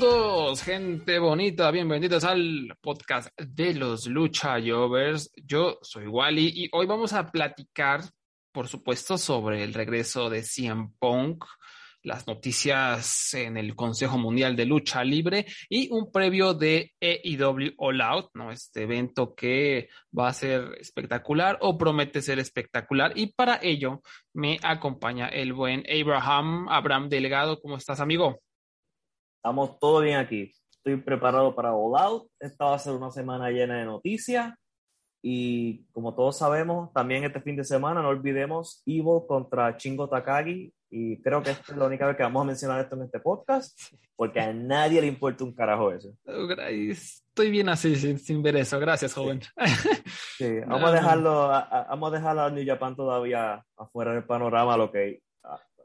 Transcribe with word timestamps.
Gente 0.00 1.18
bonita, 1.18 1.70
bienvenidos 1.70 2.24
al 2.24 2.74
podcast 2.80 3.28
de 3.38 3.74
los 3.74 4.06
Lucha 4.06 4.56
Jovers. 4.58 5.30
Yo 5.44 5.78
soy 5.82 6.06
Wally 6.06 6.52
y 6.54 6.68
hoy 6.72 6.86
vamos 6.86 7.12
a 7.12 7.30
platicar, 7.30 8.00
por 8.50 8.66
supuesto, 8.66 9.18
sobre 9.18 9.62
el 9.62 9.74
regreso 9.74 10.30
de 10.30 10.42
CM 10.42 10.92
Punk, 10.98 11.44
las 12.02 12.26
noticias 12.26 13.34
en 13.34 13.58
el 13.58 13.76
Consejo 13.76 14.16
Mundial 14.16 14.56
de 14.56 14.64
Lucha 14.64 15.04
Libre 15.04 15.44
y 15.68 15.90
un 15.92 16.10
previo 16.10 16.54
de 16.54 16.92
EIW 16.98 17.74
All 17.76 18.00
Out, 18.00 18.30
¿no? 18.32 18.52
Este 18.52 18.84
evento 18.84 19.34
que 19.34 19.90
va 20.18 20.28
a 20.28 20.32
ser 20.32 20.78
espectacular 20.80 21.58
o 21.60 21.76
promete 21.76 22.22
ser 22.22 22.38
espectacular. 22.38 23.12
Y 23.16 23.34
para 23.34 23.60
ello 23.62 24.00
me 24.32 24.58
acompaña 24.62 25.28
el 25.28 25.52
buen 25.52 25.84
Abraham, 25.90 26.68
Abraham 26.70 27.10
Delgado. 27.10 27.60
¿Cómo 27.60 27.76
estás, 27.76 28.00
amigo? 28.00 28.40
Estamos 29.42 29.78
todo 29.78 30.02
bien 30.02 30.18
aquí. 30.18 30.52
Estoy 30.70 30.96
preparado 30.96 31.54
para 31.54 31.72
All 31.72 31.98
Out. 31.98 32.30
Esta 32.38 32.66
va 32.66 32.74
a 32.74 32.78
ser 32.78 32.92
una 32.92 33.10
semana 33.10 33.48
llena 33.48 33.78
de 33.78 33.86
noticias. 33.86 34.52
Y 35.22 35.86
como 35.92 36.14
todos 36.14 36.36
sabemos, 36.36 36.92
también 36.92 37.24
este 37.24 37.40
fin 37.40 37.56
de 37.56 37.64
semana 37.64 38.02
no 38.02 38.08
olvidemos 38.08 38.82
Evil 38.84 39.22
contra 39.26 39.78
Chingo 39.78 40.10
Takagi. 40.10 40.70
Y 40.90 41.22
creo 41.22 41.42
que 41.42 41.52
esta 41.52 41.72
es 41.72 41.78
la 41.78 41.86
única 41.86 42.06
vez 42.06 42.18
que 42.18 42.22
vamos 42.22 42.42
a 42.42 42.44
mencionar 42.44 42.82
esto 42.82 42.96
en 42.96 43.04
este 43.04 43.18
podcast, 43.18 43.80
porque 44.14 44.40
a 44.40 44.52
nadie 44.52 45.00
le 45.00 45.06
importa 45.06 45.42
un 45.42 45.54
carajo 45.54 45.90
eso. 45.90 46.12
Estoy 46.26 47.50
bien 47.50 47.70
así, 47.70 47.96
sin, 48.18 48.42
ver 48.42 48.56
eso. 48.56 48.78
Gracias, 48.78 49.14
joven. 49.14 49.40
Sí, 50.36 50.60
vamos 50.66 50.90
a 50.90 50.92
dejarlo, 50.96 51.50
a, 51.50 51.86
vamos 51.88 52.12
a 52.12 52.16
dejarlo 52.16 52.42
a 52.42 52.50
New 52.50 52.66
Japan 52.66 52.94
todavía 52.94 53.64
afuera 53.78 54.12
del 54.12 54.24
panorama, 54.24 54.76
lo 54.76 54.92
que 54.92 55.22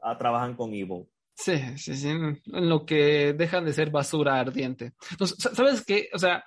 a, 0.02 0.18
trabajan 0.18 0.56
con 0.56 0.74
Evil. 0.74 1.06
Sí, 1.36 1.60
sí, 1.76 1.94
sí, 1.94 2.08
en 2.08 2.40
lo 2.46 2.86
que 2.86 3.34
dejan 3.34 3.66
de 3.66 3.74
ser 3.74 3.90
basura 3.90 4.40
ardiente. 4.40 4.94
Entonces, 5.10 5.36
¿sabes 5.54 5.84
qué? 5.84 6.08
O 6.14 6.18
sea, 6.18 6.42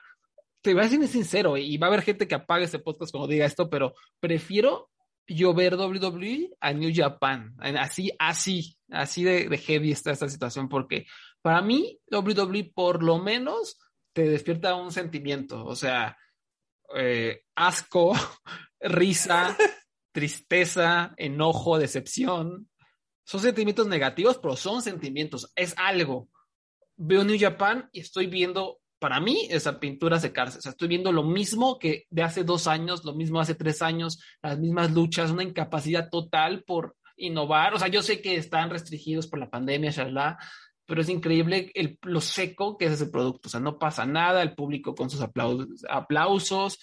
te 0.61 0.73
voy 0.73 0.81
a 0.81 0.89
decir 0.89 1.07
sincero, 1.07 1.57
y 1.57 1.77
va 1.77 1.87
a 1.87 1.89
haber 1.89 2.01
gente 2.01 2.27
que 2.27 2.35
apague 2.35 2.65
este 2.65 2.79
podcast 2.79 3.11
cuando 3.11 3.27
diga 3.27 3.45
esto, 3.45 3.69
pero 3.69 3.93
prefiero 4.19 4.89
yo 5.27 5.53
ver 5.53 5.75
WWE 5.75 6.55
a 6.59 6.73
New 6.73 6.91
Japan. 6.93 7.55
Así, 7.59 8.11
así, 8.17 8.77
así 8.89 9.23
de, 9.23 9.57
heavy 9.57 9.91
está 9.91 10.11
esta 10.11 10.27
situación, 10.27 10.67
porque 10.67 11.05
para 11.41 11.61
mí 11.61 11.99
WWE 12.11 12.71
por 12.73 13.03
lo 13.03 13.19
menos 13.19 13.77
te 14.13 14.27
despierta 14.27 14.75
un 14.75 14.91
sentimiento, 14.91 15.63
o 15.63 15.75
sea, 15.75 16.17
eh, 16.95 17.43
asco, 17.55 18.13
risa, 18.81 19.55
tristeza, 20.11 21.13
enojo, 21.15 21.77
decepción, 21.77 22.67
son 23.29 23.41
sentimientos 23.41 23.85
negativos, 23.85 24.39
pero 24.39 24.55
son 24.55 24.81
sentimientos, 24.81 25.51
es 25.55 25.75
algo. 25.77 26.29
Veo 26.97 27.23
New 27.23 27.37
Japan 27.39 27.87
y 27.91 27.99
estoy 27.99 28.25
viendo, 28.25 28.79
para 28.97 29.19
mí, 29.19 29.47
esa 29.51 29.79
pintura 29.79 30.19
secarse. 30.19 30.57
O 30.57 30.61
sea, 30.61 30.71
estoy 30.71 30.87
viendo 30.87 31.11
lo 31.11 31.21
mismo 31.21 31.77
que 31.77 32.07
de 32.09 32.23
hace 32.23 32.43
dos 32.43 32.65
años, 32.65 33.05
lo 33.05 33.13
mismo 33.13 33.39
hace 33.39 33.53
tres 33.53 33.83
años, 33.83 34.19
las 34.41 34.57
mismas 34.57 34.89
luchas, 34.93 35.29
una 35.29 35.43
incapacidad 35.43 36.09
total 36.09 36.63
por 36.63 36.95
innovar. 37.17 37.75
O 37.75 37.77
sea, 37.77 37.87
yo 37.87 38.01
sé 38.01 38.19
que 38.19 38.35
están 38.35 38.71
restringidos 38.71 39.27
por 39.27 39.37
la 39.37 39.51
pandemia, 39.51 39.91
shalala, 39.91 40.39
pero 40.87 41.01
es 41.01 41.09
increíble 41.09 41.69
el, 41.75 41.99
lo 42.01 42.21
seco 42.21 42.79
que 42.79 42.85
es 42.85 42.93
ese 42.93 43.11
producto. 43.11 43.47
O 43.47 43.51
sea, 43.51 43.59
no 43.59 43.77
pasa 43.77 44.07
nada, 44.07 44.41
el 44.41 44.55
público 44.55 44.95
con 44.95 45.11
sus 45.11 45.21
aplausos, 45.21 45.85
aplausos 45.87 46.79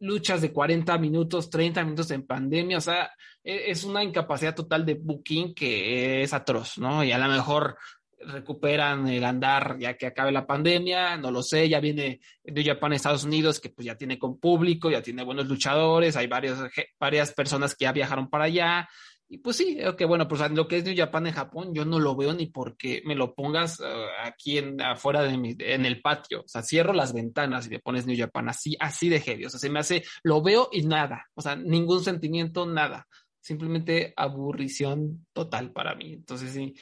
luchas 0.00 0.40
de 0.40 0.52
40 0.52 0.96
minutos, 0.98 1.50
30 1.50 1.82
minutos 1.82 2.10
en 2.10 2.26
pandemia, 2.26 2.78
o 2.78 2.80
sea, 2.80 3.10
es 3.48 3.84
una 3.84 4.04
incapacidad 4.04 4.54
total 4.54 4.84
de 4.84 4.94
booking 4.94 5.54
que 5.54 6.22
es 6.22 6.32
atroz, 6.34 6.78
¿no? 6.78 7.02
Y 7.02 7.12
a 7.12 7.18
lo 7.18 7.28
mejor 7.28 7.78
recuperan 8.20 9.06
el 9.08 9.24
andar 9.24 9.76
ya 9.78 9.96
que 9.96 10.06
acabe 10.06 10.32
la 10.32 10.46
pandemia, 10.46 11.16
no 11.16 11.30
lo 11.30 11.42
sé, 11.42 11.68
ya 11.68 11.80
viene 11.80 12.20
de 12.42 12.64
Japan 12.64 12.92
Estados 12.92 13.24
Unidos 13.24 13.60
que 13.60 13.70
pues 13.70 13.86
ya 13.86 13.96
tiene 13.96 14.18
con 14.18 14.38
público, 14.38 14.90
ya 14.90 15.02
tiene 15.02 15.22
buenos 15.22 15.46
luchadores, 15.46 16.16
hay 16.16 16.26
varios, 16.26 16.58
varias 16.98 17.32
personas 17.32 17.74
que 17.74 17.84
ya 17.84 17.92
viajaron 17.92 18.28
para 18.28 18.44
allá, 18.44 18.88
y 19.30 19.38
pues 19.38 19.56
sí, 19.56 19.78
que 19.98 20.06
bueno, 20.06 20.26
pues 20.26 20.50
lo 20.52 20.66
que 20.66 20.78
es 20.78 20.84
New 20.84 20.96
Japan 20.96 21.26
en 21.26 21.34
Japón, 21.34 21.74
yo 21.74 21.84
no 21.84 21.98
lo 21.98 22.16
veo 22.16 22.32
ni 22.32 22.46
porque 22.46 23.02
me 23.04 23.14
lo 23.14 23.34
pongas 23.34 23.78
eh, 23.78 23.84
aquí 24.24 24.56
en, 24.56 24.80
afuera 24.80 25.22
de 25.22 25.36
mi, 25.36 25.54
en 25.58 25.84
el 25.84 26.00
patio. 26.00 26.40
O 26.40 26.48
sea, 26.48 26.62
cierro 26.62 26.94
las 26.94 27.12
ventanas 27.12 27.66
y 27.66 27.70
le 27.70 27.78
pones 27.78 28.06
New 28.06 28.16
Japan 28.16 28.48
así, 28.48 28.74
así 28.80 29.10
de 29.10 29.20
heavy. 29.20 29.44
O 29.44 29.50
sea, 29.50 29.60
se 29.60 29.68
me 29.68 29.80
hace, 29.80 30.02
lo 30.22 30.40
veo 30.40 30.70
y 30.72 30.82
nada. 30.86 31.26
O 31.34 31.42
sea, 31.42 31.56
ningún 31.56 32.02
sentimiento, 32.02 32.64
nada. 32.64 33.06
Simplemente 33.40 34.12
aburrición 34.16 35.26
total 35.32 35.72
para 35.72 35.94
mí. 35.94 36.12
Entonces 36.12 36.52
sí, 36.52 36.74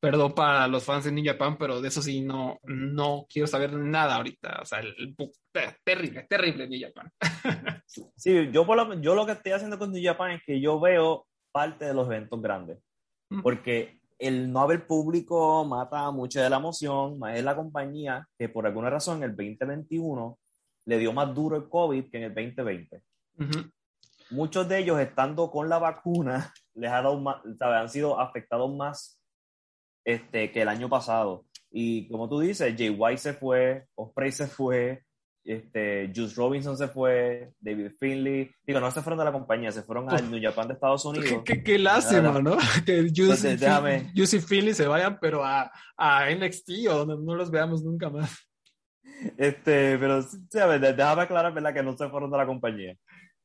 perdón 0.00 0.34
para 0.34 0.66
los 0.66 0.84
fans 0.84 1.04
de 1.04 1.12
New 1.12 1.24
Japan, 1.24 1.56
pero 1.58 1.80
de 1.80 1.88
eso 1.88 2.02
sí 2.02 2.22
no, 2.22 2.58
no 2.64 3.26
quiero 3.28 3.46
saber 3.46 3.72
nada 3.74 4.16
ahorita. 4.16 4.60
O 4.62 4.64
sea, 4.64 4.80
el, 4.80 5.14
terrible, 5.84 6.26
terrible 6.28 6.68
New 6.68 6.80
Japan. 6.80 7.10
sí, 8.16 8.50
yo, 8.52 8.66
por 8.66 8.76
lo, 8.76 9.00
yo 9.00 9.14
lo 9.14 9.26
que 9.26 9.32
estoy 9.32 9.52
haciendo 9.52 9.78
con 9.78 9.92
New 9.92 10.02
Japan 10.02 10.32
es 10.32 10.42
que 10.44 10.60
yo 10.60 10.80
veo 10.80 11.26
parte 11.52 11.84
de 11.84 11.94
los 11.94 12.06
eventos 12.06 12.40
grandes. 12.40 12.78
Porque 13.42 14.00
el 14.18 14.52
no 14.52 14.60
haber 14.60 14.86
público 14.86 15.64
mata 15.64 16.10
mucho 16.10 16.40
de 16.40 16.50
la 16.50 16.56
emoción, 16.56 17.18
más 17.18 17.36
es 17.36 17.44
la 17.44 17.54
compañía 17.54 18.28
que 18.36 18.48
por 18.48 18.66
alguna 18.66 18.90
razón 18.90 19.18
en 19.18 19.30
el 19.30 19.36
2021 19.36 20.38
le 20.86 20.98
dio 20.98 21.12
más 21.12 21.32
duro 21.34 21.56
el 21.56 21.68
COVID 21.68 22.10
que 22.10 22.18
en 22.18 22.24
el 22.24 22.34
2020. 22.34 23.02
Muchos 24.30 24.68
de 24.68 24.78
ellos 24.78 25.00
estando 25.00 25.50
con 25.50 25.68
la 25.68 25.78
vacuna 25.78 26.52
les 26.74 26.90
ha 26.90 27.02
dado 27.02 27.20
más, 27.20 27.36
han 27.60 27.88
sido 27.88 28.18
afectados 28.18 28.74
más 28.74 29.20
este, 30.04 30.50
que 30.50 30.62
el 30.62 30.68
año 30.68 30.88
pasado. 30.88 31.46
Y 31.70 32.08
como 32.08 32.28
tú 32.28 32.40
dices, 32.40 32.74
Jay 32.76 32.90
White 32.90 33.18
se 33.18 33.32
fue, 33.34 33.86
Osprey 33.94 34.32
se 34.32 34.48
fue, 34.48 35.04
este, 35.44 36.12
Juice 36.14 36.34
Robinson 36.34 36.76
se 36.76 36.88
fue, 36.88 37.52
David 37.60 37.92
Finley, 37.98 38.50
digo, 38.66 38.80
no 38.80 38.90
se 38.90 39.02
fueron 39.02 39.18
de 39.18 39.24
la 39.24 39.32
compañía, 39.32 39.70
se 39.70 39.82
fueron 39.82 40.10
al 40.10 40.30
New 40.30 40.40
Japan 40.42 40.68
de 40.68 40.74
Estados 40.74 41.04
Unidos. 41.04 41.42
Qué, 41.44 41.62
qué, 41.62 41.78
lástima, 41.78 42.40
¿no? 42.40 42.56
Que 42.84 43.08
Juice, 43.14 43.56
y 44.14 44.40
Finley 44.40 44.74
se 44.74 44.86
vayan, 44.86 45.18
pero 45.20 45.44
a, 45.44 45.70
a 45.96 46.30
NXT 46.30 46.70
o 46.90 47.04
donde 47.04 47.24
no 47.24 47.34
los 47.34 47.50
veamos 47.50 47.82
nunca 47.82 48.10
más. 48.10 48.36
Este, 49.36 49.98
pero, 49.98 50.22
¿sabes? 50.50 50.80
Déjame 50.80 51.22
aclarar, 51.22 51.52
¿verdad? 51.52 51.74
Que 51.74 51.82
no 51.82 51.96
se 51.96 52.08
fueron 52.08 52.30
de 52.30 52.38
la 52.38 52.46
compañía. 52.46 52.96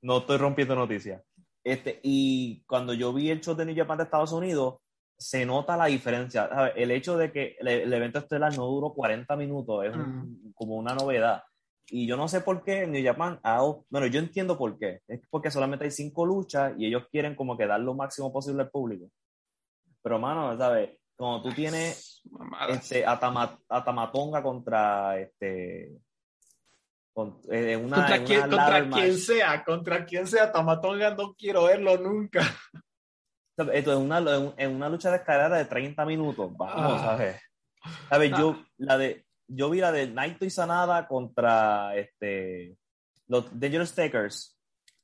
No 0.06 0.20
estoy 0.20 0.38
rompiendo 0.38 0.76
noticias. 0.76 1.24
Este, 1.64 2.00
y 2.04 2.64
cuando 2.68 2.94
yo 2.94 3.12
vi 3.12 3.32
el 3.32 3.42
show 3.42 3.56
de 3.56 3.66
New 3.66 3.76
Japan 3.76 3.98
de 3.98 4.04
Estados 4.04 4.32
Unidos, 4.32 4.76
se 5.18 5.48
nota 5.48 5.76
la 5.76 5.86
diferencia. 5.86 6.48
El 6.76 6.92
hecho 6.92 7.18
de 7.18 7.32
que 7.32 7.56
el, 7.60 7.92
evento 7.92 8.20
estelar 8.20 8.56
no 8.56 8.68
duró 8.68 8.94
40 8.94 9.36
minutos 9.36 9.86
es 9.86 9.98
mm. 9.98 10.52
como 10.54 10.76
una 10.76 10.94
novedad. 10.94 11.42
Y 11.90 12.06
yo 12.06 12.18
no 12.18 12.28
sé 12.28 12.42
por 12.42 12.64
qué 12.64 12.86
New 12.86 13.04
Japan, 13.04 13.40
bueno, 13.90 14.06
yo 14.06 14.20
entiendo 14.20 14.56
por 14.60 14.78
qué. 14.78 15.00
Es 15.08 15.22
porque 15.28 15.50
solamente 15.50 15.86
hay 15.86 15.92
cinco 15.92 16.24
luchas 16.24 16.74
y 16.78 16.86
ellos 16.86 17.08
quieren 17.12 17.36
como 17.36 17.58
que 17.58 17.66
dar 17.66 17.80
lo 17.80 17.96
máximo 17.96 18.32
posible 18.32 18.62
al 18.62 18.70
público. 18.70 19.10
Pero, 20.04 20.20
mano, 20.20 20.56
¿sabes? 20.56 21.00
Como 21.16 21.42
tú 21.42 21.52
tienes 21.52 22.22
este, 22.70 23.04
a, 23.04 23.20
Tamatonga 23.20 24.44
contra 24.44 25.20
este. 25.20 25.94
Eh, 27.50 27.78
una, 27.78 27.96
contra, 27.96 28.24
quien, 28.26 29.18
sea, 29.18 29.64
contra 29.64 30.06
quien 30.06 30.28
sea, 30.28 30.52
Tamatonga 30.52 31.16
no 31.16 31.34
quiero 31.34 31.64
verlo 31.64 31.98
nunca. 31.98 32.42
Esto 33.58 33.94
es 33.94 33.98
una, 33.98 34.18
en 34.58 34.76
una 34.76 34.90
lucha 34.90 35.12
de 35.12 35.18
escalera 35.18 35.58
de 35.58 35.66
30 35.66 36.06
minutos. 36.06 36.52
Vamos, 36.58 37.02
ah. 37.02 37.06
¿sabes? 37.06 37.42
¿Sabes? 38.10 38.32
Yo, 38.38 38.62
la 38.78 38.98
de, 38.98 39.26
yo 39.48 39.70
vi 39.70 39.80
la 39.80 39.94
de 39.94 40.08
Naito 40.08 40.44
y 40.44 40.50
Sanada 40.50 41.08
contra 41.08 41.96
este, 41.96 42.76
los 43.28 43.48
Dangerous 43.58 43.96
Takers, 43.96 44.58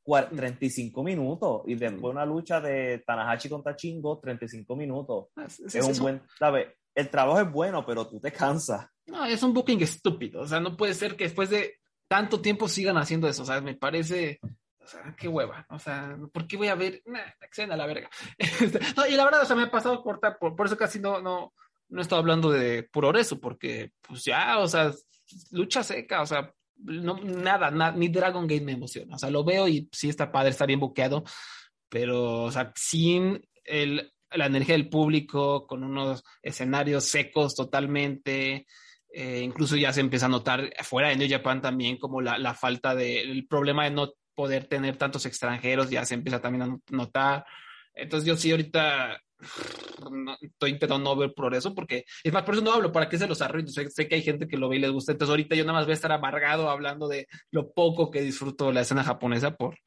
35 0.04 1.04
minutos. 1.04 1.62
Y 1.68 1.76
después 1.76 2.12
una 2.12 2.26
lucha 2.26 2.60
de 2.60 3.04
Tanahashi 3.06 3.48
contra 3.48 3.76
Chingo, 3.76 4.20
35 4.20 4.76
minutos. 4.76 5.28
Ah, 5.38 5.46
es, 5.46 5.76
un 5.86 5.98
buen, 6.00 6.22
¿sabes? 6.38 6.68
El 6.94 7.10
trabajo 7.10 7.40
es 7.40 7.50
bueno, 7.50 7.86
pero 7.86 8.06
tú 8.06 8.20
te 8.20 8.34
cansas. 8.34 8.86
No, 9.06 9.26
es 9.26 9.42
un 9.44 9.54
booking 9.54 9.82
estúpido. 9.82 10.42
O 10.42 10.48
sea, 10.48 10.60
no 10.60 10.76
puede 10.76 10.94
ser 10.94 11.16
que 11.16 11.24
después 11.24 11.50
de 11.50 11.81
tanto 12.12 12.42
tiempo 12.42 12.68
sigan 12.68 12.98
haciendo 12.98 13.30
eso. 13.30 13.44
O 13.44 13.46
sea, 13.46 13.62
me 13.62 13.74
parece. 13.74 14.42
O 14.44 14.86
sea, 14.86 15.16
qué 15.18 15.30
hueva. 15.30 15.66
O 15.70 15.80
sea, 15.80 16.18
¿por 16.34 16.46
qué 16.46 16.58
voy 16.58 16.68
a 16.68 16.76
ver? 16.76 17.02
Nah, 17.06 17.22
a 17.22 17.78
la 17.78 17.86
verga. 17.86 18.10
y 19.10 19.16
la 19.16 19.24
verdad, 19.24 19.44
o 19.44 19.46
sea, 19.46 19.56
me 19.56 19.64
ha 19.64 19.72
pasado 19.72 20.04
corta, 20.04 20.38
por, 20.38 20.54
por 20.54 20.66
eso 20.66 20.76
casi 20.76 21.00
no, 21.00 21.22
no, 21.22 21.54
no 21.88 22.02
estoy 22.02 22.20
hablando 22.20 22.52
de 22.52 22.84
progreso, 22.84 23.40
porque 23.40 23.94
pues 24.02 24.26
ya, 24.26 24.60
o 24.60 24.68
sea, 24.68 24.92
lucha 25.52 25.84
seca, 25.84 26.22
o 26.22 26.26
sea, 26.26 26.54
no, 26.76 27.18
nada, 27.24 27.72
nada, 27.72 27.94
ni 27.94 28.10
Dragon 28.10 28.46
Gate 28.46 28.66
me 28.66 28.74
emociona. 28.74 29.16
O 29.16 29.20
sea, 29.20 29.30
lo 29.30 29.46
veo 29.46 29.70
y 29.70 29.88
sí 29.94 30.10
está 30.10 30.34
padre, 30.34 30.50
está 30.50 30.66
bien 30.66 30.82
buqueado, 30.82 31.24
pero, 31.88 32.44
o 32.44 32.52
sea, 32.52 32.74
sin 32.76 33.42
el, 33.64 34.12
la 34.32 34.48
energía 34.48 34.76
del 34.76 34.90
público, 34.90 35.66
con 35.66 35.82
unos 35.86 36.26
escenarios 36.42 37.06
secos 37.06 37.56
totalmente, 37.56 38.66
eh, 39.14 39.42
incluso 39.44 39.76
ya 39.76 39.92
se 39.92 40.02
empieza 40.02 40.28
a 40.28 40.30
notar 40.30 40.74
fuera 40.84 41.10
de 41.10 41.18
New 41.18 41.30
Japan 41.30 41.62
también 41.62 41.98
como 41.98 42.22
la, 42.22 42.38
la 42.38 42.54
falta 42.54 42.96
de, 42.96 43.22
el 43.22 43.48
problema 43.48 43.84
de 43.84 43.92
no 43.92 44.14
poder 44.34 44.66
tener 44.66 44.98
tantos 44.98 45.26
extranjeros 45.26 45.90
ya 45.90 46.06
se 46.06 46.14
empieza 46.14 46.42
también 46.42 46.64
a 46.64 46.78
notar. 46.90 47.46
Entonces 47.94 48.28
yo 48.28 48.38
sí 48.38 48.52
ahorita 48.52 49.22
estoy 50.42 50.72
intentando 50.72 51.04
no 51.04 51.16
ver 51.16 51.34
progreso 51.34 51.74
porque 51.74 52.06
es 52.24 52.32
más, 52.32 52.44
por 52.44 52.54
eso 52.56 52.64
no 52.64 52.72
hablo, 52.72 52.92
para 52.92 53.10
qué 53.10 53.18
se 53.18 53.28
los 53.28 53.42
arruino. 53.42 53.70
Sé, 53.70 53.90
sé, 53.90 54.08
que 54.08 54.16
hay 54.16 54.22
gente 54.22 54.48
que 54.48 54.58
lo 54.58 54.70
ve 54.70 54.78
y 54.78 54.80
les 54.80 54.92
gusta. 54.92 55.12
Entonces 55.12 55.32
ahorita 55.32 55.56
yo 55.56 55.64
nada 55.64 55.80
más 55.80 55.86
voy 55.86 55.92
a 55.92 55.96
estar 55.96 56.12
amargado 56.12 56.70
hablando 56.70 57.08
de 57.08 57.28
lo 57.52 57.72
poco 57.72 58.12
que 58.12 58.22
disfruto 58.22 58.72
la 58.72 58.82
escena 58.82 59.04
japonesa 59.04 59.56
por, 59.56 59.78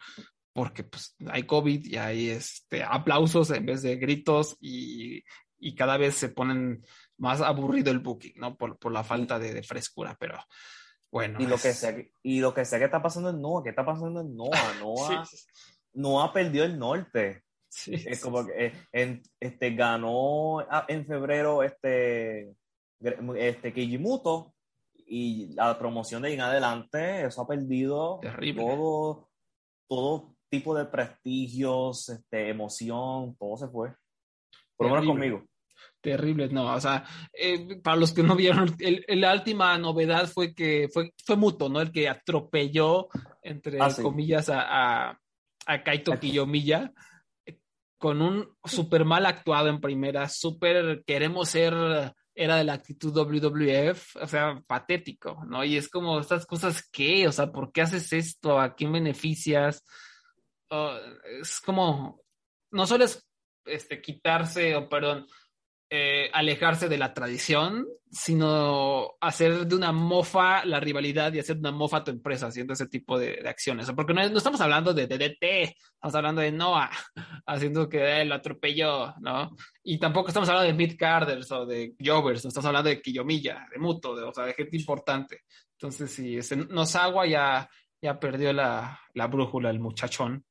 porque 0.53 0.85
pues 0.85 1.17
hay 1.29 1.45
COVID 1.45 1.87
y 1.87 1.97
hay 1.97 2.29
este, 2.31 2.83
aplausos 2.83 3.51
en 3.51 3.67
vez 3.67 3.83
de 3.83 3.97
gritos 3.97 4.57
y, 4.61 5.23
y 5.59 5.75
cada 5.75 5.97
vez 5.97 6.15
se 6.15 6.29
ponen 6.29 6.85
más 7.25 7.41
aburrido 7.41 7.91
el 7.91 7.99
booking, 7.99 8.35
¿no? 8.37 8.57
Por, 8.57 8.79
por 8.79 8.93
la 8.93 9.03
falta 9.03 9.39
de, 9.39 9.53
de, 9.53 9.63
frescura, 9.63 10.17
pero 10.19 10.39
bueno. 11.11 11.41
Y 11.41 11.47
lo, 11.47 11.57
que 11.57 11.73
sea, 11.73 11.97
y 12.23 12.41
lo 12.41 12.55
que 12.55 12.65
sea 12.65 12.79
que 12.79 12.85
está 12.85 13.03
pasando 13.03 13.31
en 13.31 13.41
Noah, 13.41 13.63
¿qué 13.65 13.71
está 13.71 13.85
pasando 13.85 14.21
en 14.21 14.37
Noah? 14.37 14.51
Noah, 14.81 15.27
sí. 15.27 15.37
Noah 15.95 16.33
perdió 16.33 16.65
el 16.65 16.79
norte. 16.79 17.43
Sí, 17.69 17.95
es 17.95 18.21
como 18.21 18.47
que 18.47 18.73
en, 18.93 19.21
este, 19.41 19.75
ganó 19.75 20.65
en 20.87 21.05
febrero 21.07 21.65
este, 21.65 22.55
este 23.37 23.73
Kijimuto 23.73 24.55
y 25.07 25.53
la 25.55 25.77
promoción 25.77 26.23
de 26.23 26.29
ahí 26.29 26.35
en 26.35 26.41
adelante, 26.41 27.27
eso 27.27 27.43
ha 27.43 27.49
perdido 27.49 28.21
Terrible. 28.23 28.63
todo, 28.63 29.29
todo 29.89 30.37
tipo 30.49 30.75
de 30.77 30.85
prestigios, 30.85 32.09
este, 32.11 32.49
emoción, 32.49 33.37
todo 33.37 33.57
se 33.57 33.69
fue. 33.69 33.93
Por 34.77 34.87
lo 34.87 34.95
menos 34.95 35.07
conmigo. 35.09 35.43
Terrible, 36.05 36.49
no, 36.49 36.75
o 36.75 36.81
sea, 36.83 37.03
eh, 37.33 37.81
para 37.83 37.97
los 37.97 38.13
que 38.13 38.23
no 38.23 38.37
vieron, 38.37 38.77
el, 38.79 39.07
el, 39.09 39.23
la 39.23 39.33
última 39.33 39.79
novedad 39.79 40.29
fue 40.29 40.55
que 40.55 40.91
fue, 40.93 41.15
fue 41.25 41.35
Muto, 41.35 41.71
¿no? 41.71 41.81
El 41.81 41.91
que 41.91 42.11
atropelló, 42.11 43.09
entre 43.41 43.81
ah, 43.81 43.89
sí. 43.89 44.03
comillas, 44.03 44.51
a, 44.51 45.09
a, 45.09 45.19
a 45.65 45.83
Kaito 45.83 46.21
Kiyomiya 46.21 46.93
con 47.97 48.21
un 48.21 48.55
súper 48.63 49.07
mal 49.07 49.25
actuado 49.25 49.69
en 49.69 49.81
primera, 49.81 50.29
súper 50.29 51.05
queremos 51.07 51.49
ser, 51.49 51.73
era 52.35 52.57
de 52.57 52.65
la 52.65 52.75
actitud 52.75 53.15
WWF, 53.15 54.17
o 54.17 54.27
sea, 54.27 54.63
patético, 54.67 55.43
¿no? 55.47 55.65
Y 55.65 55.79
es 55.79 55.89
como 55.89 56.21
estas 56.21 56.45
cosas 56.45 56.87
que, 56.91 57.27
o 57.27 57.33
sea, 57.33 57.51
¿por 57.51 57.73
qué 57.73 57.81
haces 57.81 58.13
esto? 58.13 58.61
¿A 58.61 58.75
quién 58.75 58.93
beneficias? 58.93 59.83
Uh, 60.71 60.99
es 61.41 61.61
como, 61.61 62.21
no 62.73 62.87
solo 62.87 63.07
es 63.07 63.27
este, 63.65 64.03
quitarse, 64.03 64.77
o 64.77 64.87
perdón, 64.87 65.27
eh, 65.91 66.31
alejarse 66.33 66.89
de 66.89 66.99
la 66.99 67.13
tradición, 67.13 67.87
sino 68.11 69.13
hacer 69.21 69.67
de 69.67 69.77
una 69.77 69.93
mofa 69.93 70.65
la 70.65 70.81
rivalidad 70.81 71.33
y 71.33 71.39
hacer 71.39 71.57
de 71.57 71.69
una 71.69 71.77
mofa 71.77 71.99
a 71.99 72.05
tu 72.05 72.11
empresa 72.11 72.47
haciendo 72.47 72.73
ese 72.73 72.87
tipo 72.87 73.19
de, 73.19 73.37
de 73.43 73.49
acciones. 73.49 73.91
Porque 73.93 74.15
no, 74.15 74.29
no, 74.29 74.39
estamos 74.39 74.61
hablando 74.61 74.95
de 74.95 75.07
DDT, 75.07 75.77
estamos 75.95 76.15
hablando 76.15 76.41
de 76.41 76.53
Noah 76.53 76.91
haciendo 77.47 77.89
que 77.89 78.23
eh, 78.23 78.25
lo 78.25 78.35
atropelló, 78.35 79.15
¿no? 79.21 79.55
Y 79.83 79.99
tampoco 79.99 80.29
estamos 80.29 80.49
hablando 80.49 80.69
de 80.69 80.75
Mid 80.75 80.97
Carders 80.99 81.53
o 81.53 81.67
de 81.67 81.95
Jovers, 82.03 82.45
no 82.45 82.49
estamos 82.49 82.67
hablando 82.67 82.89
de 82.89 83.03
Kiyomiya, 83.03 83.67
de 83.71 83.79
Muto, 83.79 84.17
de, 84.17 84.23
o 84.23 84.33
sea, 84.33 84.47
de 84.47 84.55
gente 84.55 84.77
importante. 84.77 85.43
Entonces, 85.73 86.11
si 86.11 86.39
ese 86.39 86.57
Nosagua 86.57 87.27
ya, 87.27 87.69
ya 88.01 88.19
perdió 88.19 88.53
la, 88.53 88.99
la 89.13 89.27
brújula, 89.27 89.71
el 89.71 89.81
muchachón. 89.81 90.45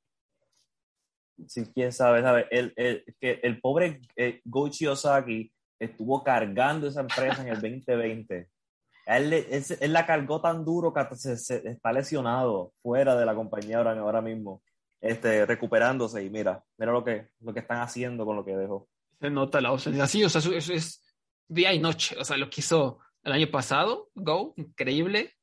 Sí, 1.47 1.65
quién 1.73 1.91
sabe, 1.91 2.21
sabe. 2.21 2.47
El, 2.51 2.73
el, 2.75 3.03
que 3.19 3.39
el 3.43 3.59
pobre 3.59 4.01
eh, 4.15 4.41
Goichi 4.45 4.87
Osaki 4.87 5.51
estuvo 5.79 6.23
cargando 6.23 6.87
esa 6.87 7.01
empresa 7.01 7.41
en 7.41 7.49
el 7.49 7.61
2020. 7.61 8.49
Él, 9.05 9.33
él, 9.33 9.63
él, 9.79 9.93
la 9.93 10.05
cargó 10.05 10.39
tan 10.39 10.63
duro 10.63 10.93
que 10.93 10.99
hasta 11.01 11.15
se, 11.15 11.37
se, 11.37 11.67
está 11.67 11.91
lesionado 11.91 12.73
fuera 12.81 13.15
de 13.15 13.25
la 13.25 13.35
compañía 13.35 13.77
ahora, 13.77 13.99
ahora 13.99 14.21
mismo, 14.21 14.61
este, 15.01 15.45
recuperándose. 15.45 16.23
Y 16.23 16.29
mira, 16.29 16.63
mira 16.77 16.91
lo 16.91 17.03
que, 17.03 17.27
lo 17.41 17.53
que 17.53 17.59
están 17.59 17.81
haciendo 17.81 18.25
con 18.25 18.35
lo 18.35 18.45
que 18.45 18.55
dejó. 18.55 18.87
Se 19.19 19.29
nota 19.29 19.59
la 19.59 19.69
ausencia. 19.69 20.07
Sí, 20.07 20.23
o 20.23 20.29
sea, 20.29 20.39
eso 20.39 20.73
es 20.73 21.03
día 21.47 21.73
y 21.73 21.79
noche. 21.79 22.15
O 22.19 22.23
sea, 22.23 22.37
lo 22.37 22.49
que 22.49 22.61
hizo 22.61 22.99
el 23.23 23.33
año 23.33 23.47
pasado, 23.51 24.09
Go, 24.15 24.53
increíble 24.57 25.33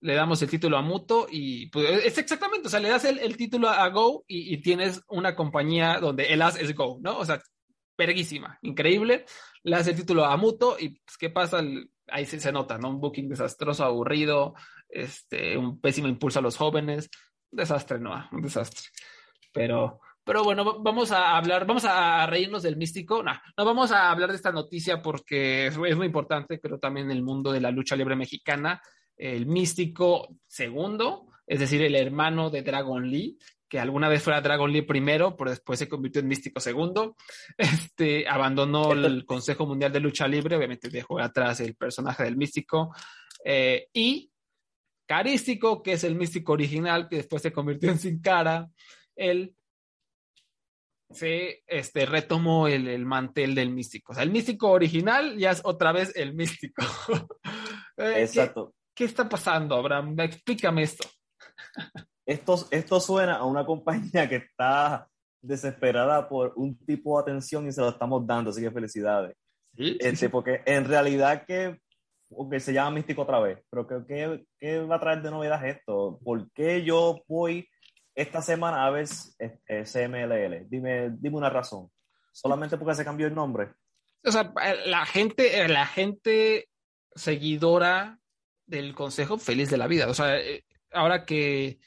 le 0.00 0.14
damos 0.14 0.40
el 0.42 0.50
título 0.50 0.76
a 0.76 0.82
Muto 0.82 1.26
y 1.30 1.66
pues, 1.66 2.04
es 2.04 2.18
exactamente, 2.18 2.68
o 2.68 2.70
sea, 2.70 2.80
le 2.80 2.88
das 2.88 3.04
el, 3.04 3.18
el 3.18 3.36
título 3.36 3.68
a 3.68 3.88
Go 3.88 4.24
y, 4.28 4.54
y, 4.54 4.58
tienes 4.58 5.02
una 5.08 5.34
compañía 5.34 5.98
donde 5.98 6.32
el 6.32 6.42
as 6.42 6.56
es 6.56 6.74
Go, 6.74 6.98
¿no? 7.00 7.18
O 7.18 7.24
sea, 7.24 7.40
perguísima, 7.98 8.58
increíble. 8.62 9.24
Le 9.64 9.76
das 9.76 9.88
el 9.88 9.96
título 9.96 10.24
a 10.24 10.36
Muto 10.36 10.76
y 10.78 10.90
pues, 10.90 11.18
¿qué 11.18 11.30
pasa? 11.30 11.62
Ahí 12.06 12.24
se, 12.26 12.38
se, 12.38 12.52
nota, 12.52 12.78
¿no? 12.78 12.90
Un 12.90 13.00
booking 13.00 13.28
desastroso, 13.28 13.84
aburrido, 13.84 14.54
este, 14.88 15.58
un 15.58 15.80
pésimo 15.80 16.06
impulso 16.06 16.38
a 16.38 16.42
los 16.42 16.56
jóvenes. 16.56 17.10
Un 17.50 17.56
desastre, 17.56 17.98
no, 17.98 18.28
un 18.30 18.40
desastre. 18.40 18.86
Pero, 19.52 20.00
pero 20.22 20.44
bueno, 20.44 20.80
vamos 20.80 21.10
a 21.10 21.36
hablar, 21.36 21.66
vamos 21.66 21.84
a 21.84 22.24
reírnos 22.26 22.62
del 22.62 22.76
místico. 22.76 23.20
No, 23.20 23.32
no 23.56 23.64
vamos 23.64 23.90
a 23.90 24.10
hablar 24.12 24.30
de 24.30 24.36
esta 24.36 24.52
noticia 24.52 25.02
porque 25.02 25.66
es, 25.66 25.74
es 25.74 25.96
muy 25.96 26.06
importante, 26.06 26.58
pero 26.58 26.78
también 26.78 27.06
en 27.10 27.16
el 27.16 27.24
mundo 27.24 27.50
de 27.50 27.60
la 27.60 27.72
lucha 27.72 27.96
libre 27.96 28.14
mexicana 28.14 28.80
el 29.18 29.46
místico 29.46 30.36
segundo, 30.46 31.26
es 31.46 31.60
decir, 31.60 31.82
el 31.82 31.96
hermano 31.96 32.50
de 32.50 32.62
Dragon 32.62 33.10
Lee, 33.10 33.38
que 33.68 33.78
alguna 33.78 34.08
vez 34.08 34.22
fuera 34.22 34.40
Dragon 34.40 34.72
Lee 34.72 34.82
primero, 34.82 35.36
pero 35.36 35.50
después 35.50 35.78
se 35.78 35.88
convirtió 35.88 36.20
en 36.20 36.28
místico 36.28 36.60
segundo, 36.60 37.16
este, 37.58 38.26
abandonó 38.28 38.92
el 38.92 39.26
Consejo 39.26 39.66
Mundial 39.66 39.92
de 39.92 40.00
Lucha 40.00 40.26
Libre, 40.26 40.56
obviamente 40.56 40.88
dejó 40.88 41.20
atrás 41.20 41.60
el 41.60 41.74
personaje 41.74 42.24
del 42.24 42.36
místico, 42.36 42.94
eh, 43.44 43.88
y 43.92 44.30
Carístico, 45.06 45.82
que 45.82 45.92
es 45.92 46.04
el 46.04 46.16
místico 46.16 46.52
original, 46.52 47.08
que 47.08 47.16
después 47.16 47.40
se 47.40 47.52
convirtió 47.52 47.90
en 47.90 47.98
Sin 47.98 48.20
Cara, 48.20 48.68
él 49.16 49.54
se 51.10 51.62
este, 51.66 52.04
retomó 52.04 52.68
el, 52.68 52.86
el, 52.88 53.06
mantel 53.06 53.54
del 53.54 53.70
místico. 53.70 54.12
O 54.12 54.14
sea, 54.14 54.22
el 54.22 54.30
místico 54.30 54.70
original 54.70 55.38
ya 55.38 55.52
es 55.52 55.62
otra 55.64 55.92
vez 55.92 56.14
el 56.14 56.34
místico. 56.34 56.82
Eh, 58.00 58.22
Exacto. 58.22 58.76
¿Qué 58.98 59.04
está 59.04 59.28
pasando, 59.28 59.76
Abraham? 59.76 60.18
Explícame 60.18 60.82
esto. 60.82 61.08
Esto, 62.26 62.66
esto 62.72 62.98
suena 62.98 63.36
a 63.36 63.44
una 63.44 63.64
compañía 63.64 64.28
que 64.28 64.34
está 64.34 65.06
desesperada 65.40 66.28
por 66.28 66.52
un 66.56 66.76
tipo 66.84 67.16
de 67.16 67.22
atención 67.22 67.68
y 67.68 67.70
se 67.70 67.80
lo 67.80 67.90
estamos 67.90 68.26
dando, 68.26 68.50
así 68.50 68.60
que 68.60 68.72
felicidades. 68.72 69.36
¿Sí? 69.76 69.96
Este, 70.00 70.28
porque 70.28 70.62
en 70.66 70.84
realidad 70.84 71.46
que 71.46 71.78
okay, 72.28 72.58
se 72.58 72.72
llama 72.72 72.90
Místico 72.90 73.22
otra 73.22 73.38
vez, 73.38 73.62
pero 73.70 73.86
¿qué, 73.86 74.02
qué, 74.08 74.44
¿qué, 74.58 74.80
va 74.80 74.96
a 74.96 75.00
traer 75.00 75.22
de 75.22 75.30
novedad 75.30 75.64
esto? 75.64 76.18
¿Por 76.24 76.50
qué 76.50 76.82
yo 76.82 77.22
voy 77.28 77.68
esta 78.16 78.42
semana 78.42 78.84
a 78.84 78.90
ver 78.90 79.04
este, 79.38 79.84
CMLL? 79.84 80.68
Dime, 80.68 81.10
dime 81.12 81.36
una 81.36 81.50
razón. 81.50 81.88
¿Solamente 82.32 82.76
porque 82.76 82.96
se 82.96 83.04
cambió 83.04 83.28
el 83.28 83.34
nombre? 83.36 83.74
O 84.24 84.32
sea, 84.32 84.52
la 84.86 85.06
gente, 85.06 85.68
la 85.68 85.86
gente 85.86 86.68
seguidora 87.14 88.18
del 88.68 88.94
consejo 88.94 89.38
feliz 89.38 89.70
de 89.70 89.78
la 89.78 89.88
vida. 89.88 90.08
O 90.08 90.14
sea, 90.14 90.38
eh, 90.38 90.64
ahora 90.92 91.24
que 91.24 91.78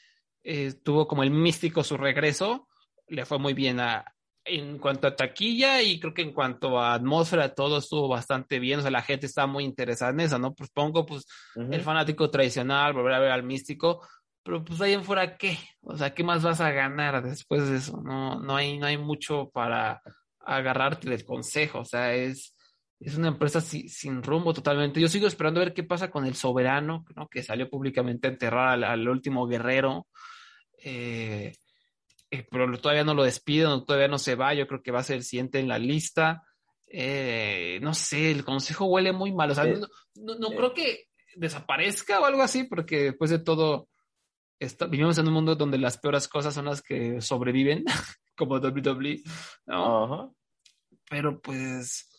eh, 0.42 0.74
tuvo 0.82 1.06
como 1.06 1.22
el 1.22 1.30
místico 1.30 1.84
su 1.84 1.96
regreso, 1.96 2.68
le 3.06 3.24
fue 3.24 3.38
muy 3.38 3.54
bien 3.54 3.80
a, 3.80 4.04
en 4.44 4.78
cuanto 4.78 5.06
a 5.06 5.14
taquilla 5.14 5.80
y 5.80 6.00
creo 6.00 6.12
que 6.12 6.22
en 6.22 6.32
cuanto 6.32 6.78
a 6.78 6.94
atmósfera 6.94 7.54
todo 7.54 7.78
estuvo 7.78 8.08
bastante 8.08 8.58
bien, 8.58 8.80
o 8.80 8.82
sea, 8.82 8.90
la 8.90 9.02
gente 9.02 9.26
está 9.26 9.46
muy 9.46 9.64
interesada 9.64 10.10
en 10.10 10.20
eso, 10.20 10.38
¿no? 10.38 10.54
Pues 10.54 10.70
pongo 10.70 11.06
pues 11.06 11.24
uh 11.54 11.60
-huh. 11.60 11.74
el 11.74 11.82
fanático 11.82 12.30
tradicional, 12.30 12.92
volver 12.92 13.14
a 13.14 13.20
ver 13.20 13.30
al 13.30 13.44
místico, 13.44 14.06
pero 14.42 14.64
pues 14.64 14.80
ahí 14.80 14.92
en 14.94 15.04
fuera 15.04 15.36
qué, 15.36 15.56
o 15.82 15.96
sea, 15.96 16.12
¿qué 16.14 16.24
más 16.24 16.42
vas 16.42 16.60
a 16.60 16.72
ganar 16.72 17.22
después 17.22 17.68
de 17.68 17.76
eso? 17.76 18.02
No, 18.02 18.40
no 18.40 18.56
hay, 18.56 18.78
no 18.78 18.86
hay 18.86 18.98
mucho 18.98 19.50
para 19.50 20.02
agarrarte 20.40 21.08
del 21.08 21.24
consejo, 21.24 21.80
o 21.80 21.84
sea, 21.84 22.12
es, 22.14 22.56
es 23.04 23.16
una 23.16 23.28
empresa 23.28 23.60
sin, 23.60 23.88
sin, 23.88 24.22
rumbo 24.22 24.54
totalmente. 24.54 25.00
Yo 25.00 25.08
sigo 25.08 25.26
esperando 25.26 25.60
a 25.60 25.64
ver 25.64 25.74
qué 25.74 25.82
pasa 25.82 26.10
con 26.10 26.24
el 26.24 26.36
soberano, 26.36 27.04
¿no? 27.16 27.28
que 27.28 27.42
salió 27.42 27.68
públicamente 27.68 28.28
a 28.28 28.30
enterrar 28.30 28.68
al, 28.68 28.84
al 28.84 29.08
último 29.08 29.46
guerrero. 29.46 30.06
Eh, 30.84 31.52
eh, 32.30 32.46
pero 32.50 32.78
todavía 32.78 33.04
no 33.04 33.14
lo 33.14 33.24
despiden, 33.24 33.84
todavía 33.84 34.08
no 34.08 34.18
se 34.18 34.36
va. 34.36 34.54
Yo 34.54 34.66
creo 34.68 34.82
que 34.82 34.92
va 34.92 35.00
a 35.00 35.04
ser 35.04 35.16
el 35.16 35.24
siguiente 35.24 35.58
en 35.58 35.68
la 35.68 35.78
lista. 35.78 36.44
Eh, 36.86 37.80
no 37.82 37.92
sé, 37.92 38.30
el 38.30 38.44
consejo 38.44 38.86
huele 38.86 39.12
muy 39.12 39.32
mal. 39.32 39.50
O 39.50 39.54
sea, 39.54 39.64
no, 39.64 39.86
no, 40.14 40.34
no 40.36 40.50
creo 40.50 40.72
que 40.72 41.08
desaparezca 41.34 42.20
o 42.20 42.24
algo 42.24 42.42
así, 42.42 42.64
porque 42.64 43.04
después 43.04 43.30
de 43.30 43.40
todo, 43.40 43.88
está, 44.60 44.86
vivimos 44.86 45.18
en 45.18 45.26
un 45.26 45.34
mundo 45.34 45.56
donde 45.56 45.78
las 45.78 45.98
peores 45.98 46.28
cosas 46.28 46.54
son 46.54 46.66
las 46.66 46.82
que 46.82 47.20
sobreviven, 47.20 47.84
como 48.36 48.56
WWE, 48.56 49.22
¿no? 49.66 50.04
Uh 50.04 50.08
-huh. 50.08 50.34
Pero 51.10 51.40
pues 51.40 52.11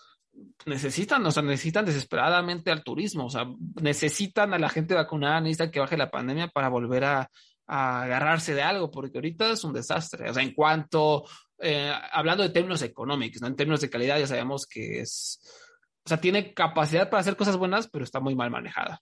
necesitan, 0.65 1.25
o 1.25 1.31
sea, 1.31 1.43
necesitan 1.43 1.85
desesperadamente 1.85 2.71
al 2.71 2.83
turismo, 2.83 3.25
o 3.25 3.29
sea, 3.29 3.45
necesitan 3.81 4.53
a 4.53 4.59
la 4.59 4.69
gente 4.69 4.93
vacunada, 4.93 5.41
necesitan 5.41 5.71
que 5.71 5.79
baje 5.79 5.97
la 5.97 6.11
pandemia 6.11 6.47
para 6.47 6.69
volver 6.69 7.03
a, 7.05 7.29
agarrarse 7.65 8.53
de 8.53 8.61
algo, 8.61 8.91
porque 8.91 9.17
ahorita 9.17 9.51
es 9.51 9.63
un 9.63 9.71
desastre. 9.71 10.29
O 10.29 10.33
sea, 10.33 10.43
en 10.43 10.53
cuanto, 10.53 11.23
eh, 11.59 11.91
hablando 12.11 12.43
de 12.43 12.49
términos 12.49 12.81
económicos, 12.81 13.41
¿no? 13.41 13.47
en 13.47 13.55
términos 13.55 13.79
de 13.79 13.89
calidad, 13.89 14.19
ya 14.19 14.27
sabemos 14.27 14.67
que 14.67 14.99
es, 14.99 15.39
o 16.05 16.09
sea, 16.09 16.19
tiene 16.19 16.53
capacidad 16.53 17.09
para 17.09 17.21
hacer 17.21 17.37
cosas 17.37 17.55
buenas, 17.55 17.87
pero 17.89 18.03
está 18.03 18.19
muy 18.19 18.35
mal 18.35 18.51
manejada. 18.51 19.01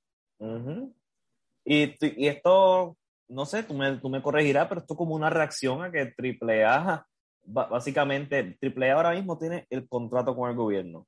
y, 1.65 1.95
y, 2.23 2.27
esto, 2.27 2.97
no 3.29 3.45
sé, 3.47 3.63
tú 3.63 3.73
me, 3.73 3.97
tú 3.97 4.09
me 4.09 4.21
corregirás, 4.21 4.67
pero 4.67 4.81
esto 4.81 4.95
como 4.95 5.15
una 5.15 5.31
reacción 5.31 5.83
a 5.83 5.91
que 5.91 6.13
AAA, 6.15 7.03
básicamente, 7.43 8.59
AAA 8.61 8.93
ahora 8.93 9.13
mismo 9.13 9.39
tiene 9.39 9.65
el 9.71 9.89
contrato 9.89 10.35
con 10.35 10.51
el 10.51 10.55
gobierno 10.55 11.07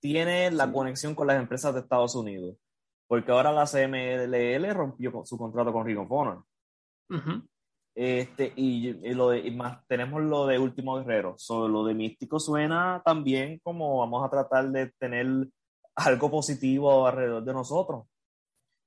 tiene 0.00 0.50
la 0.50 0.72
conexión 0.72 1.14
con 1.14 1.26
las 1.26 1.38
empresas 1.38 1.74
de 1.74 1.80
Estados 1.80 2.14
Unidos, 2.14 2.56
porque 3.06 3.32
ahora 3.32 3.52
la 3.52 3.66
CMLL 3.66 4.74
rompió 4.74 5.24
su 5.24 5.38
contrato 5.38 5.72
con 5.72 5.86
Ring 5.86 5.98
of 5.98 6.10
Honor. 6.10 6.44
este, 7.94 8.52
y, 8.56 8.92
lo 9.14 9.30
de, 9.30 9.50
más 9.50 9.84
tenemos 9.86 10.22
lo 10.22 10.46
de 10.46 10.58
Último 10.58 10.96
Guerrero. 10.96 11.34
Sobre 11.38 11.72
lo 11.72 11.84
de 11.84 11.94
Místico 11.94 12.38
suena 12.38 13.02
también 13.04 13.60
como 13.62 13.98
vamos 13.98 14.24
a 14.24 14.30
tratar 14.30 14.70
de 14.70 14.92
tener 14.98 15.26
algo 15.94 16.30
positivo 16.30 17.06
alrededor 17.06 17.44
de 17.44 17.52
nosotros, 17.52 18.06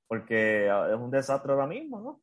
porque 0.08 0.68
ah, 0.70 0.88
es 0.90 0.98
un 0.98 1.10
desastre 1.10 1.52
ahora 1.52 1.66
mismo, 1.66 2.00
¿no? 2.00 2.20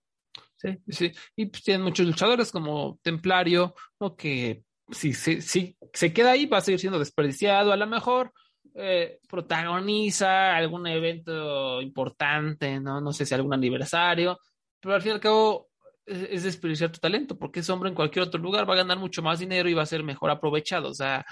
Sí, 0.56 0.78
sí. 0.90 1.12
Y 1.36 1.46
pues 1.46 1.64
tienen 1.64 1.84
muchos 1.84 2.06
luchadores 2.06 2.52
como 2.52 3.00
Templario, 3.02 3.74
¿no? 4.00 4.16
Que 4.16 4.64
si, 4.90 5.14
si, 5.14 5.42
si 5.42 5.78
se 5.94 6.12
queda 6.12 6.32
ahí 6.32 6.48
va 6.48 6.58
a 6.58 6.62
seguir 6.62 6.80
siendo 6.80 7.00
desperdiciado 7.00 7.72
a 7.72 7.78
lo 7.78 7.88
mejor 7.88 8.34
eh, 8.76 9.20
protagoniza 9.28 10.56
algún 10.56 10.88
evento 10.88 11.82
importante, 11.82 12.80
¿no? 12.80 13.02
No 13.02 13.12
sé 13.14 13.26
si 13.26 13.34
algún 13.34 13.54
aniversario, 13.54 14.40
pero 14.80 14.96
al 14.96 15.02
fin 15.02 15.12
y 15.12 15.14
al 15.16 15.20
cabo 15.20 15.70
es, 16.06 16.44
desperdiciar 16.44 16.92
tu 16.92 17.00
talento, 17.00 17.38
porque 17.38 17.60
ese 17.60 17.72
hombre 17.72 17.90
en 17.90 17.96
cualquier 17.96 18.26
otro 18.26 18.40
lugar 18.40 18.70
va 18.70 18.74
a 18.74 18.78
ganar 18.78 18.98
mucho 18.98 19.22
más 19.22 19.40
dinero 19.40 19.70
y 19.70 19.74
va 19.74 19.84
a 19.84 19.88
ser 19.88 20.04
mejor 20.04 20.32
aprovechado. 20.32 20.90
O 20.90 20.94
sea, 20.94 21.26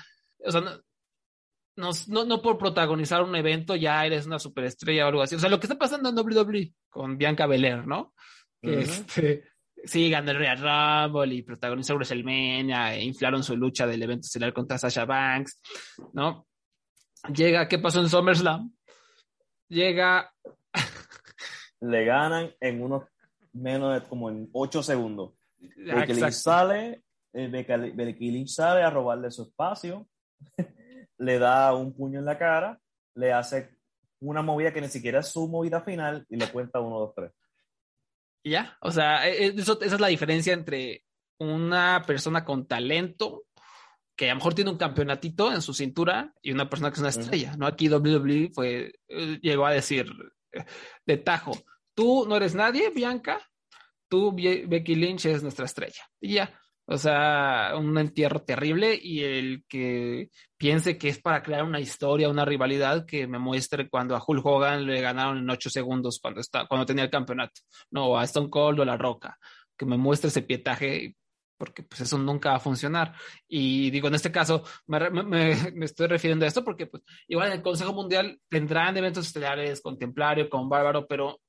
o 0.46 0.52
sea 0.52 0.62
no, 0.62 1.92
no, 2.08 2.26
no, 2.26 2.42
por 2.42 2.58
protagonizar 2.58 3.22
un 3.24 3.36
evento 3.36 3.76
ya 3.76 4.06
eres 4.06 4.26
una 4.26 4.40
superestrella 4.40 5.06
o 5.06 5.10
algo 5.10 5.22
así. 5.22 5.36
O 5.36 5.40
sea, 5.40 5.50
lo 5.50 5.60
que 5.60 5.68
está 5.68 5.78
pasando 5.78 6.10
en 6.10 6.18
WWE 6.18 6.74
con 6.90 7.18
Bianca 7.18 7.46
Belair, 7.46 7.86
¿no? 7.86 8.14
Que 8.62 8.80
este, 8.80 9.44
sí, 9.84 10.10
ganó 10.10 10.32
el 10.32 10.38
Real 10.38 10.58
Rumble 10.58 11.36
y 11.36 11.44
protagonizó 11.44 11.94
WrestleMania, 11.94 12.96
e 12.96 13.04
inflaron 13.04 13.44
su 13.44 13.56
lucha 13.56 13.86
del 13.86 14.02
evento 14.02 14.26
estelar 14.26 14.54
contra 14.54 14.80
Sasha 14.80 15.06
Banks, 15.06 15.62
¿no? 16.14 16.48
Llega, 17.34 17.68
¿qué 17.68 17.80
pasó 17.80 18.00
en 18.00 18.10
SummerSlam? 18.10 18.74
Llega. 19.70 20.34
Le 21.80 22.06
ganan 22.06 22.52
en 22.60 22.82
unos 22.82 23.04
menos 23.54 23.94
de 23.94 24.08
como 24.08 24.30
en 24.30 24.50
8 24.52 24.84
segundos. 24.84 25.34
Becky 25.60 26.14
Lynch 26.14 26.34
sale, 26.34 27.04
eh, 27.34 28.46
sale 28.48 28.84
a 28.84 28.90
robarle 28.90 29.32
su 29.32 29.44
espacio, 29.44 30.08
le 31.18 31.40
da 31.40 31.74
un 31.74 31.94
puño 31.94 32.20
en 32.20 32.26
la 32.26 32.38
cara, 32.38 32.80
le 33.16 33.34
hace 33.34 33.76
una 34.20 34.42
movida 34.42 34.74
que 34.74 34.82
ni 34.82 34.88
siquiera 34.88 35.20
es 35.20 35.28
su 35.28 35.48
movida 35.48 35.82
final 35.82 36.26
y 36.30 36.38
le 36.38 36.48
cuenta 36.48 36.80
1, 36.80 37.00
2, 37.00 37.16
3. 37.16 37.32
Ya, 38.44 38.78
o 38.82 38.92
sea, 38.92 39.28
e, 39.28 39.48
e, 39.48 39.54
esa 39.56 39.78
es 39.82 40.00
la 40.00 40.08
diferencia 40.08 40.54
entre 40.54 41.04
una 41.40 42.04
persona 42.06 42.46
con 42.46 42.68
talento 42.68 43.47
que 44.18 44.26
a 44.26 44.34
lo 44.34 44.38
mejor 44.38 44.56
tiene 44.56 44.72
un 44.72 44.78
campeonatito 44.78 45.54
en 45.54 45.62
su 45.62 45.74
cintura 45.74 46.34
y 46.42 46.52
una 46.52 46.68
persona 46.68 46.90
que 46.90 46.96
es 46.96 47.00
una 47.00 47.10
estrella, 47.10 47.56
¿no? 47.56 47.68
Aquí 47.68 47.88
WWE 47.88 48.50
fue, 48.52 48.94
eh, 49.08 49.40
llegó 49.42 49.68
a 49.68 49.72
decir 49.72 50.12
eh, 50.52 50.66
de 51.06 51.18
tajo, 51.18 51.52
tú 51.94 52.26
no 52.28 52.36
eres 52.36 52.56
nadie, 52.56 52.90
Bianca, 52.90 53.40
tú, 54.10 54.34
Becky 54.34 54.96
Lynch, 54.96 55.28
es 55.28 55.44
nuestra 55.44 55.66
estrella. 55.66 56.02
Y 56.20 56.34
ya, 56.34 56.60
o 56.86 56.98
sea, 56.98 57.74
un 57.78 57.96
entierro 57.98 58.42
terrible 58.42 59.00
y 59.00 59.24
el 59.24 59.64
que 59.68 60.32
piense 60.58 60.98
que 60.98 61.10
es 61.10 61.22
para 61.22 61.44
crear 61.44 61.64
una 61.64 61.80
historia, 61.80 62.28
una 62.28 62.44
rivalidad, 62.46 63.06
que 63.06 63.28
me 63.28 63.38
muestre 63.38 63.88
cuando 63.88 64.16
a 64.16 64.24
Hulk 64.26 64.44
Hogan 64.44 64.88
le 64.88 65.00
ganaron 65.00 65.38
en 65.38 65.50
ocho 65.50 65.70
segundos 65.70 66.20
cuando, 66.20 66.42
está, 66.42 66.66
cuando 66.66 66.88
tenía 66.88 67.04
el 67.04 67.12
campeonato, 67.12 67.62
no, 67.92 68.18
a 68.18 68.24
Stone 68.24 68.50
Cold 68.50 68.80
o 68.80 68.82
a 68.82 68.86
La 68.88 68.98
Roca, 68.98 69.38
que 69.78 69.86
me 69.86 69.98
muestre 69.98 70.30
ese 70.30 70.42
pietaje 70.42 71.16
porque 71.58 71.84
pues 71.84 72.02
eso 72.02 72.18
nunca 72.18 72.52
va 72.52 72.58
a 72.58 72.62
funcionar. 72.62 73.14
Y 73.48 73.90
digo, 73.92 74.08
en 74.08 74.16
este 74.16 74.32
caso, 74.32 74.64
me, 74.86 75.10
me, 75.10 75.86
estoy 75.86 76.08
refiriendo 76.08 76.46
a 76.46 76.48
esto 76.48 76.64
porque 76.64 76.88
pues 76.88 77.04
igual 77.28 77.52
el 77.52 77.62
Consejo 77.62 77.94
Mundial 77.94 78.40
tendrán 78.50 78.96
eventos 78.98 79.28
estelares 79.28 79.82
con 79.82 79.98
Templario, 79.98 80.50
con 80.50 80.70
Bárbaro, 80.70 81.08
pero 81.08 81.42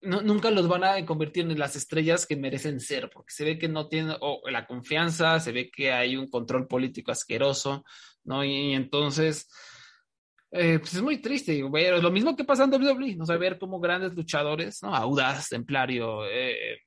no, 0.00 0.22
nunca 0.22 0.50
los 0.50 0.68
van 0.68 0.84
a 0.84 1.04
convertir 1.04 1.44
en 1.44 1.58
las 1.58 1.76
estrellas 1.76 2.26
que 2.26 2.36
merecen 2.36 2.80
ser, 2.80 3.10
porque 3.10 3.32
se 3.32 3.44
ve 3.44 3.58
que 3.58 3.68
no 3.68 3.88
tienen 3.88 4.16
la 4.44 4.66
confianza, 4.66 5.40
se 5.40 5.52
ve 5.52 5.70
que 5.70 5.92
hay 5.92 6.16
un 6.16 6.28
control 6.28 6.66
político 6.68 7.10
asqueroso, 7.10 7.84
¿no? 8.24 8.44
Y, 8.44 8.74
entonces... 8.74 9.48
Eh, 10.50 10.78
pues 10.78 10.94
es 10.94 11.02
muy 11.02 11.18
triste, 11.18 11.62
ver 11.70 12.02
lo 12.02 12.10
mismo 12.10 12.34
que 12.34 12.42
pasa 12.42 12.64
en 12.64 12.72
WWE, 12.72 13.16
no 13.16 13.26
saber 13.26 13.58
cómo 13.58 13.80
grandes 13.80 14.14
luchadores, 14.14 14.82
¿no? 14.82 14.94
Audaz, 14.94 15.50
Templario, 15.50 16.24
eh, 16.24 16.78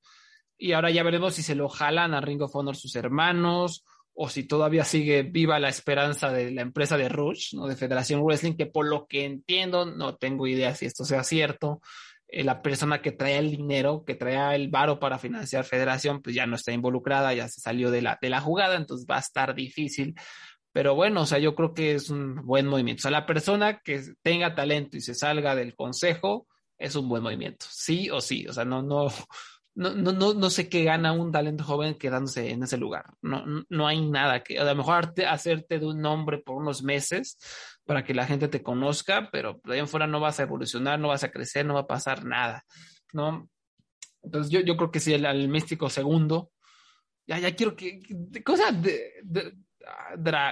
Y 0.57 0.73
ahora 0.73 0.91
ya 0.91 1.03
veremos 1.03 1.35
si 1.35 1.43
se 1.43 1.55
lo 1.55 1.69
jalan 1.69 2.13
a 2.13 2.19
Ring 2.19 2.41
of 2.41 2.53
Honor 2.53 2.75
sus 2.75 2.97
hermanos 2.97 3.85
o 4.13 4.27
si 4.27 4.43
todavía 4.43 4.83
sigue 4.83 5.23
viva 5.23 5.59
la 5.59 5.69
esperanza 5.69 6.29
de 6.29 6.51
la 6.51 6.61
empresa 6.61 6.97
de 6.97 7.07
Rush, 7.07 7.53
¿no? 7.53 7.67
de 7.67 7.77
Federación 7.77 8.21
Wrestling, 8.21 8.57
que 8.57 8.65
por 8.65 8.85
lo 8.85 9.07
que 9.07 9.23
entiendo, 9.23 9.85
no 9.85 10.17
tengo 10.17 10.45
idea 10.45 10.75
si 10.75 10.87
esto 10.87 11.05
sea 11.05 11.23
cierto, 11.23 11.79
la 12.31 12.61
persona 12.61 13.01
que 13.01 13.11
trae 13.11 13.37
el 13.37 13.51
dinero, 13.51 14.03
que 14.05 14.15
trae 14.15 14.55
el 14.55 14.69
varo 14.69 14.99
para 14.99 15.17
financiar 15.17 15.65
federación, 15.65 16.21
pues 16.21 16.35
ya 16.35 16.45
no 16.45 16.55
está 16.55 16.71
involucrada, 16.71 17.33
ya 17.33 17.47
se 17.47 17.61
salió 17.61 17.91
de 17.91 18.01
la, 18.01 18.17
de 18.21 18.29
la 18.29 18.41
jugada, 18.41 18.75
entonces 18.75 19.07
va 19.09 19.17
a 19.17 19.19
estar 19.19 19.55
difícil. 19.55 20.15
Pero 20.71 20.95
bueno, 20.95 21.21
o 21.21 21.25
sea, 21.25 21.39
yo 21.39 21.55
creo 21.55 21.73
que 21.73 21.95
es 21.95 22.09
un 22.09 22.45
buen 22.45 22.67
movimiento. 22.67 23.01
O 23.01 23.03
sea, 23.03 23.11
la 23.11 23.25
persona 23.25 23.79
que 23.79 24.01
tenga 24.21 24.53
talento 24.53 24.97
y 24.97 25.01
se 25.01 25.15
salga 25.15 25.55
del 25.55 25.75
consejo 25.75 26.47
es 26.77 26.95
un 26.95 27.09
buen 27.09 27.23
movimiento, 27.23 27.65
sí 27.69 28.09
o 28.09 28.21
sí. 28.21 28.47
O 28.47 28.53
sea, 28.53 28.65
no, 28.65 28.81
no, 28.81 29.07
no, 29.75 29.93
no, 29.93 30.33
no, 30.33 30.49
sé 30.49 30.69
qué 30.69 30.83
gana 30.83 31.11
un 31.11 31.31
talento 31.31 31.63
joven 31.63 31.95
quedándose 31.95 32.51
en 32.51 32.63
ese 32.63 32.77
lugar. 32.77 33.05
No, 33.21 33.43
no 33.67 33.87
hay 33.87 34.01
nada 34.01 34.43
que, 34.43 34.59
a 34.59 34.63
lo 34.63 34.75
mejor 34.75 35.13
hacerte 35.27 35.79
de 35.79 35.85
un 35.85 36.01
nombre 36.01 36.37
por 36.37 36.57
unos 36.57 36.83
meses, 36.83 37.37
para 37.89 38.03
que 38.03 38.13
la 38.13 38.27
gente 38.27 38.47
te 38.47 38.61
conozca, 38.61 39.31
pero 39.31 39.59
de 39.63 39.73
ahí 39.73 39.79
en 39.79 39.87
fuera 39.87 40.05
no 40.05 40.19
vas 40.19 40.39
a 40.39 40.43
evolucionar, 40.43 40.99
no 40.99 41.07
vas 41.07 41.23
a 41.23 41.31
crecer, 41.31 41.65
no 41.65 41.73
va 41.73 41.79
a 41.79 41.87
pasar 41.87 42.23
nada, 42.23 42.63
¿no? 43.13 43.49
Entonces 44.21 44.51
yo, 44.51 44.59
yo 44.59 44.77
creo 44.77 44.91
que 44.91 44.99
sí, 44.99 45.11
el, 45.11 45.25
el 45.25 45.49
místico 45.49 45.89
segundo, 45.89 46.51
ya, 47.25 47.39
ya 47.39 47.55
quiero 47.55 47.75
que, 47.75 47.99
cosa 48.45 48.71
de, 48.71 49.13
de 49.23 49.53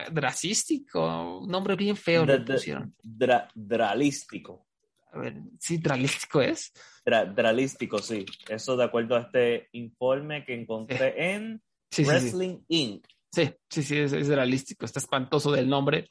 dracístico, 0.10 1.38
un 1.42 1.48
nombre 1.48 1.76
bien 1.76 1.96
feo 1.96 2.26
le 2.26 2.40
pusieron. 2.40 2.96
dralístico. 3.04 4.66
A 5.12 5.20
ver, 5.20 5.36
sí, 5.60 5.78
dralístico 5.78 6.42
es. 6.42 6.74
dralístico, 7.06 8.00
sí. 8.00 8.26
Eso 8.50 8.76
de 8.76 8.84
acuerdo 8.84 9.16
a 9.16 9.20
este 9.20 9.70
informe 9.74 10.44
que 10.44 10.56
encontré 10.56 11.34
en 11.36 11.62
Wrestling 12.00 12.62
Inc. 12.68 13.06
Sí, 13.32 13.54
sí, 13.70 13.84
sí, 13.84 14.00
es, 14.00 14.14
es 14.14 14.28
dralístico. 14.28 14.86
Está 14.86 14.98
espantoso 14.98 15.52
del 15.52 15.70
nombre. 15.70 16.08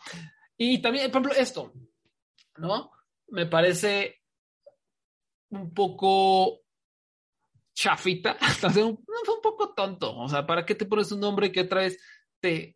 Y 0.57 0.81
también, 0.81 1.11
por 1.11 1.23
ejemplo, 1.23 1.43
esto, 1.43 1.73
¿no? 2.57 2.91
Me 3.29 3.47
parece 3.47 4.23
un 5.51 5.73
poco 5.73 6.61
chafita, 7.75 8.37
un, 8.77 8.83
un 8.85 9.43
poco 9.43 9.75
tonto. 9.75 10.17
O 10.17 10.29
sea, 10.29 10.47
¿para 10.47 10.65
qué 10.65 10.75
te 10.75 10.87
pones 10.87 11.13
un 11.13 11.21
nombre 11.21 11.53
que 11.53 11.61
otra 11.61 11.83
vez 11.83 11.99
te 12.41 12.75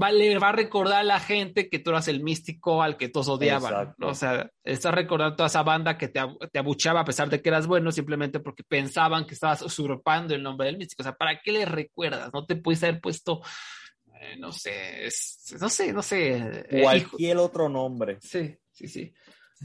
va, 0.00 0.12
le 0.12 0.38
va 0.38 0.50
a 0.50 0.52
recordar 0.52 1.00
a 1.00 1.04
la 1.04 1.20
gente 1.20 1.68
que 1.68 1.78
tú 1.78 1.90
eras 1.90 2.06
el 2.08 2.22
místico 2.22 2.82
al 2.82 2.98
que 2.98 3.08
todos 3.08 3.28
odiaban? 3.28 3.94
O 4.02 4.14
sea, 4.14 4.50
estás 4.62 4.94
recordando 4.94 5.36
toda 5.36 5.46
esa 5.46 5.62
banda 5.62 5.96
que 5.96 6.08
te, 6.08 6.20
te, 6.52 6.58
abuchaba 6.58 7.00
a 7.00 7.04
pesar 7.04 7.30
de 7.30 7.40
que 7.40 7.48
eras 7.48 7.66
bueno, 7.66 7.90
simplemente 7.90 8.40
porque 8.40 8.62
pensaban 8.62 9.26
que 9.26 9.34
estabas 9.34 9.62
usurpando 9.62 10.34
el 10.34 10.42
nombre 10.42 10.66
del 10.66 10.76
místico. 10.76 11.02
O 11.02 11.04
sea, 11.04 11.16
¿para 11.16 11.40
qué 11.40 11.52
le 11.52 11.64
recuerdas? 11.64 12.30
No 12.34 12.44
te 12.44 12.56
puedes 12.56 12.82
haber 12.82 13.00
puesto 13.00 13.40
eh, 14.20 14.36
no 14.38 14.52
sé, 14.52 15.08
no 15.58 15.68
sé, 15.70 15.92
no 15.94 16.02
sé. 16.02 16.66
Eh, 16.68 16.82
Cualquier 16.82 17.38
otro 17.38 17.70
nombre. 17.70 18.18
Sí, 18.20 18.54
sí, 18.70 18.86
sí. 18.86 19.14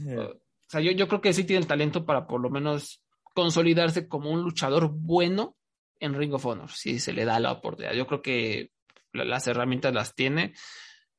O 0.08 0.40
sea, 0.66 0.80
yo, 0.80 0.92
yo 0.92 1.06
creo 1.08 1.20
que 1.20 1.34
sí 1.34 1.44
tiene 1.44 1.60
el 1.60 1.66
talento 1.66 2.06
para 2.06 2.26
por 2.26 2.40
lo 2.40 2.48
menos 2.48 3.02
consolidarse 3.34 4.08
como 4.08 4.30
un 4.30 4.40
luchador 4.40 4.88
bueno 4.90 5.56
en 6.00 6.14
Ring 6.14 6.32
of 6.32 6.46
Honor, 6.46 6.70
si 6.70 6.98
se 6.98 7.12
le 7.12 7.26
da 7.26 7.38
la 7.38 7.52
oportunidad. 7.52 7.92
Yo 7.92 8.06
creo 8.06 8.22
que 8.22 8.70
las 9.12 9.46
herramientas 9.46 9.92
las 9.92 10.14
tiene, 10.14 10.54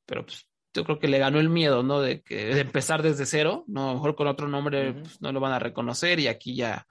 pero 0.04 0.26
pues, 0.26 0.48
yo 0.74 0.84
creo 0.84 0.98
que 0.98 1.08
le 1.08 1.18
ganó 1.18 1.38
el 1.38 1.48
miedo, 1.48 1.84
¿no? 1.84 2.00
De 2.00 2.22
que 2.22 2.46
de 2.46 2.60
empezar 2.60 3.02
desde 3.02 3.24
cero, 3.24 3.64
no, 3.68 3.84
a 3.84 3.88
lo 3.88 3.94
mejor 3.94 4.16
con 4.16 4.26
otro 4.26 4.48
nombre 4.48 4.94
pues, 4.94 5.20
no 5.20 5.30
lo 5.30 5.38
van 5.38 5.52
a 5.52 5.60
reconocer 5.60 6.18
y 6.18 6.26
aquí 6.26 6.56
ya, 6.56 6.86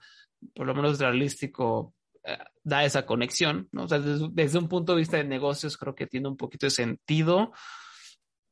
por 0.54 0.66
lo 0.66 0.74
menos 0.74 0.98
realístico, 0.98 1.94
da 2.62 2.84
esa 2.84 3.06
conexión, 3.06 3.68
¿no? 3.72 3.84
O 3.84 3.88
sea, 3.88 3.98
desde, 3.98 4.58
un 4.58 4.68
punto 4.68 4.92
de 4.92 4.98
vista 4.98 5.16
de 5.16 5.24
negocios 5.24 5.76
creo 5.76 5.94
que 5.94 6.06
tiene 6.06 6.28
un 6.28 6.36
poquito 6.36 6.66
de 6.66 6.70
sentido, 6.70 7.52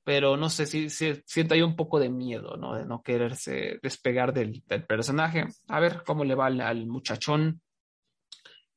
pero 0.05 0.37
no 0.37 0.49
sé 0.49 0.67
si, 0.67 0.89
si 0.89 1.21
siento 1.27 1.55
ahí 1.55 1.63
un 1.63 1.77
poco 1.77 1.99
de 1.99 2.09
miedo, 2.09 2.57
¿no? 2.57 2.75
De 2.75 2.87
no 2.87 3.03
quererse 3.03 3.79
despegar 3.83 4.33
del, 4.33 4.63
personaje. 4.89 5.47
A 5.69 5.81
ver 5.81 6.03
cómo 6.07 6.25
le 6.25 6.35
va 6.35 6.47
al, 6.47 6.87
muchachón. 6.87 7.61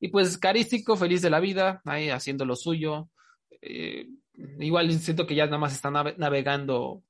Y 0.00 0.08
pues 0.08 0.38
carístico, 0.38 0.96
feliz 0.96 1.22
de 1.22 1.30
la 1.30 1.40
vida, 1.40 1.80
ahí 1.84 2.10
haciendo 2.10 2.44
lo 2.44 2.56
suyo. 2.56 3.08
Eh, 3.62 4.08
igual 4.58 4.92
siento 4.98 5.26
que 5.26 5.34
ya 5.34 5.46
nada 5.46 5.58
más 5.58 5.72
está 5.72 5.90
navegando, 5.90 7.04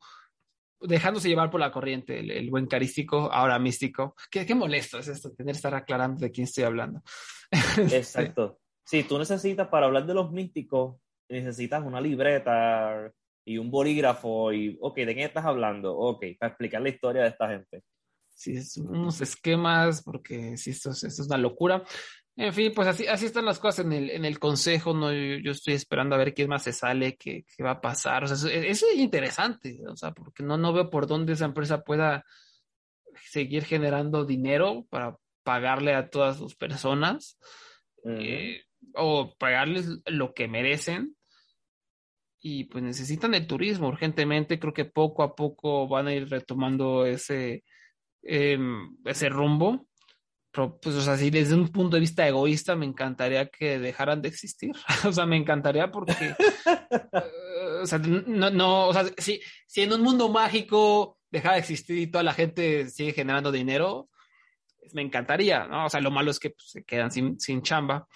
dejándose 0.80 1.28
llevar 1.28 1.50
por 1.50 1.60
la 1.60 1.72
corriente, 1.72 2.18
el, 2.18 2.50
buen 2.50 2.66
carístico, 2.66 3.30
ahora 3.32 3.58
místico. 3.58 4.14
Qué, 4.30 4.46
qué 4.46 4.54
molesto 4.54 4.98
es 4.98 5.08
esto, 5.08 5.32
tener 5.32 5.52
que 5.52 5.58
estar 5.58 5.74
aclarando 5.74 6.20
de 6.20 6.30
quién 6.30 6.44
estoy 6.44 6.64
hablando. 6.64 7.02
Exacto. 7.76 8.58
Sí, 8.84 9.04
tú 9.04 9.18
necesitas, 9.18 9.68
para 9.68 9.86
hablar 9.86 10.06
de 10.06 10.14
los 10.14 10.32
místicos, 10.32 10.96
necesitas 11.28 11.84
una 11.84 12.00
libreta 12.00 13.12
y 13.44 13.58
un 13.58 13.70
bolígrafo 13.70 14.52
y, 14.52 14.76
ok, 14.80 14.96
¿de 14.96 15.14
qué 15.14 15.24
estás 15.24 15.44
hablando? 15.44 15.96
Ok, 15.96 16.24
para 16.38 16.50
explicar 16.50 16.82
la 16.82 16.88
historia 16.88 17.22
de 17.22 17.28
esta 17.28 17.48
gente. 17.48 17.82
Sí, 18.34 18.56
es 18.56 18.76
unos 18.78 19.20
esquemas, 19.20 20.02
porque 20.02 20.56
sí, 20.56 20.70
esto 20.70 20.90
es, 20.90 21.04
esto 21.04 21.22
es 21.22 21.28
una 21.28 21.36
locura. 21.36 21.84
En 22.40 22.54
fin, 22.54 22.72
pues 22.74 22.88
así, 22.88 23.06
así 23.06 23.26
están 23.26 23.44
las 23.44 23.58
cosas 23.58 23.84
en 23.84 23.92
el, 23.92 24.08
en 24.08 24.24
el 24.24 24.38
consejo, 24.38 24.94
¿no? 24.94 25.12
Yo, 25.12 25.52
estoy 25.52 25.74
esperando 25.74 26.14
a 26.14 26.18
ver 26.18 26.32
quién 26.32 26.48
más 26.48 26.62
se 26.62 26.72
sale, 26.72 27.18
qué, 27.18 27.44
qué 27.54 27.62
va 27.62 27.72
a 27.72 27.80
pasar. 27.82 28.24
O 28.24 28.26
sea, 28.26 28.50
eso, 28.50 28.86
es 28.88 28.96
interesante, 28.96 29.78
o 29.86 29.94
sea, 29.94 30.12
porque 30.12 30.42
no, 30.42 30.56
no 30.56 30.72
veo 30.72 30.88
por 30.88 31.06
dónde 31.06 31.34
esa 31.34 31.44
empresa 31.44 31.84
pueda 31.84 32.24
seguir 33.26 33.64
generando 33.64 34.24
dinero 34.24 34.86
para 34.88 35.18
pagarle 35.42 35.94
a 35.94 36.08
todas 36.08 36.38
sus 36.38 36.56
personas 36.56 37.38
eh, 38.06 38.62
o 38.94 39.34
pagarles 39.36 40.00
lo 40.06 40.32
que 40.32 40.48
merecen 40.48 41.14
y 42.40 42.64
pues 42.64 42.82
necesitan 42.82 43.34
el 43.34 43.46
turismo 43.46 43.88
urgentemente. 43.88 44.58
Creo 44.58 44.72
que 44.72 44.86
poco 44.86 45.22
a 45.22 45.34
poco 45.34 45.88
van 45.88 46.06
a 46.06 46.14
ir 46.14 46.30
retomando 46.30 47.04
ese, 47.04 47.64
em, 48.22 48.96
ese 49.04 49.28
rumbo. 49.28 49.89
Pues, 50.52 50.96
o 50.96 51.00
sea, 51.00 51.16
si 51.16 51.30
desde 51.30 51.54
un 51.54 51.68
punto 51.68 51.96
de 51.96 52.00
vista 52.00 52.26
egoísta 52.26 52.74
me 52.74 52.86
encantaría 52.86 53.46
que 53.46 53.78
dejaran 53.78 54.20
de 54.20 54.28
existir. 54.28 54.72
o 55.06 55.12
sea, 55.12 55.26
me 55.26 55.36
encantaría 55.36 55.90
porque, 55.90 56.14
o 57.82 57.86
sea, 57.86 57.98
no, 57.98 58.50
no, 58.50 58.88
o 58.88 58.92
sea, 58.92 59.04
si, 59.16 59.40
si 59.66 59.82
en 59.82 59.92
un 59.92 60.02
mundo 60.02 60.28
mágico 60.28 61.18
deja 61.30 61.52
de 61.52 61.60
existir 61.60 61.98
y 61.98 62.08
toda 62.08 62.24
la 62.24 62.34
gente 62.34 62.88
sigue 62.90 63.12
generando 63.12 63.52
dinero, 63.52 64.08
me 64.92 65.02
encantaría, 65.02 65.66
¿no? 65.66 65.86
O 65.86 65.88
sea, 65.88 66.00
lo 66.00 66.10
malo 66.10 66.30
es 66.30 66.40
que 66.40 66.50
pues, 66.50 66.70
se 66.70 66.84
quedan 66.84 67.12
sin, 67.12 67.38
sin 67.38 67.62
chamba, 67.62 68.08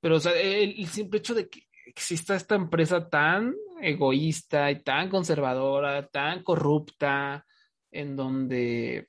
pero 0.00 0.16
o 0.16 0.20
sea, 0.20 0.32
el, 0.32 0.86
simple 0.88 1.18
hecho 1.18 1.34
de 1.34 1.48
que 1.48 1.68
exista 1.86 2.34
esta 2.34 2.54
empresa 2.54 3.08
tan 3.08 3.54
egoísta 3.80 4.70
y 4.70 4.82
tan 4.82 5.10
conservadora, 5.10 6.08
tan 6.08 6.42
corrupta, 6.42 7.44
en 7.90 8.16
donde 8.16 9.08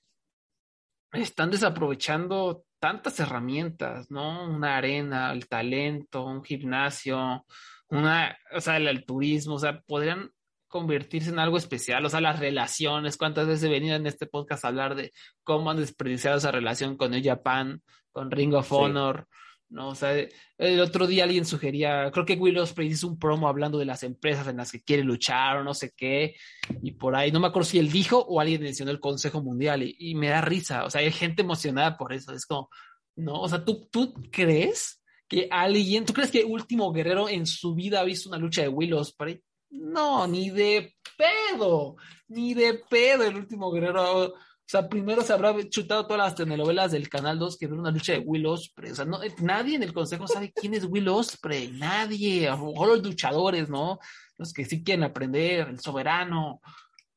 están 1.13 1.51
desaprovechando 1.51 2.65
tantas 2.83 3.17
herramientas, 3.21 4.11
¿no? 4.11 4.45
Una 4.45 4.75
arena, 4.75 5.31
el 5.31 5.47
talento, 5.47 6.25
un 6.25 6.43
gimnasio, 6.43 7.45
una, 7.87 8.37
o 8.53 8.59
sea, 8.59 8.75
el, 8.75 9.05
turismo, 9.05 9.53
o 9.53 9.59
sea, 9.59 9.79
podrían 9.87 10.31
convertirse 10.67 11.29
en 11.29 11.39
algo 11.39 11.55
especial, 11.55 12.05
o 12.05 12.09
sea, 12.09 12.19
las 12.19 12.39
relaciones, 12.39 13.15
cuántas 13.15 13.47
veces 13.47 13.63
he 13.63 13.69
venido 13.69 13.95
en 13.95 14.05
este 14.05 14.27
podcast 14.27 14.65
a 14.65 14.67
hablar 14.67 14.95
de 14.95 15.13
cómo 15.45 15.71
han 15.71 15.77
desperdiciado 15.77 16.39
esa 16.39 16.51
relación 16.51 16.97
con 16.97 17.13
el 17.13 17.23
Japan, 17.23 17.81
con 18.11 18.29
Ring 18.29 18.53
of 18.53 18.69
Honor, 18.73 19.29
¿no? 19.73 19.89
O 19.89 19.95
sea, 19.95 20.15
el 20.57 20.79
otro 20.79 21.07
día 21.07 21.23
alguien 21.23 21.45
sugería, 21.45 22.11
creo 22.11 22.25
que 22.25 22.35
Will 22.35 22.59
Ospreay 22.59 22.91
hizo 22.91 23.07
un 23.07 23.17
promo 23.17 23.47
hablando 23.47 23.79
de 23.79 23.85
las 23.85 24.03
empresas 24.03 24.47
en 24.47 24.57
las 24.57 24.71
que 24.71 24.83
quiere 24.83 25.03
luchar 25.03 25.57
o 25.57 25.63
no 25.63 25.73
sé 25.73 25.91
qué, 25.97 26.35
y 26.81 26.91
por 26.91 27.15
ahí, 27.15 27.31
no 27.31 27.39
me 27.39 27.47
acuerdo 27.47 27.67
si 27.67 27.79
él 27.79 27.91
dijo 27.91 28.19
o 28.19 28.39
alguien 28.39 28.61
mencionó 28.61 28.91
el 28.91 28.99
Consejo 28.99 29.41
Mundial, 29.41 29.83
y, 29.83 30.15
me 30.15 30.29
da 30.29 30.41
risa, 30.41 30.85
o 30.85 30.89
sea, 30.89 31.01
hay 31.01 31.11
gente 31.11 31.41
emocionada 31.41 31.97
por 31.97 32.13
eso, 32.13 32.33
es 32.33 32.45
como, 32.45 32.69
no, 33.15 33.41
o 33.41 33.49
sea, 33.49 33.65
¿tú, 33.65 33.89
tú 33.91 34.13
crees 34.31 35.01
que 35.27 35.47
alguien, 35.49 36.05
tú 36.05 36.13
crees 36.13 36.29
que 36.29 36.45
Último 36.45 36.91
Guerrero 36.93 37.27
en 37.27 37.47
su 37.47 37.73
vida 37.73 37.99
ha 37.99 38.03
visto 38.03 38.29
una 38.29 38.37
lucha 38.37 38.61
de 38.61 38.67
Will 38.67 38.93
Ospreay? 38.93 39.41
No, 39.71 40.27
ni 40.27 40.51
de 40.51 40.93
pedo, 41.17 41.95
ni 42.27 42.53
de 42.53 42.75
pedo 42.87 43.23
el 43.23 43.35
último 43.35 43.71
guerrero. 43.71 44.35
Sea, 44.73 44.89
primero 44.89 45.21
se 45.21 45.31
habrá 45.31 45.53
chutado 45.69 46.07
todas 46.07 46.29
las 46.29 46.33
telenovelas 46.33 46.91
del 46.91 47.07
Canal 47.07 47.37
2 47.37 47.59
que 47.59 47.67
ver 47.67 47.77
una 47.77 47.91
lucha 47.91 48.13
de 48.13 48.19
Will 48.25 48.47
Ospreay. 48.47 48.91
O 48.91 48.95
sea, 48.95 49.05
no, 49.05 49.19
nadie 49.37 49.75
en 49.75 49.83
el 49.83 49.93
consejo 49.93 50.27
sabe 50.27 50.51
quién 50.51 50.73
es 50.73 50.85
Will 50.85 51.09
Ospreay. 51.09 51.73
Nadie. 51.73 52.49
A 52.49 52.55
los 52.55 53.03
luchadores, 53.03 53.69
¿no? 53.69 53.99
Los 54.35 54.51
que 54.51 54.65
sí 54.65 54.83
quieren 54.83 55.03
aprender, 55.03 55.67
el 55.67 55.79
soberano. 55.79 56.59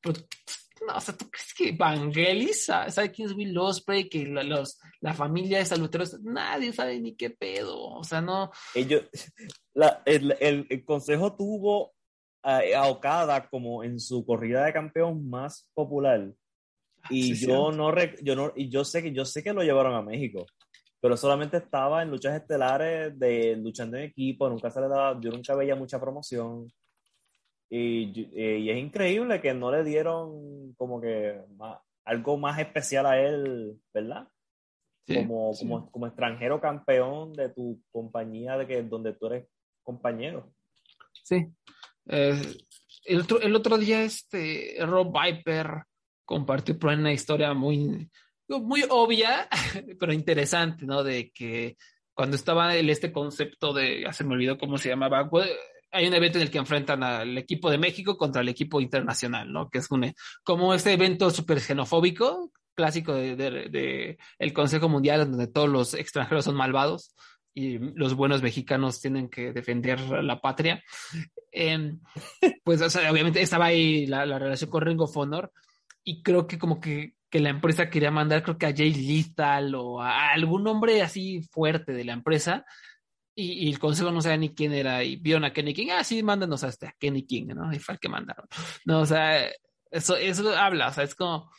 Pero, 0.02 0.20
no, 0.86 0.96
o 0.96 1.00
sea, 1.00 1.16
¿tú 1.16 1.30
crees 1.30 1.54
que 1.54 1.72
Vangelis 1.72 2.66
sabe 2.66 3.10
quién 3.10 3.30
es 3.30 3.34
Will 3.34 3.56
Ospreay? 3.56 4.06
Que 4.10 4.26
la, 4.26 4.42
los, 4.42 4.78
la 5.00 5.14
familia 5.14 5.56
de 5.56 5.64
saluteros, 5.64 6.20
nadie 6.20 6.74
sabe 6.74 7.00
ni 7.00 7.16
qué 7.16 7.30
pedo. 7.30 7.82
O 7.82 8.04
sea, 8.04 8.20
no. 8.20 8.50
Ellos, 8.74 9.04
la, 9.72 10.02
el, 10.04 10.36
el 10.68 10.84
consejo 10.84 11.34
tuvo 11.34 11.94
a, 12.46 12.88
Okada 12.88 13.48
como 13.48 13.82
en 13.82 13.98
su 13.98 14.24
corrida 14.24 14.64
de 14.64 14.72
campeón 14.72 15.28
más 15.28 15.68
popular. 15.74 16.32
Y 17.10 17.34
yo 17.34 17.70
no, 17.72 17.92
yo 18.22 18.36
no, 18.36 18.52
y 18.54 18.68
yo 18.68 18.84
sé 18.84 19.02
que 19.02 19.12
yo 19.12 19.24
sé 19.24 19.42
que 19.42 19.52
lo 19.52 19.62
llevaron 19.62 19.94
a 19.94 20.02
México, 20.02 20.46
pero 21.00 21.16
solamente 21.16 21.58
estaba 21.58 22.02
en 22.02 22.10
luchas 22.10 22.40
estelares 22.40 23.18
de 23.18 23.56
luchando 23.56 23.96
en 23.96 24.04
equipo, 24.04 24.48
nunca 24.48 24.70
se 24.70 24.80
le 24.80 24.88
daba, 24.88 25.18
yo 25.20 25.30
nunca 25.30 25.54
veía 25.54 25.76
mucha 25.76 26.00
promoción. 26.00 26.70
Y, 27.68 28.28
eh, 28.34 28.58
y 28.58 28.70
es 28.70 28.78
increíble 28.78 29.40
que 29.40 29.52
no 29.52 29.72
le 29.72 29.82
dieron 29.82 30.74
como 30.76 31.00
que 31.00 31.40
algo 32.04 32.36
más 32.38 32.58
especial 32.58 33.06
a 33.06 33.20
él, 33.20 33.76
¿verdad? 33.92 34.28
como, 35.06 35.52
como, 35.56 35.90
como 35.90 36.06
extranjero 36.06 36.60
campeón 36.60 37.32
de 37.32 37.50
tu 37.50 37.80
compañía 37.92 38.56
de 38.56 38.66
que 38.66 38.82
donde 38.82 39.12
tú 39.12 39.26
eres 39.26 39.46
compañero. 39.82 40.52
Sí, 41.22 41.46
eh, 42.08 42.40
el, 43.04 43.20
otro, 43.20 43.40
el 43.40 43.54
otro 43.54 43.78
día, 43.78 44.02
este 44.02 44.76
Rob 44.80 45.12
Viper 45.12 45.84
compartió 46.26 46.76
una 46.82 47.12
historia 47.12 47.54
muy, 47.54 48.10
muy 48.48 48.84
obvia, 48.90 49.48
pero 49.98 50.12
interesante, 50.12 50.84
¿no? 50.84 51.02
De 51.02 51.30
que 51.30 51.76
cuando 52.12 52.36
estaba 52.36 52.76
el, 52.76 52.90
este 52.90 53.12
concepto 53.12 53.72
de, 53.72 54.02
ya 54.02 54.12
se 54.12 54.24
me 54.24 54.34
olvidó 54.34 54.58
cómo 54.58 54.76
se 54.76 54.90
llamaba, 54.90 55.30
hay 55.92 56.06
un 56.06 56.14
evento 56.14 56.38
en 56.38 56.42
el 56.42 56.50
que 56.50 56.58
enfrentan 56.58 57.02
al 57.02 57.38
equipo 57.38 57.70
de 57.70 57.78
México 57.78 58.18
contra 58.18 58.42
el 58.42 58.48
equipo 58.48 58.80
internacional, 58.80 59.50
¿no? 59.50 59.70
Que 59.70 59.78
es 59.78 59.88
como 60.42 60.74
este 60.74 60.92
evento 60.92 61.30
súper 61.30 61.60
xenofóbico, 61.60 62.52
clásico 62.74 63.14
de, 63.14 63.36
de, 63.36 64.18
el 64.38 64.52
Consejo 64.52 64.88
Mundial, 64.88 65.30
donde 65.30 65.46
todos 65.46 65.68
los 65.68 65.94
extranjeros 65.94 66.44
son 66.44 66.56
malvados 66.56 67.14
y 67.54 67.78
los 67.78 68.14
buenos 68.14 68.42
mexicanos 68.42 69.00
tienen 69.00 69.30
que 69.30 69.52
defender 69.52 70.00
la 70.22 70.40
patria. 70.40 70.84
Em, 71.50 72.00
pues, 72.62 72.82
obviamente 72.82 73.40
estaba 73.40 73.66
ahí 73.66 74.06
la, 74.06 74.38
relación 74.38 74.68
con 74.68 74.82
Ring 74.82 75.00
of 75.00 75.16
Honor 75.16 75.50
y 76.06 76.22
creo 76.22 76.46
que 76.46 76.58
como 76.58 76.80
que 76.80 77.16
que 77.30 77.40
la 77.40 77.50
empresa 77.50 77.90
quería 77.90 78.10
mandar, 78.10 78.42
creo 78.42 78.58
que 78.58 78.66
a 78.66 78.74
Jay 78.74 78.92
Lethal 78.94 79.74
o 79.74 80.00
a 80.00 80.32
algún 80.32 80.66
hombre 80.66 81.02
así 81.02 81.42
fuerte 81.42 81.92
de 81.92 82.04
la 82.04 82.12
empresa, 82.12 82.64
y, 83.34 83.68
el 83.68 83.78
consejo 83.78 84.10
no 84.10 84.22
sabía 84.22 84.38
ni 84.38 84.54
quién 84.54 84.72
era, 84.72 85.04
y 85.04 85.16
vieron 85.16 85.44
a 85.44 85.52
Kenny 85.52 85.74
King, 85.74 85.88
ah, 85.92 86.04
sí, 86.04 86.22
mándanos 86.22 86.64
a, 86.64 86.68
este, 86.68 86.86
a 86.86 86.94
Kenny 86.98 87.26
King, 87.26 87.48
¿no? 87.48 87.72
Y 87.72 87.78
fue 87.78 87.94
el 87.94 88.00
que 88.00 88.08
mandaron. 88.08 88.46
No, 88.86 89.00
o 89.00 89.06
sea, 89.06 89.46
eso, 89.90 90.16
eso 90.16 90.56
habla, 90.56 90.88
o 90.88 90.92
sea, 90.92 91.04
es 91.04 91.14
como, 91.14 91.50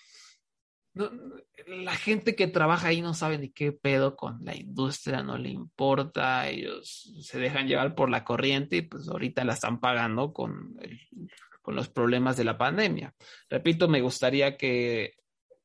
la 1.67 1.95
gente 1.95 2.35
que 2.35 2.47
trabaja 2.47 2.87
ahí 2.87 3.01
no 3.01 3.13
sabe 3.13 3.37
ni 3.37 3.49
qué 3.49 3.71
pedo 3.71 4.15
con 4.15 4.43
la 4.43 4.55
industria, 4.55 5.21
no 5.21 5.37
le 5.37 5.49
importa, 5.49 6.47
ellos 6.49 7.13
se 7.21 7.39
dejan 7.39 7.67
llevar 7.67 7.93
por 7.93 8.09
la 8.09 8.23
corriente 8.23 8.77
y 8.77 8.81
pues 8.81 9.07
ahorita 9.07 9.43
la 9.43 9.53
están 9.53 9.79
pagando 9.79 10.33
con, 10.33 10.75
con 11.67 11.75
los 11.75 11.89
problemas 11.89 12.37
de 12.37 12.45
la 12.45 12.57
pandemia. 12.57 13.13
Repito, 13.49 13.89
me 13.89 13.99
gustaría 13.99 14.55
que 14.55 15.15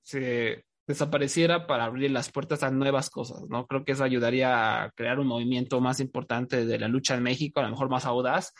se 0.02 0.64
desapareciera 0.84 1.68
para 1.68 1.84
abrir 1.84 2.10
las 2.10 2.32
puertas 2.32 2.64
a 2.64 2.72
nuevas 2.72 3.08
cosas, 3.08 3.44
¿no? 3.48 3.68
Creo 3.68 3.84
que 3.84 3.92
eso 3.92 4.02
ayudaría 4.02 4.82
a 4.82 4.90
crear 4.90 5.20
un 5.20 5.28
movimiento 5.28 5.80
más 5.80 6.00
importante 6.00 6.66
de 6.66 6.78
la 6.80 6.88
lucha 6.88 7.14
en 7.14 7.22
México, 7.22 7.60
a 7.60 7.62
lo 7.62 7.70
mejor 7.70 7.88
más 7.88 8.04
audaz, 8.04 8.52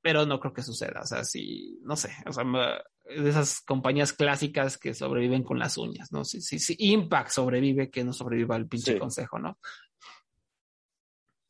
pero 0.00 0.24
no 0.24 0.40
creo 0.40 0.54
que 0.54 0.62
suceda, 0.62 1.02
o 1.02 1.06
sea, 1.06 1.22
si, 1.22 1.78
no 1.82 1.96
sé, 1.96 2.14
o 2.26 2.32
sea, 2.32 2.44
de 2.44 3.28
esas 3.28 3.60
compañías 3.60 4.14
clásicas 4.14 4.78
que 4.78 4.94
sobreviven 4.94 5.42
con 5.42 5.58
las 5.58 5.76
uñas, 5.76 6.12
¿no? 6.12 6.24
Si, 6.24 6.40
si, 6.40 6.58
si 6.58 6.76
Impact 6.78 7.28
sobrevive, 7.28 7.90
que 7.90 8.04
no 8.04 8.14
sobreviva 8.14 8.56
el 8.56 8.68
pinche 8.68 8.98
consejo, 8.98 9.38
¿no? 9.38 9.58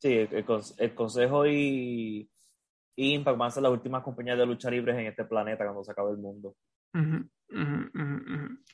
Sí, 0.01 0.11
el, 0.11 0.93
consejo 0.93 1.47
y, 1.47 2.29
Impact 2.95 3.37
van 3.37 3.47
a 3.47 3.51
ser 3.51 3.63
las 3.63 3.71
últimas 3.71 4.03
compañías 4.03 4.37
de 4.37 4.45
lucha 4.45 4.69
libres 4.69 4.97
en 4.97 5.07
este 5.07 5.25
planeta 5.25 5.63
cuando 5.63 5.83
se 5.83 5.91
acabe 5.91 6.11
el 6.11 6.17
mundo. 6.17 6.55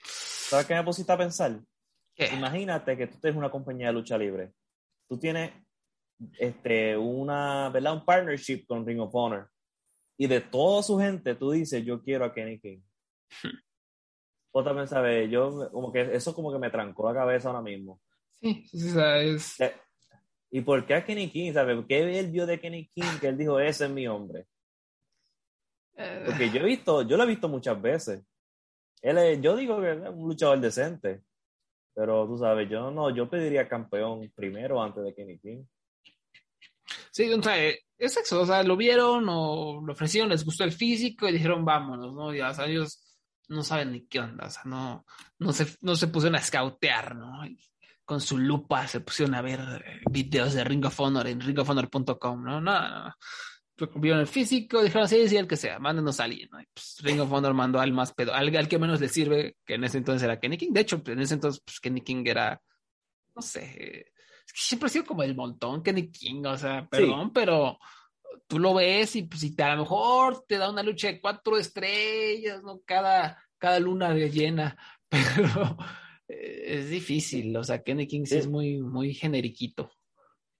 ¿Sabes 0.03 0.65
qué 0.65 0.75
me 0.75 0.83
pusiste 0.83 1.11
a 1.11 1.17
pensar? 1.17 1.59
Imagínate 2.33 2.95
que 2.97 3.07
tú 3.07 3.19
tienes 3.19 3.37
una 3.37 3.49
compañía 3.49 3.87
de 3.87 3.93
lucha 3.93 4.17
libre. 4.17 4.53
Tú 5.07 5.17
tienes 5.17 5.51
este, 6.37 6.95
una, 6.97 7.69
¿verdad? 7.69 7.93
Un 7.93 8.05
partnership 8.05 8.65
con 8.67 8.85
Ring 8.85 8.99
of 8.99 9.13
Honor. 9.13 9.49
Y 10.17 10.27
de 10.27 10.41
toda 10.41 10.83
su 10.83 10.99
gente, 10.99 11.35
tú 11.35 11.51
dices, 11.51 11.83
yo 11.83 12.01
quiero 12.01 12.25
a 12.25 12.33
Kenny 12.33 12.59
King. 12.59 12.81
Vos 14.53 14.65
también 14.65 14.87
sabes, 14.87 15.29
yo, 15.31 15.69
como 15.71 15.91
que 15.91 16.01
eso 16.13 16.35
como 16.35 16.51
que 16.51 16.59
me 16.59 16.69
trancó 16.69 17.07
la 17.11 17.21
cabeza 17.21 17.49
ahora 17.49 17.61
mismo. 17.61 17.99
Sí, 18.39 18.65
sí, 18.67 18.89
sabes. 18.91 19.57
¿Y 20.51 20.61
por 20.61 20.85
qué 20.85 20.95
a 20.95 21.05
Kenny 21.05 21.29
King? 21.29 21.53
¿Sabes? 21.53 21.85
¿Qué 21.87 22.19
él 22.19 22.29
vio 22.29 22.45
de 22.45 22.59
Kenny 22.59 22.87
King 22.87 23.19
que 23.19 23.27
él 23.27 23.37
dijo, 23.37 23.59
ese 23.59 23.85
es 23.85 23.91
mi 23.91 24.05
hombre? 24.07 24.45
Eh. 25.95 26.23
Porque 26.25 26.49
yo 26.49 26.59
he 26.59 26.65
visto, 26.65 27.01
yo 27.03 27.15
lo 27.15 27.23
he 27.23 27.27
visto 27.27 27.47
muchas 27.47 27.81
veces. 27.81 28.21
Él 29.01 29.41
yo 29.41 29.55
digo 29.55 29.79
que 29.81 29.91
es 29.91 29.97
un 29.97 30.27
luchador 30.27 30.59
decente, 30.59 31.23
pero 31.95 32.27
tú 32.27 32.37
sabes, 32.37 32.69
yo 32.69 32.91
no, 32.91 33.15
yo 33.15 33.29
pediría 33.29 33.67
campeón 33.67 34.31
primero 34.35 34.81
antes 34.81 35.03
de 35.03 35.15
Kenny 35.15 35.39
King. 35.39 35.63
Sí, 37.11 37.31
o 37.31 37.41
sea, 37.41 37.57
es 37.67 37.83
eso, 37.97 38.41
o 38.41 38.45
sea, 38.45 38.63
lo 38.63 38.75
vieron 38.77 39.25
o 39.29 39.81
lo 39.85 39.93
ofrecieron, 39.93 40.29
les 40.29 40.45
gustó 40.45 40.63
el 40.63 40.71
físico 40.71 41.27
y 41.27 41.33
dijeron 41.33 41.65
vámonos, 41.65 42.13
¿no? 42.13 42.33
Ya, 42.33 42.51
o 42.51 42.53
sea, 42.53 42.65
ellos 42.65 43.01
no 43.47 43.63
saben 43.63 43.91
ni 43.91 44.05
qué 44.05 44.19
onda, 44.19 44.47
o 44.47 44.49
sea, 44.49 44.63
no, 44.65 45.05
no, 45.39 45.53
se, 45.53 45.65
no 45.81 45.95
se 45.95 46.07
pusieron 46.07 46.35
a 46.35 46.41
scoutear, 46.41 47.15
¿no? 47.15 47.43
Con 48.11 48.19
su 48.19 48.37
lupa 48.37 48.89
se 48.89 48.99
pusieron 48.99 49.35
a 49.35 49.41
ver 49.41 50.01
videos 50.11 50.53
de 50.53 50.65
Ring 50.65 50.83
of 50.83 50.99
Honor 50.99 51.27
en 51.27 51.39
ringofonor.com, 51.39 52.43
¿no? 52.43 52.59
No, 52.59 52.89
no, 52.89 53.15
vieron 53.95 54.19
el 54.19 54.27
físico, 54.27 54.83
dijeron, 54.83 55.07
sí, 55.07 55.29
sí, 55.29 55.37
el 55.37 55.47
que 55.47 55.55
sea, 55.55 55.79
mándenos 55.79 56.19
a 56.19 56.25
alguien, 56.25 56.49
¿no? 56.51 56.59
pues 56.73 56.97
Ring 57.03 57.21
of 57.21 57.31
Honor 57.31 57.53
mandó 57.53 57.79
al 57.79 57.93
más 57.93 58.11
pedo, 58.11 58.33
al, 58.33 58.53
al, 58.53 58.67
que 58.67 58.77
menos 58.77 58.99
le 58.99 59.07
sirve, 59.07 59.55
que 59.65 59.75
en 59.75 59.85
ese 59.85 59.99
entonces 59.99 60.23
era 60.23 60.41
Kenny 60.41 60.57
King. 60.57 60.73
De 60.73 60.81
hecho, 60.81 61.01
en 61.05 61.21
ese 61.21 61.35
entonces, 61.35 61.61
pues 61.63 61.79
Kenny 61.79 62.01
King 62.01 62.23
era, 62.25 62.61
no 63.33 63.41
sé, 63.41 64.11
siempre 64.45 64.87
ha 64.87 64.89
sido 64.89 65.05
como 65.05 65.23
el 65.23 65.33
montón 65.33 65.81
Kenny 65.81 66.11
King, 66.11 66.43
o 66.47 66.57
sea, 66.57 66.85
perdón, 66.89 67.31
pero 67.31 67.79
tú 68.45 68.59
lo 68.59 68.73
ves 68.73 69.15
y 69.15 69.23
pues 69.23 69.39
si 69.39 69.55
te, 69.55 69.63
a 69.63 69.73
lo 69.73 69.83
mejor 69.83 70.43
te 70.49 70.57
da 70.57 70.69
una 70.69 70.83
lucha 70.83 71.07
de 71.07 71.21
cuatro 71.21 71.57
estrellas, 71.57 72.61
¿no? 72.61 72.81
Cada, 72.83 73.41
cada 73.57 73.79
luna 73.79 74.13
llena, 74.13 74.77
pero 75.07 75.77
es 76.31 76.89
difícil, 76.89 77.55
o 77.55 77.63
sea, 77.63 77.81
Kenny 77.83 78.07
King 78.07 78.25
sí, 78.25 78.37
es 78.37 78.47
muy, 78.47 78.81
muy 78.81 79.13
generiquito 79.13 79.91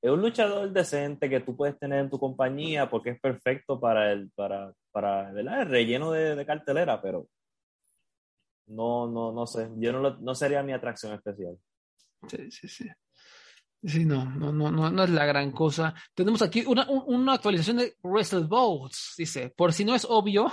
es 0.01 0.09
un 0.09 0.21
luchador 0.21 0.71
decente 0.71 1.29
que 1.29 1.41
tú 1.41 1.55
puedes 1.55 1.77
tener 1.77 1.99
en 1.99 2.09
tu 2.09 2.19
compañía 2.19 2.89
porque 2.89 3.11
es 3.11 3.19
perfecto 3.19 3.79
para 3.79 4.11
el, 4.11 4.31
para, 4.31 4.73
para 4.91 5.29
el 5.29 5.67
relleno 5.67 6.11
de, 6.11 6.43
cartelera, 6.45 6.99
pero 7.01 7.27
no, 8.67 9.07
no, 9.07 9.31
no 9.31 9.45
sé, 9.45 9.69
yo 9.77 9.91
no, 9.91 10.17
no 10.17 10.33
sería 10.33 10.63
mi 10.63 10.73
atracción 10.73 11.13
especial. 11.13 11.55
Sí, 12.27 12.51
sí, 12.51 12.67
sí. 12.67 12.89
Sí, 13.83 14.05
no, 14.05 14.25
no, 14.25 14.51
no, 14.51 14.71
no, 14.71 15.03
es 15.03 15.09
la 15.09 15.25
gran 15.25 15.51
cosa. 15.51 15.93
Tenemos 16.13 16.41
aquí 16.43 16.63
una, 16.65 16.87
una 16.89 17.33
actualización 17.33 17.77
de 17.77 17.95
Wrestle. 18.03 18.47
Dice, 19.17 19.53
por 19.55 19.73
si 19.73 19.85
no 19.85 19.95
es 19.95 20.05
obvio, 20.07 20.51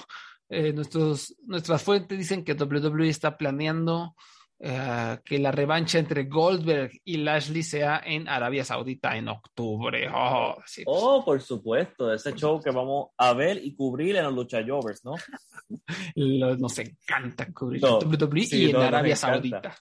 eh, 0.48 0.72
nuestros, 0.72 1.36
nuestras 1.44 1.82
fuentes 1.82 2.18
dicen 2.18 2.42
que 2.42 2.54
WWE 2.54 3.08
está 3.08 3.36
planeando 3.36 4.14
eh, 4.60 5.18
que 5.24 5.38
la 5.38 5.52
revancha 5.52 5.98
entre 5.98 6.24
Goldberg 6.24 6.90
y 7.04 7.18
Lashley 7.18 7.62
sea 7.62 8.02
en 8.04 8.28
Arabia 8.28 8.64
Saudita 8.64 9.16
en 9.16 9.28
octubre. 9.28 10.08
Oh, 10.12 10.56
pues. 10.56 10.82
oh 10.86 11.24
por 11.24 11.40
supuesto, 11.40 12.12
ese 12.12 12.34
show 12.34 12.60
que 12.60 12.70
vamos 12.70 13.10
a 13.16 13.32
ver 13.34 13.58
y 13.62 13.74
cubrir 13.76 14.16
en 14.16 14.24
los 14.24 14.34
Lucha 14.34 14.64
Jovers, 14.66 15.04
¿no? 15.04 15.14
nos 16.16 16.78
encanta 16.78 17.52
cubrir 17.52 17.84
WWE 17.84 18.48
y 18.50 18.70
en 18.70 18.76
Arabia 18.76 19.16
Saudita. 19.16 19.76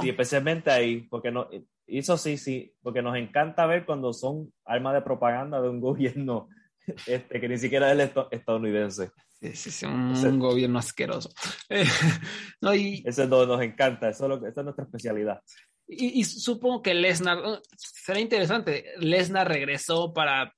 Sí, 0.00 0.08
especialmente 0.08 0.70
ahí, 0.70 1.02
porque 1.02 1.30
no, 1.30 1.46
eso 1.86 2.16
sí, 2.16 2.38
sí, 2.38 2.74
porque 2.82 3.02
nos 3.02 3.16
encanta 3.16 3.66
ver 3.66 3.84
cuando 3.84 4.12
son 4.12 4.52
armas 4.64 4.94
de 4.94 5.02
propaganda 5.02 5.60
de 5.60 5.68
un 5.68 5.80
gobierno 5.80 6.48
este, 7.06 7.40
que 7.40 7.48
ni 7.48 7.58
siquiera 7.58 7.92
es 7.92 8.10
estadounidense. 8.30 9.10
Es, 9.48 9.82
un, 9.82 10.38
gobierno 10.38 10.78
asqueroso. 10.78 11.30
no, 12.60 12.74
y, 12.74 13.02
Eso 13.04 13.26
nos 13.26 13.62
encanta, 13.62 14.08
eso 14.08 14.32
es, 14.32 14.42
esa 14.42 14.60
es 14.60 14.64
nuestra 14.64 14.84
especialidad. 14.84 15.40
Y, 15.86 16.24
supongo 16.24 16.80
que 16.82 16.94
Lesnar, 16.94 17.38
oh, 17.44 17.60
será 17.76 18.18
interesante, 18.18 18.86
Lesnar 18.98 19.48
regresó 19.48 20.14
para 20.14 20.54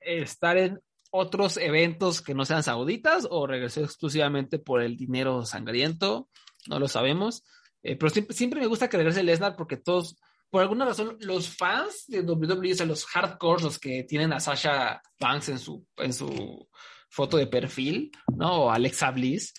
estar 0.00 0.56
en 0.56 0.80
otros 1.10 1.58
eventos 1.58 2.22
que 2.22 2.34
no 2.34 2.44
sean 2.44 2.62
sauditas 2.62 3.26
o 3.30 3.46
regresó 3.46 3.82
exclusivamente 3.82 4.58
por 4.58 4.80
el 4.80 4.96
dinero 4.96 5.44
sangriento, 5.44 6.28
no 6.66 6.78
lo 6.78 6.88
sabemos. 6.88 7.44
Eh, 7.82 7.96
pero 7.96 8.08
siempre, 8.08 8.34
siempre, 8.34 8.60
me 8.60 8.66
gusta 8.66 8.88
que 8.88 8.96
regrese 8.96 9.22
Lesnar 9.22 9.54
porque 9.54 9.76
todos, 9.76 10.16
por 10.48 10.62
alguna 10.62 10.86
razón, 10.86 11.18
los 11.20 11.54
fans 11.54 12.06
de 12.08 12.22
WWE, 12.22 12.72
o 12.72 12.74
sea, 12.74 12.86
los 12.86 13.04
hardcore, 13.04 13.62
los 13.62 13.78
que 13.78 14.04
tienen 14.04 14.32
a 14.32 14.40
Sasha 14.40 15.02
Banks 15.20 15.50
en 15.50 15.58
su, 15.58 15.86
en 15.98 16.14
su 16.14 16.66
foto 17.14 17.36
de 17.36 17.46
perfil, 17.46 18.10
¿no? 18.36 18.64
O 18.64 18.70
Alexa 18.70 19.10
Bliss. 19.12 19.54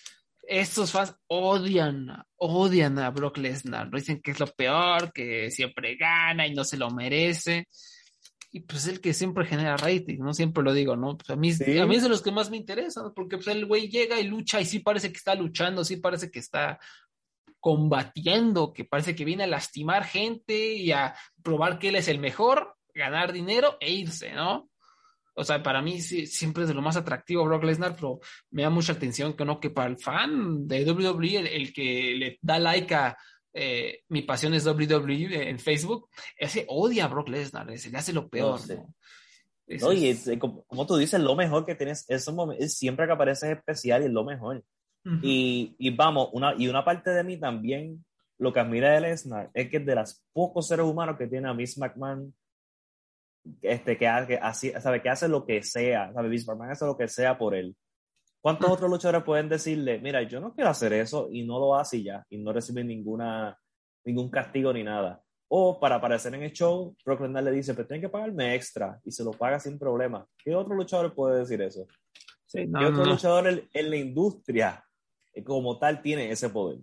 Estos 0.46 0.92
fans 0.92 1.16
odian, 1.26 2.22
odian 2.36 2.98
a 2.98 3.10
Brock 3.10 3.38
Lesnar, 3.38 3.90
¿no? 3.90 3.96
Dicen 3.96 4.20
que 4.20 4.32
es 4.32 4.38
lo 4.38 4.46
peor, 4.46 5.10
que 5.12 5.50
siempre 5.50 5.96
gana 5.96 6.46
y 6.46 6.54
no 6.54 6.64
se 6.64 6.76
lo 6.76 6.90
merece. 6.90 7.66
Y 8.52 8.60
pues 8.60 8.82
es 8.82 8.92
el 8.92 9.00
que 9.00 9.14
siempre 9.14 9.46
genera 9.46 9.76
rating, 9.76 10.18
¿no? 10.18 10.34
Siempre 10.34 10.62
lo 10.62 10.72
digo, 10.72 10.96
¿no? 10.96 11.16
Pues 11.16 11.30
a 11.30 11.36
mí, 11.36 11.50
a 11.50 11.86
mí 11.86 11.96
es 11.96 12.02
de 12.02 12.08
los 12.08 12.22
que 12.22 12.30
más 12.30 12.50
me 12.50 12.58
interesan, 12.58 13.12
porque 13.14 13.36
pues 13.36 13.48
el 13.48 13.66
güey 13.66 13.88
llega 13.88 14.20
y 14.20 14.24
lucha 14.24 14.60
y 14.60 14.66
sí 14.66 14.80
parece 14.80 15.10
que 15.10 15.16
está 15.16 15.34
luchando, 15.34 15.82
sí 15.84 15.96
parece 15.96 16.30
que 16.30 16.38
está 16.38 16.78
combatiendo, 17.58 18.72
que 18.72 18.84
parece 18.84 19.16
que 19.16 19.24
viene 19.24 19.44
a 19.44 19.48
lastimar 19.48 20.04
gente 20.04 20.74
y 20.74 20.92
a 20.92 21.14
probar 21.42 21.78
que 21.78 21.88
él 21.88 21.96
es 21.96 22.08
el 22.08 22.18
mejor, 22.18 22.76
ganar 22.94 23.32
dinero 23.32 23.78
e 23.80 23.92
irse, 23.92 24.32
¿no? 24.32 24.70
O 25.38 25.44
sea, 25.44 25.62
para 25.62 25.82
mí 25.82 26.00
siempre 26.00 26.62
es 26.62 26.68
de 26.68 26.74
lo 26.74 26.80
más 26.80 26.96
atractivo 26.96 27.44
Brock 27.44 27.64
Lesnar, 27.64 27.94
pero 27.94 28.20
me 28.50 28.62
da 28.62 28.70
mucha 28.70 28.94
atención 28.94 29.34
que 29.34 29.44
no, 29.44 29.60
que 29.60 29.68
para 29.68 29.90
el 29.90 29.98
fan 29.98 30.66
de 30.66 30.90
WWE, 30.90 31.54
el, 31.54 31.74
que 31.74 32.14
le 32.16 32.38
da 32.40 32.58
like 32.58 32.94
a 32.94 33.18
eh, 33.52 34.00
Mi 34.08 34.22
Pasión 34.22 34.54
es 34.54 34.64
WWE 34.64 35.50
en 35.50 35.58
Facebook, 35.58 36.08
ese 36.38 36.64
odia 36.68 37.04
a 37.04 37.08
Brock 37.08 37.28
Lesnar, 37.28 37.70
ese 37.70 37.90
le 37.90 37.98
hace 37.98 38.14
lo 38.14 38.28
peor. 38.28 38.60
No, 39.68 39.92
y 39.92 40.06
eh, 40.06 40.38
como, 40.38 40.86
tú 40.86 40.96
dices, 40.96 41.20
lo 41.20 41.36
mejor 41.36 41.66
que 41.66 41.74
tienes, 41.74 42.08
eso 42.08 42.52
es 42.58 42.78
siempre 42.78 43.04
que 43.04 43.12
aparece 43.12 43.50
es 43.50 43.58
especial 43.58 44.02
y 44.02 44.06
es 44.06 44.12
lo 44.12 44.24
mejor. 44.24 44.64
y, 45.22 45.76
y, 45.78 45.90
vamos, 45.90 46.30
una, 46.32 46.54
y 46.56 46.66
una 46.66 46.82
parte 46.82 47.10
de 47.10 47.22
mí 47.22 47.36
también, 47.36 48.04
lo 48.38 48.54
que 48.54 48.60
admira 48.60 48.92
de 48.92 49.02
Lesnar 49.02 49.50
es 49.52 49.68
que 49.68 49.76
es 49.76 49.86
de 49.86 49.94
los 49.94 50.22
pocos 50.32 50.66
seres 50.66 50.86
humanos 50.86 51.16
que 51.18 51.26
tiene 51.26 51.48
a 51.48 51.54
Miss 51.54 51.76
McMahon 51.76 52.34
este, 53.62 53.96
que, 53.96 54.08
así, 54.08 54.70
sabe, 54.80 55.02
que 55.02 55.08
hace 55.08 55.28
lo 55.28 55.44
que 55.44 55.62
sea, 55.62 56.12
sabe, 56.12 56.28
Vince 56.28 56.50
hace 56.70 56.86
lo 56.86 56.96
que 56.96 57.08
sea 57.08 57.36
por 57.38 57.54
él. 57.54 57.76
¿Cuántos 58.40 58.70
otros 58.70 58.90
luchadores 58.90 59.24
pueden 59.24 59.48
decirle, 59.48 59.98
mira, 59.98 60.22
yo 60.22 60.40
no 60.40 60.54
quiero 60.54 60.70
hacer 60.70 60.92
eso 60.92 61.28
y 61.32 61.44
no 61.44 61.58
lo 61.58 61.74
hace 61.74 62.02
ya, 62.02 62.24
y 62.30 62.38
no 62.38 62.52
recibe 62.52 62.84
ninguna, 62.84 63.58
ningún 64.04 64.30
castigo 64.30 64.72
ni 64.72 64.84
nada? 64.84 65.20
O 65.48 65.78
para 65.78 65.96
aparecer 65.96 66.34
en 66.34 66.42
el 66.42 66.52
show, 66.52 66.96
Brock 67.04 67.22
Lesnar 67.22 67.44
le 67.44 67.52
dice, 67.52 67.74
pero 67.74 67.88
tienen 67.88 68.02
que 68.02 68.08
pagarme 68.08 68.54
extra 68.54 69.00
y 69.04 69.10
se 69.10 69.24
lo 69.24 69.32
paga 69.32 69.58
sin 69.58 69.78
problema. 69.78 70.26
¿Qué 70.38 70.54
otro 70.54 70.74
luchador 70.74 71.14
puede 71.14 71.40
decir 71.40 71.60
eso? 71.62 71.86
¿Qué 72.52 72.68
otro 72.72 73.04
luchador 73.04 73.48
en, 73.48 73.68
en, 73.72 73.90
la 73.90 73.96
industria 73.96 74.84
eh, 75.32 75.42
como 75.42 75.78
tal 75.78 76.00
tiene 76.00 76.30
ese 76.30 76.48
poder? 76.48 76.78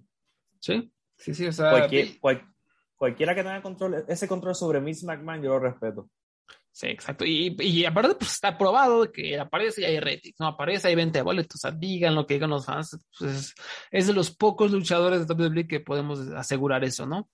Sí, 0.59 0.91
sí, 1.17 1.33
sí, 1.33 1.47
o 1.47 1.51
sea... 1.53 1.71
Cualquier, 1.71 2.07
cualquiera 2.95 3.35
que 3.35 3.43
tenga 3.43 3.61
control, 3.61 4.05
ese 4.07 4.27
control 4.27 4.55
sobre 4.55 4.81
Miss 4.81 5.03
McMahon, 5.03 5.41
yo 5.41 5.49
lo 5.49 5.59
respeto. 5.59 6.09
Sí, 6.73 6.87
exacto. 6.87 7.23
Y, 7.23 7.55
y 7.59 7.85
aparte, 7.85 8.15
pues 8.15 8.31
está 8.31 8.57
probado 8.57 9.11
que 9.11 9.39
aparece 9.39 9.81
y 9.81 9.85
hay 9.85 9.99
ratings, 9.99 10.39
¿no? 10.39 10.47
Aparece, 10.47 10.87
hay 10.87 10.95
20 10.95 11.21
boletos, 11.21 11.55
o 11.55 11.59
sea, 11.59 11.71
digan 11.71 12.15
lo 12.15 12.25
que 12.25 12.33
digan 12.33 12.49
los 12.49 12.65
fans. 12.65 12.97
Pues 13.17 13.53
es 13.91 14.07
de 14.07 14.13
los 14.13 14.35
pocos 14.35 14.71
luchadores 14.71 15.27
de 15.27 15.33
WWE 15.35 15.67
que 15.67 15.81
podemos 15.81 16.19
asegurar 16.29 16.83
eso, 16.83 17.05
¿no? 17.05 17.29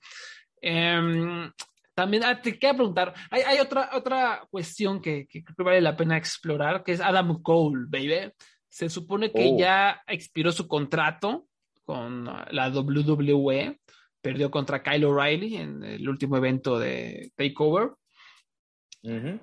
Eh, 0.62 1.50
también 1.96 2.24
ah, 2.26 2.42
te 2.42 2.54
quería 2.54 2.74
preguntar, 2.74 3.14
hay, 3.32 3.42
hay, 3.44 3.60
otra, 3.60 3.92
otra 3.94 4.46
cuestión 4.50 5.02
que, 5.02 5.26
que, 5.26 5.42
creo 5.42 5.56
que 5.56 5.64
vale 5.64 5.82
la 5.82 5.96
pena 5.96 6.18
explorar, 6.18 6.84
que 6.84 6.92
es 6.92 7.02
Adam 7.02 7.42
Cole, 7.42 7.86
baby. 7.88 8.34
Se 8.68 8.90
supone 8.90 9.32
que 9.32 9.52
oh. 9.54 9.58
ya 9.58 10.02
expiró 10.06 10.52
su 10.52 10.68
contrato 10.68 11.48
con 11.86 12.26
la 12.26 12.70
WWE, 12.70 13.80
perdió 14.22 14.52
contra 14.52 14.84
Kyle 14.84 15.06
O'Reilly 15.06 15.56
en 15.56 15.84
el 15.84 16.08
último 16.08 16.36
evento 16.36 16.78
de 16.78 17.32
Takeover. 17.36 17.92
Uh 19.04 19.10
-huh. 19.10 19.40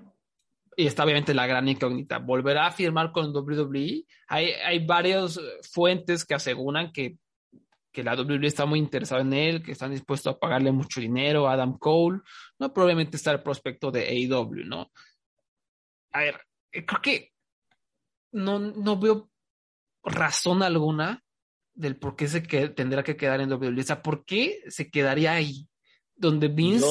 Y 0.77 0.87
está 0.87 1.05
obviamente 1.05 1.33
la 1.33 1.47
gran 1.47 1.67
incógnita. 1.69 2.19
¿Volverá 2.19 2.67
a 2.67 2.73
firmar 2.73 3.11
con 3.11 3.35
WWE? 3.35 4.05
Hay, 4.29 4.51
hay 4.51 4.85
varias 4.85 5.41
fuentes 5.63 6.25
que 6.25 6.35
aseguran 6.35 6.93
que, 6.93 7.17
que 7.91 8.05
la 8.05 8.15
WWE 8.15 8.47
está 8.47 8.67
muy 8.67 8.79
interesada 8.79 9.23
en 9.23 9.33
él, 9.33 9.63
que 9.63 9.73
están 9.73 9.93
dispuestos 9.93 10.35
a 10.35 10.39
pagarle 10.39 10.73
mucho 10.73 11.01
dinero 11.01 11.49
a 11.49 11.55
Adam 11.55 11.79
Cole. 11.79 12.21
No, 12.59 12.75
probablemente 12.75 13.17
está 13.17 13.33
el 13.33 13.43
prospecto 13.43 13.91
de 13.91 14.07
AEW, 14.07 14.67
¿no? 14.67 14.93
A 16.13 16.21
ver, 16.21 16.41
creo 16.71 17.01
que 17.01 17.33
no, 18.33 18.59
no 18.59 18.99
veo 18.99 19.31
razón 20.05 20.63
alguna 20.63 21.25
del 21.75 21.97
por 21.97 22.17
qué 22.17 22.29
se 22.29 22.43
que, 22.43 22.69
tendrá 22.69 23.03
que 23.03 23.17
quedar 23.17 23.41
en 23.41 23.51
WWE. 23.51 23.81
O 23.81 23.83
sea, 23.83 24.03
¿por 24.03 24.25
qué 24.25 24.63
se 24.69 24.91
quedaría 24.91 25.33
ahí? 25.33 25.69
Donde 26.15 26.49
Vince. 26.49 26.87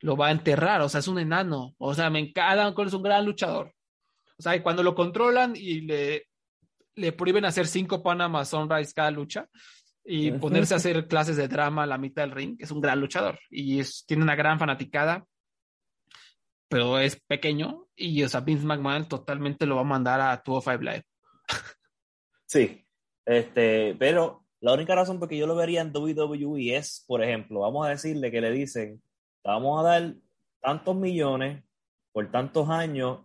Lo 0.00 0.16
va 0.16 0.28
a 0.28 0.32
enterrar. 0.32 0.80
O 0.82 0.88
sea, 0.88 1.00
es 1.00 1.08
un 1.08 1.18
enano. 1.18 1.74
O 1.78 1.94
sea, 1.94 2.10
me 2.10 2.20
encanta, 2.20 2.82
es 2.84 2.94
un 2.94 3.02
gran 3.02 3.24
luchador. 3.24 3.72
O 4.38 4.42
sea, 4.42 4.54
y 4.54 4.60
cuando 4.60 4.82
lo 4.82 4.94
controlan 4.94 5.54
y 5.56 5.80
le, 5.80 6.26
le 6.94 7.12
prohíben 7.12 7.44
hacer 7.44 7.66
cinco 7.66 8.02
Panama 8.02 8.44
Sunrise 8.44 8.92
cada 8.94 9.10
lucha 9.10 9.48
y 10.04 10.30
ponerse 10.32 10.72
a 10.72 10.78
hacer 10.78 11.06
clases 11.06 11.36
de 11.36 11.48
drama 11.48 11.82
a 11.82 11.86
la 11.86 11.98
mitad 11.98 12.22
del 12.22 12.30
ring, 12.30 12.56
es 12.58 12.70
un 12.70 12.80
gran 12.80 13.00
luchador. 13.00 13.38
Y 13.50 13.80
es, 13.80 14.04
tiene 14.06 14.22
una 14.22 14.36
gran 14.36 14.58
fanaticada, 14.58 15.26
pero 16.68 16.98
es 16.98 17.20
pequeño. 17.20 17.88
Y, 17.94 18.22
o 18.22 18.28
sea, 18.28 18.40
Vince 18.40 18.64
McMahon 18.64 19.06
totalmente 19.06 19.66
lo 19.66 19.74
va 19.76 19.82
a 19.82 19.84
mandar 19.84 20.20
a 20.20 20.42
205 20.44 20.82
Live. 20.82 21.04
Sí, 22.50 22.86
este, 23.26 23.94
pero 23.98 24.46
la 24.60 24.72
única 24.72 24.94
razón 24.94 25.18
por 25.18 25.28
que 25.28 25.36
yo 25.36 25.46
lo 25.46 25.54
vería 25.54 25.82
en 25.82 25.94
WWE 25.94 26.78
es, 26.78 27.04
por 27.06 27.22
ejemplo, 27.22 27.60
vamos 27.60 27.86
a 27.86 27.90
decirle 27.90 28.30
que 28.30 28.40
le 28.40 28.50
dicen, 28.50 29.02
vamos 29.52 29.80
a 29.80 29.88
dar 29.88 30.14
tantos 30.60 30.96
millones 30.96 31.62
por 32.12 32.30
tantos 32.30 32.68
años, 32.68 33.20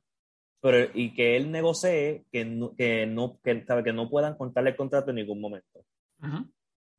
pero 0.62 0.89
y 0.93 1.13
que 1.13 1.36
él 1.36 1.51
negocie 1.51 2.25
que 2.31 2.45
no, 2.45 2.75
que 2.75 3.05
no, 3.05 3.39
que, 3.43 3.65
sabe, 3.65 3.83
que 3.83 3.93
no 3.93 4.09
puedan 4.09 4.36
contarle 4.38 4.71
el 4.71 4.75
contrato 4.75 5.09
en 5.09 5.17
ningún 5.17 5.41
momento. 5.41 5.86
Uh 6.21 6.25
-huh. 6.25 6.51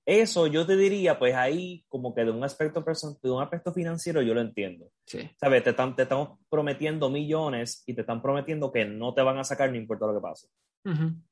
Eso 0.06 0.46
yo 0.48 0.66
te 0.66 0.76
diría, 0.76 1.18
pues 1.18 1.34
ahí 1.34 1.84
como 1.88 2.14
que 2.14 2.24
de 2.24 2.30
un 2.30 2.44
aspecto 2.44 2.84
de 3.22 3.30
un 3.30 3.42
aspecto 3.42 3.72
financiero 3.72 4.20
yo 4.20 4.34
lo 4.34 4.42
entiendo. 4.42 4.90
Sí. 5.06 5.30
¿Sabes? 5.40 5.64
Te, 5.64 5.70
están, 5.70 5.96
te 5.96 6.02
estamos 6.02 6.38
prometiendo 6.50 7.08
millones 7.08 7.82
y 7.86 7.94
te 7.94 8.02
están 8.02 8.20
prometiendo 8.20 8.70
que 8.70 8.84
no 8.84 9.14
te 9.14 9.22
van 9.22 9.38
a 9.38 9.44
sacar 9.44 9.70
no 9.70 9.76
importa 9.76 10.06
lo 10.06 10.14
que 10.14 10.20
pase. 10.20 10.48
Uh 10.84 10.90
-huh. 10.90 11.22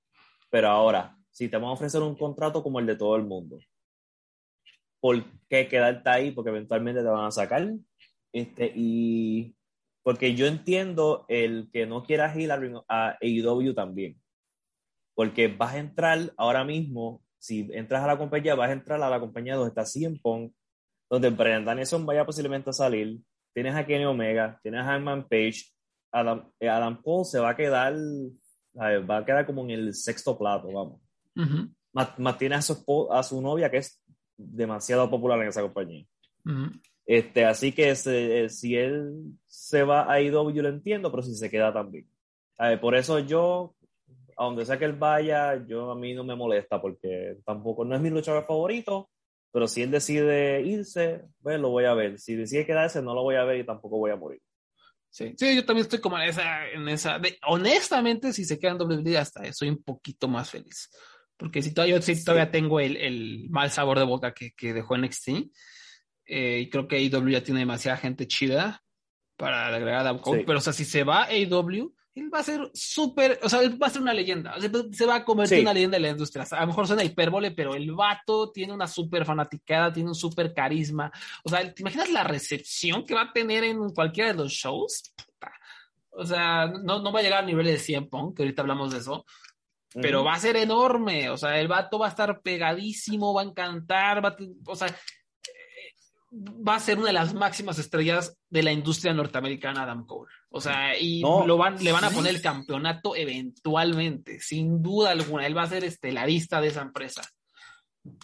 Pero 0.48 0.68
ahora, 0.68 1.14
si 1.30 1.48
te 1.48 1.56
van 1.58 1.66
a 1.66 1.72
ofrecer 1.72 2.00
un 2.00 2.16
contrato 2.16 2.62
como 2.62 2.78
el 2.78 2.86
de 2.86 2.96
todo 2.96 3.16
el 3.16 3.24
mundo, 3.24 3.58
¿por 5.02 5.24
qué 5.48 5.66
quedarte 5.66 6.08
ahí? 6.08 6.30
Porque 6.30 6.50
eventualmente 6.50 7.02
te 7.02 7.08
van 7.08 7.26
a 7.26 7.32
sacar. 7.32 7.68
Este, 8.32 8.72
y 8.74 9.56
porque 10.04 10.34
yo 10.36 10.46
entiendo 10.46 11.26
el 11.28 11.68
que 11.72 11.86
no 11.86 12.04
quieras 12.04 12.36
ir 12.36 12.52
a, 12.52 12.60
a 12.88 13.18
AEW 13.20 13.74
también. 13.74 14.16
Porque 15.14 15.48
vas 15.48 15.74
a 15.74 15.78
entrar 15.78 16.32
ahora 16.36 16.64
mismo, 16.64 17.20
si 17.38 17.68
entras 17.72 18.04
a 18.04 18.06
la 18.06 18.16
compañía, 18.16 18.54
vas 18.54 18.70
a 18.70 18.74
entrar 18.74 19.02
a 19.02 19.10
la 19.10 19.18
compañía 19.18 19.56
donde 19.56 19.70
está 19.70 19.84
CM 19.84 20.20
Punk, 20.22 20.54
donde 21.10 21.30
Brian 21.30 21.64
Danielson 21.64 22.06
vaya 22.06 22.24
posiblemente 22.24 22.70
a 22.70 22.72
salir. 22.72 23.18
Tienes 23.52 23.74
a 23.74 23.84
Kenny 23.84 24.04
Omega, 24.04 24.58
tienes 24.62 24.82
a 24.82 24.94
Hanman 24.94 25.28
Page. 25.28 25.64
Adam, 26.12 26.48
Adam 26.60 27.02
Cole 27.02 27.24
se 27.24 27.40
va 27.40 27.50
a 27.50 27.56
quedar, 27.56 27.94
va 28.74 29.16
a 29.16 29.24
quedar 29.24 29.46
como 29.46 29.64
en 29.64 29.70
el 29.70 29.94
sexto 29.94 30.38
plato, 30.38 30.68
vamos. 30.72 31.00
Uh 31.34 31.42
-huh. 31.42 31.74
más, 31.92 32.18
más, 32.18 32.38
tiene 32.38 32.54
a 32.54 32.62
su, 32.62 33.08
a 33.10 33.22
su 33.22 33.40
novia 33.40 33.70
que 33.70 33.78
es 33.78 34.01
demasiado 34.44 35.08
popular 35.10 35.40
en 35.40 35.48
esa 35.48 35.62
compañía. 35.62 36.06
Uh 36.44 36.50
-huh. 36.50 36.80
este, 37.06 37.44
así 37.44 37.72
que 37.72 37.94
se, 37.94 38.48
si 38.48 38.76
él 38.76 39.12
se 39.46 39.84
va 39.84 40.10
a 40.10 40.20
IW, 40.20 40.50
yo 40.50 40.62
lo 40.62 40.68
entiendo, 40.68 41.10
pero 41.10 41.22
si 41.22 41.34
se 41.34 41.50
queda 41.50 41.72
también. 41.72 42.06
ver, 42.58 42.80
por 42.80 42.94
eso 42.94 43.18
yo, 43.20 43.74
a 44.36 44.44
donde 44.44 44.64
sea 44.66 44.78
que 44.78 44.84
él 44.84 44.94
vaya, 44.94 45.64
yo 45.66 45.90
a 45.90 45.94
mí 45.94 46.14
no 46.14 46.24
me 46.24 46.36
molesta 46.36 46.80
porque 46.80 47.38
tampoco 47.44 47.84
no 47.84 47.94
es 47.94 48.00
mi 48.00 48.10
luchador 48.10 48.44
favorito, 48.44 49.08
pero 49.52 49.68
si 49.68 49.82
él 49.82 49.90
decide 49.90 50.62
irse, 50.62 51.24
pues 51.42 51.60
lo 51.60 51.70
voy 51.70 51.84
a 51.84 51.94
ver. 51.94 52.18
Si 52.18 52.34
decide 52.34 52.66
quedarse, 52.66 53.02
no 53.02 53.14
lo 53.14 53.22
voy 53.22 53.36
a 53.36 53.44
ver 53.44 53.58
y 53.58 53.66
tampoco 53.66 53.98
voy 53.98 54.10
a 54.10 54.16
morir. 54.16 54.40
Sí, 55.10 55.34
sí, 55.36 55.54
yo 55.54 55.66
también 55.66 55.84
estoy 55.84 56.00
como 56.00 56.16
en 56.16 56.30
esa, 56.30 56.70
en 56.70 56.88
esa, 56.88 57.18
de, 57.18 57.38
honestamente, 57.46 58.32
si 58.32 58.46
se 58.46 58.58
queda 58.58 58.70
en 58.70 58.80
WWE 58.80 59.18
hasta 59.18 59.52
soy 59.52 59.68
un 59.68 59.82
poquito 59.82 60.26
más 60.26 60.50
feliz 60.50 60.88
porque 61.42 61.60
si 61.60 61.74
todavía, 61.74 61.96
yo 61.96 62.02
sí, 62.02 62.24
todavía 62.24 62.52
tengo 62.52 62.78
el, 62.78 62.96
el, 62.96 63.50
mal 63.50 63.68
sabor 63.68 63.98
de 63.98 64.04
boca 64.04 64.32
que, 64.32 64.52
que 64.52 64.72
dejó 64.72 64.96
NXT, 64.96 65.28
eh, 66.24 66.60
y 66.60 66.70
creo 66.70 66.86
que 66.86 66.96
AEW 66.96 67.30
ya 67.30 67.42
tiene 67.42 67.58
demasiada 67.58 67.98
gente 67.98 68.28
chida 68.28 68.80
para 69.36 69.66
agregar 69.66 70.06
a 70.06 70.16
Cole, 70.18 70.40
sí. 70.40 70.44
pero 70.46 70.58
o 70.58 70.62
sea, 70.62 70.72
si 70.72 70.84
se 70.84 71.02
va 71.02 71.24
AEW, 71.24 71.92
él 72.14 72.30
va 72.32 72.38
a 72.38 72.44
ser 72.44 72.70
súper, 72.72 73.40
o 73.42 73.48
sea, 73.48 73.60
él 73.60 73.82
va 73.82 73.88
a 73.88 73.90
ser 73.90 74.02
una 74.02 74.14
leyenda, 74.14 74.54
o 74.54 74.60
sea, 74.60 74.70
se 74.92 75.04
va 75.04 75.16
a 75.16 75.24
convertir 75.24 75.54
en 75.54 75.60
sí. 75.62 75.64
una 75.64 75.74
leyenda 75.74 75.96
de 75.96 76.02
la 76.02 76.10
industria. 76.10 76.44
O 76.44 76.46
sea, 76.46 76.58
a 76.58 76.60
lo 76.60 76.68
mejor 76.68 76.86
suena 76.86 77.02
hipérbole, 77.02 77.50
pero 77.50 77.74
el 77.74 77.90
vato 77.90 78.52
tiene 78.52 78.72
una 78.72 78.86
súper 78.86 79.24
fanaticada, 79.24 79.92
tiene 79.92 80.10
un 80.10 80.14
súper 80.14 80.54
carisma. 80.54 81.10
O 81.42 81.50
sea, 81.50 81.74
¿te 81.74 81.82
imaginas 81.82 82.08
la 82.12 82.22
recepción 82.22 83.04
que 83.04 83.14
va 83.14 83.22
a 83.22 83.32
tener 83.32 83.64
en 83.64 83.90
cualquiera 83.90 84.32
de 84.32 84.38
los 84.38 84.52
shows? 84.52 85.12
O 86.10 86.24
sea, 86.24 86.66
no, 86.66 87.02
no 87.02 87.10
va 87.10 87.18
a 87.18 87.22
llegar 87.24 87.42
a 87.42 87.46
nivel 87.46 87.66
de 87.66 87.78
100 87.78 88.08
Pong, 88.08 88.32
que 88.32 88.42
ahorita 88.42 88.62
hablamos 88.62 88.92
de 88.92 88.98
eso, 88.98 89.24
pero 90.00 90.24
va 90.24 90.34
a 90.34 90.40
ser 90.40 90.56
enorme, 90.56 91.28
o 91.30 91.36
sea, 91.36 91.58
el 91.58 91.68
vato 91.68 91.98
va 91.98 92.06
a 92.06 92.10
estar 92.10 92.40
pegadísimo, 92.40 93.34
va 93.34 93.42
a 93.42 93.46
encantar, 93.46 94.24
va 94.24 94.30
a, 94.30 94.36
o 94.66 94.76
sea, 94.76 94.88
va 96.32 96.76
a 96.76 96.80
ser 96.80 96.98
una 96.98 97.08
de 97.08 97.12
las 97.12 97.34
máximas 97.34 97.78
estrellas 97.78 98.38
de 98.48 98.62
la 98.62 98.72
industria 98.72 99.12
norteamericana, 99.12 99.82
Adam 99.82 100.06
Cole. 100.06 100.32
O 100.50 100.60
sea, 100.60 100.98
y 100.98 101.20
no, 101.20 101.46
lo 101.46 101.56
van, 101.56 101.82
le 101.82 101.92
van 101.92 102.04
a 102.04 102.10
poner 102.10 102.34
el 102.34 102.42
campeonato 102.42 103.14
eventualmente, 103.14 104.40
sin 104.40 104.82
duda 104.82 105.10
alguna. 105.10 105.46
Él 105.46 105.56
va 105.56 105.62
a 105.62 105.68
ser 105.68 105.84
estelarista 105.84 106.60
de 106.60 106.68
esa 106.68 106.82
empresa. 106.82 107.22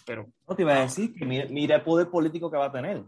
Pero. 0.06 0.26
No 0.48 0.56
te 0.56 0.62
iba 0.62 0.74
a 0.74 0.80
decir 0.80 1.14
que 1.14 1.24
mira, 1.24 1.46
mira 1.50 1.76
el 1.76 1.82
poder 1.82 2.08
político 2.08 2.50
que 2.50 2.56
va 2.56 2.66
a 2.66 2.72
tener. 2.72 3.04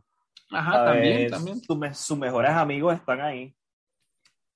Ajá, 0.50 0.82
a 0.82 0.84
también, 0.92 1.16
ver, 1.16 1.30
también. 1.30 1.60
Sus 1.62 1.98
su 1.98 2.16
mejores 2.16 2.50
amigos 2.50 2.94
están 2.94 3.20
ahí. 3.20 3.54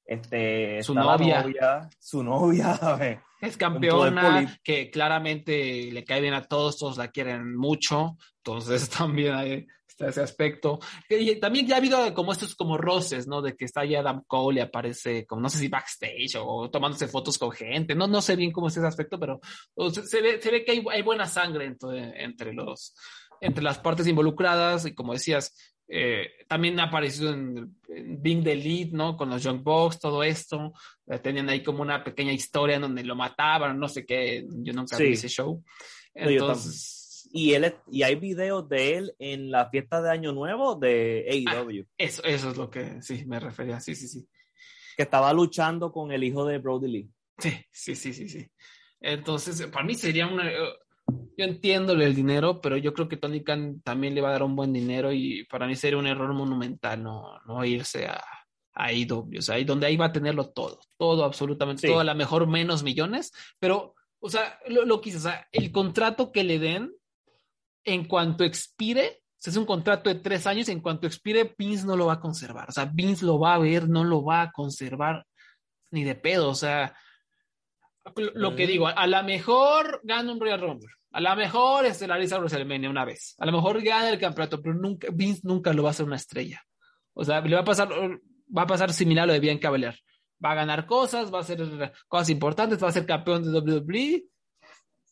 Este, 0.05 0.83
su 0.83 0.95
novia. 0.95 1.43
novia. 1.43 1.89
Su 1.99 2.23
novia, 2.23 2.79
es 3.41 3.57
campeona, 3.57 4.61
que 4.63 4.91
claramente 4.91 5.91
le 5.91 6.05
cae 6.05 6.21
bien 6.21 6.35
a 6.35 6.43
todos, 6.43 6.79
todos 6.79 6.99
la 6.99 7.09
quieren 7.09 7.57
mucho, 7.57 8.17
entonces 8.39 8.89
también 8.99 9.35
hay 9.35 9.67
está 9.95 10.09
ese 10.09 10.23
aspecto. 10.23 10.81
Y 11.09 11.37
también 11.37 11.67
ya 11.67 11.77
ha 11.77 11.79
habido 11.79 12.15
como 12.15 12.33
estos 12.33 12.55
como 12.55 12.77
roces, 12.77 13.27
¿no? 13.27 13.41
De 13.41 13.57
que 13.57 13.65
está 13.65 13.85
ya 13.85 14.01
Adam 14.01 14.23
Cole 14.27 14.61
y 14.61 14.63
aparece 14.63 15.25
como, 15.25 15.41
no 15.41 15.49
sé 15.49 15.59
si 15.59 15.69
backstage 15.69 16.37
o 16.39 16.71
tomándose 16.71 17.09
fotos 17.09 17.39
con 17.39 17.53
gente, 17.53 17.95
no, 17.95 18.07
no 18.07 18.21
sé 18.21 18.37
bien 18.37 18.53
cómo 18.53 18.69
es 18.69 18.77
ese 18.77 18.87
aspecto, 18.87 19.19
pero 19.19 19.41
o 19.75 19.91
sea, 19.91 20.03
se, 20.05 20.21
ve, 20.21 20.43
se 20.43 20.51
ve 20.51 20.65
que 20.65 20.73
hay, 20.73 20.85
hay 20.91 21.03
buena 21.03 21.27
sangre 21.27 21.67
entre, 21.67 22.23
entre, 22.23 22.53
los, 22.53 22.95
entre 23.41 23.63
las 23.63 23.79
partes 23.79 24.07
involucradas 24.07 24.87
y 24.87 24.95
como 24.95 25.13
decías, 25.13 25.74
eh, 25.87 26.31
también 26.49 26.81
ha 26.81 26.85
aparecido 26.85 27.33
en, 27.35 27.77
en, 27.89 28.23
Being 28.23 28.43
the 28.43 28.57
Lead, 28.57 28.89
¿no? 28.93 29.17
Con 29.17 29.31
los 29.31 29.43
Young 29.43 29.63
Bucks, 29.63 30.01
todo 30.01 30.23
esto. 30.23 30.73
Eh, 31.07 31.19
tenían 31.19 31.49
ahí 31.49 31.63
como 31.63 31.83
una 31.83 32.03
pequeña 32.03 32.33
historia 32.33 32.77
en 32.77 32.83
donde 32.83 33.05
lo 33.05 33.15
mataban, 33.15 33.79
no 33.79 33.89
sé 33.89 34.07
qué. 34.07 34.47
Yo 34.49 34.73
nunca 34.73 34.97
sí. 34.97 35.05
vi 35.05 35.13
ese 35.13 35.29
show. 35.29 35.63
Entonces. 36.15 37.27
No, 37.27 37.41
y, 37.41 37.53
él, 37.55 37.75
y 37.91 38.03
hay 38.03 38.15
videos 38.15 38.69
de 38.69 38.97
él 38.97 39.15
en 39.19 39.51
la 39.51 39.69
fiesta 39.69 40.01
de 40.01 40.11
Año 40.11 40.33
Nuevo 40.33 40.77
de 40.77 41.27
AEW. 41.29 41.83
Ah, 41.83 41.95
eso, 41.99 42.23
eso 42.25 42.51
es 42.51 42.57
lo 42.57 42.71
que 42.71 43.03
sí 43.03 43.25
me 43.27 43.41
refería. 43.41 43.81
Sí, 43.81 43.95
sí, 43.95 44.09
sí. 44.09 44.27
Que 44.97 45.03
estaba 45.03 45.33
luchando 45.33 45.91
con 45.91 46.13
el 46.13 46.23
hijo 46.23 46.47
de 46.47 46.59
Brody 46.59 46.89
Lee. 46.89 47.11
Sí, 47.39 47.53
sí, 47.73 47.95
sí, 47.97 48.13
sí. 48.13 48.29
sí. 48.29 48.47
Entonces, 49.01 49.67
para 49.67 49.85
mí 49.85 49.97
sería 49.97 50.27
una 50.27 50.51
yo 51.07 51.45
entiendo 51.45 51.93
el 51.93 52.15
dinero, 52.15 52.61
pero 52.61 52.77
yo 52.77 52.95
creo 52.95 53.09
que 53.09 53.17
Tony 53.17 53.43
Khan 53.43 53.81
también 53.83 54.15
le 54.15 54.21
va 54.21 54.29
a 54.29 54.33
dar 54.33 54.43
un 54.43 54.57
buen 54.57 54.73
dinero 54.73 55.13
y 55.13 55.45
para 55.45 55.67
mí 55.67 55.75
sería 55.77 55.99
un 55.99 56.07
error 56.07 56.33
monumental 56.33 57.03
no, 57.03 57.41
no 57.47 57.65
irse 57.65 58.07
a, 58.07 58.23
a 58.75 58.93
IW, 58.93 59.39
o 59.39 59.43
sea, 59.43 59.57
ahí 59.57 59.65
donde 59.65 59.87
ahí 59.87 59.97
va 59.97 60.07
a 60.07 60.13
tenerlo 60.13 60.51
todo, 60.51 60.81
todo, 60.97 61.25
absolutamente 61.25 61.83
sí. 61.83 61.89
todo, 61.89 62.01
a 62.01 62.05
lo 62.05 62.15
mejor 62.15 62.47
menos 62.47 62.83
millones, 62.83 63.33
pero, 63.59 63.95
o 64.21 64.31
sea, 64.31 64.59
lo, 64.69 64.85
lo 64.85 65.01
quise, 65.01 65.19
o 65.19 65.21
sea, 65.21 65.47
el 65.53 65.73
contrato 65.73 66.33
que 66.33 66.45
le 66.45 66.59
den 66.59 66.93
en 67.85 68.07
cuanto 68.07 68.45
expire, 68.45 69.25
es 69.51 69.57
un 69.57 69.67
contrato 69.67 70.09
de 70.09 70.21
tres 70.21 70.47
años, 70.47 70.69
en 70.69 70.81
cuanto 70.81 71.07
expire, 71.07 71.55
Vince 71.59 71.87
no 71.87 71.97
lo 71.97 72.07
va 72.07 72.15
a 72.15 72.21
conservar. 72.21 72.69
O 72.71 72.73
sea, 72.73 72.87
Vince 72.87 73.27
lo 73.27 73.39
va 73.39 73.55
a 73.55 73.59
ver, 73.59 73.89
no 73.89 74.05
lo 74.05 74.25
va 74.25 74.43
a 74.43 74.53
conservar 74.53 75.27
ni 75.91 76.03
de 76.05 76.15
pedo. 76.15 76.49
O 76.49 76.55
sea, 76.55 76.97
lo 78.35 78.55
que 78.55 78.67
digo, 78.67 78.87
a 78.87 79.07
lo 79.07 79.23
mejor 79.25 80.01
gana 80.05 80.33
un 80.33 80.41
Royal 80.41 80.61
Rumble, 80.61 80.93
a 81.11 81.21
lo 81.21 81.37
mejor 81.37 81.87
estelariza 81.87 82.39
WrestleMania 82.39 82.91
una 82.91 83.05
vez, 83.05 83.35
a 83.39 83.47
lo 83.47 83.53
mejor 83.53 83.83
gana 83.83 84.11
el 84.11 84.19
campeonato, 84.19 84.61
pero 84.61 84.75
nunca, 84.75 85.09
Vince 85.13 85.43
nunca 85.45 85.73
lo 85.73 85.83
va 85.83 85.91
a 85.91 85.93
hacer 85.93 86.07
una 86.07 86.17
estrella. 86.17 86.63
O 87.15 87.25
sea, 87.25 87.41
le 87.41 87.55
va 87.55 87.63
a 87.63 87.65
pasar, 87.65 87.89
va 87.89 88.63
a 88.63 88.67
pasar 88.67 88.93
similar 88.93 89.25
a 89.25 89.27
lo 89.29 89.33
de 89.33 89.41
Bianca 89.41 89.71
Belair. 89.71 89.99
Va 90.45 90.51
a 90.51 90.57
ganar 90.57 90.87
cosas, 90.87 91.33
va 91.33 91.39
a 91.39 91.41
hacer 91.43 91.59
cosas 92.09 92.31
importantes, 92.31 92.83
va 92.83 92.89
a 92.89 92.93
ser 92.93 93.07
campeón 93.07 93.45
de 93.45 93.59
WWE, 93.59 94.25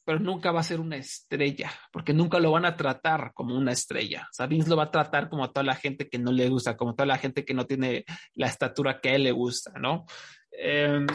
pero 0.04 0.18
nunca 0.18 0.50
va 0.50 0.60
a 0.60 0.64
ser 0.64 0.80
una 0.80 0.96
estrella, 0.96 1.72
porque 1.92 2.12
nunca 2.12 2.40
lo 2.40 2.50
van 2.50 2.64
a 2.64 2.76
tratar 2.76 3.32
como 3.32 3.56
una 3.56 3.70
estrella. 3.70 4.26
O 4.30 4.34
sea, 4.34 4.46
Vince 4.46 4.68
lo 4.68 4.76
va 4.76 4.84
a 4.84 4.90
tratar 4.90 5.28
como 5.28 5.44
a 5.44 5.52
toda 5.52 5.62
la 5.62 5.76
gente 5.76 6.08
que 6.08 6.18
no 6.18 6.32
le 6.32 6.48
gusta, 6.48 6.76
como 6.76 6.90
a 6.90 6.94
toda 6.96 7.06
la 7.06 7.18
gente 7.18 7.44
que 7.44 7.54
no 7.54 7.66
tiene 7.66 8.04
la 8.34 8.48
estatura 8.48 9.00
que 9.00 9.10
a 9.10 9.14
él 9.14 9.22
le 9.22 9.32
gusta, 9.32 9.72
¿no? 9.78 10.04
Eh, 10.50 11.06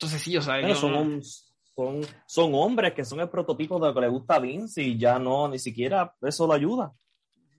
entonces 0.00 0.22
sí, 0.22 0.34
o 0.34 0.40
sea... 0.40 0.74
son, 0.74 1.22
son, 1.22 2.00
son 2.26 2.54
hombres 2.54 2.94
que 2.94 3.04
son 3.04 3.20
el 3.20 3.28
prototipo 3.28 3.78
de 3.78 3.88
lo 3.88 3.94
que 3.94 4.00
le 4.00 4.08
gusta 4.08 4.36
a 4.36 4.38
Vince 4.38 4.82
y 4.82 4.96
ya 4.96 5.18
no, 5.18 5.46
ni 5.46 5.58
siquiera 5.58 6.14
eso 6.22 6.46
lo 6.46 6.54
ayuda. 6.54 6.90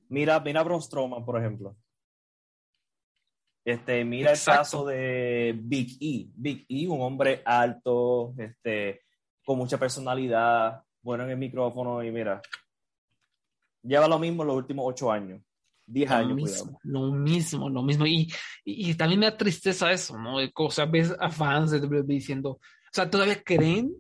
Mira, 0.09 0.39
mira 0.39 0.61
a 0.61 0.63
Braun 0.63 0.81
Strowman, 0.81 1.23
por 1.23 1.39
ejemplo. 1.39 1.77
Este, 3.63 4.03
mira 4.03 4.31
el 4.31 4.39
caso 4.43 4.83
de 4.87 5.55
Big 5.55 5.97
E. 6.01 6.31
Big 6.33 6.65
E, 6.67 6.87
un 6.89 7.01
hombre 7.01 7.43
alto, 7.45 8.33
este, 8.39 9.01
con 9.45 9.59
mucha 9.59 9.77
personalidad, 9.77 10.81
bueno 11.03 11.25
en 11.25 11.29
el 11.29 11.37
micrófono 11.37 12.03
y 12.03 12.09
mira, 12.09 12.41
lleva 13.83 14.07
lo 14.07 14.17
mismo 14.17 14.41
en 14.41 14.47
los 14.47 14.57
últimos 14.57 14.85
ocho 14.87 15.11
años. 15.11 15.43
10 15.91 16.11
años. 16.11 16.35
Mismo, 16.35 16.79
lo 16.83 17.11
mismo, 17.11 17.69
lo 17.69 17.83
mismo. 17.83 18.05
Y, 18.05 18.31
y, 18.63 18.93
también 18.95 19.19
me 19.19 19.25
da 19.27 19.37
tristeza 19.37 19.91
eso, 19.91 20.17
¿no? 20.17 20.37
O 20.53 20.71
sea, 20.71 20.85
ves 20.85 21.13
a 21.19 21.29
fans 21.29 21.71
de 21.71 21.79
WWE 21.79 22.03
diciendo, 22.03 22.51
o 22.51 22.59
sea, 22.91 23.09
todavía 23.09 23.41
creen 23.43 23.93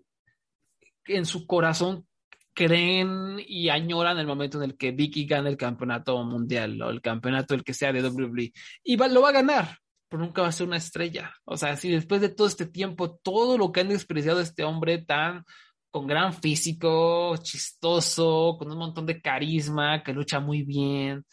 en 1.05 1.25
su 1.25 1.45
corazón, 1.45 2.05
creen 2.53 3.37
y 3.45 3.69
añoran 3.69 4.17
el 4.17 4.27
momento 4.27 4.57
en 4.57 4.69
el 4.69 4.77
que 4.77 4.91
Vicky 4.91 5.25
gane 5.25 5.49
el 5.49 5.57
campeonato 5.57 6.21
mundial 6.23 6.81
o 6.81 6.89
el 6.89 7.01
campeonato 7.01 7.53
el 7.53 7.63
que 7.63 7.73
sea 7.73 7.91
de 7.93 8.07
WWE. 8.07 8.51
Y 8.83 8.95
va, 8.95 9.07
lo 9.07 9.21
va 9.21 9.29
a 9.29 9.33
ganar, 9.33 9.77
pero 10.09 10.23
nunca 10.23 10.41
va 10.41 10.49
a 10.49 10.51
ser 10.51 10.67
una 10.67 10.77
estrella. 10.77 11.33
O 11.45 11.57
sea, 11.57 11.77
si 11.77 11.89
después 11.89 12.21
de 12.21 12.29
todo 12.29 12.47
este 12.47 12.65
tiempo, 12.65 13.19
todo 13.23 13.57
lo 13.57 13.71
que 13.71 13.81
han 13.81 13.89
despreciado 13.89 14.41
este 14.41 14.63
hombre 14.63 14.99
tan 14.99 15.45
con 15.91 16.07
gran 16.07 16.33
físico, 16.33 17.35
chistoso, 17.37 18.55
con 18.57 18.71
un 18.71 18.77
montón 18.77 19.05
de 19.05 19.21
carisma, 19.21 20.01
que 20.01 20.13
lucha 20.13 20.39
muy 20.39 20.63
bien, 20.63 21.25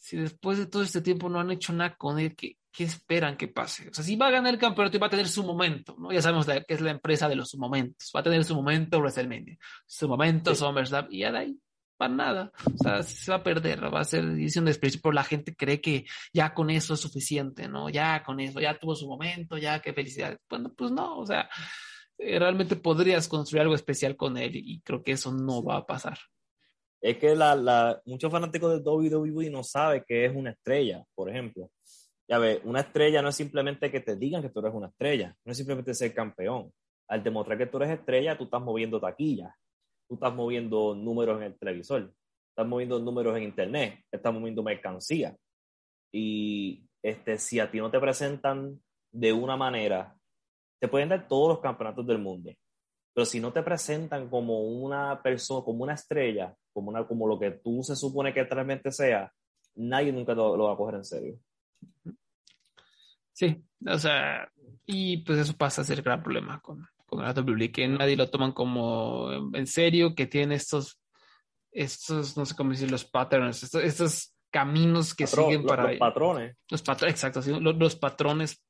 si 0.00 0.16
después 0.16 0.56
de 0.56 0.66
todo 0.66 0.82
este 0.82 1.02
tiempo 1.02 1.28
no 1.28 1.38
han 1.38 1.50
hecho 1.50 1.74
nada 1.74 1.94
con 1.94 2.18
él, 2.18 2.34
¿qué, 2.34 2.56
qué 2.72 2.84
esperan 2.84 3.36
que 3.36 3.48
pase? 3.48 3.90
O 3.90 3.94
sea, 3.94 4.02
si 4.02 4.16
va 4.16 4.28
a 4.28 4.30
ganar 4.30 4.54
el 4.54 4.58
campeonato 4.58 4.96
y 4.96 5.00
va 5.00 5.08
a 5.08 5.10
tener 5.10 5.28
su 5.28 5.44
momento, 5.44 5.94
¿no? 5.98 6.10
Ya 6.10 6.22
sabemos 6.22 6.46
que 6.46 6.64
es 6.66 6.80
la 6.80 6.90
empresa 6.90 7.28
de 7.28 7.36
los 7.36 7.54
momentos. 7.56 8.10
Va 8.16 8.20
a 8.20 8.22
tener 8.22 8.42
su 8.44 8.54
momento 8.54 8.98
WrestleMania, 8.98 9.58
su 9.86 10.08
momento 10.08 10.54
SummerSlam, 10.54 11.06
y 11.10 11.18
ya 11.18 11.32
de 11.32 11.38
ahí 11.38 11.58
para 11.98 12.14
nada. 12.14 12.52
O 12.64 12.82
sea, 12.82 13.02
se 13.02 13.30
va 13.30 13.36
a 13.36 13.42
perder, 13.42 13.92
va 13.92 14.00
a 14.00 14.04
ser 14.04 14.24
edición 14.24 14.64
de 14.64 14.70
desprecio, 14.70 15.00
pero 15.02 15.12
la 15.12 15.22
gente 15.22 15.54
cree 15.54 15.82
que 15.82 16.06
ya 16.32 16.54
con 16.54 16.70
eso 16.70 16.94
es 16.94 17.00
suficiente, 17.00 17.68
¿no? 17.68 17.90
Ya 17.90 18.22
con 18.22 18.40
eso, 18.40 18.58
ya 18.58 18.78
tuvo 18.78 18.94
su 18.94 19.06
momento, 19.06 19.58
ya 19.58 19.80
qué 19.80 19.92
felicidad. 19.92 20.38
Bueno, 20.48 20.72
pues 20.74 20.92
no, 20.92 21.18
o 21.18 21.26
sea, 21.26 21.50
eh, 22.16 22.38
realmente 22.38 22.74
podrías 22.76 23.28
construir 23.28 23.60
algo 23.62 23.74
especial 23.74 24.16
con 24.16 24.38
él 24.38 24.52
y 24.56 24.80
creo 24.80 25.02
que 25.02 25.12
eso 25.12 25.30
no 25.30 25.62
va 25.62 25.76
a 25.76 25.86
pasar 25.86 26.18
es 27.00 27.16
que 27.16 27.34
la, 27.34 27.54
la, 27.54 28.00
muchos 28.04 28.30
fanáticos 28.30 28.72
de 28.72 28.90
WWE 28.90 29.50
no 29.50 29.64
saben 29.64 30.04
que 30.06 30.26
es 30.26 30.34
una 30.34 30.50
estrella, 30.50 31.04
por 31.14 31.30
ejemplo. 31.30 31.70
Ya 32.28 32.38
ves, 32.38 32.60
una 32.64 32.80
estrella 32.80 33.22
no 33.22 33.30
es 33.30 33.36
simplemente 33.36 33.90
que 33.90 34.00
te 34.00 34.16
digan 34.16 34.42
que 34.42 34.50
tú 34.50 34.60
eres 34.60 34.74
una 34.74 34.88
estrella, 34.88 35.34
no 35.44 35.52
es 35.52 35.58
simplemente 35.58 35.94
ser 35.94 36.14
campeón. 36.14 36.72
Al 37.08 37.24
demostrar 37.24 37.58
que 37.58 37.66
tú 37.66 37.78
eres 37.78 37.98
estrella, 37.98 38.38
tú 38.38 38.44
estás 38.44 38.62
moviendo 38.62 39.00
taquillas, 39.00 39.52
tú 40.08 40.14
estás 40.14 40.32
moviendo 40.32 40.94
números 40.94 41.38
en 41.38 41.44
el 41.44 41.58
televisor, 41.58 42.12
estás 42.50 42.66
moviendo 42.66 43.00
números 43.00 43.36
en 43.36 43.44
internet, 43.44 44.04
estás 44.12 44.32
moviendo 44.32 44.62
mercancía. 44.62 45.36
Y 46.12 46.86
este, 47.02 47.38
si 47.38 47.58
a 47.58 47.70
ti 47.70 47.78
no 47.78 47.90
te 47.90 47.98
presentan 47.98 48.80
de 49.10 49.32
una 49.32 49.56
manera, 49.56 50.16
te 50.80 50.86
pueden 50.86 51.08
dar 51.08 51.26
todos 51.26 51.48
los 51.48 51.60
campeonatos 51.60 52.06
del 52.06 52.18
mundo, 52.18 52.52
pero 53.12 53.24
si 53.24 53.40
no 53.40 53.52
te 53.52 53.62
presentan 53.62 54.28
como 54.28 54.60
una 54.60 55.20
persona, 55.20 55.64
como 55.64 55.82
una 55.82 55.94
estrella, 55.94 56.54
como, 56.72 56.90
una, 56.90 57.06
como 57.06 57.26
lo 57.26 57.38
que 57.38 57.50
tú 57.50 57.82
se 57.82 57.96
supone 57.96 58.32
que 58.32 58.44
realmente 58.44 58.90
sea, 58.90 59.32
nadie 59.74 60.12
nunca 60.12 60.34
lo, 60.34 60.58
va 60.58 60.72
a 60.72 60.76
coger 60.76 60.96
en 60.96 61.04
serio. 61.04 61.38
Sí, 63.32 63.62
o 63.86 63.98
sea, 63.98 64.50
y 64.86 65.18
pues 65.18 65.38
eso 65.38 65.56
pasa 65.56 65.82
a 65.82 65.84
ser 65.84 66.02
gran 66.02 66.22
problema 66.22 66.60
con, 66.60 66.86
con 67.06 67.22
la 67.22 67.32
WWE, 67.32 67.72
que 67.72 67.88
nadie 67.88 68.16
lo 68.16 68.28
toman 68.28 68.52
como 68.52 69.30
en 69.54 69.66
serio, 69.66 70.14
que 70.14 70.26
tiene 70.26 70.56
estos, 70.56 71.00
estos, 71.72 72.36
no 72.36 72.44
sé 72.44 72.54
cómo 72.54 72.70
decir, 72.70 72.90
los 72.90 73.04
patterns, 73.04 73.74
estos, 73.74 74.34
caminos 74.50 75.14
que 75.14 75.26
siguen 75.26 75.64
para... 75.64 75.88
Los 75.88 75.98
patrones. 75.98 76.56
Los 76.68 76.82
patrones, 76.82 77.14
exacto, 77.14 77.40
los, 77.60 77.76
los, 77.76 77.96
patrones 77.96 78.62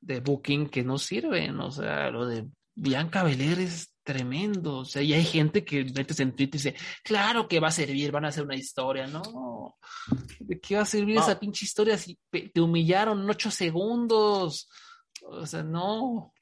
de 0.00 0.20
booking 0.20 0.68
que 0.68 0.84
no 0.84 0.98
sirven, 0.98 1.58
o 1.60 1.70
sea, 1.70 2.10
lo 2.10 2.26
de 2.26 2.46
Bianca 2.74 3.24
Belair 3.24 3.58
es 3.60 3.93
tremendo. 4.04 4.78
O 4.78 4.84
sea, 4.84 5.02
y 5.02 5.12
hay 5.12 5.24
gente 5.24 5.64
que 5.64 5.84
metes 5.84 6.20
en 6.20 6.36
Twitter 6.36 6.60
y 6.60 6.62
dice, 6.62 6.74
claro 7.02 7.48
que 7.48 7.58
va 7.58 7.68
a 7.68 7.72
servir, 7.72 8.12
van 8.12 8.26
a 8.26 8.28
hacer 8.28 8.44
una 8.44 8.54
historia. 8.54 9.06
No, 9.06 9.76
¿de 10.38 10.60
qué 10.60 10.76
va 10.76 10.82
a 10.82 10.86
servir 10.86 11.18
esa 11.18 11.40
pinche 11.40 11.64
historia 11.64 11.98
si 11.98 12.18
te 12.30 12.60
humillaron 12.60 13.22
en 13.22 13.30
ocho 13.30 13.50
segundos? 13.50 14.68
O 15.22 15.46
sea, 15.46 15.62
no. 15.62 16.32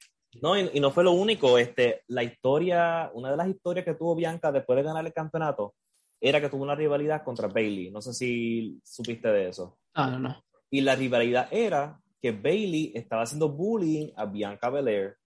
No, 0.41 0.57
y, 0.57 0.79
no 0.79 0.91
fue 0.91 1.03
lo 1.03 1.11
único. 1.13 1.57
Este, 1.57 2.03
la 2.07 2.23
historia, 2.23 3.09
una 3.13 3.31
de 3.31 3.37
las 3.37 3.47
historias 3.47 3.85
que 3.85 3.93
tuvo 3.93 4.15
Bianca 4.15 4.51
después 4.51 4.77
de 4.77 4.83
ganar 4.83 5.05
el 5.05 5.13
campeonato 5.13 5.75
era 6.19 6.39
que 6.39 6.49
tuvo 6.49 6.63
una 6.63 6.75
rivalidad 6.75 7.23
contra 7.23 7.47
Bailey. 7.47 7.91
No 7.91 8.01
sé 8.01 8.13
si 8.13 8.79
supiste 8.83 9.27
de 9.29 9.49
eso. 9.49 9.77
Ah, 9.93 10.09
no, 10.09 10.19
no. 10.19 10.43
Y 10.69 10.81
la 10.81 10.95
rivalidad 10.95 11.47
era 11.51 11.99
que 12.21 12.31
Bailey 12.31 12.93
estaba 12.95 13.23
haciendo 13.23 13.49
bullying 13.49 14.11
a 14.15 14.25
Bianca 14.25 14.69
Belair 14.69 15.17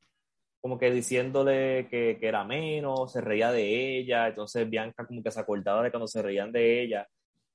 como 0.61 0.77
que 0.77 0.91
diciéndole 0.91 1.87
que, 1.89 2.17
que, 2.19 2.27
era 2.27 2.43
menos, 2.43 3.11
se 3.11 3.21
reía 3.21 3.51
de 3.51 3.97
ella, 3.97 4.27
entonces 4.27 4.69
Bianca 4.69 5.05
como 5.05 5.23
que 5.23 5.31
se 5.31 5.39
acordaba 5.39 5.83
de 5.83 5.91
cuando 5.91 6.07
se 6.07 6.21
reían 6.21 6.51
de 6.51 6.81
ella. 6.81 7.07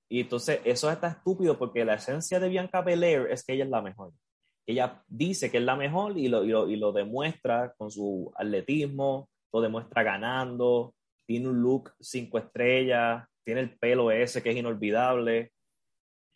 Y 0.08 0.20
entonces 0.20 0.60
eso 0.64 0.90
está 0.90 1.08
estúpido 1.08 1.58
porque 1.58 1.84
la 1.84 1.94
esencia 1.94 2.38
de 2.38 2.48
Bianca 2.48 2.82
Belair 2.82 3.28
es 3.30 3.44
que 3.44 3.54
ella 3.54 3.64
es 3.64 3.70
la 3.70 3.82
mejor. 3.82 4.12
Ella 4.66 5.02
dice 5.08 5.50
que 5.50 5.58
es 5.58 5.64
la 5.64 5.76
mejor 5.76 6.16
y 6.16 6.28
lo, 6.28 6.44
y 6.44 6.48
lo, 6.48 6.68
y 6.68 6.76
lo 6.76 6.92
demuestra 6.92 7.74
con 7.76 7.90
su 7.90 8.32
atletismo, 8.36 9.28
lo 9.52 9.60
demuestra 9.60 10.02
ganando, 10.02 10.94
tiene 11.26 11.48
un 11.48 11.60
look 11.60 11.92
cinco 12.00 12.38
estrellas, 12.38 13.26
tiene 13.44 13.60
el 13.60 13.78
pelo 13.78 14.10
ese 14.10 14.42
que 14.42 14.50
es 14.50 14.56
inolvidable, 14.56 15.52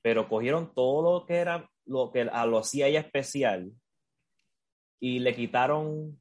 pero 0.03 0.29
cogieron 0.29 0.73
todo 0.75 1.21
lo 1.21 1.27
que 1.27 1.37
era, 1.37 1.69
lo 1.85 2.11
que 2.11 2.25
lo 2.25 2.59
hacía 2.59 2.89
ella 2.89 3.01
especial 3.01 3.73
y 5.01 5.19
le 5.19 5.35
quitaron 5.35 6.21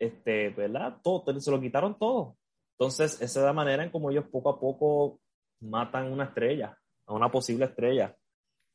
este, 0.00 0.48
¿verdad? 0.48 0.96
Todo, 1.04 1.38
se 1.38 1.50
lo 1.52 1.60
quitaron 1.60 1.96
todo. 1.96 2.36
Entonces, 2.72 3.20
esa 3.20 3.40
es 3.40 3.46
la 3.46 3.52
manera 3.52 3.84
en 3.84 3.90
como 3.90 4.10
ellos 4.10 4.24
poco 4.32 4.50
a 4.50 4.58
poco 4.58 5.20
matan 5.60 6.10
una 6.10 6.24
estrella, 6.24 6.76
a 7.06 7.12
una 7.12 7.30
posible 7.30 7.66
estrella. 7.66 8.16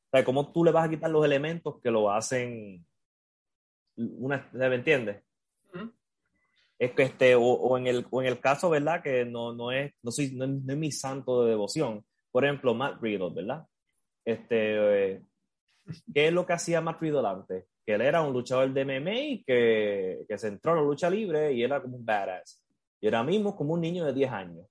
O 0.07 0.09
sea, 0.11 0.23
¿cómo 0.23 0.53
tú 0.53 0.63
le 0.63 0.71
vas 0.71 0.85
a 0.85 0.89
quitar 0.89 1.09
los 1.09 1.25
elementos 1.25 1.81
que 1.81 1.91
lo 1.91 2.09
hacen 2.11 2.85
una, 3.97 4.47
¿me 4.53 4.75
entiendes? 4.75 5.23
Es 6.77 6.91
que 6.91 7.03
este, 7.03 7.35
o, 7.35 7.77
en 7.77 7.87
el, 7.87 8.05
o 8.11 8.21
en 8.21 8.27
el 8.27 8.39
caso, 8.41 8.69
¿verdad? 8.69 9.01
Que 9.01 9.23
no, 9.23 9.53
no, 9.53 9.71
es, 9.71 9.93
no, 10.03 10.11
soy, 10.11 10.31
no, 10.35 10.43
es 10.43 10.77
mi 10.77 10.91
santo 10.91 11.43
de 11.43 11.51
devoción. 11.51 12.05
Por 12.31 12.43
ejemplo, 12.43 12.73
Matt 12.73 13.01
Riddle, 13.01 13.33
¿verdad? 13.33 13.65
Este, 14.25 15.13
eh, 15.13 15.21
¿Qué 16.13 16.27
es 16.27 16.33
lo 16.33 16.45
que 16.45 16.53
hacía 16.53 16.81
Matt 16.81 16.99
Riddle 16.99 17.25
antes? 17.25 17.65
Que 17.85 17.93
él 17.93 18.01
era 18.01 18.21
un 18.21 18.33
luchador 18.33 18.73
de 18.73 18.85
MMA 18.85 19.43
que, 19.45 20.25
que 20.27 20.37
se 20.37 20.47
entró 20.47 20.71
en 20.71 20.77
la 20.79 20.83
lucha 20.83 21.09
libre 21.09 21.53
y 21.53 21.63
era 21.63 21.81
como 21.81 21.97
un 21.97 22.05
badass. 22.05 22.63
Y 22.99 23.07
ahora 23.07 23.23
mismo 23.23 23.55
como 23.55 23.73
un 23.73 23.81
niño 23.81 24.05
de 24.05 24.13
10 24.13 24.31
años. 24.31 24.65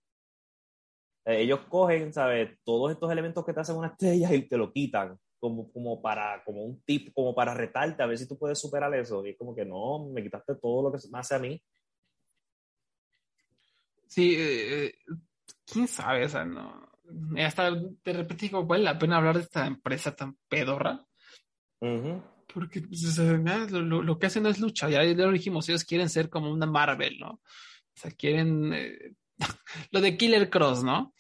Eh, 1.25 1.43
ellos 1.43 1.61
cogen, 1.69 2.13
¿sabes? 2.13 2.59
Todos 2.65 2.93
estos 2.93 3.11
elementos 3.11 3.45
que 3.45 3.53
te 3.53 3.61
hacen 3.61 3.77
una 3.77 3.89
estrella 3.89 4.35
y 4.35 4.49
te 4.49 4.57
lo 4.57 4.73
quitan 4.73 5.19
como, 5.39 5.71
como 5.73 6.01
para, 6.03 6.43
como 6.45 6.65
un 6.65 6.83
tip, 6.83 7.13
como 7.15 7.35
para 7.35 7.55
retarte 7.55 8.03
a 8.03 8.07
ver 8.07 8.19
si 8.19 8.27
tú 8.27 8.39
puedes 8.39 8.59
superar 8.59 8.95
eso. 8.95 9.25
Y 9.25 9.31
es 9.31 9.39
como 9.39 9.55
que 9.55 9.65
no, 9.65 10.09
me 10.13 10.23
quitaste 10.23 10.57
todo 10.57 10.83
lo 10.83 10.93
que 10.93 11.07
me 11.11 11.19
hace 11.19 11.35
a 11.35 11.39
mí. 11.39 11.63
Sí, 14.07 14.35
eh, 14.37 14.87
eh, 14.87 14.95
quién 15.67 15.87
sabe, 15.87 16.25
o 16.25 16.29
sea, 16.29 16.45
no. 16.45 16.89
Hasta 17.39 17.71
de 17.71 18.13
repente 18.13 18.47
digo, 18.47 18.65
vale 18.65 18.85
la 18.85 18.99
pena 18.99 19.19
hablar 19.19 19.37
de 19.37 19.43
esta 19.43 19.67
empresa 19.67 20.17
tan 20.17 20.37
pedorra. 20.49 21.05
Porque 22.55 22.83
pues, 22.83 23.19
lo, 23.19 24.03
lo, 24.03 24.19
que 24.19 24.27
hacen 24.27 24.47
es 24.47 24.61
lucha, 24.61 24.89
ya 24.89 25.03
lo 25.03 25.33
dijimos, 25.33 25.69
ellos 25.69 25.85
quieren 25.85 26.09
ser 26.09 26.31
como 26.31 26.53
una 26.53 26.67
Marvel, 26.67 27.19
¿no? 27.19 27.31
O 27.31 27.41
sea, 27.97 28.13
quieren 28.13 28.73
eh, 28.73 29.15
lo 29.91 30.01
de 30.01 30.17
Killer 30.17 30.49
Cross, 30.49 30.85
¿no? 30.85 31.13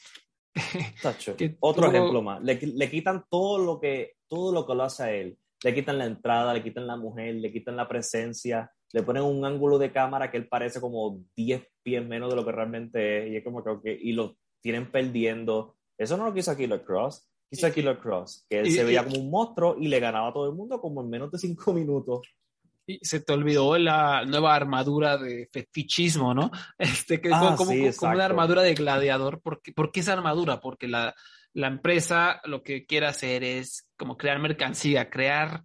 Otro 1.60 1.88
ejemplo 1.88 2.22
más. 2.22 2.40
Le, 2.42 2.54
le, 2.54 2.90
quitan 2.90 3.24
todo 3.28 3.58
lo 3.58 3.80
que 3.80 4.14
todo 4.28 4.52
lo 4.52 4.64
que 4.64 4.74
lo 4.74 4.84
hace 4.84 5.02
a 5.02 5.12
él. 5.12 5.36
Le 5.64 5.74
quitan 5.74 5.98
la 5.98 6.06
entrada, 6.06 6.54
le 6.54 6.62
quitan 6.62 6.86
la 6.86 6.96
mujer, 6.96 7.34
le 7.34 7.52
quitan 7.52 7.76
la 7.76 7.88
presencia, 7.88 8.70
le 8.92 9.02
ponen 9.02 9.24
un 9.24 9.44
ángulo 9.44 9.78
de 9.78 9.90
cámara 9.90 10.30
que 10.30 10.36
él 10.36 10.46
parece 10.46 10.80
como 10.80 11.24
10 11.34 11.66
pies 11.82 12.06
menos 12.06 12.30
de 12.30 12.36
lo 12.36 12.44
que 12.44 12.52
realmente 12.52 13.26
es. 13.26 13.32
Y 13.32 13.36
es 13.36 13.44
como 13.44 13.64
que, 13.82 13.98
y 14.00 14.12
lo 14.12 14.36
tienen 14.60 14.90
perdiendo. 14.92 15.76
Eso 15.98 16.16
no 16.16 16.26
lo 16.26 16.34
quiso 16.34 16.56
Killer 16.56 16.84
Cross. 16.84 17.28
Quiso 17.54 17.72
Killer 17.72 17.98
Cross, 17.98 18.46
que 18.48 18.60
él 18.60 18.70
se 18.70 18.84
veía 18.84 19.04
como 19.04 19.18
un 19.18 19.30
monstruo 19.30 19.76
y 19.78 19.88
le 19.88 20.00
ganaba 20.00 20.28
a 20.28 20.32
todo 20.32 20.48
el 20.48 20.54
mundo 20.54 20.80
como 20.80 21.00
en 21.00 21.10
menos 21.10 21.30
de 21.30 21.38
5 21.38 21.72
minutos. 21.72 22.28
Y 22.86 22.98
se 23.02 23.20
te 23.20 23.32
olvidó 23.32 23.78
la 23.78 24.24
nueva 24.26 24.54
armadura 24.54 25.16
de 25.16 25.48
fetichismo, 25.50 26.34
¿no? 26.34 26.50
Este, 26.78 27.20
que 27.20 27.30
ah, 27.32 27.54
como, 27.56 27.72
como, 27.96 28.12
una 28.12 28.24
armadura 28.24 28.62
de 28.62 28.74
gladiador. 28.74 29.40
¿Por 29.40 29.62
qué, 29.62 29.72
¿Por 29.72 29.90
qué 29.90 30.00
esa 30.00 30.12
armadura? 30.12 30.60
Porque 30.60 30.86
la, 30.86 31.14
la 31.54 31.68
empresa 31.68 32.40
lo 32.44 32.62
que 32.62 32.84
quiere 32.84 33.06
hacer 33.06 33.42
es 33.42 33.88
como 33.96 34.16
crear 34.16 34.38
mercancía, 34.38 35.08
crear 35.08 35.62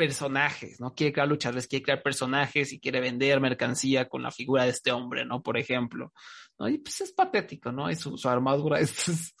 personajes, 0.00 0.80
¿no? 0.80 0.94
Quiere 0.94 1.12
crear 1.12 1.28
luchadores, 1.28 1.66
quiere 1.66 1.82
crear 1.82 2.02
personajes 2.02 2.72
y 2.72 2.80
quiere 2.80 3.00
vender 3.00 3.38
mercancía 3.38 4.08
con 4.08 4.22
la 4.22 4.30
figura 4.30 4.64
de 4.64 4.70
este 4.70 4.92
hombre, 4.92 5.24
¿no? 5.24 5.42
Por 5.42 5.58
ejemplo, 5.58 6.12
¿no? 6.58 6.68
Y 6.68 6.78
pues 6.78 7.02
es 7.02 7.12
patético, 7.12 7.70
¿no? 7.70 7.94
su, 7.94 8.16
su 8.16 8.28
armadura 8.28 8.80
es, 8.80 9.08
es, 9.08 9.34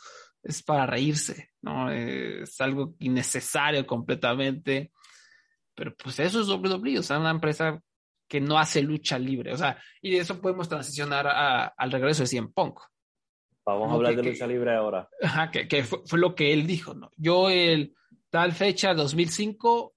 para 0.64 0.86
reírse, 0.86 1.50
¿no? 1.62 1.90
Es 1.90 2.60
algo 2.60 2.94
innecesario 2.98 3.86
completamente. 3.86 4.92
Pero 5.74 5.94
pues 5.96 6.18
eso 6.20 6.40
es 6.40 6.48
WWE, 6.48 6.98
o 6.98 7.02
sea, 7.02 7.18
una 7.18 7.30
empresa 7.30 7.80
que 8.28 8.40
no 8.40 8.58
hace 8.58 8.82
lucha 8.82 9.18
libre, 9.18 9.52
o 9.52 9.56
sea, 9.56 9.82
y 10.00 10.12
de 10.12 10.18
eso 10.18 10.40
podemos 10.40 10.68
transicionar 10.68 11.26
al 11.26 11.90
regreso 11.90 12.22
de 12.22 12.28
Cien 12.28 12.52
Punk. 12.52 12.78
Vamos 13.66 13.90
a 13.90 13.94
hablar 13.94 14.14
de 14.14 14.22
lucha 14.22 14.46
libre 14.46 14.74
ahora. 14.74 15.08
Ajá, 15.22 15.50
que, 15.50 15.84
fue, 15.84 16.00
fue, 16.06 16.18
lo 16.18 16.34
que 16.34 16.52
él 16.52 16.66
dijo, 16.66 16.94
¿no? 16.94 17.10
Yo 17.16 17.50
el 17.50 17.94
tal 18.30 18.52
fecha 18.52 18.94
2005 18.94 19.94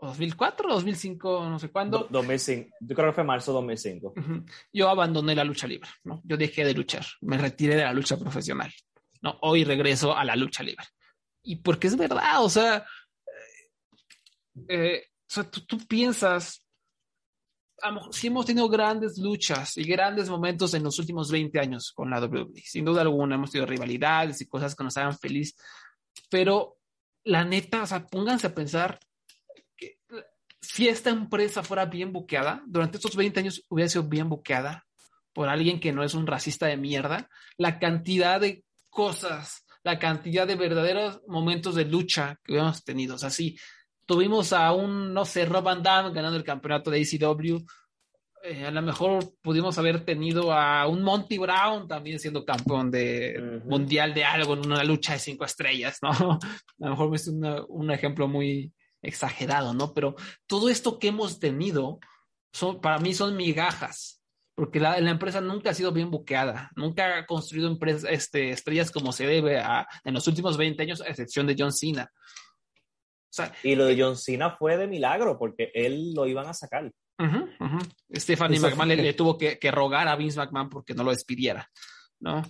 2004, 0.00 0.68
2005, 0.74 1.48
no 1.48 1.58
sé 1.58 1.70
cuándo. 1.70 2.06
2005. 2.10 2.76
Yo 2.80 2.94
creo 2.94 3.08
que 3.08 3.14
fue 3.14 3.24
marzo 3.24 3.52
2005. 3.52 4.14
Yo 4.72 4.88
abandoné 4.88 5.34
la 5.34 5.44
lucha 5.44 5.66
libre, 5.66 5.88
¿no? 6.04 6.22
Yo 6.24 6.36
dejé 6.36 6.64
de 6.64 6.74
luchar, 6.74 7.04
me 7.22 7.36
retiré 7.36 7.74
de 7.74 7.82
la 7.82 7.92
lucha 7.92 8.16
profesional, 8.16 8.72
¿no? 9.20 9.38
Hoy 9.42 9.64
regreso 9.64 10.16
a 10.16 10.24
la 10.24 10.36
lucha 10.36 10.62
libre. 10.62 10.84
Y 11.42 11.56
porque 11.56 11.86
es 11.86 11.96
verdad, 11.96 12.42
o 12.42 12.50
sea, 12.50 12.84
eh, 14.68 15.06
tú, 15.66 15.78
piensas, 15.86 16.64
si 18.10 18.26
hemos 18.26 18.46
tenido 18.46 18.68
grandes 18.68 19.18
luchas 19.18 19.76
y 19.76 19.84
grandes 19.84 20.28
momentos 20.28 20.74
en 20.74 20.82
los 20.82 20.98
últimos 20.98 21.30
20 21.30 21.58
años 21.60 21.92
con 21.92 22.10
la 22.10 22.20
WWE, 22.20 22.60
sin 22.64 22.84
duda 22.84 23.02
alguna 23.02 23.36
hemos 23.36 23.50
tenido 23.50 23.66
rivalidades 23.66 24.40
y 24.40 24.48
cosas 24.48 24.74
que 24.74 24.84
nos 24.84 24.96
hagan 24.96 25.18
feliz, 25.18 25.56
pero 26.28 26.76
la 27.24 27.44
neta, 27.44 27.82
o 27.82 27.86
sea, 27.86 28.06
pónganse 28.06 28.48
a 28.48 28.54
pensar 28.54 28.98
si 30.60 30.88
esta 30.88 31.10
empresa 31.10 31.62
fuera 31.62 31.86
bien 31.86 32.12
buqueada, 32.12 32.62
durante 32.66 32.96
estos 32.96 33.16
20 33.16 33.40
años 33.40 33.64
hubiera 33.68 33.88
sido 33.88 34.04
bien 34.04 34.28
buqueada 34.28 34.86
por 35.32 35.48
alguien 35.48 35.80
que 35.80 35.92
no 35.92 36.02
es 36.02 36.14
un 36.14 36.26
racista 36.26 36.66
de 36.66 36.76
mierda, 36.76 37.28
la 37.56 37.78
cantidad 37.78 38.40
de 38.40 38.64
cosas, 38.98 39.64
la 39.84 39.96
cantidad 39.96 40.44
de 40.44 40.56
verdaderos 40.56 41.20
momentos 41.28 41.76
de 41.76 41.84
lucha 41.84 42.36
que 42.42 42.50
hubiéramos 42.50 42.82
tenido. 42.82 43.14
O 43.14 43.18
sea, 43.18 43.30
sí, 43.30 43.56
tuvimos 44.06 44.52
a 44.52 44.72
un, 44.72 45.14
no 45.14 45.24
sé, 45.24 45.44
Rob 45.44 45.62
Van 45.62 45.84
Damme 45.84 46.12
ganando 46.12 46.36
el 46.36 46.42
campeonato 46.42 46.90
de 46.90 47.00
ACW. 47.00 47.64
Eh, 48.42 48.64
a 48.64 48.72
lo 48.72 48.82
mejor 48.82 49.34
pudimos 49.40 49.78
haber 49.78 50.04
tenido 50.04 50.52
a 50.52 50.88
un 50.88 51.04
Monty 51.04 51.38
Brown 51.38 51.86
también 51.86 52.18
siendo 52.18 52.44
campeón 52.44 52.90
de 52.90 53.60
mundial 53.66 54.14
de 54.14 54.24
algo 54.24 54.54
en 54.54 54.66
una 54.66 54.82
lucha 54.82 55.12
de 55.12 55.20
cinco 55.20 55.44
estrellas, 55.44 55.98
¿no? 56.02 56.10
A 56.80 56.84
lo 56.84 56.90
mejor 56.90 57.14
es 57.14 57.28
un 57.28 57.90
ejemplo 57.92 58.26
muy, 58.26 58.72
exagerado, 59.02 59.74
¿no? 59.74 59.92
Pero 59.94 60.14
todo 60.46 60.68
esto 60.68 60.98
que 60.98 61.08
hemos 61.08 61.38
tenido, 61.38 61.98
son, 62.52 62.80
para 62.80 62.98
mí 62.98 63.14
son 63.14 63.36
migajas, 63.36 64.17
porque 64.58 64.80
la, 64.80 64.98
empresa 64.98 65.40
nunca 65.40 65.70
ha 65.70 65.74
sido 65.74 65.92
bien 65.92 66.10
buqueada, 66.10 66.72
nunca 66.74 67.18
ha 67.18 67.26
construido 67.26 67.68
empresas, 67.68 68.10
este, 68.10 68.50
estrellas 68.50 68.90
como 68.90 69.12
se 69.12 69.24
debe 69.24 69.60
a, 69.60 69.86
en 70.02 70.14
los 70.14 70.26
últimos 70.26 70.56
20 70.56 70.82
años, 70.82 71.00
a 71.00 71.06
excepción 71.06 71.46
de 71.46 71.54
John 71.56 71.72
Cena. 71.72 72.10
y 73.62 73.76
lo 73.76 73.84
de 73.84 74.02
John 74.02 74.16
Cena 74.16 74.50
fue 74.50 74.76
de 74.76 74.88
milagro, 74.88 75.38
porque 75.38 75.70
él 75.72 76.12
lo 76.12 76.26
iban 76.26 76.48
a 76.48 76.54
sacar. 76.54 76.90
Stephanie 78.12 78.58
McMahon 78.58 78.88
le, 78.88 79.14
tuvo 79.14 79.38
que, 79.38 79.60
que, 79.60 79.70
rogar 79.70 80.08
a 80.08 80.16
Vince 80.16 80.40
McMahon 80.40 80.68
porque 80.68 80.92
no 80.92 81.04
lo 81.04 81.10
despidiera, 81.10 81.70
¿no? 82.18 82.42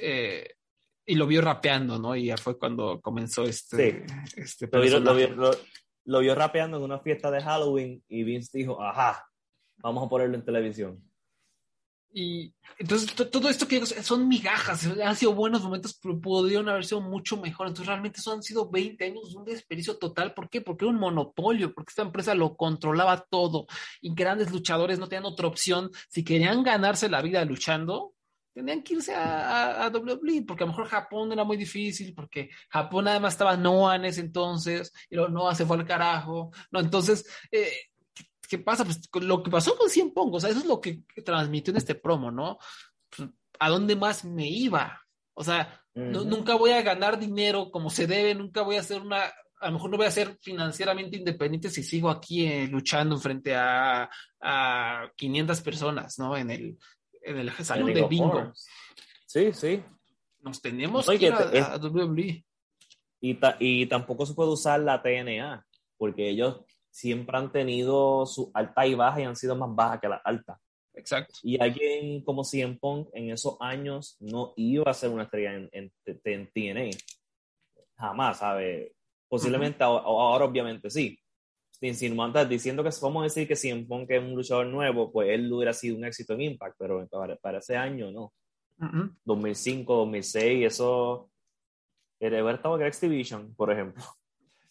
Eh, 0.00 0.54
y 1.06 1.14
lo 1.14 1.28
vio 1.28 1.42
rapeando, 1.42 2.00
¿no? 2.00 2.16
Y 2.16 2.24
ya 2.24 2.38
fue 2.38 2.58
cuando 2.58 3.00
comenzó 3.00 3.44
este, 3.44 4.04
este 4.34 4.68
lo, 4.72 5.14
vio, 5.14 5.28
lo, 6.06 6.18
vio, 6.18 6.34
rapeando 6.34 6.78
en 6.78 6.82
una 6.82 6.98
fiesta 6.98 7.30
de 7.30 7.40
Halloween 7.40 8.02
y 8.08 8.24
Vince 8.24 8.58
dijo, 8.58 8.82
ajá, 8.82 9.28
vamos 9.76 10.04
a 10.04 10.08
ponerlo 10.08 10.34
en 10.34 10.44
televisión. 10.44 11.09
Y 12.12 12.52
entonces 12.78 13.14
todo 13.30 13.48
esto 13.48 13.68
que 13.68 13.84
son 13.86 14.26
migajas, 14.26 14.86
han 14.86 15.16
sido 15.16 15.32
buenos 15.32 15.62
momentos, 15.62 15.98
pero 16.02 16.20
podrían 16.20 16.68
haber 16.68 16.84
sido 16.84 17.00
mucho 17.00 17.36
mejor. 17.36 17.68
Entonces 17.68 17.86
realmente 17.86 18.20
eso 18.20 18.32
han 18.32 18.42
sido 18.42 18.68
20 18.68 19.04
años 19.04 19.32
de 19.32 19.38
un 19.38 19.44
desperdicio 19.44 19.96
total. 19.96 20.34
¿Por 20.34 20.48
qué? 20.48 20.60
Porque 20.60 20.84
era 20.84 20.92
un 20.92 21.00
monopolio, 21.00 21.72
porque 21.72 21.90
esta 21.90 22.02
empresa 22.02 22.34
lo 22.34 22.56
controlaba 22.56 23.24
todo 23.30 23.66
y 24.00 24.12
grandes 24.14 24.50
luchadores 24.50 24.98
no 24.98 25.08
tenían 25.08 25.26
otra 25.26 25.46
opción. 25.46 25.90
Si 26.08 26.24
querían 26.24 26.62
ganarse 26.62 27.08
la 27.08 27.22
vida 27.22 27.44
luchando, 27.44 28.14
tenían 28.52 28.82
que 28.82 28.94
irse 28.94 29.14
a, 29.14 29.84
a, 29.84 29.88
WWE, 29.88 30.42
porque 30.46 30.64
a 30.64 30.66
lo 30.66 30.72
mejor 30.72 30.88
Japón 30.88 31.32
era 31.32 31.44
muy 31.44 31.56
difícil, 31.56 32.14
porque 32.14 32.50
Japón 32.68 33.08
además 33.08 33.34
estaba 33.34 33.56
Noah 33.56 33.96
en 33.96 34.06
ese 34.06 34.20
entonces, 34.20 34.92
y 35.08 35.16
luego 35.16 35.30
Noah 35.30 35.54
se 35.54 35.64
fue 35.64 35.76
al 35.76 35.86
carajo, 35.86 36.50
¿no? 36.70 36.80
Entonces, 36.80 37.26
eh, 37.52 37.70
¿qué, 38.50 38.58
pasa? 38.58 38.84
Pues 38.84 39.08
lo 39.22 39.42
que 39.42 39.50
pasó 39.50 39.76
con 39.78 39.88
Cien 39.88 40.12
Pong, 40.12 40.34
o 40.34 40.40
sea, 40.40 40.50
eso 40.50 40.58
es 40.58 40.66
lo 40.66 40.80
que 40.80 41.04
transmitió 41.24 41.70
en 41.70 41.76
este 41.76 41.94
promo, 41.94 42.32
¿no? 42.32 42.58
Pues, 43.16 43.28
¿A 43.60 43.68
dónde 43.70 43.94
más 43.94 44.24
me 44.24 44.48
iba? 44.48 45.00
O 45.34 45.44
sea, 45.44 45.80
nunca 45.94 46.56
voy 46.56 46.72
a 46.72 46.82
ganar 46.82 47.18
dinero 47.18 47.70
como 47.70 47.90
se 47.90 48.06
debe, 48.08 48.34
nunca 48.34 48.62
voy 48.62 48.76
a 48.76 48.80
hacer 48.80 49.00
una, 49.00 49.22
a 49.60 49.66
lo 49.66 49.72
mejor 49.74 49.90
no 49.90 49.96
voy 49.98 50.06
a 50.06 50.10
ser 50.10 50.36
financieramente 50.40 51.16
independiente 51.16 51.70
si 51.70 51.82
sigo 51.82 52.10
aquí 52.10 52.46
eh, 52.46 52.66
luchando 52.66 53.16
frente 53.18 53.54
a, 53.54 54.10
a 54.40 55.12
500 55.16 55.60
personas, 55.60 56.18
¿no? 56.18 56.36
En 56.36 56.50
el, 56.50 56.78
en 57.22 57.38
el 57.38 57.52
salón 57.64 57.94
de 57.94 58.06
bingo. 58.08 58.52
Sí, 59.26 59.52
sí. 59.52 59.82
Nos 60.40 60.60
tenemos 60.60 61.06
que 61.06 61.26
ir 61.26 61.32
a, 61.32 61.76
WWE. 61.76 62.44
Y, 63.20 63.38
y 63.60 63.86
tampoco 63.86 64.26
se 64.26 64.34
puede 64.34 64.50
usar 64.50 64.80
la 64.80 65.02
TNA, 65.02 65.66
porque 65.96 66.30
ellos 66.30 66.62
siempre 66.90 67.36
han 67.36 67.52
tenido 67.52 68.26
su 68.26 68.50
alta 68.52 68.86
y 68.86 68.94
baja 68.94 69.20
y 69.20 69.24
han 69.24 69.36
sido 69.36 69.56
más 69.56 69.74
bajas 69.74 70.00
que 70.00 70.08
la 70.08 70.20
alta. 70.24 70.58
Exacto. 70.92 71.38
Y 71.42 71.60
alguien 71.60 72.22
como 72.24 72.44
CM 72.44 72.76
Punk 72.78 73.08
en 73.12 73.30
esos 73.30 73.56
años 73.60 74.16
no 74.20 74.52
iba 74.56 74.90
a 74.90 74.94
ser 74.94 75.10
una 75.10 75.22
estrella 75.22 75.54
en, 75.54 75.70
en, 75.72 76.50
TNA. 76.52 76.90
Jamás, 77.96 78.38
¿sabe? 78.38 78.94
Posiblemente 79.28 79.84
ahora, 79.84 80.44
obviamente 80.44 80.90
sí 80.90 81.18
insinuando, 81.88 82.44
diciendo 82.44 82.82
que 82.84 82.90
vamos 83.00 83.22
a 83.22 83.24
decir 83.24 83.48
que 83.48 83.56
si 83.56 83.72
Punk 83.84 84.10
es 84.10 84.22
un 84.22 84.34
luchador 84.34 84.66
nuevo, 84.66 85.10
pues 85.10 85.30
él 85.30 85.50
hubiera 85.52 85.72
sido 85.72 85.96
un 85.96 86.04
éxito 86.04 86.34
en 86.34 86.42
Impact, 86.42 86.76
pero 86.78 87.08
para, 87.40 87.58
ese 87.58 87.76
año 87.76 88.10
no. 88.10 88.32
2005, 89.24 89.94
2006, 89.94 90.66
eso. 90.66 91.30
El 92.18 92.34
haber 92.36 92.56
estado 92.56 92.78
en 92.78 92.86
X 92.86 93.00
Division, 93.00 93.54
por 93.54 93.72
ejemplo. 93.72 94.02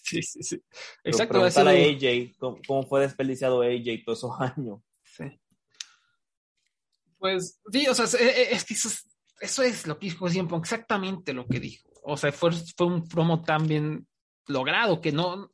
Sí, 0.01 0.21
sí, 0.23 0.43
sí. 0.43 0.63
Exacto. 1.03 1.43
a 1.43 1.47
AJ, 1.47 2.35
¿cómo, 2.65 2.83
fue 2.83 3.01
desperdiciado 3.01 3.61
AJ 3.61 4.03
todos 4.05 4.19
esos 4.19 4.39
años. 4.39 4.79
Sí. 5.03 5.39
Pues, 7.17 7.59
sí, 7.71 7.87
o 7.87 7.93
sea, 7.93 8.05
es, 8.05 8.63
que 8.63 8.73
eso 8.73 9.63
es, 9.63 9.87
lo 9.87 9.99
que 9.99 10.07
dijo 10.07 10.29
siempre, 10.29 10.57
exactamente 10.57 11.33
lo 11.33 11.47
que 11.47 11.59
dijo. 11.59 11.89
O 12.03 12.15
sea, 12.15 12.31
fue, 12.31 12.51
fue 12.51 12.87
un 12.87 13.07
promo 13.07 13.43
tan 13.43 13.67
bien 13.67 14.07
logrado 14.47 15.01
que 15.01 15.11
no, 15.11 15.51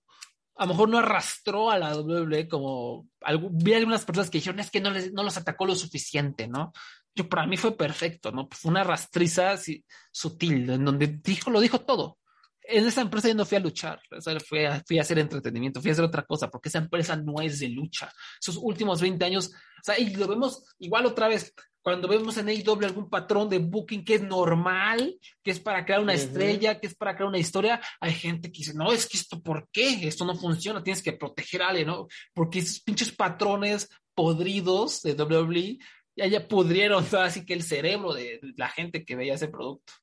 a 0.55 0.65
lo 0.65 0.71
mejor 0.73 0.89
no 0.89 0.99
arrastró 0.99 1.69
a 1.69 1.77
la 1.77 1.97
WWE 1.97 2.47
como 2.47 3.09
vi 3.51 3.73
algunas 3.73 4.05
personas 4.05 4.29
que 4.29 4.37
dijeron 4.37 4.59
es 4.59 4.71
que 4.71 4.79
no, 4.79 4.89
les, 4.91 5.11
no 5.11 5.23
los 5.23 5.37
atacó 5.37 5.65
lo 5.65 5.75
suficiente, 5.75 6.47
¿no? 6.47 6.71
Yo 7.13 7.27
para 7.27 7.45
mí 7.47 7.57
fue 7.57 7.75
perfecto, 7.75 8.31
¿no? 8.31 8.47
Fue 8.51 8.71
una 8.71 8.83
rastriza 8.83 9.51
así, 9.51 9.83
sutil, 10.11 10.69
en 10.69 10.85
donde 10.85 11.07
dijo, 11.07 11.49
lo 11.49 11.59
dijo 11.59 11.81
todo. 11.81 12.19
En 12.67 12.85
esa 12.85 13.01
empresa 13.01 13.27
yo 13.27 13.35
no 13.35 13.45
fui 13.45 13.57
a 13.57 13.61
luchar, 13.61 14.01
fui, 14.47 14.65
a, 14.65 14.83
fui 14.85 14.97
a 14.97 15.01
hacer 15.01 15.19
entretenimiento, 15.19 15.81
fui 15.81 15.89
a 15.89 15.93
hacer 15.93 16.05
otra 16.05 16.23
cosa, 16.23 16.49
porque 16.49 16.69
esa 16.69 16.79
empresa 16.79 17.15
no 17.15 17.41
es 17.41 17.59
de 17.59 17.69
lucha. 17.69 18.11
Esos 18.41 18.57
últimos 18.57 19.01
20 19.01 19.23
años, 19.23 19.47
o 19.47 19.83
sea, 19.83 19.99
y 19.99 20.15
lo 20.15 20.27
vemos 20.27 20.63
igual 20.79 21.05
otra 21.05 21.27
vez, 21.27 21.53
cuando 21.85 22.07
vemos 22.07 22.35
en 22.37 22.47
AEW 22.49 22.83
algún 22.83 23.09
patrón 23.11 23.47
de 23.47 23.59
booking 23.59 24.03
que 24.03 24.15
es 24.15 24.23
normal, 24.23 25.19
que 25.43 25.51
es 25.51 25.59
para 25.59 25.85
crear 25.85 26.01
una 26.01 26.15
estrella, 26.15 26.79
que 26.79 26.87
es 26.87 26.95
para 26.95 27.15
crear 27.15 27.29
una 27.29 27.37
historia, 27.37 27.79
hay 27.99 28.13
gente 28.13 28.51
que 28.51 28.57
dice, 28.57 28.73
no, 28.73 28.91
es 28.91 29.05
que 29.05 29.17
esto, 29.17 29.39
¿por 29.43 29.69
qué? 29.71 30.07
Esto 30.07 30.25
no 30.25 30.35
funciona, 30.35 30.81
tienes 30.81 31.03
que 31.03 31.13
proteger 31.13 31.61
a 31.61 31.67
alguien, 31.67 31.85
¿no? 31.85 32.07
Porque 32.33 32.57
esos 32.57 32.79
pinches 32.79 33.11
patrones 33.11 33.87
podridos 34.15 35.03
de 35.03 35.13
WWE 35.13 35.77
ya, 36.15 36.25
ya 36.25 36.47
pudrieron 36.47 37.05
así 37.19 37.45
que 37.45 37.53
el 37.53 37.61
cerebro 37.61 38.13
de 38.13 38.39
la 38.57 38.69
gente 38.69 39.05
que 39.05 39.15
veía 39.15 39.35
ese 39.35 39.49
producto. 39.49 39.93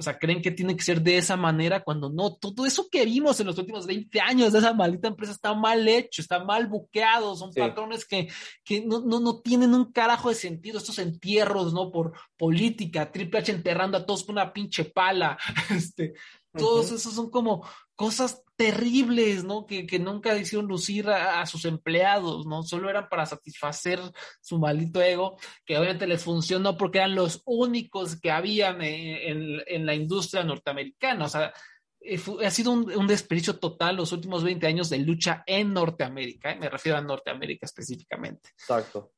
O 0.00 0.02
sea, 0.02 0.18
creen 0.18 0.40
que 0.40 0.50
tiene 0.50 0.74
que 0.74 0.82
ser 0.82 1.02
de 1.02 1.18
esa 1.18 1.36
manera 1.36 1.84
cuando 1.84 2.08
no, 2.08 2.34
todo 2.34 2.64
eso 2.64 2.88
que 2.90 3.04
vimos 3.04 3.38
en 3.38 3.46
los 3.46 3.58
últimos 3.58 3.86
20 3.86 4.18
años 4.18 4.50
de 4.50 4.60
esa 4.60 4.72
maldita 4.72 5.08
empresa 5.08 5.32
está 5.32 5.54
mal 5.54 5.86
hecho, 5.86 6.22
está 6.22 6.42
mal 6.42 6.68
buqueado, 6.68 7.36
son 7.36 7.52
patrones 7.52 8.06
que, 8.06 8.28
que 8.64 8.80
no, 8.80 9.00
no, 9.00 9.20
no, 9.20 9.40
tienen 9.40 9.74
un 9.74 9.92
carajo 9.92 10.30
de 10.30 10.36
sentido, 10.36 10.78
estos 10.78 10.98
entierros, 10.98 11.74
¿no? 11.74 11.92
Por 11.92 12.14
política, 12.38 13.12
Triple 13.12 13.40
H 13.40 13.52
enterrando 13.52 13.98
a 13.98 14.06
todos 14.06 14.24
con 14.24 14.36
una 14.36 14.54
pinche 14.54 14.86
pala, 14.86 15.38
este, 15.70 16.14
todos 16.56 16.90
esos 16.92 17.14
son 17.14 17.30
como 17.30 17.68
cosas 17.94 18.42
terribles, 18.60 19.42
¿no? 19.42 19.64
Que, 19.64 19.86
que 19.86 19.98
nunca 19.98 20.36
hicieron 20.36 20.68
lucir 20.68 21.08
a, 21.08 21.46
sus 21.46 21.64
empleados, 21.64 22.44
¿no? 22.44 22.62
Solo 22.62 22.90
eran 22.90 23.08
para 23.08 23.24
satisfacer 23.24 23.98
su 24.42 24.58
maldito 24.58 25.00
ego, 25.00 25.38
que 25.64 25.78
obviamente 25.78 26.06
les 26.06 26.22
funcionó 26.22 26.76
porque 26.76 26.98
eran 26.98 27.14
los 27.14 27.40
únicos 27.46 28.20
que 28.20 28.30
habían 28.30 28.82
en, 28.82 29.62
en, 29.66 29.86
la 29.86 29.94
industria 29.94 30.44
norteamericana. 30.44 31.24
O 31.24 31.28
sea, 31.30 31.54
eh, 32.02 32.20
ha 32.44 32.50
sido 32.50 32.72
un, 32.72 32.92
un, 32.92 33.06
desperdicio 33.06 33.58
total 33.58 33.96
los 33.96 34.12
últimos 34.12 34.44
20 34.44 34.66
años 34.66 34.90
de 34.90 34.98
lucha 34.98 35.42
en 35.46 35.72
Norteamérica, 35.72 36.52
¿eh? 36.52 36.58
me 36.60 36.68
refiero 36.68 36.98
a 36.98 37.00
Norteamérica 37.00 37.64
específicamente. 37.64 38.50
Exacto. 38.58 39.12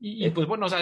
Y, 0.00 0.24
eh, 0.24 0.30
pues 0.30 0.46
bueno, 0.46 0.66
o 0.66 0.68
sea, 0.68 0.78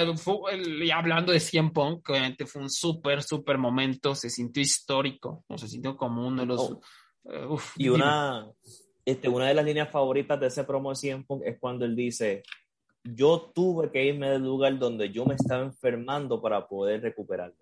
hablando 0.95 1.33
de 1.33 1.41
100 1.41 1.73
Punk, 1.73 2.11
obviamente 2.11 2.45
fue 2.45 2.63
un 2.63 2.71
súper, 2.71 3.23
súper 3.23 3.57
momento, 3.57 4.15
se 4.15 4.29
sintió 4.29 4.63
histórico, 4.63 5.45
o 5.49 5.57
se 5.57 5.69
sintió 5.69 5.97
como 5.97 6.27
uno 6.27 6.43
de 6.43 6.47
los... 6.47 6.61
Oh. 6.61 6.81
Eh, 7.25 7.49
y 7.77 7.89
una, 7.89 8.47
este, 9.05 9.29
una 9.29 9.49
de 9.49 9.55
las 9.55 9.65
líneas 9.65 9.91
favoritas 9.91 10.39
de 10.39 10.49
ese 10.49 10.65
promo 10.65 10.91
de 10.91 10.97
100 10.97 11.25
Punk 11.25 11.43
es 11.47 11.59
cuando 11.59 11.87
él 11.87 11.97
dice, 11.97 12.43
yo 13.03 13.53
tuve 13.55 13.91
que 13.91 14.05
irme 14.05 14.31
del 14.31 14.43
lugar 14.43 14.79
donde 14.79 15.11
yo 15.11 15.25
me 15.25 15.35
estaba 15.35 15.63
enfermando 15.63 16.41
para 16.43 16.67
poder 16.67 17.01
recuperarme. 17.03 17.57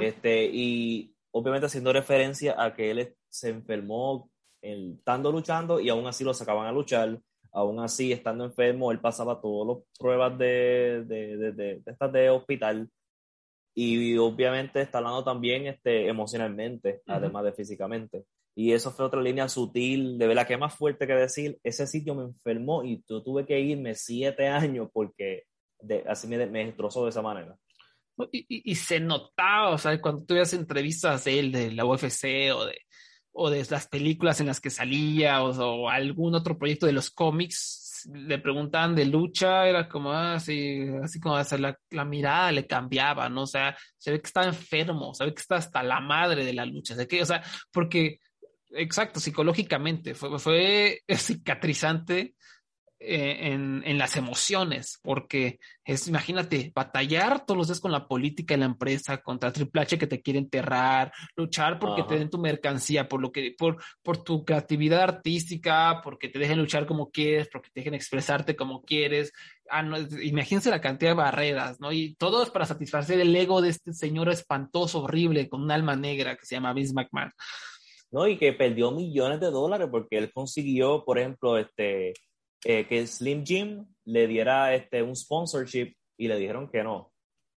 este, 0.00 0.46
y 0.46 1.14
obviamente 1.32 1.66
haciendo 1.66 1.92
referencia 1.92 2.62
a 2.62 2.74
que 2.74 2.90
él 2.90 3.14
se 3.28 3.50
enfermó 3.50 4.30
estando 4.60 5.32
luchando 5.32 5.80
y 5.80 5.88
aún 5.88 6.06
así 6.06 6.24
lo 6.24 6.34
sacaban 6.34 6.66
a 6.66 6.72
luchar 6.72 7.20
aún 7.52 7.80
así, 7.80 8.12
estando 8.12 8.44
enfermo, 8.44 8.92
él 8.92 9.00
pasaba 9.00 9.40
todas 9.40 9.76
las 9.76 9.86
pruebas 9.98 10.38
de, 10.38 11.04
de, 11.06 11.36
de, 11.36 11.52
de, 11.52 11.82
estas 11.86 12.12
de 12.12 12.30
hospital 12.30 12.90
y 13.74 14.16
obviamente 14.18 14.80
está 14.82 14.98
hablando 14.98 15.24
también 15.24 15.66
este, 15.66 16.08
emocionalmente, 16.08 17.02
además 17.06 17.44
de 17.44 17.52
físicamente. 17.52 18.24
Y 18.54 18.72
eso 18.72 18.90
fue 18.90 19.06
otra 19.06 19.22
línea 19.22 19.48
sutil, 19.48 20.18
de 20.18 20.26
verdad 20.26 20.46
que 20.46 20.58
más 20.58 20.74
fuerte 20.74 21.06
que 21.06 21.14
decir, 21.14 21.58
ese 21.62 21.86
sitio 21.86 22.14
me 22.14 22.24
enfermó 22.24 22.84
y 22.84 23.02
yo 23.08 23.22
tuve 23.22 23.46
que 23.46 23.58
irme 23.58 23.94
siete 23.94 24.48
años 24.48 24.88
porque 24.92 25.44
de, 25.80 26.04
así 26.06 26.26
me, 26.28 26.44
me 26.46 26.66
destrozó 26.66 27.04
de 27.04 27.10
esa 27.10 27.22
manera. 27.22 27.56
Y, 28.30 28.40
y, 28.40 28.72
y, 28.72 28.74
se 28.74 29.00
notaba, 29.00 29.70
o 29.70 29.78
sea, 29.78 29.98
cuando 30.00 30.24
tú 30.24 30.34
veías 30.34 30.52
entrevistas 30.52 31.24
de 31.24 31.38
él, 31.38 31.50
de 31.50 31.72
la 31.72 31.86
UFC 31.86 32.52
o 32.54 32.66
de, 32.66 32.78
o 33.32 33.50
de 33.50 33.66
las 33.70 33.88
películas 33.88 34.40
en 34.40 34.46
las 34.46 34.60
que 34.60 34.70
salía 34.70 35.42
o, 35.42 35.88
algún 35.88 36.34
otro 36.34 36.58
proyecto 36.58 36.86
de 36.86 36.92
los 36.92 37.10
cómics, 37.10 38.08
le 38.12 38.38
preguntaban 38.38 38.94
de 38.94 39.04
lucha, 39.04 39.66
era 39.66 39.88
como 39.88 40.12
así, 40.12 40.88
ah, 40.92 41.02
así 41.04 41.20
como 41.20 41.36
hacer 41.36 41.60
la, 41.60 41.78
la, 41.90 42.04
mirada 42.04 42.52
le 42.52 42.66
cambiaba, 42.66 43.28
¿no? 43.28 43.42
O 43.42 43.46
sea, 43.46 43.76
se 43.96 44.10
ve 44.10 44.20
que 44.20 44.26
está 44.26 44.44
enfermo, 44.44 45.14
se 45.14 45.24
ve 45.24 45.34
que 45.34 45.40
está 45.40 45.56
hasta 45.56 45.82
la 45.82 46.00
madre 46.00 46.44
de 46.44 46.52
la 46.52 46.66
lucha, 46.66 46.94
¿de 46.94 47.06
qué? 47.06 47.22
O 47.22 47.26
sea, 47.26 47.42
porque, 47.70 48.18
exacto, 48.70 49.20
psicológicamente 49.20 50.14
fue, 50.14 50.38
fue 50.38 51.02
cicatrizante 51.16 52.34
en, 53.04 53.82
en, 53.84 53.98
las 53.98 54.16
emociones, 54.16 54.98
porque 55.02 55.58
es, 55.84 56.06
imagínate, 56.08 56.72
batallar 56.74 57.44
todos 57.44 57.58
los 57.58 57.66
días 57.68 57.80
con 57.80 57.92
la 57.92 58.06
política 58.06 58.54
de 58.54 58.58
la 58.58 58.66
empresa, 58.66 59.22
contra 59.22 59.52
Triple 59.52 59.82
H 59.82 59.98
que 59.98 60.06
te 60.06 60.22
quiere 60.22 60.38
enterrar, 60.38 61.12
luchar 61.36 61.78
porque 61.78 62.02
te 62.04 62.18
den 62.18 62.30
tu 62.30 62.38
mercancía, 62.38 63.08
por 63.08 63.20
lo 63.20 63.32
que, 63.32 63.54
por, 63.58 63.82
por 64.02 64.22
tu 64.22 64.44
creatividad 64.44 65.02
artística, 65.02 66.00
porque 66.02 66.28
te 66.28 66.38
dejen 66.38 66.58
luchar 66.58 66.86
como 66.86 67.10
quieres, 67.10 67.48
porque 67.52 67.70
te 67.72 67.80
dejen 67.80 67.94
expresarte 67.94 68.56
como 68.56 68.82
quieres. 68.82 69.32
Ah, 69.68 69.84
imagínense 70.22 70.70
la 70.70 70.80
cantidad 70.80 71.10
de 71.10 71.16
barreras, 71.16 71.80
¿no? 71.80 71.92
Y 71.92 72.14
todo 72.14 72.42
es 72.42 72.50
para 72.50 72.66
satisfacer 72.66 73.20
el 73.20 73.34
ego 73.34 73.60
de 73.60 73.70
este 73.70 73.92
señor 73.92 74.28
espantoso, 74.28 75.02
horrible, 75.02 75.48
con 75.48 75.62
un 75.62 75.70
alma 75.70 75.96
negra 75.96 76.36
que 76.36 76.46
se 76.46 76.54
llama 76.54 76.72
Vince 76.72 76.94
McMahon. 76.94 77.32
No, 78.12 78.28
y 78.28 78.36
que 78.36 78.52
perdió 78.52 78.90
millones 78.90 79.40
de 79.40 79.50
dólares 79.50 79.88
porque 79.90 80.18
él 80.18 80.30
consiguió, 80.32 81.02
por 81.02 81.18
ejemplo, 81.18 81.56
este, 81.56 82.12
eh, 82.64 82.86
que 82.86 83.06
Slim 83.06 83.44
Jim 83.44 83.86
le 84.04 84.26
diera 84.26 84.74
este, 84.74 85.02
un 85.02 85.16
sponsorship 85.16 85.94
y 86.16 86.28
le 86.28 86.36
dijeron 86.38 86.68
que 86.70 86.82
no. 86.82 87.12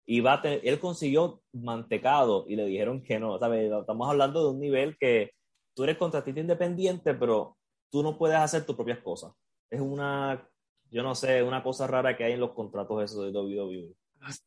Y 0.06 0.20
va 0.20 0.42
él 0.44 0.80
consiguió 0.80 1.42
mantecado 1.54 2.46
y 2.48 2.56
le 2.56 2.66
dijeron 2.66 3.04
que 3.04 3.20
no. 3.20 3.36
Estamos 3.36 4.10
hablando 4.10 4.44
de 4.44 4.52
un 4.52 4.60
nivel 4.60 4.98
que 4.98 5.32
tú 5.74 5.84
eres 5.84 5.98
contratista 5.98 6.40
independiente, 6.40 7.14
pero 7.14 7.58
tú 7.90 8.04
no 8.04 8.18
puedes 8.18 8.38
hacer 8.38 8.66
tus 8.66 8.76
propias 8.76 9.00
cosas. 9.00 9.34
Es 9.70 9.80
una, 9.80 10.46
yo 10.92 11.04
no 11.04 11.16
sé, 11.16 11.42
una 11.42 11.64
cosa 11.64 11.88
rara 11.88 12.18
que 12.18 12.26
hay 12.26 12.34
en 12.34 12.42
los 12.42 12.52
contratos 12.52 13.04
esos 13.04 13.26
de 13.26 13.40
WWE. 13.40 13.94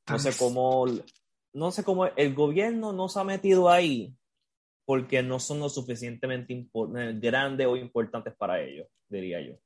No 0.09 0.19
sé 0.19 0.31
cómo, 0.39 0.87
no 1.53 1.71
sé 1.71 1.85
cómo 1.85 2.07
el 2.07 2.35
gobierno 2.35 2.93
no 2.93 3.09
se 3.09 3.21
ha 3.21 3.25
metido 3.25 3.71
ahí 3.71 4.15
porque 4.85 5.23
no 5.23 5.41
son 5.41 5.59
lo 5.59 5.69
suficientemente 5.69 6.69
grandes 7.15 7.67
o 7.67 7.77
importantes 7.77 8.35
para 8.37 8.63
ellos, 8.63 8.87
diría 9.09 9.41
yo 9.41 9.57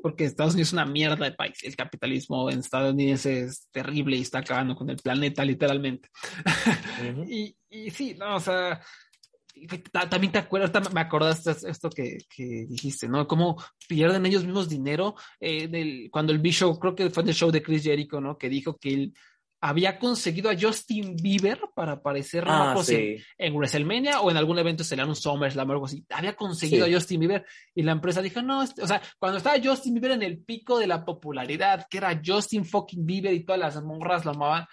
porque 0.00 0.24
Estados 0.24 0.54
Unidos 0.54 0.68
es 0.68 0.72
una 0.72 0.86
mierda 0.86 1.24
de 1.24 1.32
país. 1.32 1.62
El 1.62 1.76
capitalismo 1.76 2.50
en 2.50 2.60
Estados 2.60 2.92
Unidos 2.92 3.26
es 3.26 3.68
terrible 3.70 4.16
y 4.16 4.22
está 4.22 4.38
acabando 4.38 4.74
con 4.74 4.90
el 4.90 4.96
planeta, 4.96 5.44
literalmente. 5.44 6.08
y, 7.28 7.56
y, 7.70 7.90
sí, 7.90 8.14
no, 8.18 8.36
o 8.36 8.40
sea, 8.40 8.80
también 10.10 10.32
te 10.32 10.38
acuerdas, 10.38 10.92
me 10.92 11.00
acordaste 11.00 11.52
esto 11.68 11.90
que, 11.90 12.18
que, 12.34 12.66
dijiste, 12.68 13.08
¿no? 13.08 13.26
Cómo 13.26 13.62
pierden 13.88 14.26
ellos 14.26 14.44
mismos 14.44 14.68
dinero 14.68 15.14
eh, 15.40 15.68
del, 15.68 16.08
cuando 16.10 16.32
el 16.32 16.40
B-Show, 16.40 16.78
creo 16.78 16.94
que 16.94 17.10
fue 17.10 17.22
el 17.22 17.34
show 17.34 17.50
de 17.50 17.62
Chris 17.62 17.84
Jericho, 17.84 18.20
¿no? 18.20 18.36
Que 18.36 18.48
dijo 18.48 18.76
que 18.76 18.92
él 18.92 19.14
había 19.66 19.98
conseguido 19.98 20.50
a 20.50 20.56
Justin 20.60 21.16
Bieber 21.16 21.58
para 21.74 21.92
aparecer 21.92 22.44
ah, 22.46 22.76
en, 23.38 23.56
WrestleMania 23.56 24.20
o 24.20 24.30
en 24.30 24.36
algún 24.36 24.58
evento 24.58 24.84
serían 24.84 25.08
un 25.08 25.16
SummerSlam 25.16 25.70
o 25.70 25.72
algo 25.72 25.86
así. 25.86 26.04
Había 26.10 26.36
conseguido 26.36 26.84
a 26.84 26.92
Justin 26.92 27.20
Bieber 27.20 27.46
y 27.74 27.82
la 27.82 27.92
empresa 27.92 28.20
dijo, 28.20 28.42
no, 28.42 28.62
este", 28.62 28.82
o 28.82 28.86
sea, 28.86 29.00
cuando 29.18 29.38
estaba 29.38 29.56
Justin 29.64 29.94
Bieber 29.94 30.10
en 30.10 30.22
el 30.22 30.44
pico 30.44 30.78
de 30.78 30.86
la 30.86 31.02
popularidad, 31.02 31.86
que 31.88 31.96
era 31.96 32.20
Justin 32.22 32.66
fucking 32.66 33.06
Bieber 33.06 33.32
y 33.32 33.42
todas 33.42 33.58
las 33.58 33.82
morras 33.82 34.26
lo 34.26 34.32
amaban, 34.32 34.66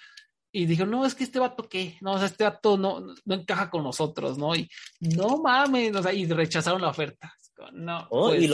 y 0.52 0.66
dijo, 0.66 0.86
no, 0.86 1.06
es 1.06 1.16
que 1.16 1.24
este 1.24 1.40
vato 1.40 1.70
qué, 1.70 1.96
no, 2.02 2.12
o 2.12 2.18
sea, 2.18 2.28
este 2.28 2.44
vato 2.44 2.78
no, 2.78 3.00
no, 3.24 3.34
encaja 3.34 3.70
con 3.70 3.84
nosotros, 3.84 4.38
¿no? 4.38 4.54
Y 4.54 4.70
no 5.00 5.38
mames, 5.38 5.96
o 5.96 6.04
sea, 6.04 6.12
y 6.12 6.26
rechazaron 6.26 6.82
la 6.82 6.90
oferta. 6.90 7.34
No. 7.72 8.08
Oh, 8.10 8.36
y, 8.36 8.52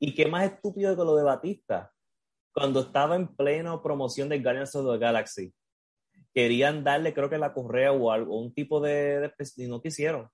y 0.00 0.14
qué 0.14 0.26
más 0.26 0.44
estúpido 0.52 0.94
que 0.94 1.02
lo 1.02 1.16
de 1.16 1.22
Batista 1.22 1.93
cuando 2.54 2.80
estaba 2.80 3.16
en 3.16 3.26
pleno 3.26 3.82
promoción 3.82 4.28
de 4.28 4.38
Guardians 4.38 4.74
of 4.76 4.90
the 4.92 4.98
Galaxy. 4.98 5.52
Querían 6.32 6.84
darle, 6.84 7.12
creo 7.12 7.28
que 7.28 7.36
la 7.38 7.52
correa 7.52 7.92
o 7.92 8.10
algo, 8.10 8.40
un 8.40 8.54
tipo 8.54 8.80
de, 8.80 9.32
y 9.56 9.66
no 9.66 9.82
quisieron. 9.82 10.28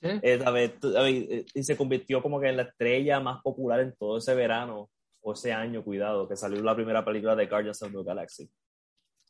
¿Sí? 0.00 0.08
Eh, 0.22 0.40
eh, 0.42 1.46
y 1.54 1.62
se 1.62 1.76
convirtió 1.76 2.22
como 2.22 2.40
que 2.40 2.48
en 2.48 2.56
la 2.56 2.64
estrella 2.64 3.20
más 3.20 3.40
popular 3.42 3.80
en 3.80 3.94
todo 3.96 4.18
ese 4.18 4.34
verano 4.34 4.90
o 5.20 5.32
ese 5.32 5.52
año, 5.52 5.84
cuidado, 5.84 6.28
que 6.28 6.36
salió 6.36 6.62
la 6.62 6.74
primera 6.74 7.04
película 7.04 7.34
de 7.34 7.46
Guardians 7.46 7.82
of 7.82 7.92
the 7.92 8.02
Galaxy. 8.02 8.50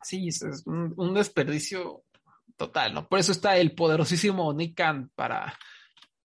Sí, 0.03 0.29
es 0.29 0.43
un, 0.67 0.93
un 0.97 1.15
desperdicio 1.15 2.05
total, 2.57 2.95
¿no? 2.95 3.09
Por 3.09 3.19
eso 3.19 3.33
está 3.33 3.57
el 3.57 3.75
poderosísimo 3.75 4.53
Nick 4.53 4.77
Khan 4.77 5.11
para 5.15 5.57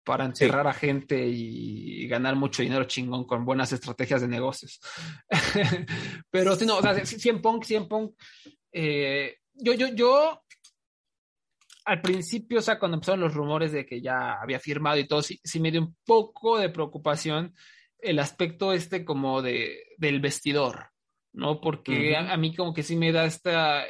para 0.09 0.25
encerrar 0.25 0.67
a 0.67 0.73
gente 0.73 1.23
y, 1.29 2.09
ganar 2.09 2.35
mucho 2.35 2.63
dinero 2.63 2.85
chingón 2.85 3.27
con 3.27 3.45
buenas 3.45 3.71
estrategias 3.75 4.23
de 4.23 4.29
negocios. 4.29 4.81
Pero 6.31 6.57
si 6.57 6.65
no, 6.65 6.79
o 6.79 6.81
sea, 6.81 7.05
100 7.05 7.43
Punk, 7.43 7.65
100 7.65 7.89
Punk, 7.89 8.15
eh, 8.73 9.37
yo, 9.53 9.75
yo, 9.75 9.89
yo, 9.89 10.43
al 11.85 12.01
principio, 12.01 12.61
o 12.61 12.63
sea, 12.63 12.79
cuando 12.79 12.95
empezaron 12.95 13.21
los 13.21 13.35
rumores 13.35 13.71
de 13.73 13.85
que 13.85 14.01
ya 14.01 14.41
había 14.41 14.59
firmado 14.59 14.99
y 14.99 15.07
todo, 15.07 15.21
sí, 15.21 15.39
sí 15.45 15.61
me 15.61 15.71
dio 15.71 15.83
un 15.83 15.95
poco 16.07 16.59
de 16.59 16.71
preocupación 16.71 17.55
el 17.99 18.19
aspecto 18.19 18.73
este 18.73 19.05
como 19.05 19.43
de, 19.43 19.77
del 19.99 20.21
vestidor, 20.21 20.87
¿no? 21.35 21.61
Porque 21.61 22.17
a, 22.17 22.35
mí 22.39 22.57
como 22.57 22.73
que 22.73 22.83
sí 22.83 22.97
me 22.97 23.13
da 23.13 23.27
esta, 23.27 23.85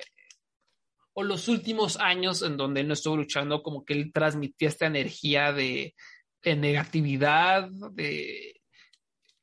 o 1.19 1.25
los 1.25 1.49
últimos 1.49 1.97
años 1.97 2.43
en 2.43 2.57
donde 2.57 2.81
él 2.81 2.87
no 2.87 2.95
estuvo 2.95 3.17
luchando, 3.17 3.61
como 3.61 3.85
que 3.85 3.93
él 3.93 4.13
transmitía 4.13 4.69
esta 4.69 4.87
energía 4.87 5.53
de, 5.53 5.97
negatividad, 6.45 7.69
de, 7.91 8.55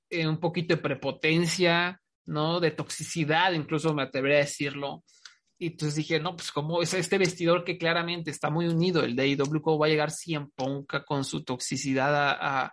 eh, 0.09 0.26
un 0.26 0.39
poquito 0.39 0.73
de 0.73 0.82
prepotencia, 0.82 2.01
¿no? 2.28 2.61
De 2.61 2.71
toxicidad, 2.71 3.51
incluso 3.51 3.93
me 3.93 4.03
atrevería 4.03 4.38
a 4.38 4.45
decirlo. 4.45 5.03
Y 5.59 5.67
entonces 5.67 5.95
dije, 5.95 6.17
no, 6.17 6.38
pues 6.38 6.49
como 6.53 6.82
es 6.82 6.93
este 6.93 7.17
vestidor 7.17 7.65
que 7.65 7.78
claramente 7.78 8.32
está 8.32 8.49
muy 8.49 8.67
unido, 8.67 9.03
el 9.03 9.17
de 9.17 9.23
AEW, 9.23 9.61
¿cómo 9.61 9.80
va 9.80 9.88
a 9.88 9.89
llegar 9.89 10.13
en 10.28 10.49
Ponca 10.51 11.03
con 11.03 11.26
su 11.26 11.43
toxicidad 11.43 12.38
a, 12.39 12.71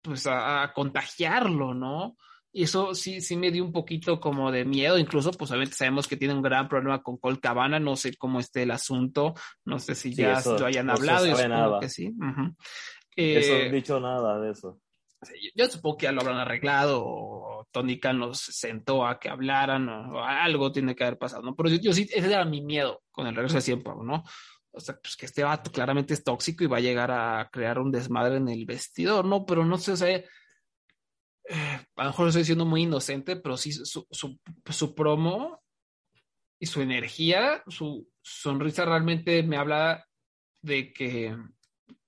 pues 0.00 0.26
a, 0.26 0.72
contagiarlo, 0.74 1.74
¿no? 1.74 2.16
Y 2.58 2.64
eso 2.64 2.92
sí, 2.92 3.20
sí 3.20 3.36
me 3.36 3.52
dio 3.52 3.64
un 3.64 3.70
poquito 3.70 4.18
como 4.18 4.50
de 4.50 4.64
miedo, 4.64 4.98
incluso 4.98 5.30
pues 5.30 5.48
obviamente 5.52 5.76
sabemos 5.76 6.08
que 6.08 6.16
tiene 6.16 6.34
un 6.34 6.42
gran 6.42 6.68
problema 6.68 7.04
con 7.04 7.16
Colt 7.16 7.40
Cabana, 7.40 7.78
no 7.78 7.94
sé 7.94 8.16
cómo 8.16 8.40
esté 8.40 8.64
el 8.64 8.72
asunto, 8.72 9.34
no 9.64 9.78
sé 9.78 9.94
si 9.94 10.12
ya 10.12 10.42
lo 10.44 10.66
hayan 10.66 10.90
hablado, 10.90 11.24
yo 11.24 11.36
supongo 11.36 11.78
que 11.78 11.88
sí. 11.88 12.12
eso 13.14 13.64
no 13.64 13.70
dicho 13.70 14.00
nada 14.00 14.40
de 14.40 14.50
eso. 14.50 14.80
Yo, 15.54 15.66
supongo 15.66 15.98
que 15.98 16.06
ya 16.06 16.12
lo 16.12 16.20
habrán 16.20 16.38
arreglado, 16.38 17.04
o 17.06 17.68
Tony 17.70 18.00
Khan 18.00 18.18
los 18.18 18.40
sentó 18.40 19.06
a 19.06 19.20
que 19.20 19.28
hablaran, 19.28 19.88
o, 19.88 20.24
algo 20.24 20.72
tiene 20.72 20.96
que 20.96 21.04
haber 21.04 21.16
pasado, 21.16 21.44
¿no? 21.44 21.54
Pero 21.54 21.68
yo, 21.68 21.92
sí, 21.92 22.08
ese 22.12 22.26
era 22.26 22.44
mi 22.44 22.60
miedo 22.60 23.02
con 23.12 23.28
el 23.28 23.36
regreso 23.36 23.54
de 23.54 23.60
Cien 23.60 23.84
¿no? 24.02 24.24
O 24.72 24.80
sea, 24.80 24.98
pues 25.00 25.14
que 25.14 25.26
este 25.26 25.44
vato 25.44 25.70
claramente 25.70 26.12
es 26.12 26.24
tóxico 26.24 26.64
y 26.64 26.66
va 26.66 26.78
a 26.78 26.80
llegar 26.80 27.12
a 27.12 27.48
crear 27.52 27.78
un 27.78 27.92
desmadre 27.92 28.38
en 28.38 28.48
el 28.48 28.66
vestidor, 28.66 29.24
¿no? 29.24 29.46
Pero 29.46 29.64
no 29.64 29.78
sé, 29.78 29.92
o 29.92 29.96
sea, 29.96 30.20
a 31.96 32.04
lo 32.04 32.10
mejor 32.10 32.28
estoy 32.28 32.44
siendo 32.44 32.64
muy 32.64 32.82
inocente, 32.82 33.36
pero 33.36 33.56
sí 33.56 33.72
su, 33.72 34.06
su, 34.10 34.94
promo 34.94 35.62
y 36.60 36.66
su 36.66 36.80
energía, 36.80 37.62
su 37.66 38.08
sonrisa 38.22 38.84
realmente 38.84 39.42
me 39.42 39.56
habla 39.56 40.04
de 40.62 40.92
que 40.92 41.36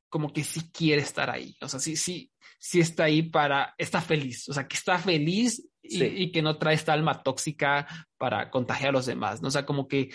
como 0.08 0.32
que 0.32 0.44
sí 0.44 0.70
quiere 0.72 1.02
estar 1.02 1.30
ahí, 1.30 1.56
o 1.60 1.68
sea, 1.68 1.78
sí, 1.78 1.96
sí, 1.96 2.32
sí 2.58 2.80
está 2.80 3.04
ahí 3.04 3.22
para, 3.22 3.74
está 3.78 4.00
feliz, 4.00 4.48
o 4.48 4.52
sea, 4.52 4.66
que 4.66 4.76
está 4.76 4.98
feliz 4.98 5.64
y, 5.82 6.02
y, 6.04 6.32
que 6.32 6.42
no 6.42 6.58
trae 6.58 6.74
esta 6.74 6.92
alma 6.92 7.22
tóxica 7.22 7.86
para 8.18 8.50
contagiar 8.50 8.90
a 8.90 8.92
los 8.92 9.06
demás, 9.06 9.40
¿no? 9.40 9.48
O 9.48 9.50
sea, 9.50 9.64
como 9.64 9.86
que 9.86 10.10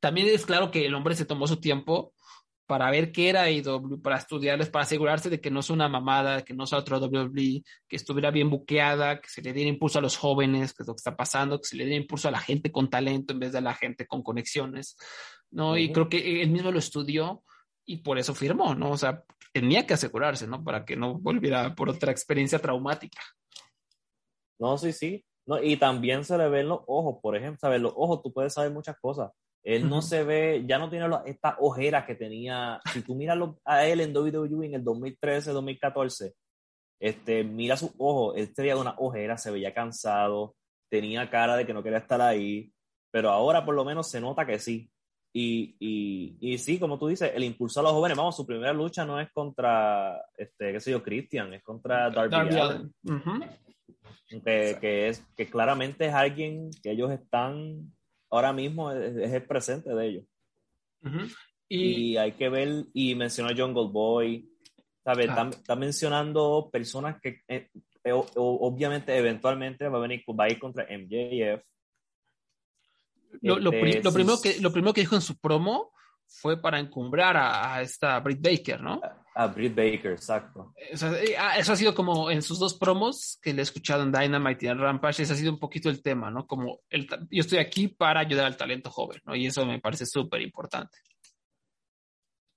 también 0.00 0.28
es 0.28 0.46
claro 0.46 0.70
que 0.70 0.86
el 0.86 0.94
hombre 0.94 1.14
se 1.14 1.24
tomó 1.24 1.46
su 1.46 1.58
tiempo 1.58 2.14
para 2.66 2.90
ver 2.90 3.12
qué 3.12 3.28
era 3.28 3.50
IW, 3.50 4.00
para 4.00 4.16
estudiarles, 4.16 4.70
para 4.70 4.84
asegurarse 4.84 5.28
de 5.28 5.40
que 5.40 5.50
no 5.50 5.60
es 5.60 5.70
una 5.70 5.88
mamada, 5.88 6.42
que 6.44 6.54
no 6.54 6.66
sea 6.66 6.78
otro 6.78 6.98
WWE, 6.98 7.62
que 7.88 7.96
estuviera 7.96 8.30
bien 8.30 8.50
buqueada, 8.50 9.20
que 9.20 9.28
se 9.28 9.42
le 9.42 9.52
diera 9.52 9.68
impulso 9.68 9.98
a 9.98 10.02
los 10.02 10.16
jóvenes, 10.16 10.72
que 10.72 10.82
es 10.82 10.86
lo 10.86 10.94
que 10.94 10.98
está 11.00 11.16
pasando, 11.16 11.58
que 11.58 11.66
se 11.66 11.76
le 11.76 11.84
diera 11.84 12.00
impulso 12.00 12.28
a 12.28 12.32
la 12.32 12.40
gente 12.40 12.72
con 12.72 12.88
talento 12.88 13.32
en 13.32 13.40
vez 13.40 13.52
de 13.52 13.58
a 13.58 13.62
la 13.62 13.74
gente 13.74 14.06
con 14.06 14.22
conexiones, 14.22 14.96
¿no? 15.50 15.76
Y 15.76 15.92
creo 15.92 16.08
que 16.08 16.42
él 16.42 16.50
mismo 16.50 16.70
lo 16.70 16.78
estudió 16.78 17.42
y 17.84 17.98
por 17.98 18.18
eso 18.18 18.34
firmó, 18.34 18.74
¿no? 18.74 18.92
O 18.92 18.96
sea, 18.96 19.24
tenía 19.52 19.86
que 19.86 19.94
asegurarse, 19.94 20.46
¿no? 20.46 20.62
Para 20.62 20.84
que 20.84 20.96
no 20.96 21.18
volviera 21.18 21.74
por 21.74 21.90
otra 21.90 22.12
experiencia 22.12 22.58
traumática. 22.58 23.20
No, 24.58 24.78
sí, 24.78 24.92
sí. 24.92 25.24
No, 25.44 25.60
y 25.62 25.76
también 25.76 26.24
se 26.24 26.38
le 26.38 26.48
ven 26.48 26.68
los 26.68 26.80
ojos, 26.86 27.18
por 27.20 27.36
ejemplo, 27.36 27.58
¿sabes? 27.60 27.80
Los 27.80 27.92
ojos, 27.96 28.22
tú 28.22 28.32
puedes 28.32 28.54
saber 28.54 28.70
muchas 28.70 28.96
cosas. 29.00 29.30
Él 29.62 29.88
no 29.88 30.02
se 30.02 30.24
ve, 30.24 30.64
ya 30.66 30.78
no 30.78 30.90
tiene 30.90 31.06
estas 31.24 31.54
ojeras 31.60 32.04
que 32.04 32.16
tenía. 32.16 32.80
Si 32.92 33.02
tú 33.02 33.14
miras 33.14 33.38
a 33.64 33.86
él 33.86 34.00
en 34.00 34.16
WWE 34.16 34.66
en 34.66 34.74
el 34.74 34.84
2013, 34.84 35.52
2014, 35.52 36.34
este, 37.00 37.44
mira 37.44 37.76
sus 37.76 37.90
ojos, 37.98 38.34
él 38.36 38.52
tenía 38.54 38.76
una 38.76 38.94
ojera, 38.98 39.38
se 39.38 39.50
veía 39.50 39.72
cansado, 39.72 40.56
tenía 40.90 41.30
cara 41.30 41.56
de 41.56 41.66
que 41.66 41.74
no 41.74 41.82
quería 41.82 41.98
estar 41.98 42.20
ahí, 42.20 42.72
pero 43.10 43.30
ahora 43.30 43.64
por 43.64 43.74
lo 43.74 43.84
menos 43.84 44.10
se 44.10 44.20
nota 44.20 44.46
que 44.46 44.58
sí. 44.58 44.90
Y, 45.34 45.76
y, 45.78 46.36
y 46.40 46.58
sí, 46.58 46.78
como 46.78 46.98
tú 46.98 47.08
dices, 47.08 47.32
el 47.34 47.44
impulso 47.44 47.80
a 47.80 47.82
los 47.84 47.92
jóvenes, 47.92 48.18
vamos, 48.18 48.36
su 48.36 48.44
primera 48.44 48.72
lucha 48.72 49.04
no 49.04 49.18
es 49.18 49.32
contra, 49.32 50.22
este, 50.36 50.72
qué 50.72 50.80
sé 50.80 50.90
yo, 50.90 51.02
Christian, 51.02 51.54
es 51.54 51.62
contra 51.62 52.10
Darby, 52.10 52.58
Allen. 52.58 52.92
que, 54.28 54.76
que, 54.80 55.08
es, 55.08 55.24
que 55.34 55.48
claramente 55.48 56.06
es 56.06 56.14
alguien 56.14 56.70
que 56.82 56.90
ellos 56.90 57.10
están 57.10 57.92
ahora 58.32 58.52
mismo 58.52 58.90
es, 58.90 59.32
el 59.32 59.46
presente 59.46 59.94
de 59.94 60.06
ellos. 60.06 60.24
y, 61.68 62.16
hay 62.16 62.32
que 62.32 62.48
ver, 62.48 62.86
y 62.92 63.14
mencionó 63.14 63.50
Jungle 63.56 63.92
Boy, 63.92 64.50
¿sabes? 65.04 65.28
Está, 65.28 65.76
mencionando 65.76 66.70
personas 66.72 67.20
que 67.20 67.42
eh, 67.46 67.68
eh, 68.04 68.12
obviamente 68.12 69.16
eventualmente 69.16 69.88
va 69.88 69.98
a 69.98 70.00
venir 70.00 70.24
va 70.28 70.44
a 70.44 70.50
ir 70.50 70.58
contra 70.58 70.84
MJF. 70.84 71.62
Lo, 73.42 73.58
lo, 73.58 73.72
este, 73.72 74.10
primero 74.10 74.40
que, 74.42 74.60
lo 74.60 74.72
primero 74.72 74.92
que 74.92 75.00
dijo 75.02 75.14
en 75.14 75.22
su 75.22 75.38
promo 75.38 75.92
fue 76.26 76.60
para 76.60 76.78
encumbrar 76.78 77.36
a, 77.36 77.74
a 77.74 77.82
esta 77.82 78.18
Britt 78.20 78.40
Baker, 78.40 78.80
¿no? 78.80 79.00
A 79.34 79.46
Britt 79.46 79.74
Baker, 79.74 80.12
exacto. 80.12 80.74
Eh, 80.76 81.34
ah, 81.38 81.58
eso 81.58 81.72
ha 81.72 81.76
sido 81.76 81.94
como 81.94 82.30
en 82.30 82.42
sus 82.42 82.58
dos 82.58 82.74
promos 82.74 83.38
que 83.40 83.54
le 83.54 83.60
he 83.60 83.62
escuchado 83.62 84.02
en 84.02 84.12
Dynamite 84.12 84.66
y 84.66 84.68
en 84.68 84.78
Rampage, 84.78 85.22
ese 85.22 85.32
ha 85.32 85.36
sido 85.36 85.52
un 85.52 85.58
poquito 85.58 85.88
el 85.88 86.02
tema, 86.02 86.30
¿no? 86.30 86.46
Como 86.46 86.80
el, 86.90 87.06
yo 87.30 87.40
estoy 87.40 87.58
aquí 87.58 87.88
para 87.88 88.20
ayudar 88.20 88.46
al 88.46 88.56
talento 88.56 88.90
joven, 88.90 89.20
¿no? 89.24 89.34
Y 89.34 89.46
eso 89.46 89.64
me 89.64 89.80
parece 89.80 90.04
súper 90.04 90.42
importante. 90.42 90.98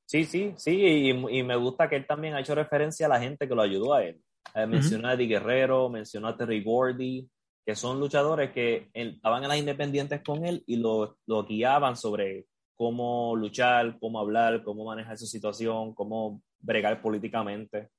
Sí, 0.06 0.26
sí, 0.26 0.54
sí, 0.58 0.72
y, 0.72 1.10
y, 1.10 1.44
me 1.44 1.56
gusta 1.56 1.90
que 1.90 1.96
él 1.96 2.06
también 2.06 2.36
ha 2.36 2.42
hecho 2.42 2.54
referencia 2.54 3.06
a 3.06 3.10
la 3.10 3.20
gente 3.20 3.48
que 3.48 3.56
lo 3.56 3.62
ayudó 3.62 3.94
a 3.94 4.04
él. 4.04 4.22
Eh, 4.54 4.68
mencionó 4.68 5.08
a 5.08 5.14
Eddie 5.14 5.28
Guerrero, 5.28 5.90
mencionó 5.90 6.28
a 6.28 6.38
Terry 6.38 6.64
Gordy, 6.64 7.28
que 7.66 7.76
son 7.76 8.00
luchadores 8.00 8.52
que 8.52 8.90
estaban 8.94 9.44
en 9.44 9.50
las 9.50 9.58
independientes 9.58 10.22
con 10.24 10.46
él 10.46 10.64
y 10.68 10.76
lo, 10.76 11.18
lo 11.26 11.46
guiaban 11.46 11.96
sobre 11.98 12.46
cómo 12.76 13.36
luchar, 13.36 13.98
cómo 14.00 14.20
hablar, 14.20 14.64
cómo 14.64 14.86
manejar 14.86 15.18
su 15.18 15.26
situación, 15.26 15.96
cómo 15.96 16.44
bregar 16.60 17.02
políticamente. 17.02 17.90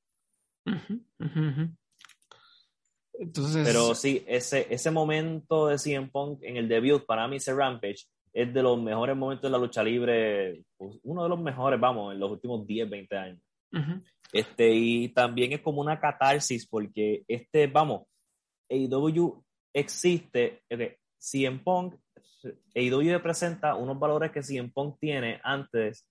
Entonces... 3.19 3.67
Pero 3.67 3.95
sí, 3.95 4.25
ese, 4.27 4.67
ese 4.71 4.91
momento 4.91 5.69
de 5.69 5.79
CM 5.79 6.11
Punk 6.11 6.41
en 6.43 6.57
el 6.57 6.69
debut, 6.69 7.05
para 7.07 7.27
mí 7.29 7.37
ese 7.37 7.55
Rampage, 7.55 8.05
es 8.33 8.53
de 8.53 8.63
los 8.63 8.81
mejores 8.81 9.17
momentos 9.17 9.45
de 9.45 9.51
la 9.51 9.59
lucha 9.59 9.83
libre, 9.83 10.63
pues, 10.77 10.99
uno 11.03 11.23
de 11.23 11.29
los 11.29 11.41
mejores, 11.41 11.81
vamos, 11.81 12.13
en 12.13 12.21
los 12.21 12.31
últimos 12.31 12.67
10, 12.67 12.91
20 12.91 13.17
años. 13.17 13.41
este, 14.33 14.71
y 14.71 15.09
también 15.09 15.53
es 15.53 15.61
como 15.61 15.81
una 15.81 15.99
catarsis, 15.99 16.67
porque 16.67 17.25
este, 17.27 17.67
vamos, 17.67 18.03
AEW 18.69 19.43
existe, 19.73 20.63
okay, 20.71 20.95
CM 21.19 21.61
Punk 21.61 21.95
AEW 22.75 23.21
presenta 23.23 23.75
unos 23.75 23.99
valores 23.99 24.31
que 24.31 24.43
CM 24.43 24.71
Punk 24.71 24.99
tiene 25.01 25.41
antes 25.43 26.07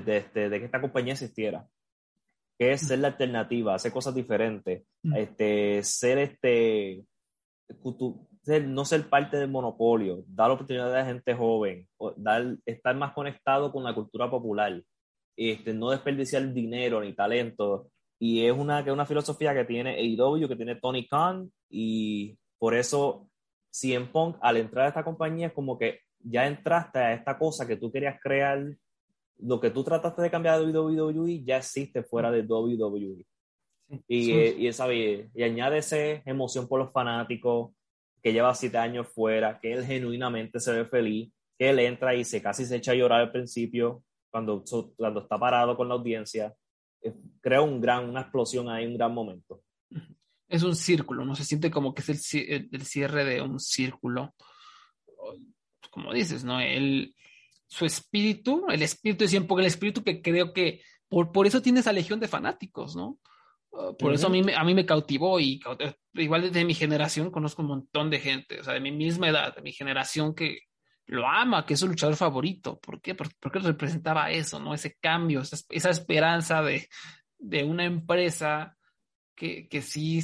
de, 0.00 0.16
este, 0.18 0.48
de, 0.48 0.58
que 0.58 0.66
esta 0.66 0.80
compañía 0.80 1.12
existiera, 1.12 1.66
que 2.58 2.72
es 2.72 2.82
ser 2.82 3.00
la 3.00 3.08
alternativa, 3.08 3.74
hacer 3.74 3.92
cosas 3.92 4.14
diferentes, 4.14 4.84
mm. 5.02 5.16
este, 5.16 5.82
ser 5.82 6.18
este, 6.18 7.04
no 8.64 8.84
ser 8.84 9.08
parte 9.08 9.36
del 9.36 9.50
monopolio, 9.50 10.24
dar 10.26 10.50
oportunidades 10.50 11.02
a 11.02 11.06
gente 11.06 11.34
joven, 11.34 11.88
dar, 12.16 12.56
estar 12.66 12.96
más 12.96 13.12
conectado 13.12 13.72
con 13.72 13.84
la 13.84 13.94
cultura 13.94 14.30
popular, 14.30 14.82
este, 15.36 15.74
no 15.74 15.90
desperdiciar 15.90 16.52
dinero 16.52 17.00
ni 17.00 17.14
talento. 17.14 17.88
Y 18.18 18.46
es 18.46 18.52
una, 18.52 18.84
que 18.84 18.92
una 18.92 19.06
filosofía 19.06 19.54
que 19.54 19.64
tiene 19.64 19.96
AEW, 19.96 20.48
que 20.48 20.56
tiene 20.56 20.76
Tony 20.76 21.06
Khan, 21.08 21.50
y 21.68 22.38
por 22.58 22.74
eso 22.74 23.28
en 23.82 24.10
Punk 24.10 24.36
al 24.40 24.56
entrar 24.56 24.86
a 24.86 24.88
esta 24.88 25.04
compañía 25.04 25.48
es 25.48 25.52
como 25.52 25.78
que 25.78 26.00
ya 26.20 26.46
entraste 26.46 26.98
a 26.98 27.12
esta 27.12 27.36
cosa 27.36 27.66
que 27.66 27.76
tú 27.76 27.90
querías 27.90 28.18
crear, 28.22 28.64
lo 29.38 29.60
que 29.60 29.70
tú 29.70 29.84
trataste 29.84 30.22
de 30.22 30.30
cambiar 30.30 30.64
de 30.64 30.78
WWE 30.78 31.42
ya 31.44 31.58
existe 31.58 32.02
fuera 32.02 32.30
de 32.30 32.42
WWE. 32.42 33.26
Y, 34.08 34.32
y, 34.32 34.68
y 35.34 35.42
añade 35.42 35.78
esa 35.78 35.96
emoción 36.24 36.66
por 36.66 36.80
los 36.80 36.92
fanáticos, 36.92 37.72
que 38.22 38.32
lleva 38.32 38.54
siete 38.54 38.78
años 38.78 39.08
fuera, 39.08 39.58
que 39.60 39.72
él 39.72 39.84
genuinamente 39.84 40.58
se 40.58 40.72
ve 40.72 40.84
feliz, 40.86 41.30
que 41.58 41.70
él 41.70 41.78
entra 41.78 42.14
y 42.14 42.24
se 42.24 42.40
casi 42.42 42.64
se 42.64 42.76
echa 42.76 42.92
a 42.92 42.94
llorar 42.94 43.20
al 43.20 43.32
principio 43.32 44.02
cuando, 44.30 44.64
cuando 44.96 45.20
está 45.20 45.38
parado 45.38 45.76
con 45.76 45.88
la 45.88 45.94
audiencia. 45.94 46.54
Crea 47.42 47.60
un 47.60 47.80
gran, 47.80 48.08
una 48.08 48.22
explosión 48.22 48.68
ahí, 48.70 48.86
un 48.86 48.96
gran 48.96 49.12
momento 49.12 49.60
es 50.48 50.62
un 50.62 50.76
círculo, 50.76 51.24
¿no? 51.24 51.34
Se 51.34 51.44
siente 51.44 51.70
como 51.70 51.94
que 51.94 52.02
es 52.02 52.34
el, 52.34 52.68
el 52.70 52.86
cierre 52.86 53.24
de 53.24 53.40
un 53.40 53.58
círculo. 53.58 54.34
Como 55.90 56.12
dices, 56.12 56.44
¿no? 56.44 56.60
El, 56.60 57.14
su 57.66 57.84
espíritu, 57.84 58.66
el 58.68 58.82
espíritu 58.82 59.24
de 59.24 59.28
siempre, 59.28 59.56
el 59.58 59.66
espíritu 59.66 60.02
que 60.02 60.22
creo 60.22 60.52
que 60.52 60.82
por, 61.08 61.32
por 61.32 61.46
eso 61.46 61.62
tiene 61.62 61.80
esa 61.80 61.92
legión 61.92 62.20
de 62.20 62.28
fanáticos, 62.28 62.96
¿no? 62.96 63.18
Ah, 63.72 63.92
por 63.98 64.12
eso 64.12 64.28
a 64.28 64.30
mí, 64.30 64.42
a 64.54 64.64
mí 64.64 64.74
me 64.74 64.86
cautivó 64.86 65.40
y 65.40 65.60
igual 66.14 66.42
desde 66.42 66.64
mi 66.64 66.74
generación 66.74 67.30
conozco 67.30 67.62
un 67.62 67.68
montón 67.68 68.10
de 68.10 68.20
gente, 68.20 68.60
o 68.60 68.64
sea, 68.64 68.74
de 68.74 68.80
mi 68.80 68.92
misma 68.92 69.28
edad, 69.28 69.54
de 69.54 69.62
mi 69.62 69.72
generación 69.72 70.34
que 70.34 70.60
lo 71.06 71.26
ama, 71.26 71.66
que 71.66 71.74
es 71.74 71.80
su 71.80 71.88
luchador 71.88 72.16
favorito. 72.16 72.78
¿Por 72.80 73.00
qué? 73.00 73.14
Porque, 73.14 73.34
porque 73.40 73.58
representaba 73.58 74.30
eso, 74.30 74.58
¿no? 74.58 74.74
Ese 74.74 74.96
cambio, 75.00 75.40
esa, 75.40 75.56
esa 75.68 75.90
esperanza 75.90 76.62
de, 76.62 76.88
de 77.38 77.64
una 77.64 77.84
empresa 77.84 78.76
que, 79.34 79.68
que 79.68 79.82
sí, 79.82 80.22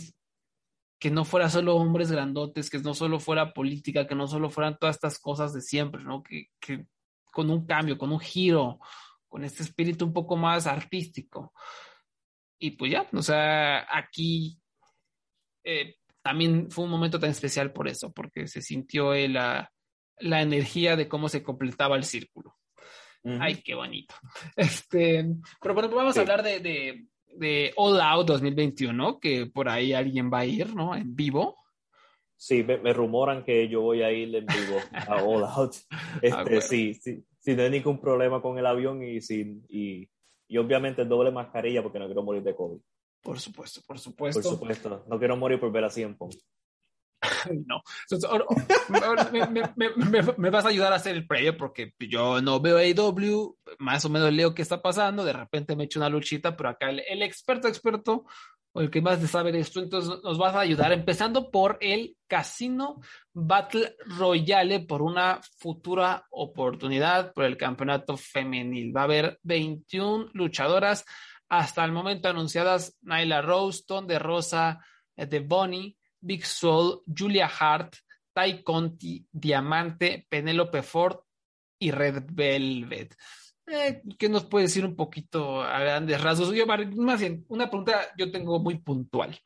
que 0.98 1.10
no 1.10 1.24
fuera 1.24 1.50
solo 1.50 1.76
hombres 1.76 2.10
grandotes, 2.12 2.70
que 2.70 2.78
no 2.78 2.94
solo 2.94 3.20
fuera 3.20 3.52
política, 3.52 4.06
que 4.06 4.14
no 4.14 4.26
solo 4.26 4.50
fueran 4.50 4.78
todas 4.78 4.96
estas 4.96 5.18
cosas 5.18 5.52
de 5.52 5.60
siempre, 5.60 6.04
¿no? 6.04 6.22
Que, 6.22 6.46
que 6.60 6.86
con 7.30 7.50
un 7.50 7.66
cambio, 7.66 7.98
con 7.98 8.12
un 8.12 8.20
giro, 8.20 8.80
con 9.28 9.44
este 9.44 9.62
espíritu 9.62 10.04
un 10.04 10.12
poco 10.12 10.36
más 10.36 10.66
artístico. 10.66 11.52
Y 12.58 12.72
pues 12.72 12.92
ya, 12.92 13.06
o 13.12 13.22
sea, 13.22 13.86
aquí 13.90 14.58
eh, 15.64 15.96
también 16.22 16.70
fue 16.70 16.84
un 16.84 16.90
momento 16.90 17.18
tan 17.18 17.30
especial 17.30 17.72
por 17.72 17.88
eso, 17.88 18.12
porque 18.12 18.46
se 18.46 18.60
sintió 18.60 19.14
la, 19.28 19.70
la 20.18 20.42
energía 20.42 20.96
de 20.96 21.08
cómo 21.08 21.28
se 21.28 21.42
completaba 21.42 21.96
el 21.96 22.04
círculo. 22.04 22.56
Ay, 23.24 23.56
qué 23.62 23.74
bonito. 23.74 24.14
Este, 24.56 25.26
pero 25.60 25.74
bueno, 25.74 25.88
vamos 25.90 26.16
a 26.16 26.20
hablar 26.20 26.42
de, 26.42 27.06
de 27.26 27.72
All 27.76 28.00
Out 28.00 28.26
2021, 28.26 29.20
que 29.20 29.46
por 29.46 29.68
ahí 29.68 29.92
alguien 29.92 30.30
va 30.32 30.40
a 30.40 30.46
ir, 30.46 30.74
¿no? 30.74 30.94
En 30.94 31.14
vivo. 31.14 31.56
Sí, 32.40 32.64
me, 32.64 32.94
rumoran 32.94 33.44
que 33.44 33.68
yo 33.68 33.82
voy 33.82 34.00
a 34.00 34.10
ir 34.10 34.34
en 34.34 34.46
vivo 34.46 34.78
a 34.92 35.22
All 35.22 35.44
Out. 35.44 35.74
Ah, 36.32 36.42
este, 36.46 36.60
sí, 36.62 36.94
sí, 36.94 37.24
sí, 37.38 37.54
no 37.54 37.62
hay 37.62 37.70
ningún 37.70 38.00
problema 38.00 38.40
con 38.40 38.56
el 38.58 38.64
avión 38.64 39.02
y, 39.02 39.20
sin, 39.20 39.62
y, 39.68 40.08
y 40.48 40.56
obviamente 40.56 41.04
doble 41.04 41.30
mascarilla 41.30 41.82
porque 41.82 41.98
no 41.98 42.06
quiero 42.06 42.22
morir 42.22 42.42
de 42.42 42.54
COVID. 42.54 42.78
Por 43.22 43.38
supuesto, 43.38 43.82
por 43.86 43.98
supuesto. 43.98 44.40
Por 44.40 44.50
supuesto, 44.52 45.04
no 45.06 45.18
quiero 45.18 45.36
morir 45.36 45.60
por 45.60 45.70
ver 45.70 45.84
a 45.84 45.90
Cien 45.90 46.16
no. 47.66 47.82
me, 50.36 50.50
vas 50.50 50.64
a 50.64 50.68
ayudar 50.68 50.92
a 50.92 50.96
hacer 50.96 51.16
el 51.16 51.26
previo 51.26 51.56
porque 51.56 51.94
yo 51.98 52.40
no 52.40 52.60
veo 52.60 52.78
AEW, 52.78 53.56
más 53.78 54.04
o 54.04 54.08
menos 54.08 54.32
leo 54.32 54.54
qué 54.54 54.62
está 54.62 54.80
pasando, 54.80 55.24
de 55.24 55.32
repente 55.32 55.76
me 55.76 55.84
echo 55.84 55.98
una 55.98 56.08
luchita, 56.08 56.56
pero 56.56 56.70
acá 56.70 56.90
el, 56.90 57.22
experto 57.22 57.68
experto 57.68 58.24
o 58.72 58.80
el 58.80 58.90
que 58.90 59.02
más 59.02 59.20
de 59.20 59.58
esto, 59.58 59.80
entonces 59.80 60.22
nos 60.22 60.38
vas 60.38 60.54
a 60.54 60.60
ayudar 60.60 60.92
empezando 60.92 61.50
por 61.50 61.76
el 61.80 62.16
Casino 62.28 63.00
Battle 63.32 63.96
Royale 64.06 64.80
por 64.80 65.02
una 65.02 65.40
futura 65.58 66.24
oportunidad 66.30 67.32
por 67.32 67.44
el 67.44 67.56
campeonato 67.56 68.16
femenil. 68.16 68.96
Va 68.96 69.00
a 69.00 69.04
haber 69.04 69.40
21 69.42 70.30
luchadoras 70.34 71.04
hasta 71.48 71.84
el 71.84 71.90
momento 71.90 72.28
anunciadas 72.28 72.96
Nyla 73.02 73.42
Rose, 73.42 73.82
de 74.06 74.18
Rosa, 74.20 74.78
de 75.16 75.40
Bonnie, 75.40 75.96
Big 76.20 76.44
Soul, 76.44 77.02
Julia 77.06 77.46
Hart, 77.46 77.96
Ty 78.32 78.62
Conti, 78.62 79.26
Diamante, 79.30 80.26
Penelope 80.28 80.82
Ford 80.82 81.18
y 81.78 81.90
Red 81.90 82.24
Velvet. 82.32 83.16
Eh, 83.66 84.02
¿Qué 84.18 84.28
nos 84.28 84.46
puede 84.46 84.66
decir 84.66 84.84
un 84.84 84.96
poquito 84.96 85.62
a 85.62 85.78
grandes 85.80 86.20
rasgos? 86.20 86.52
Yo, 86.54 86.66
más 86.66 87.20
bien, 87.20 87.44
una 87.48 87.68
pregunta 87.68 88.12
yo 88.16 88.30
tengo 88.30 88.58
muy 88.58 88.78
puntual. 88.78 89.38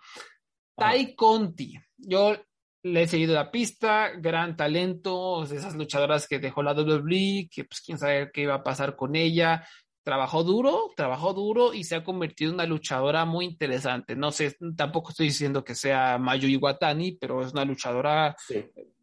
Tai 0.76 1.14
Conti, 1.14 1.78
yo 1.96 2.36
le 2.82 3.02
he 3.02 3.06
seguido 3.06 3.34
la 3.34 3.50
pista, 3.50 4.10
gran 4.16 4.56
talento, 4.56 5.44
esas 5.44 5.74
luchadoras 5.74 6.28
que 6.28 6.38
dejó 6.38 6.62
la 6.62 6.72
WWE, 6.74 7.48
que 7.50 7.64
pues 7.64 7.80
quién 7.80 7.98
sabe 7.98 8.30
qué 8.32 8.42
iba 8.42 8.54
a 8.54 8.62
pasar 8.62 8.94
con 8.94 9.16
ella, 9.16 9.66
trabajó 10.04 10.44
duro, 10.44 10.92
trabajó 10.94 11.32
duro 11.32 11.72
y 11.72 11.82
se 11.84 11.96
ha 11.96 12.04
convertido 12.04 12.50
en 12.50 12.56
una 12.56 12.66
luchadora 12.66 13.24
muy 13.24 13.46
interesante. 13.46 14.14
No 14.14 14.30
sé, 14.30 14.54
tampoco 14.76 15.10
estoy 15.10 15.26
diciendo 15.26 15.64
que 15.64 15.74
sea 15.74 16.18
Mayu 16.18 16.46
Iwatani, 16.46 17.12
pero 17.12 17.42
es 17.42 17.52
una 17.52 17.64
luchadora 17.64 18.36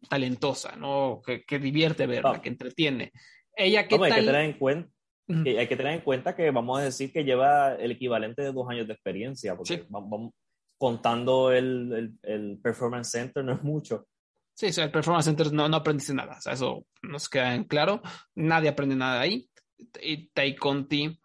talentosa, 0.08 0.76
¿no? 0.76 1.20
Que, 1.24 1.58
divierte 1.58 2.06
verla, 2.06 2.40
que 2.40 2.48
entretiene. 2.48 3.12
Ella, 3.54 3.86
¿qué 3.86 3.96
Hay 3.96 4.12
que 4.12 4.22
tener 4.22 4.42
en 4.42 4.52
cuenta. 4.54 4.90
hay 5.28 5.68
que 5.68 5.76
tener 5.76 5.92
en 5.94 6.00
cuenta 6.00 6.36
que 6.36 6.50
vamos 6.50 6.78
a 6.78 6.84
decir 6.84 7.12
que 7.12 7.24
lleva 7.24 7.74
el 7.74 7.90
equivalente 7.90 8.42
de 8.42 8.52
dos 8.52 8.68
años 8.70 8.86
de 8.86 8.94
experiencia, 8.94 9.56
porque 9.56 9.84
vamos, 9.88 10.32
contando 10.78 11.52
el, 11.52 12.16
el, 12.22 12.58
Performance 12.62 13.10
Center 13.10 13.44
no 13.44 13.52
es 13.52 13.62
mucho. 13.62 14.06
Sí, 14.54 14.68
el 14.80 14.90
Performance 14.90 15.26
Center 15.26 15.52
no, 15.52 15.68
no 15.68 15.76
aprendiste 15.76 16.14
nada, 16.14 16.36
o 16.38 16.40
sea, 16.40 16.52
eso 16.52 16.86
nos 17.02 17.28
queda 17.28 17.54
en 17.54 17.64
claro, 17.64 18.02
nadie 18.34 18.68
aprende 18.68 18.94
nada 18.94 19.20
ahí 19.20 19.48
Tai 20.32 20.54
Conti 20.56 21.18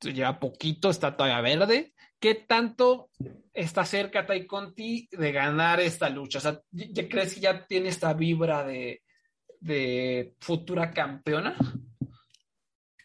lleva 0.00 0.38
poquito, 0.38 0.90
está 0.90 1.16
todavía 1.16 1.40
verde. 1.40 1.94
¿Qué 2.18 2.34
tanto 2.34 3.10
está 3.52 3.84
cerca 3.84 4.26
Tai 4.26 4.46
Conti 4.46 5.08
de 5.10 5.32
ganar 5.32 5.80
esta 5.80 6.08
lucha? 6.08 6.38
O 6.38 6.40
sea, 6.40 6.60
¿ya 6.70 7.08
crees 7.08 7.34
que 7.34 7.40
ya 7.40 7.66
tiene 7.66 7.88
esta 7.88 8.12
vibra 8.14 8.64
de, 8.64 9.02
de 9.60 10.34
futura 10.40 10.90
campeona? 10.90 11.56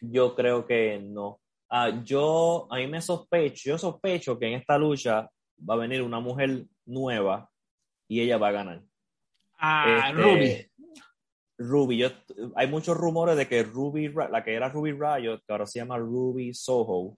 Yo 0.00 0.34
creo 0.34 0.66
que 0.66 0.98
no. 1.02 1.40
Ah, 1.68 2.02
yo, 2.02 2.66
a 2.70 2.76
mí 2.76 2.86
me 2.86 3.00
sospecho, 3.00 3.70
yo 3.70 3.78
sospecho 3.78 4.38
que 4.38 4.46
en 4.46 4.54
esta 4.54 4.76
lucha 4.76 5.30
va 5.68 5.74
a 5.74 5.78
venir 5.78 6.02
una 6.02 6.18
mujer 6.18 6.64
nueva 6.86 7.48
y 8.08 8.20
ella 8.20 8.38
va 8.38 8.48
a 8.48 8.52
ganar. 8.52 8.82
Ah, 9.58 10.08
este, 10.08 10.22
Ruby. 10.22 10.69
Ruby, 11.60 12.10
hay 12.56 12.66
muchos 12.68 12.96
rumores 12.96 13.36
de 13.36 13.46
que 13.46 13.62
Ruby, 13.62 14.08
la 14.08 14.42
que 14.42 14.54
era 14.54 14.70
Ruby 14.70 14.92
Riot, 14.92 15.42
que 15.46 15.52
ahora 15.52 15.66
se 15.66 15.78
llama 15.78 15.98
Ruby 15.98 16.54
Soho, 16.54 17.14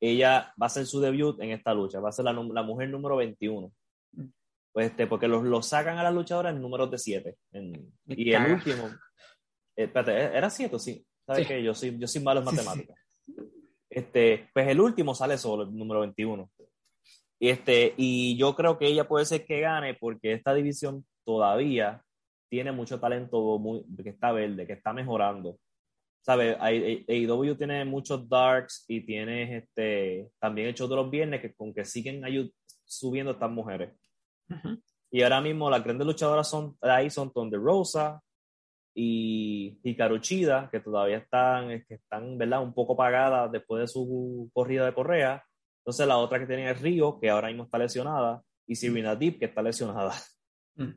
ella 0.00 0.54
va 0.60 0.64
a 0.64 0.66
hacer 0.66 0.86
su 0.86 1.00
debut 1.00 1.40
en 1.40 1.50
esta 1.50 1.74
lucha, 1.74 1.98
va 1.98 2.10
a 2.10 2.12
ser 2.12 2.24
la, 2.24 2.32
mujer 2.32 2.88
número 2.88 3.16
21. 3.16 3.72
Pues 4.72 4.86
este, 4.90 5.08
porque 5.08 5.26
los, 5.26 5.42
los 5.42 5.66
sacan 5.66 5.98
a 5.98 6.04
las 6.04 6.14
luchadoras 6.14 6.54
en 6.54 6.62
números 6.62 6.88
de 6.88 6.98
7. 6.98 7.36
Y 8.06 8.32
el 8.32 8.52
último, 8.52 8.86
eh, 9.76 9.84
espérate, 9.84 10.12
¿e-, 10.12 10.36
¿era 10.36 10.50
7 10.50 10.76
o 10.76 10.78
sí? 10.78 11.04
¿Sabes 11.26 11.46
qué? 11.48 11.60
Yo 11.60 11.74
soy, 11.74 11.98
yo 11.98 12.06
soy 12.06 12.22
malo 12.22 12.40
en 12.40 12.46
matemáticas. 12.46 12.96
Este, 13.90 14.50
pues 14.54 14.68
el 14.68 14.80
último 14.80 15.16
sale 15.16 15.36
solo, 15.36 15.64
el 15.64 15.76
número 15.76 16.00
21. 16.00 16.48
Y, 17.40 17.48
este, 17.48 17.94
y 17.96 18.36
yo 18.36 18.54
creo 18.54 18.78
que 18.78 18.86
ella 18.86 19.08
puede 19.08 19.24
ser 19.24 19.44
que 19.44 19.60
gane 19.60 19.94
porque 19.94 20.32
esta 20.32 20.54
división 20.54 21.04
todavía 21.24 22.03
tiene 22.54 22.70
mucho 22.70 23.00
talento 23.00 23.58
muy, 23.58 23.84
que 24.00 24.10
está 24.10 24.30
verde, 24.30 24.64
que 24.64 24.74
está 24.74 24.92
mejorando. 24.92 25.58
¿Sabes? 26.20 26.56
AEW 26.60 27.56
tiene 27.56 27.84
muchos 27.84 28.28
darks 28.28 28.84
y 28.86 29.00
tiene 29.00 29.56
este, 29.56 30.30
también 30.38 30.68
el 30.68 30.74
show 30.74 30.88
de 30.88 30.94
los 30.94 31.10
viernes 31.10 31.40
que 31.40 31.52
con 31.52 31.74
que 31.74 31.84
siguen 31.84 32.22
subiendo 32.84 33.32
estas 33.32 33.50
mujeres. 33.50 33.90
Y 35.10 35.22
ahora 35.22 35.40
mismo 35.40 35.68
las 35.68 35.82
grandes 35.82 36.06
luchadoras 36.06 36.48
son 36.48 36.76
ahí 36.80 37.10
son 37.10 37.32
Tonde 37.32 37.58
Rosa 37.58 38.22
y, 38.94 39.80
y 39.82 40.20
Chida, 40.20 40.68
que 40.70 40.78
todavía 40.78 41.16
están, 41.16 41.84
que 41.88 41.94
están 41.94 42.38
¿verdad? 42.38 42.62
un 42.62 42.72
poco 42.72 42.96
pagadas 42.96 43.50
después 43.50 43.80
de 43.80 43.88
su 43.88 44.48
corrida 44.54 44.86
de 44.86 44.94
correa. 44.94 45.44
Entonces 45.80 46.06
la 46.06 46.18
otra 46.18 46.38
que 46.38 46.46
tiene 46.46 46.70
es 46.70 46.80
Río, 46.80 47.18
que 47.20 47.30
ahora 47.30 47.48
mismo 47.48 47.64
está 47.64 47.78
lesionada, 47.78 48.42
y 48.64 48.76
Sirina 48.76 49.16
Deep, 49.16 49.40
que 49.40 49.46
está 49.46 49.60
lesionada. 49.60 50.14
Mm. 50.76 50.90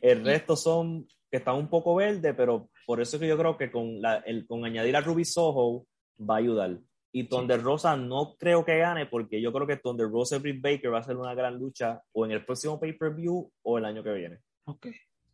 El 0.00 0.24
resto 0.24 0.56
son 0.56 1.06
que 1.30 1.38
están 1.38 1.56
un 1.56 1.68
poco 1.68 1.94
verde, 1.96 2.34
pero 2.34 2.70
por 2.86 3.00
eso 3.00 3.16
es 3.16 3.20
que 3.20 3.28
yo 3.28 3.36
creo 3.36 3.56
que 3.56 3.70
con, 3.70 4.00
la, 4.00 4.16
el, 4.18 4.46
con 4.46 4.64
añadir 4.64 4.96
a 4.96 5.00
Ruby 5.00 5.24
Soho 5.24 5.86
va 6.18 6.36
a 6.36 6.38
ayudar. 6.38 6.78
Y 7.12 7.24
Thunder 7.24 7.62
Rosa 7.62 7.96
no 7.96 8.34
creo 8.36 8.64
que 8.64 8.78
gane 8.78 9.06
porque 9.06 9.40
yo 9.40 9.52
creo 9.52 9.66
que 9.66 9.76
Thunder 9.76 10.08
Rosa 10.08 10.36
y 10.36 10.40
Britt 10.40 10.60
Baker 10.60 10.92
va 10.92 10.98
a 10.98 11.04
ser 11.04 11.16
una 11.16 11.34
gran 11.34 11.56
lucha 11.56 12.00
o 12.12 12.24
en 12.24 12.32
el 12.32 12.44
próximo 12.44 12.78
pay-per-view 12.78 13.52
o 13.62 13.78
el 13.78 13.84
año 13.84 14.02
que 14.02 14.12
viene. 14.12 14.38
Ok. 14.64 14.88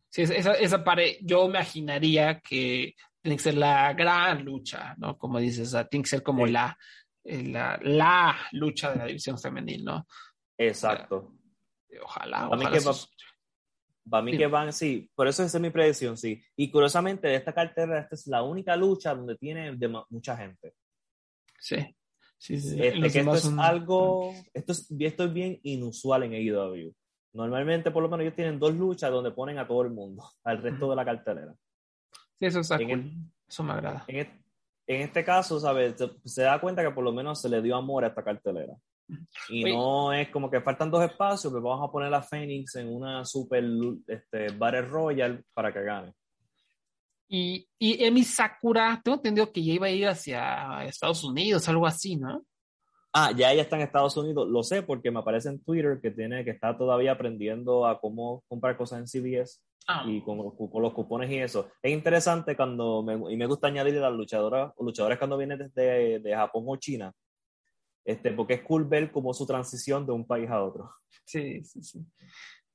Sí, 0.09 0.23
esa, 0.23 0.53
esa 0.53 0.83
pared, 0.83 1.17
yo 1.21 1.47
imaginaría 1.47 2.39
que 2.39 2.95
tiene 3.21 3.37
que 3.37 3.43
ser 3.43 3.57
la 3.57 3.93
gran 3.93 4.43
lucha, 4.43 4.93
¿no? 4.97 5.17
Como 5.17 5.39
dices, 5.39 5.71
tiene 5.89 6.03
que 6.03 6.09
ser 6.09 6.21
como 6.21 6.45
la, 6.45 6.77
eh, 7.23 7.43
la, 7.43 7.79
la, 7.81 8.37
lucha 8.51 8.91
de 8.91 8.97
la 8.97 9.05
división 9.05 9.39
femenil, 9.39 9.85
¿no? 9.85 10.05
Exacto. 10.57 11.35
Ojalá, 12.03 12.49
ojalá. 12.49 12.81
Para 14.11 14.23
mí 14.23 14.37
que 14.37 14.45
van, 14.45 14.73
sí, 14.73 15.09
por 15.15 15.25
eso 15.29 15.41
esa 15.41 15.57
es 15.57 15.61
mi 15.61 15.69
predicción, 15.69 16.17
sí. 16.17 16.43
Y 16.57 16.69
curiosamente, 16.69 17.29
de 17.29 17.35
esta 17.35 17.53
cartera, 17.53 18.01
esta 18.01 18.13
es 18.13 18.27
la 18.27 18.43
única 18.43 18.75
lucha 18.75 19.15
donde 19.15 19.37
tiene 19.37 19.71
mucha 20.09 20.35
gente. 20.35 20.73
Sí, 21.57 21.77
sí, 22.37 22.59
sí. 22.59 22.75
Este, 22.77 23.09
que 23.09 23.19
esto 23.19 23.35
es 23.35 23.45
algo, 23.57 24.33
esto 24.53 24.73
es, 24.73 24.91
esto 24.99 25.23
es 25.23 25.33
bien 25.33 25.61
inusual 25.63 26.23
en 26.23 26.33
AEW. 26.33 26.93
Normalmente, 27.31 27.89
por 27.89 28.03
lo 28.03 28.09
menos, 28.09 28.23
ellos 28.23 28.35
tienen 28.35 28.59
dos 28.59 28.75
luchas 28.75 29.09
donde 29.11 29.31
ponen 29.31 29.57
a 29.59 29.65
todo 29.65 29.83
el 29.83 29.91
mundo, 29.91 30.29
al 30.43 30.61
resto 30.61 30.89
de 30.89 30.95
la 30.97 31.05
cartelera. 31.05 31.55
Sí, 32.37 32.47
eso 32.47 32.59
está 32.59 32.77
eso 33.47 33.63
me 33.63 33.71
agrada. 33.71 34.03
En, 34.09 34.27
en, 34.87 35.01
este 35.03 35.23
caso, 35.23 35.57
¿sabes? 35.57 35.95
Se, 35.97 36.09
se 36.25 36.41
da 36.41 36.59
cuenta 36.59 36.83
que 36.83 36.91
por 36.91 37.05
lo 37.05 37.13
menos 37.13 37.41
se 37.41 37.47
le 37.47 37.61
dio 37.61 37.77
amor 37.77 38.03
a 38.03 38.07
esta 38.07 38.25
cartelera. 38.25 38.75
Y 39.49 39.63
no 39.63 40.13
es 40.13 40.29
como 40.29 40.49
que 40.49 40.61
faltan 40.61 40.91
dos 40.91 41.03
espacios, 41.03 41.51
pero 41.51 41.61
pues 41.61 41.71
vamos 41.71 41.89
a 41.89 41.91
poner 41.91 42.13
a 42.13 42.21
Phoenix 42.21 42.75
en 42.75 42.93
una 42.93 43.25
super 43.25 43.63
este, 44.07 44.47
Battle 44.57 44.83
Royal 44.83 45.43
para 45.53 45.73
que 45.73 45.83
gane. 45.83 46.13
Y, 47.27 47.65
y 47.79 48.03
Emi 48.03 48.23
Sakura, 48.23 48.99
tengo 49.03 49.15
entendido 49.15 49.51
que 49.51 49.63
ya 49.63 49.73
iba 49.73 49.87
a 49.87 49.91
ir 49.91 50.07
hacia 50.07 50.83
Estados 50.83 51.23
Unidos, 51.23 51.67
algo 51.69 51.87
así, 51.87 52.17
¿no? 52.17 52.45
Ah, 53.13 53.31
ya 53.35 53.51
ella 53.51 53.63
está 53.63 53.75
en 53.75 53.81
Estados 53.81 54.15
Unidos, 54.15 54.47
lo 54.49 54.63
sé 54.63 54.83
porque 54.83 55.11
me 55.11 55.19
aparece 55.19 55.49
en 55.49 55.61
Twitter 55.61 55.99
que 56.01 56.11
tiene 56.11 56.45
que 56.45 56.51
está 56.51 56.77
todavía 56.77 57.11
aprendiendo 57.11 57.85
a 57.85 57.99
cómo 57.99 58.43
comprar 58.47 58.77
cosas 58.77 58.99
en 58.99 59.07
CBS 59.07 59.59
ah. 59.87 60.05
y 60.07 60.21
con, 60.21 60.55
con, 60.55 60.81
los 60.81 60.93
cupones 60.93 61.29
y 61.29 61.37
eso. 61.37 61.69
Es 61.81 61.91
interesante 61.91 62.55
cuando 62.55 63.03
me, 63.03 63.33
y 63.33 63.35
me 63.35 63.47
gusta 63.47 63.67
añadirle 63.67 63.99
a 63.99 64.09
las 64.09 64.17
luchadoras 64.17 64.71
o 64.77 64.85
luchadores 64.85 65.17
cuando 65.17 65.37
vienen 65.37 65.57
desde 65.57 66.19
de 66.19 66.35
Japón 66.35 66.63
o 66.67 66.77
China, 66.77 67.13
este, 68.05 68.31
porque 68.31 68.55
es 68.55 68.61
cool 68.61 68.85
ver 68.85 69.11
como 69.11 69.33
su 69.33 69.45
transición 69.45 70.05
de 70.05 70.11
un 70.11 70.25
país 70.25 70.49
a 70.49 70.63
otro. 70.63 70.91
Sí, 71.25 71.63
sí, 71.63 71.83
sí. 71.83 72.05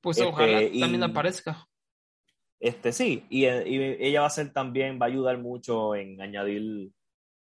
Pues 0.01 0.17
este, 0.17 0.29
ojalá 0.29 0.61
también 0.79 1.03
aparezca. 1.03 1.67
Este, 2.59 2.91
sí, 2.91 3.25
y, 3.29 3.45
ella 3.45 4.21
va 4.21 4.27
a 4.27 4.31
ser 4.31 4.51
también, 4.51 4.99
va 4.99 5.05
a 5.05 5.09
ayudar 5.09 5.37
mucho 5.37 5.95
en 5.95 6.19
añadir 6.21 6.91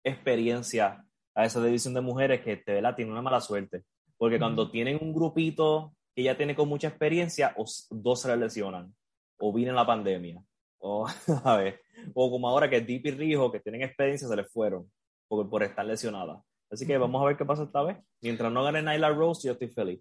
experiencia 0.02 1.04
a 1.34 1.44
esa 1.44 1.62
división 1.62 1.94
de 1.94 2.00
mujeres 2.00 2.42
que 2.42 2.56
te 2.56 2.80
la 2.80 2.94
tiene 2.94 3.12
una 3.12 3.22
mala 3.22 3.40
suerte. 3.40 3.84
Porque 4.16 4.38
cuando 4.38 4.70
tienen 4.70 4.98
un 5.00 5.12
grupito 5.12 5.94
que 6.14 6.22
ya 6.22 6.36
tiene 6.36 6.54
con 6.54 6.68
mucha 6.68 6.88
experiencia, 6.88 7.54
o 7.56 7.64
dos 7.90 8.20
se 8.20 8.36
lesionan, 8.36 8.94
o 9.38 9.52
viene 9.52 9.72
la 9.72 9.84
pandemia, 9.84 10.42
o, 10.78 11.06
a 11.44 11.56
ver, 11.56 11.80
o 12.14 12.30
como 12.30 12.48
ahora 12.48 12.70
que 12.70 12.80
Deep 12.80 13.06
y 13.06 13.10
Rijo, 13.10 13.50
que 13.50 13.60
tienen 13.60 13.82
experiencia, 13.82 14.28
se 14.28 14.36
les 14.36 14.50
fueron 14.50 14.90
por, 15.28 15.48
por 15.50 15.62
estar 15.62 15.84
lesionadas. 15.84 16.40
Así 16.74 16.86
que 16.86 16.98
vamos 16.98 17.22
a 17.22 17.26
ver 17.26 17.36
qué 17.36 17.44
pasa 17.44 17.62
esta 17.64 17.82
vez. 17.82 17.96
Mientras 18.20 18.52
no 18.52 18.62
gane 18.62 18.82
Nyla 18.82 19.10
Rose, 19.10 19.46
yo 19.46 19.52
estoy 19.52 19.68
feliz. 19.68 20.00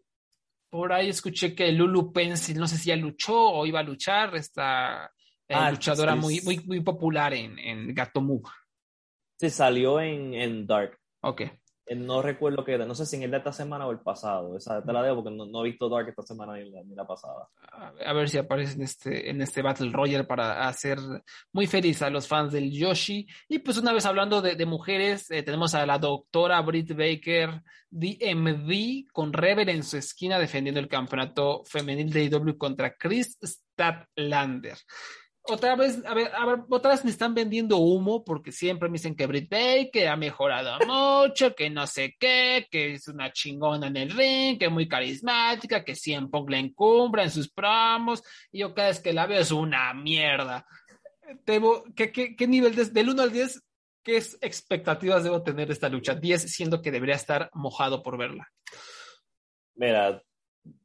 por 0.70 0.92
ahí 0.92 1.10
escuché 1.10 1.54
que 1.54 1.72
Lulu 1.72 2.12
Pencil, 2.12 2.58
no 2.58 2.68
sé 2.68 2.78
si 2.78 2.90
ya 2.90 2.96
luchó 2.96 3.36
o 3.40 3.66
iba 3.66 3.80
a 3.80 3.84
luchar, 3.84 4.36
esta 4.36 5.06
eh, 5.48 5.54
ah, 5.54 5.70
luchadora 5.70 6.16
muy, 6.16 6.42
muy, 6.42 6.60
muy 6.66 6.80
popular 6.82 7.34
en, 7.34 7.60
en 7.60 7.94
Gatomu. 7.94 8.42
Se 9.40 9.50
salió 9.52 10.00
en, 10.02 10.34
en 10.34 10.66
Dark. 10.66 10.98
Ok. 11.22 11.44
Eh, 11.86 11.96
no 11.96 12.22
recuerdo 12.22 12.64
qué 12.64 12.74
era, 12.74 12.86
no 12.86 12.96
sé 12.96 13.06
si 13.06 13.18
en 13.18 13.24
el 13.24 13.32
de 13.32 13.38
esta 13.38 13.52
semana 13.52 13.86
o 13.86 13.92
el 13.92 14.00
pasado. 14.00 14.56
Esa 14.56 14.84
te 14.84 14.94
la 14.94 15.04
debo 15.04 15.24
porque 15.24 15.36
no, 15.36 15.66
he 15.66 15.70
visto 15.70 15.90
Dark 15.90 16.08
esta 16.08 16.22
semana 16.22 16.54
ni 16.54 16.96
la, 16.96 17.06
pasada. 17.06 17.50
A 18.06 18.14
ver 18.14 18.30
si 18.30 18.38
aparece 18.38 18.76
en 18.76 18.84
este, 18.84 19.30
en 19.30 19.42
este 19.42 19.62
Battle 19.62 19.92
Royale 19.92 20.24
para 20.24 20.68
hacer 20.68 20.98
muy 21.52 21.68
feliz 21.68 22.02
a 22.02 22.10
los 22.10 22.28
fans 22.28 22.54
del 22.54 22.72
Yoshi. 22.72 23.28
Y 23.50 23.60
pues 23.60 23.78
una 23.78 23.92
vez 23.92 24.06
hablando 24.06 24.42
de, 24.42 24.66
mujeres, 24.66 25.30
eh, 25.30 25.44
tenemos 25.44 25.76
a 25.76 25.86
la 25.86 26.00
doctora 26.00 26.62
Britt 26.62 26.92
Baker, 26.96 27.62
DMD, 27.90 29.12
con 29.12 29.34
Rebel 29.34 29.70
en 29.70 29.84
su 29.84 29.98
esquina 29.98 30.40
defendiendo 30.40 30.80
el 30.80 30.88
campeonato 30.88 31.64
femenil 31.66 32.12
de 32.12 32.24
IW 32.26 32.58
contra 32.58 32.96
Chris 32.96 33.38
Statlander 33.44 34.78
otra 35.46 35.76
vez, 35.76 36.02
a 36.06 36.14
ver, 36.14 36.32
a 36.34 36.46
ver, 36.46 36.60
otra 36.70 36.92
vez 36.92 37.04
me 37.04 37.12
están 37.12 37.34
vendiendo 37.34 37.78
humo 37.78 38.24
porque 38.24 38.52
siempre 38.52 38.88
me 38.88 38.94
dicen 38.94 39.16
que 39.16 39.28
Britt 39.28 39.50
Baker 39.50 40.08
ha 40.08 40.16
mejorado 40.16 40.78
mucho, 40.86 41.54
que 41.54 41.70
no 41.70 41.86
sé 41.86 42.16
qué, 42.18 42.68
que 42.72 42.94
es 42.94 43.10
una 43.10 43.32
chingona 43.34 43.88
en 43.88 43.98
el 43.98 44.12
ring, 44.12 44.58
que 44.58 44.66
es 44.66 44.72
muy 44.72 44.88
carismática, 44.88 45.84
que 45.84 45.96
siempre 45.96 46.40
la 46.48 46.60
encumbra 46.60 47.24
en 47.24 47.32
sus 47.32 47.50
promos, 47.50 48.24
y 48.52 48.60
yo 48.60 48.74
cada 48.74 48.88
vez 48.88 49.02
que 49.02 49.12
la 49.12 49.26
veo 49.26 49.42
es 49.42 49.52
una 49.52 49.94
mierda. 49.94 50.66
Debo, 51.46 51.84
¿qué, 51.94 52.12
qué, 52.12 52.36
qué 52.38 52.48
nivel 52.48 52.76
del 52.94 53.10
1 53.10 53.22
al 53.22 53.32
10, 53.34 53.62
qué 54.02 54.18
expectativas 54.18 55.26
debo 55.26 55.44
tener 55.44 55.68
de 55.68 55.74
esta 55.74 55.90
lucha? 55.90 56.16
10 56.16 56.44
siendo 56.44 56.82
que 56.82 56.92
debería 56.92 57.16
estar 57.16 57.50
mojado 57.54 58.02
por 58.02 58.18
verla. 58.18 58.50
Mira, 59.76 60.22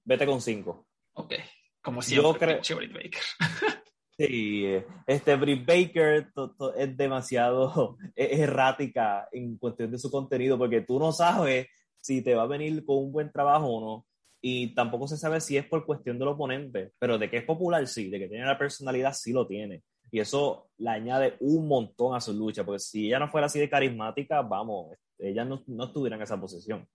vete 0.04 0.26
con 0.26 0.40
5. 0.40 0.86
Ok, 1.12 1.34
como 1.80 2.02
siempre, 2.02 2.60
yo 2.62 2.76
creo, 2.76 2.92
Baker. 2.92 3.22
Sí, 4.18 4.66
este 5.06 5.36
Britt 5.36 5.64
Baker 5.64 6.28
es 6.76 6.96
demasiado 6.96 7.96
errática 8.16 9.28
en 9.30 9.56
cuestión 9.58 9.92
de 9.92 9.98
su 9.98 10.10
contenido 10.10 10.58
porque 10.58 10.80
tú 10.80 10.98
no 10.98 11.12
sabes 11.12 11.68
si 12.00 12.20
te 12.22 12.34
va 12.34 12.42
a 12.42 12.46
venir 12.46 12.84
con 12.84 12.96
un 12.98 13.12
buen 13.12 13.30
trabajo 13.30 13.68
o 13.68 13.80
no. 13.80 14.06
Y 14.40 14.74
tampoco 14.74 15.06
se 15.06 15.16
sabe 15.16 15.40
si 15.40 15.56
es 15.56 15.66
por 15.66 15.86
cuestión 15.86 16.18
del 16.18 16.28
oponente, 16.28 16.92
pero 16.98 17.16
de 17.16 17.30
que 17.30 17.38
es 17.38 17.44
popular, 17.44 17.86
sí, 17.86 18.10
de 18.10 18.18
que 18.18 18.28
tiene 18.28 18.44
la 18.44 18.58
personalidad, 18.58 19.12
sí 19.12 19.32
lo 19.32 19.46
tiene. 19.46 19.84
Y 20.10 20.18
eso 20.18 20.68
le 20.78 20.90
añade 20.90 21.36
un 21.38 21.68
montón 21.68 22.16
a 22.16 22.20
su 22.20 22.32
lucha, 22.32 22.64
porque 22.64 22.80
si 22.80 23.06
ella 23.06 23.20
no 23.20 23.28
fuera 23.28 23.46
así 23.46 23.60
de 23.60 23.70
carismática, 23.70 24.42
vamos, 24.42 24.96
ella 25.18 25.44
no, 25.44 25.62
no 25.66 25.84
estuviera 25.84 26.16
en 26.16 26.22
esa 26.22 26.40
posición. 26.40 26.88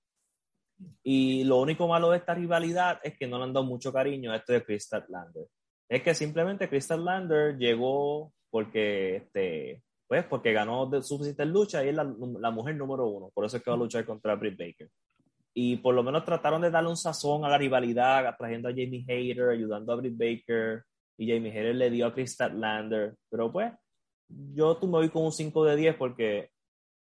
Y 1.03 1.45
lo 1.45 1.61
único 1.61 1.87
malo 1.87 2.09
de 2.09 2.17
esta 2.17 2.33
rivalidad 2.33 2.99
es 3.03 3.17
que 3.17 3.27
no 3.27 3.37
le 3.37 3.45
han 3.45 3.53
dado 3.53 3.65
mucho 3.65 3.93
cariño 3.93 4.31
a 4.31 4.37
esto 4.37 4.51
de 4.51 4.63
Chris 4.63 4.89
Lander 5.07 5.47
es 5.93 6.01
que 6.01 6.15
simplemente 6.15 6.67
Crystal 6.67 7.05
Lander 7.05 7.55
llegó 7.55 8.33
porque, 8.49 9.17
este, 9.17 9.83
pues, 10.07 10.25
porque 10.25 10.51
ganó 10.51 10.87
de 10.87 11.03
suficiente 11.03 11.45
lucha 11.45 11.85
y 11.85 11.89
es 11.89 11.95
la, 11.95 12.03
mujer 12.51 12.75
número 12.75 13.05
uno. 13.05 13.29
Por 13.31 13.45
eso 13.45 13.57
es 13.57 13.63
que 13.63 13.69
va 13.69 13.75
a 13.75 13.79
luchar 13.79 14.03
contra 14.03 14.35
Britt 14.35 14.57
Baker. 14.57 14.89
Y 15.53 15.77
por 15.77 15.93
lo 15.93 16.01
menos 16.01 16.25
trataron 16.25 16.63
de 16.63 16.71
darle 16.71 16.89
un 16.89 16.97
sazón 16.97 17.45
a 17.45 17.49
la 17.49 17.59
rivalidad, 17.59 18.35
trayendo 18.37 18.69
a 18.69 18.71
Jamie 18.71 19.05
Hayter, 19.07 19.49
ayudando 19.49 19.93
a 19.93 19.95
Britt 19.97 20.17
Baker. 20.17 20.83
Y 21.15 21.31
Jamie 21.31 21.51
Hayter 21.51 21.75
le 21.75 21.91
dio 21.91 22.07
a 22.07 22.13
Crystal 22.13 22.59
Lander. 22.59 23.13
Pero 23.29 23.51
pues, 23.51 23.71
yo 24.27 24.75
tú 24.77 24.87
me 24.87 24.93
voy 24.93 25.09
con 25.09 25.25
un 25.25 25.31
5 25.31 25.63
de 25.63 25.75
10 25.75 25.95
porque 25.97 26.49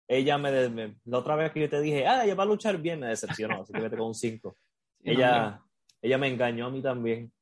ella 0.09 0.37
me, 0.37 0.97
la 1.05 1.19
otra 1.19 1.37
vez 1.37 1.53
que 1.53 1.61
yo 1.61 1.71
te 1.71 1.81
dije, 1.81 2.09
ah, 2.09 2.25
ella 2.25 2.35
va 2.35 2.43
a 2.43 2.47
luchar 2.47 2.77
bien, 2.79 2.99
me 2.99 3.07
decepcionó, 3.07 3.63
así 3.63 3.73
que 3.73 3.83
vete 3.83 3.97
con 3.97 4.09
un 4.09 4.15
5. 4.15 4.57
ella, 5.05 5.63
ella 6.03 6.19
me 6.19 6.27
engañó 6.27 6.67
a 6.67 6.71
mí 6.71 6.83
también. 6.83 7.33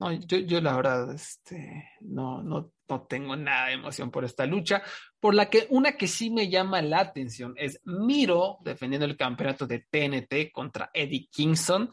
No, 0.00 0.12
yo, 0.12 0.38
yo 0.38 0.60
la 0.60 0.76
verdad, 0.76 1.12
este, 1.12 1.90
no, 2.00 2.40
no, 2.42 2.72
no 2.88 3.02
tengo 3.02 3.34
nada 3.34 3.66
de 3.66 3.74
emoción 3.74 4.10
por 4.10 4.24
esta 4.24 4.46
lucha. 4.46 4.82
Por 5.18 5.34
la 5.34 5.50
que 5.50 5.66
una 5.70 5.96
que 5.96 6.06
sí 6.06 6.30
me 6.30 6.48
llama 6.48 6.80
la 6.82 7.00
atención 7.00 7.54
es 7.56 7.80
Miro 7.84 8.58
defendiendo 8.60 9.06
el 9.06 9.16
campeonato 9.16 9.66
de 9.66 9.80
TNT 9.90 10.52
contra 10.52 10.90
Eddie 10.94 11.28
Kingston. 11.30 11.90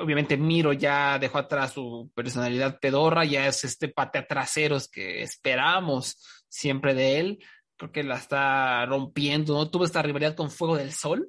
Obviamente 0.00 0.38
Miro 0.38 0.72
ya 0.72 1.18
dejó 1.18 1.36
atrás 1.36 1.72
su 1.72 2.10
personalidad 2.14 2.78
pedorra, 2.80 3.26
ya 3.26 3.46
es 3.46 3.64
este 3.64 3.88
patea 3.88 4.26
traseros 4.26 4.88
que 4.88 5.22
esperamos 5.22 6.16
siempre 6.48 6.94
de 6.94 7.20
él. 7.20 7.44
Creo 7.76 7.92
que 7.92 8.02
la 8.02 8.16
está 8.16 8.86
rompiendo, 8.86 9.54
¿no? 9.54 9.70
Tuvo 9.70 9.84
esta 9.84 10.00
rivalidad 10.00 10.34
con 10.34 10.50
Fuego 10.50 10.76
del 10.76 10.92
Sol, 10.92 11.28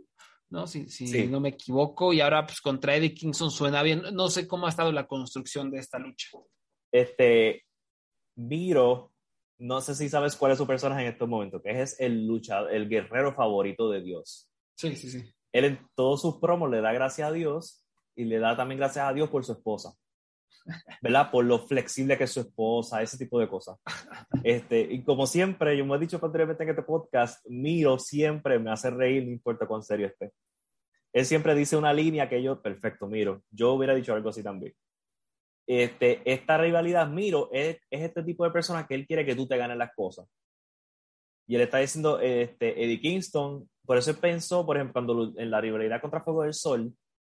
¿no? 0.53 0.67
Si, 0.67 1.27
no 1.27 1.39
me 1.39 1.49
equivoco. 1.49 2.13
Y 2.13 2.21
ahora, 2.21 2.45
pues 2.45 2.61
contra 2.61 2.95
Eddie 2.95 3.15
Kingston 3.15 3.49
suena 3.49 3.81
bien. 3.81 4.03
No 4.13 4.29
sé 4.29 4.47
cómo 4.47 4.67
ha 4.67 4.69
estado 4.69 4.91
la 4.91 5.07
construcción 5.07 5.71
de 5.71 5.79
esta 5.79 5.97
lucha. 5.97 6.29
Este, 6.91 7.65
Miro, 8.35 9.11
no 9.57 9.81
sé 9.81 9.95
si 9.95 10.09
sabes 10.09 10.35
cuál 10.35 10.51
es 10.51 10.59
su 10.59 10.67
personaje 10.67 11.01
en 11.01 11.13
estos 11.13 11.27
momentos, 11.27 11.59
que 11.63 11.81
es 11.81 11.99
el 11.99 12.27
luchador, 12.27 12.71
el 12.71 12.87
guerrero 12.87 13.33
favorito 13.33 13.89
de 13.89 14.03
Dios. 14.03 14.47
Sí, 14.75 14.95
sí, 14.95 15.09
sí. 15.09 15.23
Él 15.51 15.65
en 15.65 15.87
todos 15.95 16.21
sus 16.21 16.37
promos 16.37 16.69
le 16.69 16.81
da 16.81 16.93
gracias 16.93 17.27
a 17.27 17.31
Dios 17.31 17.83
y 18.15 18.25
le 18.25 18.37
da 18.37 18.55
también 18.55 18.77
gracias 18.77 19.09
a 19.09 19.13
Dios 19.13 19.29
por 19.31 19.43
su 19.43 19.53
esposa. 19.53 19.95
¿Verdad? 21.01 21.31
Por 21.31 21.45
lo 21.45 21.59
flexible 21.59 22.17
que 22.17 22.25
es 22.25 22.31
su 22.31 22.41
esposa, 22.41 23.01
ese 23.01 23.17
tipo 23.17 23.39
de 23.39 23.47
cosas. 23.47 23.77
Este, 24.43 24.81
y 24.81 25.03
como 25.03 25.27
siempre, 25.27 25.77
yo 25.77 25.85
me 25.85 25.95
he 25.95 25.99
dicho 25.99 26.19
anteriormente 26.21 26.63
en 26.63 26.69
este 26.69 26.83
podcast, 26.83 27.45
Miro 27.47 27.99
siempre 27.99 28.59
me 28.59 28.71
hace 28.71 28.89
reír, 28.89 29.23
no 29.23 29.31
importa 29.31 29.65
cuán 29.65 29.83
serio 29.83 30.07
esté. 30.07 30.31
Él 31.13 31.25
siempre 31.25 31.53
dice 31.53 31.77
una 31.77 31.93
línea 31.93 32.27
que 32.27 32.41
yo, 32.41 32.61
perfecto, 32.61 33.07
Miro. 33.07 33.43
Yo 33.51 33.73
hubiera 33.73 33.93
dicho 33.93 34.13
algo 34.13 34.29
así 34.29 34.41
también. 34.41 34.73
Este, 35.67 36.21
esta 36.25 36.57
rivalidad, 36.57 37.07
Miro, 37.07 37.49
es, 37.53 37.77
es 37.89 38.01
este 38.01 38.23
tipo 38.23 38.43
de 38.43 38.51
persona 38.51 38.87
que 38.87 38.95
él 38.95 39.05
quiere 39.05 39.25
que 39.25 39.35
tú 39.35 39.47
te 39.47 39.57
ganes 39.57 39.77
las 39.77 39.93
cosas. 39.95 40.27
Y 41.45 41.55
él 41.55 41.61
está 41.61 41.77
diciendo, 41.77 42.19
este, 42.19 42.83
Eddie 42.83 42.99
Kingston, 42.99 43.69
por 43.85 43.97
eso 43.97 44.13
pensó, 44.15 44.65
por 44.65 44.77
ejemplo, 44.77 44.93
cuando 44.93 45.33
en 45.39 45.51
la 45.51 45.61
rivalidad 45.61 46.01
contra 46.01 46.21
Fuego 46.21 46.43
del 46.43 46.53
Sol, 46.53 46.93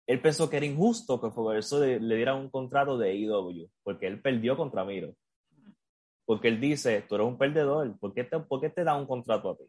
él 0.10 0.20
pensó 0.22 0.50
que 0.50 0.58
era 0.58 0.66
injusto 0.66 1.22
que 1.22 1.30
por 1.30 1.56
eso 1.56 1.80
le, 1.80 2.00
diera 2.00 2.34
un 2.34 2.50
contrato 2.50 2.98
de 2.98 3.14
IW, 3.14 3.70
porque 3.84 4.08
él 4.08 4.20
perdió 4.20 4.58
contra 4.58 4.84
Miro. 4.84 5.14
Porque 6.26 6.48
él 6.48 6.60
dice, 6.60 7.04
tú 7.08 7.14
eres 7.14 7.28
un 7.28 7.38
perdedor, 7.38 7.96
¿por 8.00 8.16
qué 8.16 8.24
te, 8.24 8.40
por 8.40 8.60
qué 8.60 8.72
te 8.72 8.84
da 8.84 8.96
un 8.96 9.06
contrato 9.06 9.52
a 9.52 9.58
ti? 9.58 9.66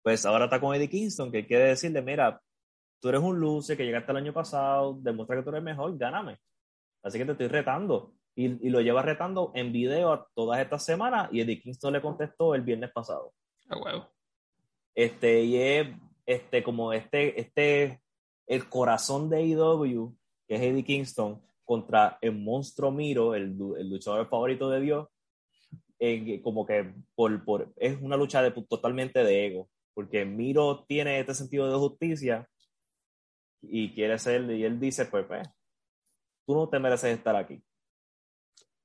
Pues 0.00 0.24
ahora 0.26 0.44
está 0.44 0.60
con 0.60 0.76
Eddie 0.76 0.88
Kingston, 0.88 1.32
que 1.32 1.44
quiere 1.44 1.64
decirle, 1.64 2.02
mira, 2.02 2.40
tú 3.00 3.08
eres 3.08 3.20
un 3.20 3.40
luce 3.40 3.76
que 3.76 3.84
llegaste 3.84 4.12
el 4.12 4.18
año 4.18 4.32
pasado, 4.32 4.96
demuestra 5.00 5.36
que 5.36 5.42
tú 5.42 5.50
eres 5.50 5.64
mejor, 5.64 5.98
gáname. 5.98 6.38
Así 7.02 7.18
que 7.18 7.24
te 7.24 7.32
estoy 7.32 7.48
retando. 7.48 8.14
Y, 8.36 8.68
y 8.68 8.70
lo 8.70 8.80
lleva 8.80 9.02
retando 9.02 9.50
en 9.56 9.72
video 9.72 10.12
a 10.12 10.28
todas 10.36 10.60
estas 10.60 10.84
semanas 10.84 11.30
y 11.32 11.40
Eddie 11.40 11.60
Kingston 11.60 11.94
le 11.94 12.00
contestó 12.00 12.54
el 12.54 12.62
viernes 12.62 12.92
pasado. 12.92 13.32
Este, 14.94 15.42
y 15.42 15.56
es 15.56 15.88
este, 16.26 16.62
como 16.62 16.92
este, 16.92 17.40
este 17.40 18.01
el 18.52 18.68
corazón 18.68 19.30
de 19.30 19.38
AEW, 19.38 20.14
que 20.46 20.56
es 20.56 20.60
Eddie 20.60 20.84
Kingston, 20.84 21.40
contra 21.64 22.18
el 22.20 22.38
monstruo 22.38 22.92
Miro, 22.92 23.34
el, 23.34 23.56
luchador 23.56 24.28
favorito 24.28 24.68
de 24.68 24.80
Dios, 24.82 25.08
como 26.42 26.66
que 26.66 26.92
por, 27.14 27.42
por, 27.46 27.72
es 27.76 27.98
una 28.02 28.14
lucha 28.14 28.42
de, 28.42 28.50
totalmente 28.50 29.24
de 29.24 29.46
ego, 29.46 29.70
porque 29.94 30.26
Miro 30.26 30.84
tiene 30.86 31.18
este 31.18 31.32
sentido 31.32 31.66
de 31.66 31.78
justicia 31.78 32.46
y 33.62 33.94
quiere 33.94 34.18
ser, 34.18 34.42
y 34.50 34.64
él 34.64 34.78
dice, 34.78 35.06
pues, 35.06 35.24
pues 35.24 35.48
tú 36.44 36.54
no 36.54 36.68
te 36.68 36.78
mereces 36.78 37.16
estar 37.16 37.34
aquí. 37.34 37.62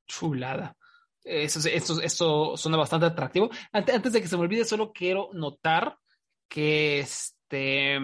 Chulada. 0.08 0.78
Eso, 1.26 1.68
eso, 1.68 2.02
eso 2.02 2.56
suena 2.56 2.78
bastante 2.78 3.08
atractivo. 3.08 3.50
Antes, 3.74 3.96
antes 3.96 4.14
de 4.14 4.22
que 4.22 4.30
se 4.30 4.38
me 4.38 4.44
olvide, 4.44 4.64
solo 4.64 4.94
quiero 4.94 5.30
notar 5.34 5.98
que 6.48 7.00
este 7.00 8.00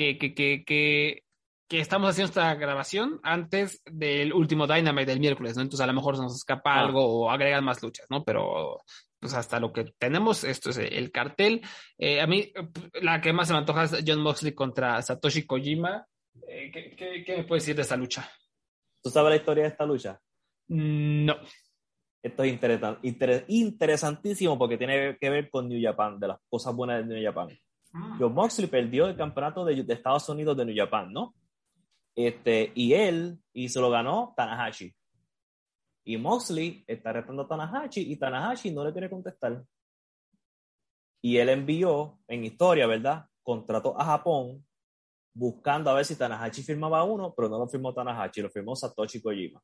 que, 0.00 0.34
que, 0.34 0.64
que, 0.64 1.22
que, 1.68 1.80
estamos 1.80 2.10
haciendo 2.10 2.30
esta 2.30 2.54
grabación 2.54 3.20
antes 3.22 3.82
del 3.84 4.32
último 4.32 4.66
Dynamite 4.66 5.10
del 5.10 5.20
miércoles, 5.20 5.56
¿no? 5.56 5.62
Entonces 5.62 5.84
a 5.84 5.86
lo 5.86 5.92
mejor 5.92 6.16
se 6.16 6.22
nos 6.22 6.34
escapa 6.34 6.74
ah. 6.74 6.80
algo 6.80 7.04
o 7.04 7.30
agregan 7.30 7.64
más 7.64 7.82
luchas, 7.82 8.06
¿no? 8.08 8.24
Pero 8.24 8.80
pues 9.18 9.34
hasta 9.34 9.60
lo 9.60 9.72
que 9.72 9.92
tenemos, 9.98 10.44
esto 10.44 10.70
es 10.70 10.78
el 10.78 11.12
cartel. 11.12 11.60
Eh, 11.98 12.22
a 12.22 12.26
mí, 12.26 12.50
la 13.02 13.20
que 13.20 13.34
más 13.34 13.48
se 13.48 13.52
me 13.52 13.58
antoja 13.58 13.84
es 13.84 14.02
John 14.06 14.22
Moxley 14.22 14.54
contra 14.54 15.02
Satoshi 15.02 15.44
Kojima. 15.44 16.06
Eh, 16.48 16.70
¿qué, 16.72 17.24
qué, 17.26 17.36
me 17.36 17.44
puedes 17.44 17.64
decir 17.64 17.76
de 17.76 17.82
esta 17.82 17.96
lucha? 17.96 18.30
¿Tú 19.02 19.10
sabes 19.10 19.30
la 19.30 19.36
historia 19.36 19.64
de 19.64 19.70
esta 19.70 19.84
lucha? 19.84 20.18
Mm, 20.68 21.26
no. 21.26 21.36
Esto 22.22 22.42
es 22.42 23.44
interesantísimo 23.48 24.58
porque 24.58 24.78
tiene 24.78 25.16
que 25.18 25.30
ver 25.30 25.50
con 25.50 25.68
New 25.68 25.80
Japan, 25.82 26.18
de 26.18 26.28
las 26.28 26.38
cosas 26.48 26.74
buenas 26.74 27.06
de 27.06 27.14
New 27.14 27.24
Japan. 27.24 27.48
Ah. 27.92 28.16
John 28.18 28.34
Moxley 28.34 28.68
perdió 28.68 29.06
el 29.06 29.16
campeonato 29.16 29.64
de, 29.64 29.84
Estados 29.88 30.28
Unidos 30.28 30.56
de 30.56 30.64
New 30.64 30.76
Japan, 30.76 31.12
¿no? 31.12 31.34
Este, 32.14 32.72
y 32.74 32.92
él, 32.92 33.38
y 33.52 33.68
se 33.68 33.80
lo 33.80 33.90
ganó 33.90 34.34
Tanahashi. 34.36 34.94
Y 36.04 36.16
Moxley 36.16 36.84
está 36.86 37.12
retando 37.12 37.42
a 37.42 37.48
Tanahashi 37.48 38.12
y 38.12 38.16
Tanahashi 38.16 38.70
no 38.70 38.84
le 38.84 38.92
quiere 38.92 39.10
contestar. 39.10 39.62
Y 41.22 41.36
él 41.36 41.50
envió, 41.50 42.18
en 42.26 42.44
historia, 42.44 42.86
¿verdad? 42.86 43.26
Contrató 43.42 43.98
a 44.00 44.04
Japón 44.04 44.64
buscando 45.32 45.90
a 45.90 45.94
ver 45.94 46.04
si 46.04 46.16
Tanahashi 46.16 46.62
firmaba 46.62 47.04
uno, 47.04 47.34
pero 47.34 47.48
no 47.48 47.58
lo 47.58 47.68
firmó 47.68 47.92
Tanahashi, 47.92 48.42
lo 48.42 48.50
firmó 48.50 48.74
Satoshi 48.74 49.20
Kojima. 49.20 49.62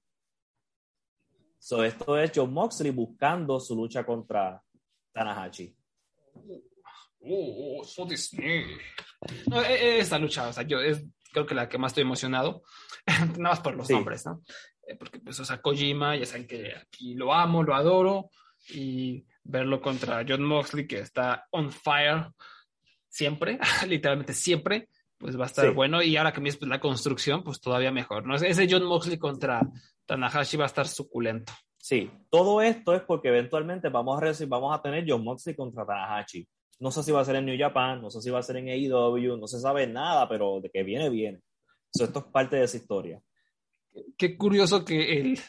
So, 1.59 1.83
esto 1.83 2.19
es 2.19 2.31
John 2.35 2.53
Moxley 2.53 2.91
buscando 2.91 3.59
su 3.59 3.75
lucha 3.75 4.05
contra 4.05 4.63
Tanahashi. 5.13 5.75
Oh, 7.29 7.85
so 7.85 8.07
no, 9.47 9.63
e, 9.63 9.75
e, 9.75 9.99
esta 9.99 10.19
lucha, 10.19 10.49
o 10.49 10.53
sea, 10.53 10.63
yo 10.63 10.81
es, 10.81 11.05
creo 11.33 11.47
que 11.47 11.55
la 11.55 11.69
que 11.69 11.79
más 11.79 11.91
estoy 11.91 12.03
emocionado, 12.03 12.63
nada 13.39 13.51
más 13.51 13.61
por 13.61 13.77
los 13.77 13.91
nombres, 13.91 14.25
¿no? 14.27 14.43
Eh, 14.87 14.97
porque, 14.97 15.19
pues, 15.19 15.41
o 15.41 15.45
sea, 15.45 15.61
Kojima, 15.61 16.17
ya 16.17 16.27
saben 16.27 16.47
que 16.47 16.75
aquí 16.75 17.15
lo 17.15 17.33
amo, 17.33 17.63
lo 17.63 17.75
adoro, 17.75 18.31
y 18.69 19.25
verlo 19.45 19.81
contra 19.81 20.25
John 20.27 20.45
Moxley, 20.45 20.87
que 20.87 21.01
está 21.01 21.47
on 21.51 21.71
fire 21.71 22.29
siempre, 23.09 23.59
literalmente 23.89 24.33
siempre, 24.33 24.89
pues 25.19 25.39
va 25.39 25.45
a 25.45 25.47
estar 25.47 25.73
bueno. 25.73 26.03
Y 26.03 26.17
ahora 26.17 26.33
que 26.33 26.41
me 26.41 26.51
la 26.63 26.81
construcción, 26.81 27.43
pues 27.43 27.61
todavía 27.61 27.91
mejor, 27.91 28.27
¿no? 28.27 28.35
Ese 28.35 28.67
John 28.69 28.85
Moxley 28.85 29.19
contra 29.19 29.61
Tanahashi 30.05 30.57
va 30.57 30.65
a 30.65 30.67
estar 30.67 30.87
suculento. 30.87 31.53
Sí, 31.79 32.11
todo 32.31 32.61
esto 32.61 32.95
es 32.95 33.03
porque 33.03 33.29
eventualmente 33.29 33.89
vamos 33.89 34.21
a, 34.23 34.47
vamos 34.47 34.77
a 34.77 34.83
tener 34.83 35.05
John 35.07 35.25
Moxley 35.25 35.55
contra 35.55 35.87
Tanahashi. 35.87 36.47
No 36.79 36.91
sé 36.91 37.03
si 37.03 37.13
va 37.13 37.21
a 37.21 37.25
ser 37.25 37.37
en 37.37 37.47
New 37.47 37.59
Japan, 37.59 38.03
no 38.03 38.11
sé 38.11 38.21
si 38.21 38.31
va 38.31 38.41
a 38.41 38.43
ser 38.43 38.57
en 38.57 38.69
AEW, 38.69 39.37
no 39.37 39.47
se 39.47 39.61
sabe 39.61 39.87
nada, 39.87 40.29
pero 40.29 40.61
de 40.61 40.71
que 40.71 40.83
viene, 40.83 41.09
viene. 41.09 41.41
esto 41.93 42.19
es 42.19 42.25
parte 42.27 42.57
de 42.57 42.65
esa 42.65 42.77
historia. 42.77 43.21
Qué 44.19 44.37
curioso 44.37 44.85
que 44.85 45.19
el, 45.21 45.41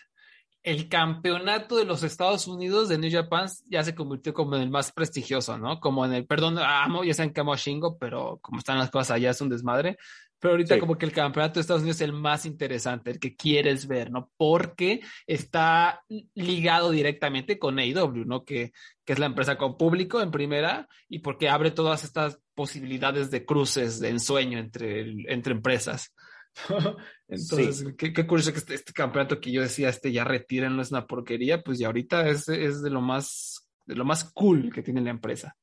el 0.63 0.89
campeonato 0.89 1.77
de 1.77 1.85
los 1.85 2.03
Estados 2.03 2.47
Unidos 2.47 2.89
de 2.89 2.97
New 2.97 3.11
Japan 3.11 3.47
ya 3.69 3.83
se 3.83 3.95
convirtió 3.95 4.33
como 4.33 4.55
en 4.55 4.63
el 4.63 4.69
más 4.69 4.91
prestigioso, 4.91 5.57
¿no? 5.57 5.79
Como 5.79 6.05
en 6.05 6.13
el, 6.13 6.25
perdón, 6.27 6.57
amo, 6.59 7.03
ya 7.03 7.13
saben 7.13 7.33
que 7.33 7.41
amo 7.41 7.53
a 7.53 7.57
Shingo, 7.57 7.97
pero 7.97 8.39
como 8.41 8.59
están 8.59 8.77
las 8.77 8.91
cosas 8.91 9.11
allá 9.11 9.31
es 9.31 9.41
un 9.41 9.49
desmadre. 9.49 9.97
Pero 10.39 10.53
ahorita 10.53 10.79
como 10.79 10.97
que 10.97 11.05
el 11.05 11.11
campeonato 11.11 11.55
de 11.55 11.61
Estados 11.61 11.81
Unidos 11.81 11.97
es 11.97 12.01
el 12.01 12.13
más 12.13 12.45
interesante, 12.45 13.11
el 13.11 13.19
que 13.19 13.35
quieres 13.35 13.87
ver, 13.87 14.11
¿no? 14.11 14.31
Porque 14.37 15.01
está 15.25 16.03
ligado 16.35 16.91
directamente 16.91 17.57
con 17.57 17.79
AEW, 17.79 18.25
¿no? 18.25 18.43
Que, 18.43 18.71
que 19.03 19.13
es 19.13 19.19
la 19.19 19.25
empresa 19.25 19.57
con 19.57 19.77
público 19.77 20.21
en 20.21 20.29
primera 20.29 20.87
y 21.09 21.19
porque 21.19 21.49
abre 21.49 21.71
todas 21.71 22.03
estas 22.03 22.39
posibilidades 22.53 23.31
de 23.31 23.45
cruces, 23.45 23.99
de 23.99 24.09
ensueño 24.09 24.59
entre, 24.59 25.01
entre 25.31 25.53
empresas. 25.53 26.13
Entonces, 27.27 27.85
qué, 27.97 28.27
curioso 28.27 28.51
que 28.51 28.59
este, 28.59 28.75
este, 28.75 28.93
campeonato 28.93 29.39
que 29.39 29.51
yo 29.51 29.61
decía, 29.61 29.89
este 29.89 30.11
ya 30.11 30.23
no 30.23 30.81
es 30.81 30.91
una 30.91 31.05
porquería, 31.05 31.61
pues 31.61 31.79
ya 31.79 31.87
ahorita 31.87 32.27
es, 32.29 32.47
es, 32.49 32.81
de 32.81 32.89
lo 32.89 33.01
más 33.01 33.67
de 33.85 33.95
lo 33.95 34.05
más 34.05 34.25
cool 34.33 34.71
que 34.71 34.83
tiene 34.83 35.01
la 35.01 35.11
empresa. 35.11 35.55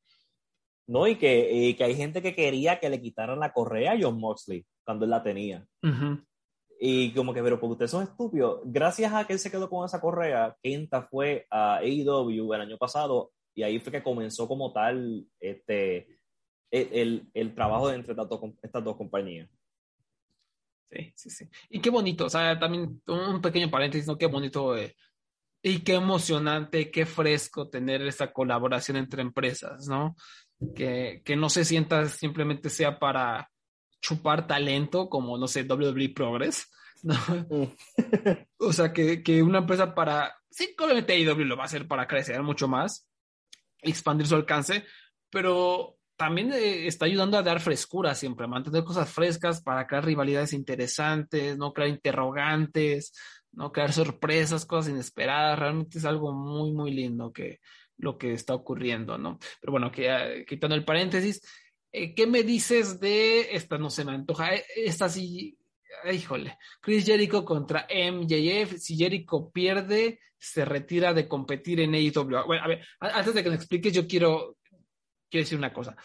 No, 0.87 1.07
y 1.07 1.17
que, 1.17 1.75
que 1.77 1.85
hay 1.85 1.97
gente 1.97 2.21
que 2.21 2.35
quería 2.35 2.79
que 2.79 2.91
le 2.91 3.01
quitaran 3.01 3.41
la 3.41 3.53
correa 3.53 3.93
a 3.93 3.99
John 4.01 4.19
Moxley 4.19 4.67
cuando 4.85 5.05
él 5.05 5.11
la 5.11 5.23
tenía. 5.23 5.67
Y 6.79 7.13
como 7.13 7.33
que, 7.33 7.43
pero 7.43 7.59
porque 7.59 7.73
ustedes 7.73 7.91
son 7.91 8.03
estúpidos. 8.03 8.61
Gracias 8.65 9.13
a 9.13 9.27
que 9.27 9.33
él 9.33 9.39
se 9.39 9.51
quedó 9.51 9.71
con 9.71 9.87
esa 9.87 10.01
correa, 10.01 10.57
Kenta 10.63 11.03
fue 11.03 11.47
a 11.51 11.77
AEW 11.79 12.53
el 12.53 12.61
año 12.61 12.77
pasado 12.77 13.33
y 13.55 13.63
ahí 13.63 13.79
fue 13.79 13.93
que 13.93 14.03
comenzó 14.03 14.47
como 14.49 14.73
tal 14.73 15.27
este, 15.41 16.09
el, 16.71 17.31
el, 17.33 17.55
trabajo 17.55 17.91
entre 17.91 18.15
estas 18.63 18.85
dos 18.85 18.97
compañías. 18.97 19.49
Sí, 20.91 21.13
sí, 21.17 21.31
sí. 21.31 21.49
Y 21.71 21.81
qué 21.81 21.91
bonito, 21.91 22.27
o 22.27 22.31
sea, 22.31 22.59
también 22.59 23.01
un 23.07 23.41
pequeño 23.41 23.71
paréntesis, 23.71 24.07
¿no? 24.07 24.19
Qué 24.19 24.27
bonito 24.27 24.77
eh, 24.77 24.95
y 25.63 25.81
qué 25.81 25.95
emocionante, 25.95 26.91
qué 26.91 27.07
fresco 27.07 27.71
tener 27.71 28.03
esa 28.03 28.33
colaboración 28.33 28.99
entre 28.99 29.23
empresas, 29.23 29.89
¿no? 29.89 30.15
Que, 30.75 31.23
que 31.25 31.37
no 31.37 31.51
se 31.51 31.65
sienta 31.65 32.07
simplemente 32.09 32.71
sea 32.71 32.99
para 32.99 33.51
chupar 34.01 34.47
talento 34.47 35.09
como, 35.09 35.37
no 35.39 35.49
sé, 35.49 35.63
WWE 35.65 36.11
Progress, 36.15 36.71
¿no? 37.03 37.15
Mm. 37.51 37.69
o 38.59 38.73
sea, 38.73 38.93
que, 38.93 39.23
que, 39.23 39.43
una 39.43 39.59
empresa 39.59 39.95
para, 39.95 40.37
sí, 40.51 40.75
obviamente 40.79 41.15
AEW 41.15 41.45
lo 41.45 41.57
va 41.57 41.65
a 41.65 41.67
hacer 41.67 41.89
para 41.89 42.07
crecer 42.07 42.43
mucho 42.43 42.69
más, 42.69 43.09
expandir 43.83 44.27
su 44.27 44.37
alcance, 44.37 44.85
pero 45.31 45.99
también 46.17 46.53
eh, 46.53 46.87
está 46.87 47.07
ayudando 47.07 47.37
a 47.39 47.43
dar 47.43 47.61
frescura 47.61 48.15
siempre, 48.15 48.45
a 48.45 48.49
mantener 48.49 48.85
cosas 48.85 49.11
frescas 49.11 49.63
para 49.63 49.87
crear 49.87 50.05
rivalidades 50.05 50.53
interesantes, 50.53 51.57
no 51.59 51.73
crear 51.73 51.91
interrogantes, 51.91 53.13
no 53.53 53.73
crear 53.73 53.93
sorpresas, 53.93 54.67
cosas 54.67 54.93
inesperadas. 54.93 55.59
Realmente 55.59 55.99
es 55.99 56.05
algo 56.05 56.33
muy, 56.33 56.73
muy 56.73 56.93
lindo 56.93 57.33
que 57.33 57.61
lo 57.97 58.19
que 58.19 58.33
está 58.33 58.55
ocurriendo, 58.55 59.19
¿no? 59.19 59.39
Pero 59.61 59.73
bueno, 59.73 59.91
que, 59.91 60.11
ah, 60.11 60.45
quitando 60.47 60.75
el 60.75 60.85
paréntesis, 60.85 61.43
eh, 61.93 62.15
¿qué 62.15 62.27
me 62.27 62.43
dices 62.43 63.01
de 63.01 63.55
esta? 63.55 63.79
No 63.79 63.91
se 63.91 64.05
me 64.05 64.13
antoja. 64.13 64.55
Eh, 64.55 64.65
esta 64.77 65.09
sí, 65.09 65.57
híjole, 66.13 66.59
Chris 66.81 67.07
Jericho 67.07 67.45
contra 67.45 67.87
MJF. 67.89 68.79
Si 68.79 68.97
Jericho 68.97 69.51
pierde, 69.53 70.21
se 70.39 70.65
retira 70.65 71.15
de 71.15 71.29
competir 71.29 71.81
en 71.81 71.95
AEW. 71.95 72.47
Bueno, 72.47 72.65
a 72.65 72.69
ver, 72.69 72.85
antes 73.01 73.35
de 73.35 73.43
que 73.43 73.51
me 73.51 73.57
expliques, 73.57 73.93
yo 73.93 74.07
quiero 74.07 74.57
quiero 75.35 75.45
decir 75.45 75.59
una 75.59 75.73
cosa. 75.73 75.97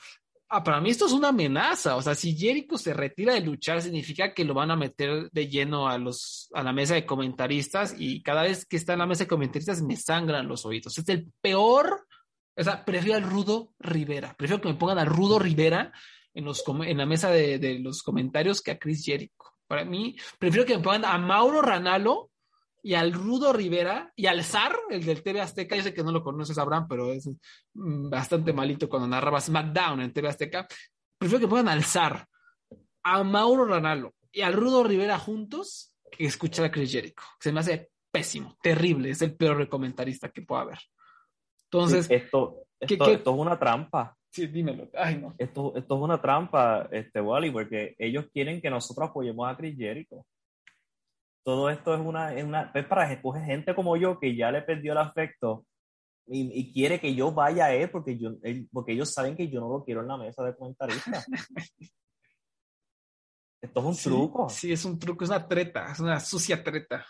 Ah, 0.51 0.63
para 0.63 0.81
mí 0.81 0.89
esto 0.89 1.05
es 1.05 1.11
una 1.11 1.27
amenaza. 1.29 1.95
O 1.95 2.01
sea, 2.01 2.15
si 2.15 2.35
Jericho 2.35 2.75
se 2.77 2.93
retira 2.93 3.35
de 3.35 3.41
luchar, 3.41 3.83
significa 3.83 4.33
que 4.33 4.43
lo 4.43 4.55
van 4.55 4.71
a 4.71 4.75
meter 4.75 5.29
de 5.31 5.47
lleno 5.47 5.87
a, 5.87 5.99
los, 5.99 6.49
a 6.53 6.63
la 6.63 6.73
mesa 6.73 6.95
de 6.95 7.05
comentaristas 7.05 7.95
y 7.97 8.23
cada 8.23 8.41
vez 8.41 8.65
que 8.65 8.77
está 8.77 8.93
en 8.93 8.99
la 8.99 9.05
mesa 9.05 9.25
de 9.25 9.27
comentaristas 9.27 9.83
me 9.83 9.95
sangran 9.95 10.47
los 10.47 10.65
oídos. 10.65 10.97
Es 10.97 11.07
el 11.09 11.31
peor. 11.39 12.07
O 12.57 12.63
sea, 12.63 12.83
prefiero 12.83 13.17
al 13.17 13.29
Rudo 13.29 13.73
Rivera. 13.79 14.33
Prefiero 14.35 14.59
que 14.59 14.69
me 14.69 14.73
pongan 14.73 14.97
al 14.97 15.05
Rudo 15.05 15.37
Rivera 15.37 15.93
en, 16.33 16.45
los, 16.45 16.63
en 16.67 16.97
la 16.97 17.05
mesa 17.05 17.29
de, 17.29 17.59
de 17.59 17.77
los 17.77 18.01
comentarios 18.01 18.63
que 18.63 18.71
a 18.71 18.79
Chris 18.79 19.05
Jericho. 19.05 19.35
Para 19.67 19.85
mí, 19.85 20.15
prefiero 20.39 20.65
que 20.65 20.77
me 20.77 20.83
pongan 20.83 21.05
a 21.05 21.17
Mauro 21.19 21.61
Ranalo 21.61 22.28
y 22.81 22.93
al 22.93 23.13
Rudo 23.13 23.53
Rivera 23.53 24.11
y 24.15 24.27
al 24.27 24.43
Zar, 24.43 24.75
el 24.89 25.05
del 25.05 25.21
TV 25.21 25.41
Azteca. 25.41 25.75
Yo 25.75 25.83
sé 25.83 25.93
que 25.93 26.03
no 26.03 26.11
lo 26.11 26.23
conoces, 26.23 26.57
Abraham, 26.57 26.87
pero 26.87 27.11
es 27.11 27.29
mm, 27.73 28.09
bastante 28.09 28.53
malito 28.53 28.87
cuando 28.87 29.07
narraba 29.07 29.41
SmackDown 29.41 30.01
en 30.01 30.13
TV 30.13 30.29
Azteca. 30.29 30.67
Prefiero 31.17 31.41
que 31.41 31.47
pongan 31.47 31.69
al 31.69 31.83
Zar, 31.83 32.25
a 33.03 33.23
Mauro 33.23 33.65
Ranalo 33.65 34.13
y 34.31 34.41
al 34.41 34.53
Rudo 34.53 34.83
Rivera 34.83 35.19
juntos 35.19 35.93
que 36.11 36.25
escuchar 36.25 36.65
a 36.65 36.71
Chris 36.71 36.91
Jericho. 36.91 37.23
Se 37.39 37.51
me 37.51 37.59
hace 37.59 37.89
pésimo, 38.11 38.57
terrible. 38.61 39.09
Es 39.09 39.21
el 39.21 39.35
peor 39.35 39.67
comentarista 39.67 40.29
que 40.29 40.41
pueda 40.41 40.61
haber. 40.61 40.79
Entonces, 41.65 42.09
esto, 42.09 42.65
esto, 42.79 43.11
es 43.11 43.27
una 43.27 43.59
trampa. 43.59 44.15
Sí, 44.31 44.47
dímelo. 44.47 44.89
Ay, 44.95 45.17
no. 45.17 45.35
Esto, 45.37 45.73
esto 45.75 45.95
es 45.95 46.01
una 46.01 46.21
trampa, 46.21 46.87
este, 46.91 47.19
Wally, 47.19 47.51
porque 47.51 47.95
ellos 47.97 48.25
quieren 48.31 48.61
que 48.61 48.69
nosotros 48.69 49.09
apoyemos 49.09 49.47
a 49.47 49.57
Chris 49.57 49.75
Jericho 49.77 50.25
todo 51.43 51.69
esto 51.69 51.93
es 51.93 52.01
una, 52.01 52.33
es 52.33 52.43
una 52.43 52.71
es 52.73 52.85
para 52.85 53.11
escoger 53.11 53.43
gente 53.43 53.75
como 53.75 53.97
yo 53.97 54.19
que 54.19 54.35
ya 54.35 54.51
le 54.51 54.61
perdió 54.61 54.91
el 54.91 54.99
afecto 54.99 55.65
y, 56.31 56.71
quiere 56.71 56.99
que 56.99 57.15
yo 57.15 57.31
vaya 57.31 57.65
a 57.65 57.73
él 57.73 57.89
porque, 57.89 58.17
yo, 58.17 58.31
porque 58.71 58.93
ellos 58.93 59.11
saben 59.11 59.35
que 59.35 59.49
yo 59.49 59.59
no 59.59 59.69
lo 59.69 59.83
quiero 59.83 60.01
en 60.01 60.07
la 60.07 60.17
mesa 60.17 60.43
de 60.43 60.55
comentaristas. 60.55 61.25
esto 63.61 63.79
es 63.79 63.85
un 63.85 63.97
truco. 63.97 64.47
Sí, 64.49 64.71
es 64.71 64.85
un 64.85 64.99
truco, 64.99 65.23
es 65.23 65.31
una 65.31 65.47
treta, 65.47 65.91
es 65.91 65.99
una 65.99 66.19
sucia 66.19 66.63
treta. 66.63 67.03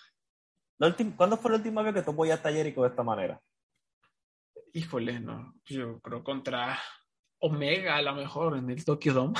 ¿Cuándo 1.17 1.35
fue 1.35 1.51
la 1.51 1.57
última 1.57 1.81
vez 1.81 1.93
que 1.93 2.01
tú 2.01 2.13
voy 2.13 2.31
a 2.31 2.41
Tallerico 2.41 2.83
de 2.83 2.89
esta 2.89 3.03
manera? 3.03 3.41
Híjole, 4.71 5.19
no. 5.19 5.53
Yo 5.65 5.99
creo 5.99 6.23
contra 6.23 6.79
Omega 7.39 7.97
a 7.97 8.01
lo 8.01 8.15
mejor 8.15 8.57
en 8.57 8.69
el 8.69 8.85
Tokyo 8.85 9.13
Dome. 9.13 9.37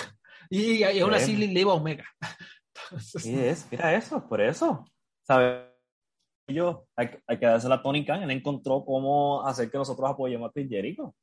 Y, 0.50 0.84
y, 0.84 1.00
aún 1.00 1.14
así 1.14 1.36
le 1.36 1.60
iba 1.60 1.72
a 1.72 1.76
Omega. 1.76 2.06
Sí, 3.00 3.36
es, 3.40 3.68
mira 3.72 3.96
eso, 3.96 4.28
por 4.28 4.42
eso. 4.42 4.86
¿Sabes? 5.22 5.66
Yo, 6.48 6.88
hay, 6.96 7.10
hay, 7.28 7.38
que 7.38 7.46
darse 7.46 7.70
la 7.70 7.82
Tony 7.82 8.06
Khan, 8.06 8.24
él 8.24 8.32
encontró 8.32 8.84
cómo 8.84 9.46
hacer 9.46 9.70
que 9.70 9.78
nosotros 9.78 10.10
apoyemos 10.10 10.50
a 10.50 10.54
Chris 10.54 10.70
Jericho. 10.70 11.16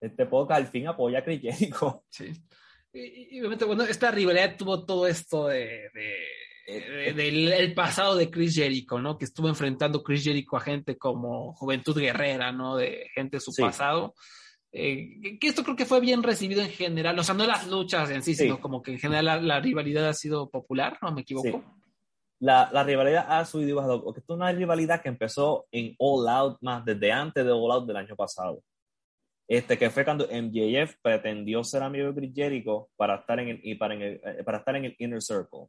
Este 0.00 0.26
podcast 0.26 0.60
al 0.60 0.66
fin 0.66 0.86
apoya 0.86 1.20
a 1.20 1.24
Chris 1.24 1.40
Jericho. 1.40 2.04
Sí. 2.10 2.32
Y, 2.96 3.40
obviamente, 3.40 3.64
bueno, 3.64 3.82
esta 3.82 4.12
rivalidad 4.12 4.56
tuvo 4.56 4.84
todo 4.84 5.08
esto 5.08 5.48
de, 5.48 5.90
de, 5.92 7.12
del 7.12 7.52
el 7.52 7.74
pasado 7.74 8.14
de 8.14 8.30
Chris 8.30 8.54
Jericho, 8.54 9.00
¿no? 9.00 9.18
Que 9.18 9.24
estuvo 9.24 9.48
enfrentando 9.48 10.04
Chris 10.04 10.22
Jericho 10.22 10.56
a 10.56 10.60
gente 10.60 10.96
como 10.96 11.54
Juventud 11.54 11.98
Guerrera, 11.98 12.52
¿no? 12.52 12.76
De 12.76 13.10
gente 13.12 13.38
de 13.38 13.40
su 13.40 13.52
pasado. 13.52 14.14
Eh, 14.76 15.38
que 15.38 15.46
esto 15.46 15.62
creo 15.62 15.76
que 15.76 15.86
fue 15.86 16.00
bien 16.00 16.24
recibido 16.24 16.60
en 16.60 16.68
general, 16.68 17.16
o 17.16 17.22
sea, 17.22 17.36
no 17.36 17.46
las 17.46 17.68
luchas 17.68 18.10
en 18.10 18.24
sí, 18.24 18.34
sino 18.34 18.60
como 18.60 18.82
que 18.82 18.90
en 18.90 18.98
general 18.98 19.46
la, 19.46 19.60
rivalidad 19.60 20.08
ha 20.08 20.14
sido 20.14 20.50
popular, 20.50 20.98
¿no 21.00 21.12
me 21.12 21.20
equivoco? 21.20 21.62
La, 22.40 22.68
la, 22.72 22.82
rivalidad 22.82 23.24
ha 23.28 23.44
subido 23.44 23.70
y 23.70 23.72
bajado, 23.74 24.02
porque 24.02 24.18
esto 24.18 24.34
es 24.34 24.36
una 24.36 24.50
rivalidad 24.50 25.00
que 25.00 25.10
empezó 25.10 25.66
en 25.70 25.94
All 25.96 26.28
Out 26.28 26.58
más 26.60 26.84
desde 26.84 27.12
antes 27.12 27.44
de 27.44 27.52
All 27.52 27.70
Out 27.70 27.86
del 27.86 27.98
año 27.98 28.16
pasado. 28.16 28.64
Este, 29.46 29.78
que 29.78 29.90
fue 29.90 30.04
cuando 30.04 30.26
MJF 30.26 30.96
pretendió 31.00 31.62
ser 31.62 31.84
amigo 31.84 32.08
de 32.08 32.14
Chris 32.14 32.34
Jericho 32.34 32.88
para 32.96 33.16
estar 33.16 33.38
en 33.38 33.50
el, 33.50 33.60
y 33.62 33.76
para, 33.76 33.94
en 33.94 34.02
el, 34.02 34.20
eh, 34.24 34.42
para 34.44 34.58
estar 34.58 34.74
en 34.74 34.86
el 34.86 34.96
Inner 34.98 35.22
Circle. 35.22 35.68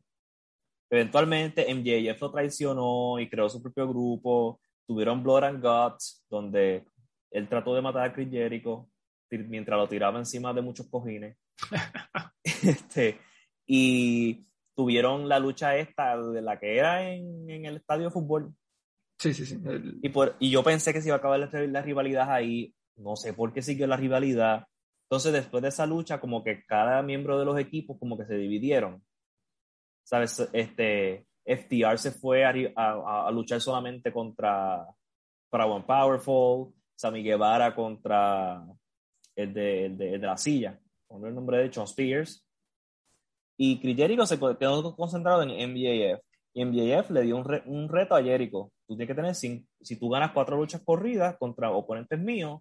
Eventualmente 0.90 1.72
MJF 1.72 2.22
lo 2.22 2.32
traicionó 2.32 3.20
y 3.20 3.30
creó 3.30 3.50
su 3.50 3.62
propio 3.62 3.88
grupo, 3.88 4.60
tuvieron 4.88 5.22
Blood 5.22 5.44
and 5.44 5.64
Guts, 5.64 6.26
donde 6.28 6.86
él 7.30 7.48
trató 7.48 7.76
de 7.76 7.84
matar 7.84 8.10
a 8.10 8.14
Chris 8.14 8.32
Jericho, 8.32 8.90
mientras 9.30 9.78
lo 9.78 9.88
tiraba 9.88 10.20
encima 10.20 10.54
de 10.54 10.62
muchos 10.62 10.88
cojines. 10.90 11.38
este, 12.44 13.20
Y 13.66 14.48
tuvieron 14.76 15.30
la 15.30 15.40
lucha 15.40 15.78
esta 15.78 16.18
de 16.18 16.42
la 16.42 16.60
que 16.60 16.78
era 16.78 17.10
en, 17.10 17.50
en 17.50 17.66
el 17.66 17.78
estadio 17.78 18.06
de 18.06 18.12
fútbol. 18.12 18.54
Sí, 19.20 19.34
sí, 19.34 19.46
sí. 19.46 19.58
Y, 20.02 20.10
por, 20.10 20.36
y 20.40 20.52
yo 20.52 20.64
pensé 20.64 20.92
que 20.94 21.02
se 21.02 21.08
iba 21.08 21.16
a 21.16 21.20
acabar 21.20 21.40
la, 21.40 21.50
la 21.68 21.82
rivalidad 21.82 22.32
ahí. 22.32 22.76
No 22.98 23.16
sé 23.16 23.34
por 23.34 23.54
qué 23.54 23.62
siguió 23.62 23.88
la 23.88 23.98
rivalidad. 23.98 24.68
Entonces, 25.10 25.34
después 25.34 25.62
de 25.62 25.70
esa 25.70 25.86
lucha, 25.86 26.20
como 26.20 26.44
que 26.44 26.66
cada 26.66 27.02
miembro 27.02 27.40
de 27.40 27.46
los 27.46 27.58
equipos 27.58 27.98
como 28.00 28.18
que 28.18 28.26
se 28.26 28.36
dividieron. 28.36 29.04
¿Sabes? 30.04 30.48
Este, 30.52 31.28
FTR 31.46 31.98
se 31.98 32.12
fue 32.12 32.44
a, 32.44 32.54
a, 32.76 33.28
a 33.28 33.32
luchar 33.32 33.62
solamente 33.62 34.12
contra 34.12 34.86
para 35.50 35.68
One 35.68 35.86
Powerful, 35.86 36.74
Sammy 36.96 37.24
Guevara 37.24 37.74
contra 37.74 38.66
el 39.36 39.54
de, 39.54 39.86
el 39.86 39.98
de, 39.98 40.14
el 40.16 40.22
de 40.22 40.28
la 40.28 40.38
silla, 40.38 40.80
con 41.08 41.26
el 41.26 41.36
nombre 41.36 41.58
de 41.58 41.72
John 41.74 41.86
Spears. 41.86 42.46
Y 43.58 43.80
Chris 43.80 43.96
Jericho 43.96 44.26
se 44.26 44.38
quedó 44.38 44.96
concentrado 44.96 45.44
en 45.44 45.72
MJF. 45.72 46.22
Y 46.54 46.66
MJF 46.66 47.10
le 47.12 47.22
dio 47.22 47.38
un, 47.38 47.44
re, 47.44 47.64
un 47.66 47.90
reto 47.90 48.16
a 48.16 48.24
Jericho. 48.24 48.72
Tú 48.88 48.96
tienes 48.96 49.08
que 49.08 49.16
tener, 49.16 49.36
si, 49.36 49.68
si 49.82 49.98
tú 49.98 50.10
ganas 50.10 50.32
cuatro 50.32 50.58
luchas 50.58 50.82
corridas 50.84 51.38
contra 51.38 51.72
oponentes 51.72 52.20
míos, 52.20 52.60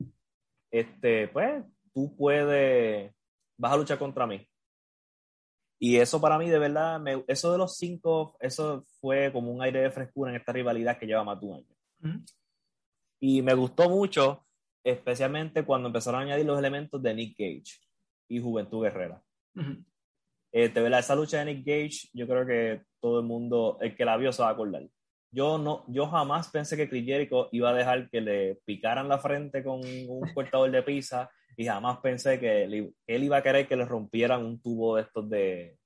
este, 0.71 1.29
pues 1.29 1.65
tú 1.93 2.17
puedes, 2.17 3.13
vas 3.57 3.73
a 3.73 3.77
luchar 3.77 3.99
contra 3.99 4.27
mí. 4.27 4.47
Y 5.79 5.97
eso 5.97 6.21
para 6.21 6.39
mí, 6.39 6.49
de 6.49 6.59
verdad, 6.59 6.99
me, 7.01 7.25
eso 7.29 7.53
de 7.53 7.59
los 7.59 7.77
cinco, 7.77 8.37
eso 8.41 8.85
fue 9.01 9.33
como 9.33 9.53
un 9.53 9.63
aire 9.63 9.83
de 9.83 9.91
frescura 9.91 10.31
en 10.31 10.37
esta 10.39 10.53
rivalidad 10.53 10.99
que 10.99 11.07
lleva 11.07 11.25
más 11.25 11.41
de 11.41 11.47
un 11.47 11.55
año. 11.57 11.67
Uh 12.03 12.07
-huh. 12.07 12.25
Y 13.21 13.43
me 13.43 13.55
gustó 13.55 13.89
mucho, 13.89 14.44
especialmente 14.85 15.65
cuando 15.65 15.89
empezaron 15.89 16.21
a 16.21 16.25
añadir 16.25 16.45
los 16.45 16.59
elementos 16.59 17.03
de 17.03 17.15
Nick 17.15 17.37
Gage 17.39 17.81
y 18.29 18.39
Juventud 18.39 18.83
Guerrera. 18.83 19.23
Uh 19.57 19.61
-huh. 19.61 19.85
eh, 20.53 20.69
de 20.69 20.81
verdad, 20.83 21.01
esa 21.01 21.17
lucha 21.17 21.39
de 21.39 21.47
Nick 21.47 21.67
Gage, 21.67 22.09
yo 22.13 22.29
creo 22.29 22.47
que 22.47 22.83
todo 23.01 23.21
el 23.21 23.27
mundo, 23.27 23.79
el 23.81 23.97
que 23.97 24.05
la 24.05 24.17
vio 24.17 24.31
se 24.31 24.43
va 24.43 24.49
a 24.49 24.53
acordar. 24.53 24.87
Yo, 25.31 25.59
no, 25.59 25.85
yo 25.89 26.07
jamás 26.07 26.49
pensé 26.51 26.77
que 26.77 26.89
Chris 26.89 27.05
Jericho 27.05 27.49
iba 27.51 27.71
a 27.71 27.75
dejar 27.75 28.09
que 28.09 28.21
le 28.21 28.61
picaran 28.65 29.09
la 29.09 29.19
frente 29.19 29.65
con 29.65 29.81
un 29.81 30.33
cortador 30.33 30.71
de 30.71 30.83
pizza 30.83 31.29
y 31.57 31.67
jamás 31.67 31.99
pensé 31.99 32.39
que 32.39 32.65
él, 32.65 32.95
él, 33.07 33.25
iba 33.25 33.39
a 33.39 33.43
querer 33.43 33.67
que 33.67 33.77
le 33.77 33.85
rompieran 33.85 34.45
un 34.45 34.61
tubo 34.61 34.95
de 34.95 35.03
estos 35.03 35.29
de, 35.29 35.77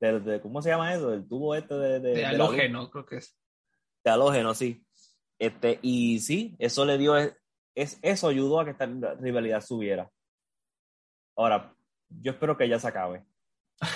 de, 0.00 0.20
de 0.20 0.40
¿cómo 0.40 0.60
se 0.60 0.70
llama 0.70 0.92
eso? 0.92 1.12
El 1.12 1.28
tubo 1.28 1.54
este 1.54 1.74
de... 1.74 2.00
De, 2.00 2.10
de 2.14 2.26
halógeno, 2.26 2.90
creo 2.90 3.06
que 3.06 3.16
es. 3.18 3.38
De 4.04 4.10
halógeno, 4.10 4.54
sí. 4.54 4.84
Este, 5.38 5.78
y 5.82 6.18
sí, 6.20 6.56
eso 6.58 6.84
le 6.84 6.98
dio, 6.98 7.14
es, 7.76 7.98
eso 8.02 8.28
ayudó 8.28 8.58
a 8.58 8.64
que 8.64 8.72
esta 8.72 8.86
rivalidad 9.20 9.60
subiera. 9.60 10.10
Ahora, 11.36 11.74
yo 12.08 12.32
espero 12.32 12.56
que 12.56 12.68
ya 12.68 12.80
se 12.80 12.88
acabe. 12.88 13.24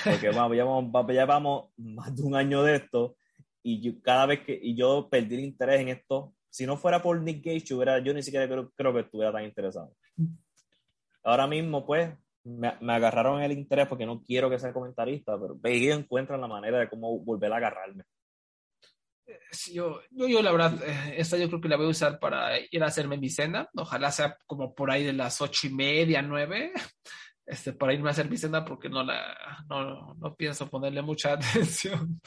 Porque 0.04 0.28
vamos, 0.34 0.56
ya, 0.56 0.64
vamos, 0.64 1.14
ya 1.14 1.24
vamos 1.24 1.70
más 1.78 2.14
de 2.14 2.22
un 2.22 2.36
año 2.36 2.62
de 2.62 2.76
esto 2.76 3.16
y 3.62 3.80
yo, 3.80 4.00
cada 4.02 4.26
vez 4.26 4.40
que 4.40 4.58
y 4.60 4.74
yo 4.74 5.08
perdí 5.10 5.34
el 5.36 5.40
interés 5.40 5.80
en 5.80 5.88
esto. 5.88 6.34
Si 6.50 6.66
no 6.66 6.76
fuera 6.76 7.02
por 7.02 7.20
Nick 7.20 7.44
Gage, 7.44 7.74
hubiera, 7.74 7.98
yo 8.00 8.12
ni 8.12 8.22
siquiera 8.22 8.46
creo, 8.46 8.70
creo 8.70 8.92
que 8.92 9.00
estuviera 9.00 9.32
tan 9.32 9.44
interesado. 9.44 9.94
Ahora 11.22 11.46
mismo, 11.46 11.86
pues, 11.86 12.12
me, 12.44 12.74
me, 12.80 12.92
agarraron 12.94 13.40
el 13.42 13.52
interés 13.52 13.86
porque 13.86 14.06
no 14.06 14.22
quiero 14.22 14.50
que 14.50 14.58
sea 14.58 14.72
comentarista, 14.72 15.38
pero 15.38 15.58
ellos 15.64 15.98
encuentran 15.98 16.40
la 16.40 16.48
manera 16.48 16.78
de 16.78 16.88
cómo 16.88 17.20
volver 17.20 17.52
a 17.52 17.58
agarrarme. 17.58 18.04
Yo, 19.72 20.00
yo, 20.10 20.28
yo, 20.28 20.42
la 20.42 20.52
verdad, 20.52 20.82
esta 21.16 21.36
yo 21.36 21.48
creo 21.48 21.60
que 21.60 21.68
la 21.68 21.76
voy 21.76 21.86
a 21.86 21.90
usar 21.90 22.18
para 22.18 22.58
ir 22.70 22.82
a 22.82 22.86
hacerme 22.86 23.18
mi 23.18 23.28
cena. 23.28 23.68
Ojalá 23.74 24.10
sea 24.10 24.36
como 24.46 24.74
por 24.74 24.90
ahí 24.90 25.04
de 25.04 25.12
las 25.12 25.40
ocho 25.40 25.66
y 25.66 25.70
media, 25.70 26.22
nueve, 26.22 26.72
este, 27.46 27.72
para 27.72 27.92
irme 27.92 28.08
a 28.08 28.12
hacer 28.12 28.30
mi 28.30 28.36
cena 28.36 28.64
porque 28.64 28.88
no, 28.88 29.02
la, 29.02 29.64
no, 29.68 30.14
no 30.14 30.34
pienso 30.36 30.68
ponerle 30.68 31.02
mucha 31.02 31.32
atención. 31.34 32.20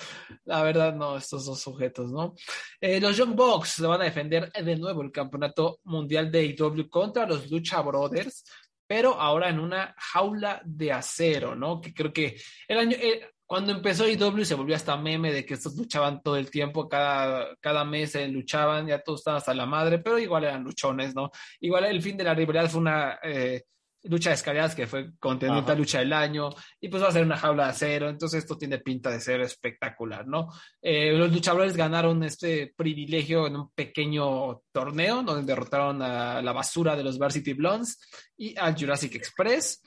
La 0.45 0.63
verdad, 0.63 0.95
no, 0.95 1.17
estos 1.17 1.45
dos 1.45 1.61
sujetos, 1.61 2.11
¿no? 2.11 2.33
Eh, 2.81 2.99
los 2.99 3.15
Young 3.15 3.35
Bucks 3.35 3.79
le 3.79 3.87
van 3.87 4.01
a 4.01 4.05
defender 4.05 4.51
de 4.51 4.75
nuevo 4.75 5.01
el 5.01 5.11
campeonato 5.11 5.79
mundial 5.83 6.31
de 6.31 6.45
IW 6.45 6.89
contra 6.89 7.25
los 7.25 7.49
Lucha 7.49 7.81
Brothers 7.81 8.43
pero 8.85 9.19
ahora 9.19 9.49
en 9.49 9.59
una 9.59 9.95
jaula 9.97 10.61
de 10.65 10.91
acero, 10.91 11.55
¿no? 11.55 11.81
Que 11.81 11.93
creo 11.93 12.13
que 12.13 12.37
el 12.67 12.77
año, 12.77 12.95
eh, 12.99 13.32
cuando 13.45 13.71
empezó 13.71 14.07
IW 14.07 14.45
se 14.45 14.55
volvió 14.55 14.75
hasta 14.75 14.97
meme 14.97 15.31
de 15.31 15.45
que 15.45 15.55
estos 15.55 15.75
luchaban 15.75 16.21
todo 16.21 16.37
el 16.37 16.49
tiempo, 16.49 16.87
cada, 16.87 17.55
cada 17.59 17.83
mes 17.83 18.15
eh, 18.15 18.27
luchaban, 18.27 18.87
ya 18.87 18.99
todos 18.99 19.19
estaban 19.19 19.37
hasta 19.37 19.53
la 19.53 19.65
madre, 19.65 19.99
pero 19.99 20.17
igual 20.17 20.45
eran 20.45 20.63
luchones, 20.63 21.13
¿no? 21.13 21.29
Igual 21.59 21.85
el 21.85 22.01
fin 22.01 22.17
de 22.17 22.23
la 22.23 22.33
rivalidad 22.33 22.69
fue 22.69 22.81
una 22.81 23.19
eh, 23.21 23.63
lucha 24.03 24.29
de 24.29 24.35
escaleras 24.35 24.75
que 24.75 24.87
fue 24.87 25.11
contenida 25.19 25.75
lucha 25.75 25.99
del 25.99 26.13
año, 26.13 26.49
y 26.79 26.89
pues 26.89 27.03
va 27.03 27.07
a 27.07 27.11
ser 27.11 27.23
una 27.23 27.37
jaula 27.37 27.65
de 27.65 27.69
acero, 27.69 28.09
entonces 28.09 28.39
esto 28.39 28.57
tiene 28.57 28.79
pinta 28.79 29.09
de 29.09 29.19
ser 29.19 29.41
espectacular, 29.41 30.27
¿no? 30.27 30.49
Eh, 30.81 31.13
los 31.13 31.31
luchadores 31.31 31.75
ganaron 31.75 32.23
este 32.23 32.73
privilegio 32.75 33.47
en 33.47 33.57
un 33.57 33.69
pequeño 33.71 34.61
torneo 34.71 35.23
donde 35.23 35.45
derrotaron 35.45 36.01
a 36.01 36.41
la 36.41 36.51
basura 36.53 36.95
de 36.95 37.03
los 37.03 37.17
Varsity 37.17 37.53
Blondes 37.53 37.99
y 38.37 38.57
al 38.57 38.75
Jurassic 38.75 39.15
Express. 39.15 39.81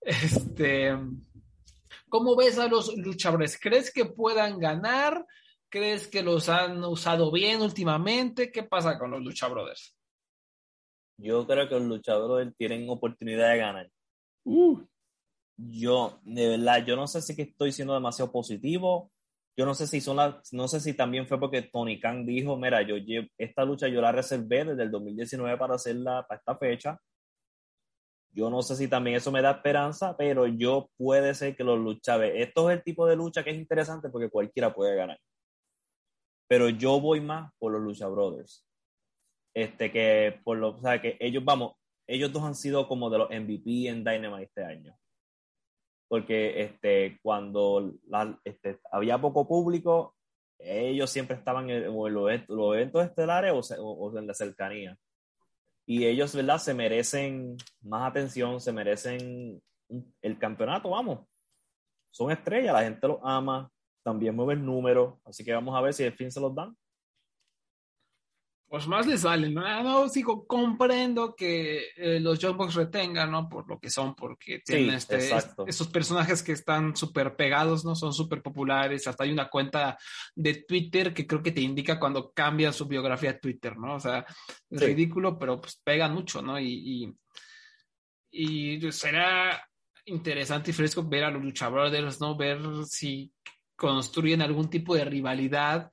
Este, 0.00 0.96
¿Cómo 2.08 2.36
ves 2.36 2.58
a 2.58 2.68
los 2.68 2.96
luchadores? 2.96 3.58
¿Crees 3.60 3.92
que 3.92 4.04
puedan 4.04 4.58
ganar? 4.58 5.26
¿Crees 5.68 6.08
que 6.08 6.22
los 6.22 6.48
han 6.48 6.82
usado 6.84 7.30
bien 7.30 7.60
últimamente? 7.60 8.50
¿Qué 8.50 8.62
pasa 8.62 8.98
con 8.98 9.10
los 9.10 9.22
luchadores? 9.22 9.94
Yo 11.18 11.46
creo 11.46 11.68
que 11.68 11.74
los 11.74 11.84
luchadores 11.84 12.54
tienen 12.56 12.88
oportunidad 12.88 13.50
de 13.50 13.58
ganar. 13.58 13.90
Uh. 14.44 14.80
Yo, 15.56 16.20
de 16.22 16.48
verdad, 16.50 16.84
yo 16.86 16.96
no 16.96 17.06
sé 17.06 17.20
si 17.20 17.34
que 17.34 17.42
estoy 17.42 17.72
siendo 17.72 17.94
demasiado 17.94 18.30
positivo. 18.30 19.10
Yo 19.56 19.66
no 19.66 19.74
sé 19.74 19.88
si 19.88 20.00
son 20.00 20.16
las, 20.18 20.52
no 20.52 20.68
sé 20.68 20.78
si 20.78 20.94
también 20.94 21.26
fue 21.26 21.40
porque 21.40 21.62
Tony 21.62 21.98
Khan 21.98 22.24
dijo, 22.24 22.56
mira, 22.56 22.80
yo 22.82 22.94
esta 23.36 23.64
lucha 23.64 23.88
yo 23.88 24.00
la 24.00 24.12
reservé 24.12 24.64
desde 24.64 24.84
el 24.84 24.90
2019 24.92 25.58
para 25.58 25.74
hacerla 25.74 26.24
para 26.28 26.38
esta 26.38 26.56
fecha. 26.56 27.00
Yo 28.30 28.50
no 28.50 28.62
sé 28.62 28.76
si 28.76 28.88
también 28.88 29.16
eso 29.16 29.32
me 29.32 29.42
da 29.42 29.52
esperanza, 29.52 30.16
pero 30.16 30.46
yo 30.46 30.90
puede 30.96 31.34
ser 31.34 31.56
que 31.56 31.64
los 31.64 31.78
luchadores, 31.78 32.32
esto 32.36 32.70
es 32.70 32.78
el 32.78 32.84
tipo 32.84 33.06
de 33.06 33.16
lucha 33.16 33.42
que 33.42 33.50
es 33.50 33.56
interesante 33.56 34.10
porque 34.10 34.30
cualquiera 34.30 34.74
puede 34.74 34.94
ganar. 34.94 35.18
Pero 36.46 36.68
yo 36.68 37.00
voy 37.00 37.20
más 37.20 37.52
por 37.58 37.72
los 37.72 37.82
Lucha 37.82 38.06
Brothers 38.08 38.68
este, 39.58 39.90
que 39.90 40.40
por 40.44 40.56
lo, 40.56 40.70
o 40.70 40.80
sea, 40.80 41.00
que 41.00 41.16
ellos, 41.18 41.44
vamos, 41.44 41.72
ellos 42.06 42.32
dos 42.32 42.44
han 42.44 42.54
sido 42.54 42.86
como 42.86 43.10
de 43.10 43.18
los 43.18 43.28
MVP 43.28 43.88
en 43.88 44.04
Dynamite 44.04 44.44
este 44.44 44.64
año. 44.64 44.96
Porque 46.08 46.62
este, 46.62 47.18
cuando 47.22 47.92
la, 48.06 48.38
este, 48.44 48.78
había 48.92 49.20
poco 49.20 49.46
público, 49.48 50.14
ellos 50.58 51.10
siempre 51.10 51.36
estaban 51.36 51.68
en, 51.70 51.84
en 51.84 52.14
los, 52.14 52.48
los, 52.48 52.76
eventos 52.76 53.04
estelares 53.04 53.52
o, 53.52 53.82
o, 53.82 53.90
o, 54.06 54.18
en 54.18 54.26
la 54.26 54.34
cercanía. 54.34 54.96
Y 55.90 56.04
ellos, 56.04 56.36
¿verdad? 56.36 56.58
Se 56.58 56.74
merecen 56.74 57.56
más 57.80 58.10
atención, 58.10 58.60
se 58.60 58.72
merecen 58.72 59.62
el 60.20 60.38
campeonato, 60.38 60.90
vamos. 60.90 61.26
Son 62.10 62.30
estrellas, 62.30 62.74
la 62.74 62.82
gente 62.82 63.08
los 63.08 63.18
ama, 63.22 63.70
también 64.04 64.36
mueven 64.36 64.66
números, 64.66 65.14
así 65.24 65.42
que 65.42 65.54
vamos 65.54 65.74
a 65.74 65.80
ver 65.80 65.94
si 65.94 66.04
al 66.04 66.12
fin 66.12 66.30
se 66.30 66.40
los 66.40 66.54
dan 66.54 66.76
pues 68.68 68.86
más 68.86 69.06
les 69.06 69.22
vale, 69.22 69.48
¿no? 69.48 69.64
Ah, 69.64 69.82
no, 69.82 70.08
sigo, 70.10 70.46
comprendo 70.46 71.34
que 71.34 71.86
eh, 71.96 72.20
los 72.20 72.38
Bucks 72.54 72.74
retengan, 72.74 73.30
¿no? 73.30 73.48
Por 73.48 73.66
lo 73.66 73.78
que 73.78 73.88
son, 73.88 74.14
porque 74.14 74.60
tienen 74.60 75.00
sí, 75.00 75.14
este, 75.14 75.30
estos 75.66 75.88
personajes 75.88 76.42
que 76.42 76.52
están 76.52 76.94
súper 76.94 77.34
pegados, 77.34 77.86
¿no? 77.86 77.94
Son 77.94 78.12
súper 78.12 78.42
populares, 78.42 79.06
hasta 79.06 79.24
hay 79.24 79.32
una 79.32 79.48
cuenta 79.48 79.96
de 80.34 80.64
Twitter 80.68 81.14
que 81.14 81.26
creo 81.26 81.42
que 81.42 81.52
te 81.52 81.62
indica 81.62 81.98
cuando 81.98 82.30
cambia 82.32 82.70
su 82.70 82.86
biografía 82.86 83.32
de 83.32 83.38
Twitter, 83.38 83.78
¿no? 83.78 83.94
O 83.94 84.00
sea, 84.00 84.26
es 84.68 84.80
sí. 84.80 84.86
ridículo, 84.86 85.38
pero 85.38 85.58
pues 85.58 85.80
pegan 85.82 86.12
mucho, 86.12 86.42
¿no? 86.42 86.60
Y, 86.60 87.14
y, 88.30 88.76
y 88.76 88.92
será 88.92 89.66
interesante 90.04 90.72
y 90.72 90.74
fresco 90.74 91.02
ver 91.02 91.24
a 91.24 91.30
los 91.30 91.42
Lucha 91.42 91.70
Brothers, 91.70 92.20
¿no? 92.20 92.36
Ver 92.36 92.60
si 92.86 93.32
construyen 93.76 94.42
algún 94.42 94.68
tipo 94.68 94.94
de 94.94 95.06
rivalidad 95.06 95.90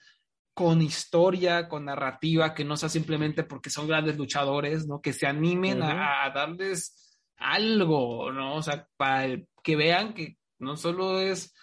con 0.55 0.81
historia, 0.81 1.67
con 1.67 1.83
narrativa, 1.85 2.53
que 2.53 2.63
no 2.63 2.77
sea 2.77 2.87
simplemente 2.87 3.43
porque 3.43 3.69
son 3.69 3.89
grandes 3.89 4.17
luchadores, 4.17 4.87
¿no? 4.87 5.01
Que 5.01 5.11
se 5.11 5.27
animen 5.27 5.81
uh 5.81 5.85
-huh. 5.85 5.99
a, 5.99 6.23
a, 6.23 6.29
darles 6.31 7.19
algo, 7.35 8.31
¿no? 8.31 8.55
O 8.55 8.61
sea, 8.63 8.87
para 8.95 9.37
que 9.61 9.75
vean 9.75 10.13
que 10.13 10.37
no 10.59 10.77
solo 10.77 11.19
es, 11.19 11.53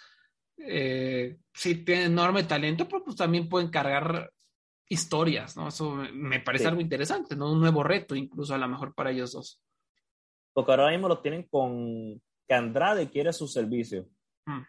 eh, 0.57 1.37
sí, 1.51 1.83
tienen 1.83 2.11
enorme 2.11 2.43
talento, 2.43 2.87
pero 2.87 3.03
pues 3.03 3.15
también 3.15 3.49
pueden 3.49 3.69
cargar 3.71 4.31
historias, 4.87 5.57
¿no? 5.57 5.69
Eso 5.69 5.95
me 6.13 6.39
parece 6.39 6.65
sí. 6.65 6.69
algo 6.69 6.81
interesante, 6.81 7.35
¿no? 7.35 7.51
Un 7.51 7.61
nuevo 7.61 7.83
reto, 7.83 8.15
incluso 8.15 8.53
a 8.53 8.59
lo 8.59 8.67
mejor 8.67 8.93
para 8.93 9.09
ellos 9.09 9.31
dos. 9.31 9.59
Porque 10.53 10.71
ahora 10.71 10.91
mismo 10.91 11.07
lo 11.07 11.19
tienen 11.19 11.47
con 11.49 12.21
que 12.47 12.53
Andrade 12.53 13.09
quiere 13.09 13.33
su 13.33 13.47
servicio. 13.47 14.07
Hmm. 14.45 14.61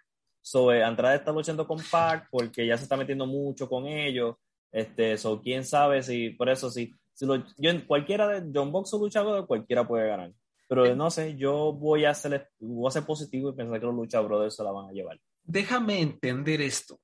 So, 0.44 0.70
eh, 0.70 0.84
Andrade 0.84 1.16
está 1.16 1.32
luchando 1.32 1.66
con 1.66 1.78
Pac 1.90 2.28
porque 2.30 2.66
ya 2.66 2.76
se 2.76 2.82
está 2.82 2.98
metiendo 2.98 3.26
mucho 3.26 3.66
con 3.66 3.86
ellos. 3.86 4.36
Este, 4.70 5.16
so, 5.16 5.40
quién 5.40 5.64
sabe 5.64 6.02
si, 6.02 6.30
por 6.30 6.50
eso, 6.50 6.70
si, 6.70 6.94
si 7.14 7.24
lo, 7.24 7.42
yo, 7.56 7.86
cualquiera 7.86 8.28
de 8.28 8.50
John 8.54 8.70
Box 8.70 8.92
o 8.92 8.98
luchador, 8.98 9.46
cualquiera 9.46 9.88
puede 9.88 10.06
ganar. 10.06 10.32
Pero 10.68 10.94
no 10.94 11.10
sé, 11.10 11.34
yo 11.36 11.72
voy 11.72 12.04
a, 12.04 12.12
ser, 12.12 12.50
voy 12.58 12.88
a 12.88 12.90
ser 12.90 13.04
positivo 13.04 13.48
y 13.48 13.54
pensar 13.54 13.80
que 13.80 13.86
los 13.86 13.94
luchadores 13.94 14.54
se 14.54 14.62
la 14.62 14.70
van 14.70 14.90
a 14.90 14.92
llevar. 14.92 15.18
déjame 15.44 16.02
entender 16.02 16.60
esto. 16.60 17.00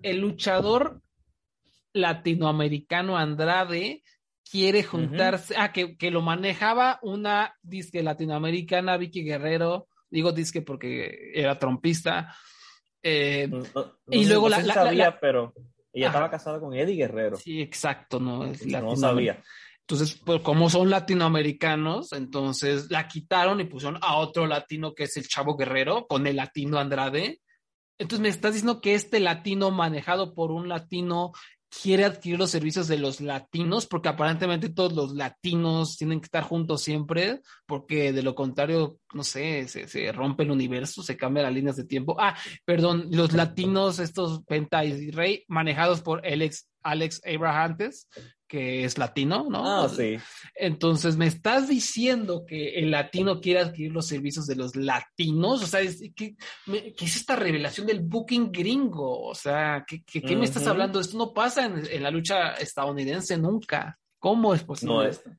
El 0.00 0.20
luchador 0.20 1.00
latinoamericano 1.92 3.18
Andrade 3.18 4.04
quiere 4.48 4.84
juntarse, 4.84 5.54
ah, 5.58 5.72
que, 5.72 5.96
que, 5.96 6.12
lo 6.12 6.22
manejaba 6.22 7.00
una 7.02 7.56
disque 7.60 8.04
latinoamericana, 8.04 8.96
Vicky 8.98 9.24
Guerrero, 9.24 9.88
digo 10.10 10.30
disque 10.30 10.62
porque 10.62 11.32
era 11.34 11.58
trompista. 11.58 12.36
Eh, 13.06 13.50
y 14.10 14.24
luego 14.24 14.48
la, 14.48 14.64
sabía, 14.64 15.20
pero 15.20 15.52
ella 15.92 16.06
estaba 16.06 16.30
casada 16.30 16.58
con 16.58 16.74
Eddie 16.74 16.96
Guerrero. 16.96 17.36
Sí, 17.36 17.60
exacto, 17.60 18.18
no, 18.18 18.46
no 18.46 18.96
sabía. 18.96 19.42
Entonces, 19.86 20.18
pues 20.24 20.40
como 20.40 20.70
son 20.70 20.88
latinoamericanos, 20.88 22.12
entonces 22.14 22.90
la 22.90 23.06
quitaron 23.06 23.60
y 23.60 23.64
pusieron 23.64 23.98
a 24.00 24.16
otro 24.16 24.46
latino 24.46 24.94
que 24.94 25.04
es 25.04 25.16
el 25.18 25.28
Chavo 25.28 25.56
Guerrero 25.56 26.06
con 26.06 26.26
el 26.26 26.36
latino 26.36 26.78
Andrade. 26.78 27.42
Entonces 27.98 28.20
me 28.20 28.30
estás 28.30 28.54
diciendo 28.54 28.80
que 28.80 28.94
este 28.94 29.20
latino 29.20 29.70
manejado 29.70 30.34
por 30.34 30.52
un 30.52 30.70
latino 30.70 31.32
quiere 31.82 32.04
adquirir 32.04 32.38
los 32.38 32.50
servicios 32.50 32.88
de 32.88 32.98
los 32.98 33.20
latinos, 33.20 33.86
porque 33.86 34.08
aparentemente 34.08 34.68
todos 34.68 34.92
los 34.92 35.14
latinos 35.14 35.96
tienen 35.96 36.20
que 36.20 36.26
estar 36.26 36.44
juntos 36.44 36.82
siempre, 36.82 37.40
porque 37.66 38.12
de 38.12 38.22
lo 38.22 38.34
contrario, 38.34 38.98
no 39.12 39.24
sé, 39.24 39.66
se, 39.68 40.12
rompe 40.12 40.44
el 40.44 40.50
universo, 40.50 41.02
se 41.02 41.16
cambian 41.16 41.44
las 41.44 41.54
líneas 41.54 41.76
de 41.76 41.84
tiempo. 41.84 42.16
Ah, 42.18 42.36
perdón, 42.64 43.06
los 43.10 43.32
latinos, 43.32 43.98
estos 43.98 44.44
Penta 44.44 44.84
y 44.84 45.10
Rey, 45.10 45.44
manejados 45.48 46.00
por 46.00 46.26
Alex, 46.26 46.68
Alex 46.82 47.20
Abrahantes, 47.24 48.08
que 48.46 48.84
es 48.84 48.98
latino, 48.98 49.46
¿no? 49.48 49.84
Ah, 49.84 49.88
sí. 49.88 50.18
Entonces, 50.54 51.16
¿me 51.16 51.26
estás 51.26 51.68
diciendo 51.68 52.44
que 52.46 52.78
el 52.78 52.90
latino 52.90 53.40
quiere 53.40 53.60
adquirir 53.60 53.92
los 53.92 54.06
servicios 54.06 54.46
de 54.46 54.56
los 54.56 54.76
latinos? 54.76 55.62
O 55.62 55.66
sea, 55.66 55.80
¿qué, 56.14 56.36
es 56.66 57.16
esta 57.16 57.36
revelación 57.36 57.86
del 57.86 58.00
booking 58.00 58.52
gringo? 58.52 59.22
O 59.22 59.34
sea, 59.34 59.84
¿qué, 59.86 60.04
qué, 60.04 60.36
me 60.36 60.44
estás 60.44 60.66
hablando? 60.66 61.00
Esto 61.00 61.16
no 61.16 61.32
pasa 61.32 61.64
en, 61.66 62.02
la 62.02 62.10
lucha 62.10 62.54
estadounidense 62.54 63.36
nunca. 63.38 63.98
¿Cómo 64.18 64.54
es 64.54 64.62
posible 64.62 64.94
no, 64.94 65.02
esto? 65.02 65.30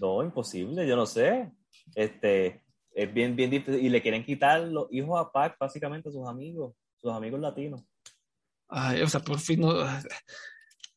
No, 0.00 0.22
imposible, 0.22 0.86
yo 0.86 0.96
no 0.96 1.06
sé. 1.06 1.50
Este, 1.94 2.62
es 2.92 3.12
bien, 3.12 3.34
bien 3.36 3.50
difícil. 3.50 3.84
Y 3.84 3.88
le 3.88 4.02
quieren 4.02 4.24
quitar 4.24 4.60
los 4.60 4.86
hijos 4.92 5.18
a 5.18 5.30
Pac, 5.30 5.56
básicamente, 5.58 6.08
a 6.08 6.12
sus 6.12 6.26
amigos, 6.26 6.74
sus 6.96 7.12
amigos 7.12 7.40
latinos. 7.40 7.82
Ay, 8.68 9.00
o 9.02 9.08
sea, 9.08 9.20
por 9.20 9.38
fin 9.38 9.60
no 9.60 9.72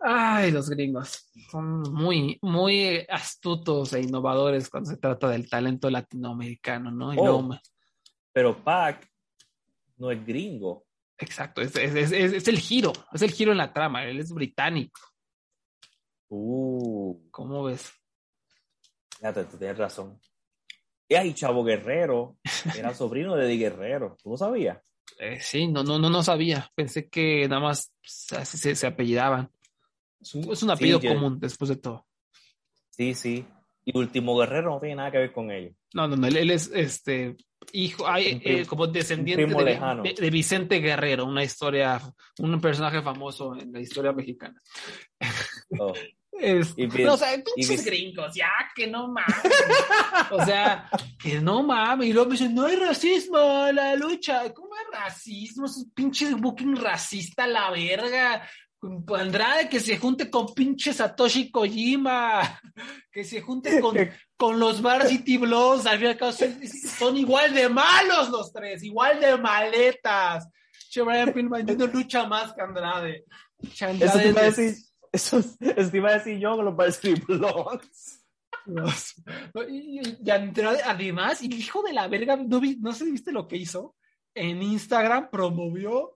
Ay, 0.03 0.51
los 0.51 0.69
gringos 0.69 1.29
son 1.51 1.81
muy, 1.93 2.39
muy 2.41 3.05
astutos 3.07 3.93
e 3.93 4.01
innovadores 4.01 4.69
cuando 4.69 4.89
se 4.89 4.97
trata 4.97 5.29
del 5.29 5.47
talento 5.47 5.89
latinoamericano, 5.89 6.89
¿no? 6.89 7.11
Oh, 7.17 7.49
pero 8.33 8.63
Pac 8.63 9.07
no 9.97 10.09
es 10.09 10.25
gringo. 10.25 10.85
Exacto, 11.19 11.61
es, 11.61 11.75
el 11.75 12.59
giro, 12.59 12.93
es 13.13 13.21
el 13.21 13.31
giro 13.31 13.51
en 13.51 13.59
la 13.59 13.71
trama, 13.71 14.03
él 14.05 14.19
es 14.19 14.33
británico. 14.33 14.99
Uh. 16.29 17.29
¿Cómo 17.29 17.63
ves? 17.63 17.91
Ya, 19.21 19.31
tú 19.33 19.57
tienes 19.57 19.77
razón. 19.77 20.19
Y 21.07 21.13
ahí 21.13 21.33
Chavo 21.35 21.63
Guerrero 21.63 22.37
era 22.75 22.93
sobrino 22.95 23.35
de 23.35 23.45
Di 23.45 23.59
Guerrero, 23.59 24.17
¿tú 24.23 24.31
lo 24.31 24.37
sabías? 24.37 24.79
Eh, 25.19 25.39
sí, 25.39 25.67
no, 25.67 25.83
no, 25.83 25.99
no, 25.99 26.09
no 26.09 26.23
sabía. 26.23 26.71
Pensé 26.73 27.07
que 27.07 27.47
nada 27.47 27.61
más 27.61 27.93
se, 28.01 28.75
se 28.75 28.87
apellidaban. 28.87 29.51
Es 30.21 30.63
un, 30.63 30.69
apellido 30.69 31.01
común 31.01 31.39
después 31.39 31.69
de 31.69 31.77
todo. 31.77 32.05
Sí, 32.89 33.13
sí. 33.15 33.45
Y 33.83 33.97
Último 33.97 34.37
Guerrero 34.37 34.71
no 34.71 34.79
tiene 34.79 34.95
nada 34.95 35.11
que 35.11 35.17
ver 35.17 35.31
con 35.31 35.49
ellos. 35.49 35.73
No, 35.93 36.07
no, 36.07 36.15
no. 36.15 36.27
Él, 36.27 36.51
es 36.51 36.71
este 36.73 37.35
hijo, 37.73 38.07
hay, 38.07 38.41
eh, 38.43 38.65
como 38.65 38.87
descendiente 38.87 39.45
de, 39.45 40.29
Vicente 40.29 40.79
Guerrero, 40.79 41.25
una 41.25 41.43
historia, 41.43 41.99
un 42.39 42.61
personaje 42.61 43.01
famoso 43.01 43.55
en 43.55 43.71
la 43.71 43.79
historia 43.79 44.11
mexicana. 44.11 44.61
Oh. 45.79 45.93
no, 47.03 47.13
o 47.13 47.17
sea, 47.17 47.43
pinches 47.55 47.85
gringos, 47.85 48.33
ya, 48.33 48.49
que 48.75 48.87
no 48.87 49.07
mames. 49.07 49.35
o 50.31 50.43
sea, 50.45 50.89
que 51.21 51.39
no 51.39 51.61
mames. 51.63 52.07
Y 52.07 52.13
luego 52.13 52.29
me 52.29 52.33
dicen, 52.33 52.55
no 52.55 52.65
hay 52.65 52.75
racismo 52.77 53.37
la 53.73 53.95
lucha. 53.95 54.51
¿Cómo 54.53 54.69
es 54.75 54.99
racismo? 54.99 55.65
Es 55.65 55.77
un 55.77 55.91
pinche 55.91 56.33
booking 56.33 56.75
racista 56.77 57.45
la 57.47 57.69
verga. 57.71 58.47
Andrade 59.15 59.69
que 59.69 59.79
se 59.79 59.97
junte 59.97 60.29
con 60.29 60.53
pinche 60.53 60.91
Satoshi 60.91 61.51
Kojima, 61.51 62.59
que 63.11 63.23
se 63.23 63.41
junte 63.41 63.79
con, 63.79 63.95
con 64.37 64.59
los 64.59 64.81
Varsity 64.81 65.37
Blows, 65.37 65.85
al 65.85 65.99
fin 65.99 66.17
son, 66.97 67.15
igual 67.15 67.53
de 67.53 67.69
malos 67.69 68.29
los 68.29 68.51
tres, 68.51 68.83
igual 68.83 69.19
de 69.19 69.37
maletas. 69.37 70.47
Che, 70.89 71.01
Brian 71.03 71.31
Pillman 71.31 71.65
no 71.65 71.87
lucha 71.87 72.25
más 72.27 72.53
que 72.53 72.61
Andrade. 72.61 73.25
Eso 73.61 74.17
te, 74.17 74.29
iba 74.29 74.41
a 74.41 74.45
decir, 74.45 74.75
eso, 75.11 75.41
te 75.59 75.97
iba 75.97 76.09
a 76.09 76.13
decir 76.13 76.39
yo 76.39 76.55
con 76.55 76.65
los 76.65 76.75
Varsity 76.75 77.21
Blows. 77.21 78.13
Y, 79.69 80.29
Andrade, 80.29 80.81
además, 80.83 81.41
y 81.43 81.45
el 81.45 81.59
hijo 81.59 81.83
de 81.83 81.93
la 81.93 82.07
verga, 82.07 82.35
no, 82.35 82.59
vi, 82.59 82.77
no 82.77 82.93
sé 82.93 83.05
si 83.05 83.11
viste 83.11 83.31
lo 83.31 83.47
que 83.47 83.57
hizo. 83.57 83.95
En 84.33 84.61
Instagram 84.61 85.29
promovió 85.29 86.15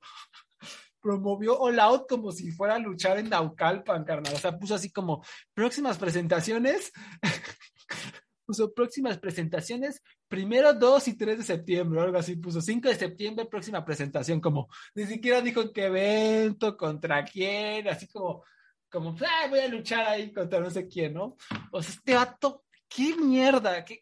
promovió 1.06 1.60
All 1.60 1.80
Out 1.80 2.10
como 2.10 2.32
si 2.32 2.52
fuera 2.52 2.76
a 2.76 2.80
luchar 2.80 3.20
en 3.20 3.30
Naucalpan, 3.30 4.04
carnal. 4.04 4.34
O 4.34 4.40
sea, 4.40 4.58
puso 4.58 4.74
así 4.74 4.92
como 4.92 5.24
próximas 5.54 6.00
presentaciones. 6.00 6.92
puso 8.44 8.74
próximas 8.74 9.20
presentaciones, 9.20 10.02
primero 10.28 10.74
2 10.74 11.08
y 11.10 11.18
3 11.18 11.38
de 11.40 11.44
septiembre, 11.44 12.02
algo 12.02 12.18
así, 12.18 12.36
puso 12.36 12.62
5 12.62 12.90
de 12.90 12.96
septiembre, 12.96 13.46
próxima 13.46 13.84
presentación, 13.84 14.40
como 14.40 14.68
ni 14.94 15.06
siquiera 15.06 15.42
dijo 15.42 15.72
qué 15.72 15.86
evento, 15.86 16.78
contra 16.78 17.24
quién, 17.24 17.88
así 17.88 18.08
como, 18.08 18.44
como, 18.88 19.16
ah, 19.20 19.48
voy 19.50 19.60
a 19.60 19.68
luchar 19.68 20.06
ahí 20.08 20.32
contra 20.32 20.60
no 20.60 20.70
sé 20.70 20.88
quién, 20.88 21.16
¿no? 21.16 21.38
O 21.72 21.82
sea, 21.82 21.96
este 21.96 22.14
vato, 22.14 22.64
qué 22.88 23.16
mierda, 23.16 23.84
qué... 23.84 24.00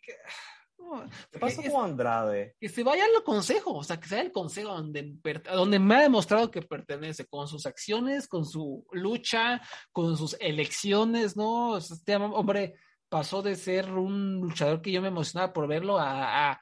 ¿Qué 1.31 1.39
pasa 1.39 1.61
con 1.69 1.85
Andrade? 1.85 2.55
Que 2.59 2.69
se 2.69 2.83
vaya 2.83 3.03
al 3.05 3.23
consejo, 3.23 3.73
o 3.73 3.83
sea, 3.83 3.99
que 3.99 4.07
sea 4.07 4.21
el 4.21 4.31
consejo 4.31 4.69
donde, 4.69 5.17
donde 5.53 5.79
me 5.79 5.95
ha 5.95 6.01
demostrado 6.01 6.51
que 6.51 6.61
pertenece, 6.61 7.25
con 7.25 7.47
sus 7.47 7.65
acciones, 7.65 8.27
con 8.27 8.45
su 8.45 8.85
lucha, 8.91 9.61
con 9.91 10.17
sus 10.17 10.35
elecciones, 10.39 11.35
¿no? 11.35 11.77
Este 11.77 12.15
hombre 12.15 12.75
pasó 13.09 13.41
de 13.41 13.55
ser 13.55 13.91
un 13.91 14.39
luchador 14.41 14.81
que 14.81 14.91
yo 14.91 15.01
me 15.01 15.09
emocionaba 15.09 15.53
por 15.53 15.67
verlo 15.67 15.97
a, 15.99 16.59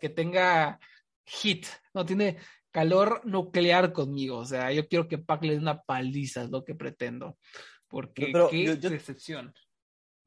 que 0.00 0.08
tenga 0.10 0.78
hit, 1.24 1.66
¿no? 1.94 2.04
Tiene 2.04 2.38
calor 2.70 3.20
nuclear 3.24 3.92
conmigo, 3.92 4.38
o 4.38 4.44
sea, 4.44 4.72
yo 4.72 4.88
quiero 4.88 5.06
que 5.06 5.18
Pac 5.18 5.42
le 5.44 5.52
dé 5.52 5.58
una 5.58 5.80
paliza, 5.80 6.42
es 6.42 6.50
lo 6.50 6.64
que 6.64 6.74
pretendo, 6.74 7.38
porque 7.88 8.32
qué 8.50 8.76
decepción. 8.76 9.54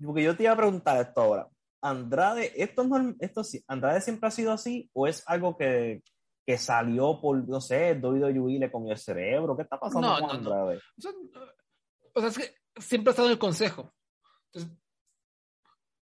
Porque 0.03 0.23
yo 0.23 0.35
te 0.35 0.43
iba 0.43 0.53
a 0.53 0.57
preguntar 0.57 1.01
esto 1.01 1.21
ahora. 1.21 1.47
Andrade, 1.81 2.51
esto 2.55 2.83
no, 2.83 3.15
esto 3.19 3.41
Andrade 3.67 4.01
siempre 4.01 4.27
ha 4.27 4.31
sido 4.31 4.51
así 4.51 4.89
o 4.93 5.07
es 5.07 5.23
algo 5.27 5.55
que, 5.55 6.01
que 6.45 6.57
salió 6.57 7.19
por, 7.19 7.47
no 7.47 7.61
sé, 7.61 7.93
WWE 7.93 8.59
le 8.59 8.71
comió 8.71 8.93
el 8.93 8.97
cerebro, 8.97 9.55
¿qué 9.55 9.63
está 9.63 9.79
pasando 9.79 10.17
con 10.19 10.37
Andrade? 10.37 10.79
O, 12.13 12.19
sea, 12.19 12.29
es 12.29 12.37
que 12.37 12.55
siempre 12.79 13.09
ha 13.09 13.11
estado 13.11 13.27
en 13.27 13.33
el 13.33 13.39
consejo. 13.39 13.93
Entonces, 14.45 14.77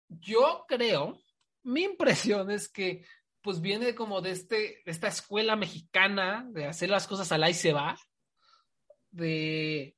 yo 0.09 0.64
creo, 0.68 1.18
mi 1.62 1.82
impresión 1.82 2.51
es 2.51 2.68
que 2.68 3.05
pues 3.40 3.60
viene 3.60 3.94
como 3.94 4.22
de, 4.22 4.30
este, 4.30 4.82
de 4.84 4.90
esta 4.90 5.09
escuela 5.09 5.55
mexicana 5.55 6.46
de 6.51 6.66
hacer 6.66 6.88
las 6.88 7.06
cosas 7.06 7.30
al 7.30 7.48
y 7.48 7.52
se 7.52 7.74
va, 7.74 7.94
de, 9.10 9.96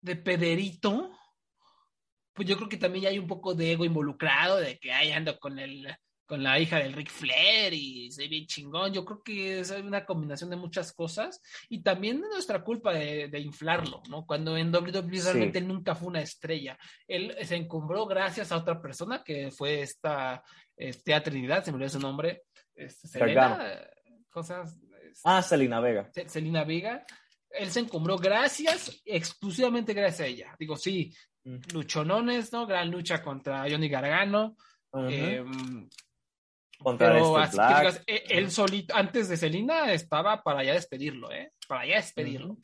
de 0.00 0.16
Pederito, 0.16 1.10
pues 2.36 2.46
yo 2.46 2.56
creo 2.56 2.68
que 2.68 2.76
también 2.76 3.04
ya 3.04 3.08
hay 3.08 3.18
un 3.18 3.26
poco 3.26 3.54
de 3.54 3.72
ego 3.72 3.84
involucrado, 3.84 4.58
de 4.58 4.78
que 4.78 4.92
ahí 4.92 5.10
ando 5.10 5.38
con 5.38 5.58
el 5.58 5.88
con 6.26 6.42
la 6.42 6.58
hija 6.58 6.78
del 6.78 6.92
Rick 6.92 7.10
Flair 7.10 7.72
y 7.72 8.10
soy 8.10 8.28
bien 8.28 8.46
chingón. 8.46 8.92
Yo 8.92 9.04
creo 9.04 9.22
que 9.22 9.60
es 9.60 9.70
una 9.70 10.04
combinación 10.04 10.50
de 10.50 10.56
muchas 10.56 10.92
cosas 10.92 11.40
y 11.68 11.82
también 11.82 12.20
de 12.20 12.28
nuestra 12.28 12.62
culpa 12.62 12.92
de, 12.92 13.38
inflarlo, 13.38 14.02
¿no? 14.10 14.26
Cuando 14.26 14.56
en 14.56 14.74
WWE 14.74 15.22
realmente 15.22 15.60
nunca 15.60 15.94
fue 15.94 16.08
una 16.08 16.20
estrella. 16.20 16.76
Él 17.06 17.34
se 17.42 17.54
encumbró 17.54 18.06
gracias 18.06 18.50
a 18.50 18.56
otra 18.56 18.82
persona 18.82 19.22
que 19.22 19.52
fue 19.52 19.82
esta 19.82 20.42
este, 20.76 21.18
Trinidad, 21.20 21.64
se 21.64 21.70
me 21.70 21.76
olvidó 21.76 21.90
su 21.90 22.00
nombre, 22.00 22.42
este, 22.74 23.08
Selena, 23.08 23.80
cosas. 24.28 24.76
ah, 25.24 25.42
Selena 25.42 25.80
Vega. 25.80 26.10
Selena 26.26 26.64
Vega. 26.64 27.06
Él 27.50 27.70
se 27.70 27.80
encumbró 27.80 28.18
gracias, 28.18 29.00
exclusivamente 29.04 29.94
gracias 29.94 30.20
a 30.20 30.26
ella. 30.26 30.56
Digo, 30.58 30.76
sí, 30.76 31.14
luchonones, 31.72 32.52
¿no? 32.52 32.66
Gran 32.66 32.90
lucha 32.90 33.22
contra 33.22 33.68
Johnny 33.70 33.88
Gargano. 33.88 34.56
Em, 34.92 35.88
pero 36.98 37.36
así 37.38 37.56
que 37.56 38.12
e, 38.12 38.24
él 38.38 38.50
solito, 38.50 38.94
antes 38.94 39.28
de 39.28 39.36
Selina, 39.36 39.92
estaba 39.92 40.42
para 40.42 40.62
ya 40.64 40.74
despedirlo, 40.74 41.30
¿eh? 41.32 41.52
Para 41.68 41.86
ya 41.86 41.96
despedirlo. 41.96 42.58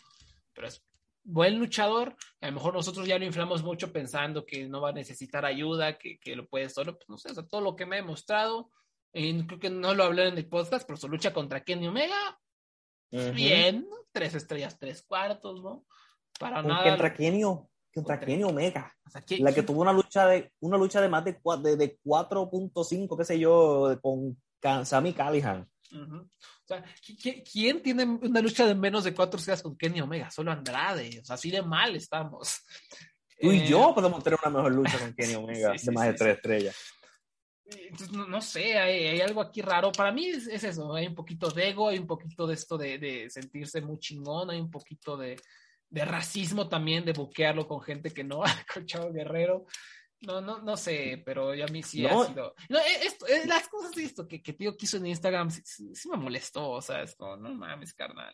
Pero 0.53 0.69
es 0.69 0.85
buen 1.25 1.59
luchador. 1.59 2.17
A 2.41 2.47
lo 2.47 2.53
mejor 2.53 2.75
nosotros 2.75 3.07
ya 3.07 3.19
lo 3.19 3.25
inflamos 3.25 3.63
mucho 3.63 3.93
pensando 3.93 4.45
que 4.45 4.69
no 4.69 4.81
va 4.81 4.91
a 4.91 4.95
necesitar 4.95 5.45
ayuda, 5.45 5.99
que, 5.99 6.19
que 6.19 6.37
lo 6.37 6.47
puede 6.47 6.69
solo. 6.69 6.97
Pues 6.97 7.09
no 7.09 7.19
sé, 7.19 7.31
todo 7.49 7.61
lo 7.61 7.77
que 7.77 7.87
me 7.87 7.99
ha 7.99 8.05
mostrado. 8.05 8.71
creo 9.13 9.59
que 9.59 9.71
no 9.71 9.95
lo 9.95 10.05
hablé 10.05 10.29
en 10.29 10.37
el 10.37 10.49
podcast, 10.49 10.87
pero 10.87 10.97
su 10.97 11.09
lucha 11.09 11.33
contra 11.33 11.65
Kenny 11.65 11.87
Omega 11.89 12.39
bien, 13.13 13.89
tres 14.13 14.35
estrellas, 14.35 14.79
tres 14.79 15.03
cuartos, 15.03 15.63
¿no? 15.63 15.85
Para 16.39 16.63
nada. 16.63 16.83
Contra 16.83 17.15
Kenio, 17.15 17.71
contra 17.95 18.19
Kenny 18.19 18.45
Omega. 18.45 18.93
la 19.39 19.53
que 19.53 19.63
tuvo 19.63 19.83
una 19.83 19.93
lucha 19.93 20.27
de 20.27 20.53
una 20.61 20.77
lucha 20.77 21.01
de 21.01 21.09
más 21.09 21.25
de, 21.25 21.33
de, 21.63 21.77
de 21.77 21.99
4.5, 22.05 23.19
qué 23.19 23.25
sé 23.25 23.39
yo, 23.39 23.99
con 24.01 24.37
Sammy 24.85 25.13
Callihan. 25.13 25.69
O 25.95 26.29
sea, 26.65 26.85
¿quién 27.53 27.83
tiene 27.83 28.05
una 28.05 28.41
lucha 28.41 28.67
de 28.67 28.75
menos 28.75 29.05
de 29.05 29.15
cuatro 29.15 29.39
estrellas 29.39 29.63
con 29.63 29.77
Kenny 29.77 30.01
Omega? 30.01 30.31
Solo 30.31 30.53
Andrade. 30.53 31.19
O 31.21 31.25
sea, 31.25 31.35
así 31.35 31.51
de 31.51 31.63
mal 31.63 31.95
estamos. 31.97 32.63
Tú 33.39 33.53
y 33.53 33.67
yo 33.67 33.91
eh, 33.91 33.95
podemos 33.95 34.23
tener 34.23 34.39
una 34.43 34.57
mejor 34.57 34.73
lucha 34.73 34.99
con 34.99 35.13
Kenny 35.15 35.35
Omega 35.37 35.73
de 35.73 35.93
más 35.93 36.07
de 36.07 36.15
tres 36.15 36.37
estrellas. 36.37 36.77
Entonces, 37.65 38.13
no, 38.13 38.41
sé, 38.41 38.79
hay, 38.79 39.21
algo 39.21 39.41
aquí 39.41 39.63
raro. 39.63 39.93
Para 39.93 40.13
mí 40.13 40.27
es, 40.27 40.47
eso, 40.47 40.95
hay 40.95 41.07
un 41.07 41.15
poquito 41.15 41.51
de 41.51 41.71
ego, 41.71 41.89
hay 41.89 41.99
un 41.99 42.07
poquito 42.07 42.47
de 42.47 42.55
esto 42.55 42.77
de, 42.77 42.99
de 42.99 43.31
sentirse 43.31 43.81
muy 43.81 43.99
chingón, 43.99 44.51
hay 44.51 44.61
un 44.61 44.71
poquito 44.71 45.17
de, 45.17 45.37
de 45.93 46.07
racismo 46.07 46.69
también, 46.69 47.05
de 47.05 47.13
buquearlo 47.13 47.69
con 47.69 47.83
gente 47.83 48.11
que 48.11 48.25
no 48.25 48.43
ha 48.45 48.51
escuchado 48.51 49.13
Guerrero. 49.13 49.67
No, 50.23 50.41
no, 50.41 50.63
no 50.63 50.77
sé, 50.77 51.21
pero 51.27 51.53
ya 51.53 51.65
a 51.65 51.69
mí 51.69 51.83
sí 51.83 52.07
ha 52.07 52.27
sido. 52.27 52.55
No, 52.69 52.79
e, 52.79 53.07
esto, 53.07 53.27
e, 53.27 53.45
las 53.47 53.69
cosas 53.69 53.91
de 53.93 54.05
esto 54.05 54.27
que, 54.27 54.41
que 54.41 54.53
tío 54.53 54.77
quiso 54.77 54.97
en 54.97 55.07
Instagram 55.07 55.51
sí, 55.51 55.93
me 56.09 56.17
molestó, 56.17 56.71
o 56.71 56.81
sea, 56.81 57.03
esto, 57.03 57.37
no 57.37 57.53
mames, 57.53 57.93
carnal. 57.93 58.33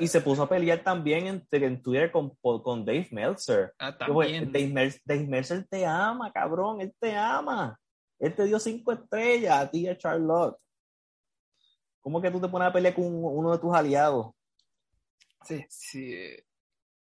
y 0.00 0.08
se 0.08 0.22
puso 0.22 0.42
a 0.42 0.48
pelear 0.48 0.82
también 0.82 1.26
en, 1.26 1.46
en 1.50 1.82
Twitter 1.82 2.10
con, 2.10 2.34
con 2.40 2.84
Dave 2.86 3.08
Meltzer. 3.12 3.74
Ah, 3.78 3.96
también. 3.96 4.50
Dave, 4.50 5.00
Dave 5.04 5.26
Meltzer 5.26 5.66
te 5.68 5.84
ama, 5.84 6.32
cabrón, 6.32 6.80
él 6.80 6.92
te 6.98 7.14
ama. 7.14 7.78
Él 8.18 8.34
te 8.34 8.44
dio 8.44 8.58
cinco 8.58 8.92
estrellas 8.92 9.58
a 9.58 9.70
ti 9.70 9.80
y 9.80 9.88
a 9.88 9.98
Charlotte. 9.98 10.56
¿Cómo 12.00 12.20
que 12.22 12.30
tú 12.30 12.40
te 12.40 12.48
pones 12.48 12.68
a 12.68 12.72
pelear 12.72 12.94
con 12.94 13.04
uno 13.06 13.52
de 13.52 13.58
tus 13.58 13.74
aliados? 13.74 14.32
Sí, 15.44 15.64
sí. 15.68 16.16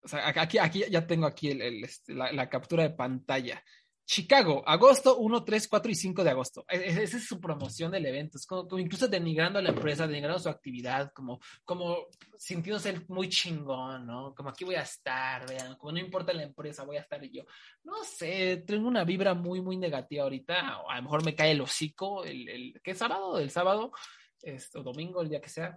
O 0.02 0.08
sea, 0.08 0.28
aquí, 0.28 0.58
aquí 0.58 0.84
ya 0.88 1.06
tengo 1.06 1.26
aquí 1.26 1.50
este, 1.50 2.14
la, 2.14 2.48
captura 2.48 2.84
de 2.84 2.90
pantalla. 2.90 3.62
Chicago, 4.06 4.64
agosto 4.66 5.18
1, 5.18 5.44
3, 5.44 5.68
4 5.68 5.92
y 5.92 5.94
5 5.94 6.24
de 6.24 6.30
agosto. 6.30 6.64
E, 6.68 6.78
e, 6.78 7.02
esa 7.04 7.16
es 7.18 7.28
su 7.28 7.38
promoción 7.38 7.92
del 7.92 8.06
evento. 8.06 8.38
Es 8.38 8.46
como, 8.46 8.66
incluso 8.78 9.06
denigrando 9.06 9.58
a 9.58 9.62
la 9.62 9.68
empresa, 9.68 10.06
denigrando 10.06 10.40
su 10.40 10.48
actividad, 10.48 11.12
como, 11.12 11.38
como 11.64 12.06
sintiéndose 12.36 13.04
muy 13.08 13.28
chingón, 13.28 14.06
¿no? 14.06 14.34
Como 14.34 14.48
aquí 14.48 14.64
voy 14.64 14.74
a 14.74 14.82
estar, 14.82 15.46
vean, 15.48 15.76
como 15.76 15.92
no 15.92 16.00
importa 16.00 16.32
la 16.32 16.42
empresa, 16.42 16.84
voy 16.84 16.96
a 16.96 17.02
estar 17.02 17.22
yo. 17.22 17.44
No 17.84 18.02
sé, 18.02 18.64
tengo 18.66 18.88
una 18.88 19.04
vibra 19.04 19.34
muy, 19.34 19.60
muy 19.60 19.76
negativa 19.76 20.24
ahorita. 20.24 20.80
a 20.88 20.96
lo 20.96 21.02
mejor 21.02 21.24
me 21.24 21.36
cae 21.36 21.52
el 21.52 21.60
hocico 21.60 22.24
el, 22.24 22.48
el 22.48 22.80
¿qué 22.82 22.94
sábado? 22.94 23.38
El 23.38 23.50
sábado, 23.50 23.92
este, 24.42 24.78
o 24.78 24.82
domingo, 24.82 25.22
el 25.22 25.28
día 25.28 25.40
que 25.40 25.48
sea. 25.48 25.76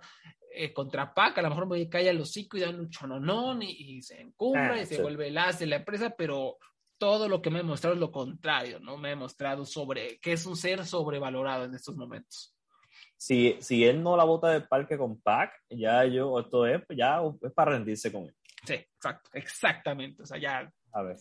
Eh, 0.55 0.71
contra 0.73 1.13
Pac, 1.13 1.37
a 1.37 1.41
lo 1.41 1.49
mejor 1.49 1.67
me 1.67 1.89
cae 1.89 2.09
el 2.09 2.21
hocico 2.21 2.57
y 2.57 2.61
da 2.61 2.69
un 2.69 2.89
chononón 2.89 3.63
y, 3.63 3.71
y 3.71 4.01
se 4.01 4.21
encumbra 4.21 4.73
ah, 4.73 4.81
y 4.81 4.85
se 4.85 5.01
vuelve 5.01 5.27
el 5.27 5.37
as 5.37 5.59
de 5.59 5.65
la 5.65 5.77
empresa, 5.77 6.13
pero 6.15 6.57
todo 6.97 7.27
lo 7.27 7.41
que 7.41 7.49
me 7.49 7.59
ha 7.59 7.63
mostrado 7.63 7.95
es 7.95 7.99
lo 7.99 8.11
contrario, 8.11 8.79
¿no? 8.79 8.97
Me 8.97 9.11
ha 9.11 9.15
mostrado 9.15 9.65
sobre 9.65 10.19
que 10.19 10.33
es 10.33 10.45
un 10.45 10.55
ser 10.55 10.85
sobrevalorado 10.85 11.65
en 11.65 11.73
estos 11.73 11.95
momentos. 11.95 12.55
Si, 13.17 13.57
si 13.61 13.85
él 13.85 14.03
no 14.03 14.15
la 14.15 14.23
bota 14.23 14.49
del 14.49 14.67
parque 14.67 14.97
con 14.97 15.19
Pac, 15.19 15.51
ya 15.69 16.05
yo, 16.05 16.39
esto 16.39 16.65
es, 16.65 16.81
ya 16.95 17.21
es 17.41 17.51
para 17.51 17.71
rendirse 17.71 18.11
con 18.11 18.23
él. 18.23 18.35
Sí, 18.65 18.73
exacto, 18.73 19.29
exactamente. 19.33 20.23
O 20.23 20.25
sea, 20.25 20.37
ya. 20.37 20.71
A 20.91 21.01
ver. 21.01 21.17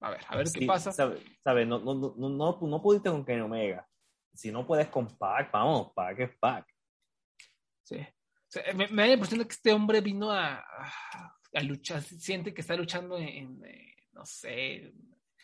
A 0.00 0.10
ver, 0.10 0.20
a 0.26 0.36
ver 0.36 0.46
qué 0.52 0.66
pasa. 0.66 0.90
¿Sabes? 0.90 1.22
No, 1.66 1.78
no, 1.78 1.94
no, 1.94 2.28
no, 2.28 2.58
no 2.60 2.82
pudiste 2.82 3.08
con 3.08 3.24
Kenny 3.24 3.40
Omega. 3.40 3.86
Si 4.34 4.50
no 4.50 4.66
puedes 4.66 4.88
con 4.88 5.06
Pac, 5.16 5.50
vamos, 5.52 5.92
Pac 5.94 6.18
es 6.18 6.36
Pac. 6.38 6.66
Sí 7.82 7.98
me, 8.74 8.86
da 8.86 9.06
la 9.06 9.12
impresión 9.12 9.40
de 9.40 9.46
que 9.46 9.54
este 9.54 9.72
hombre 9.72 10.00
vino 10.00 10.30
a, 10.30 10.64
a, 11.54 11.62
luchar, 11.62 12.02
siente 12.02 12.52
que 12.52 12.60
está 12.60 12.76
luchando 12.76 13.16
en, 13.18 13.62
eh, 13.64 13.94
no 14.12 14.24
sé, 14.24 14.94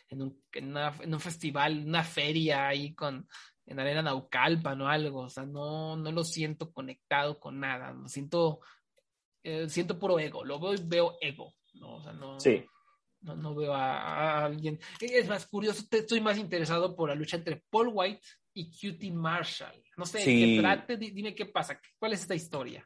en 0.08 0.22
un, 0.22 0.42
en, 0.52 1.14
un, 1.14 1.20
festival, 1.20 1.84
una 1.86 2.04
feria 2.04 2.68
ahí 2.68 2.94
con, 2.94 3.26
en 3.66 3.80
Arena 3.80 4.02
Naucalpan 4.02 4.80
o 4.80 4.88
algo, 4.88 5.20
o 5.22 5.28
sea, 5.28 5.44
no, 5.44 5.96
no 5.96 6.12
lo 6.12 6.24
siento 6.24 6.72
conectado 6.72 7.38
con 7.38 7.60
nada, 7.60 7.92
lo 7.92 8.08
siento, 8.08 8.60
eh, 9.42 9.68
siento 9.68 9.98
puro 9.98 10.18
ego, 10.18 10.44
lo 10.44 10.60
veo 10.60 10.74
y 10.74 10.82
veo 10.84 11.16
ego, 11.20 11.54
¿no? 11.74 11.96
O 11.96 12.02
sea, 12.02 12.12
no, 12.12 12.40
sí. 12.40 12.64
no, 13.20 13.36
no 13.36 13.54
veo 13.54 13.74
a, 13.74 14.44
alguien. 14.44 14.78
Es 15.00 15.28
más 15.28 15.46
curioso, 15.46 15.84
estoy 15.90 16.20
más 16.20 16.38
interesado 16.38 16.94
por 16.94 17.08
la 17.08 17.14
lucha 17.14 17.36
entre 17.36 17.64
Paul 17.70 17.90
White 17.92 18.26
y 18.58 18.72
Cutie 18.72 19.12
Marshall. 19.12 19.80
No 19.96 20.04
sé, 20.04 20.24
que 20.24 20.58
trate, 20.60 20.96
dime 20.96 21.32
qué 21.32 21.46
pasa, 21.46 21.80
cuál 21.96 22.12
es 22.12 22.22
esta 22.22 22.34
historia. 22.34 22.84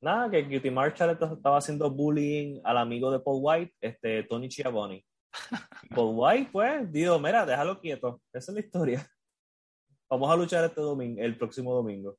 Nada, 0.00 0.30
que 0.30 0.44
Cutie 0.44 0.70
Marshall 0.70 1.10
estaba 1.10 1.58
haciendo 1.58 1.90
bullying 1.90 2.60
al 2.62 2.78
amigo 2.78 3.10
de 3.10 3.18
Paul 3.18 3.40
White, 3.42 3.74
este, 3.80 4.22
Tony 4.24 4.48
Chiavoni. 4.48 5.04
Paul 5.90 6.14
White, 6.16 6.50
pues, 6.52 6.92
dijo, 6.92 7.18
mira, 7.18 7.44
déjalo 7.44 7.80
quieto. 7.80 8.22
Esa 8.32 8.52
es 8.52 8.54
la 8.54 8.60
historia. 8.60 9.10
Vamos 10.08 10.30
a 10.30 10.36
luchar 10.36 10.64
este 10.64 10.80
domingo, 10.80 11.20
el 11.20 11.36
próximo 11.36 11.74
domingo. 11.74 12.16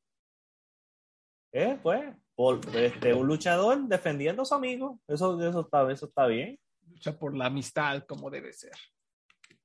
Eh, 1.54 1.80
pues, 1.82 2.14
por, 2.36 2.60
este, 2.76 3.14
un 3.14 3.26
luchador 3.26 3.88
defendiendo 3.88 4.42
a 4.42 4.46
su 4.46 4.54
amigo. 4.54 5.00
Eso, 5.08 5.42
eso, 5.42 5.62
está, 5.62 5.90
eso 5.90 6.08
está 6.08 6.28
bien. 6.28 6.60
Lucha 6.90 7.18
por 7.18 7.38
la 7.38 7.46
amistad, 7.46 8.04
como 8.06 8.30
debe 8.30 8.52
ser. 8.52 8.74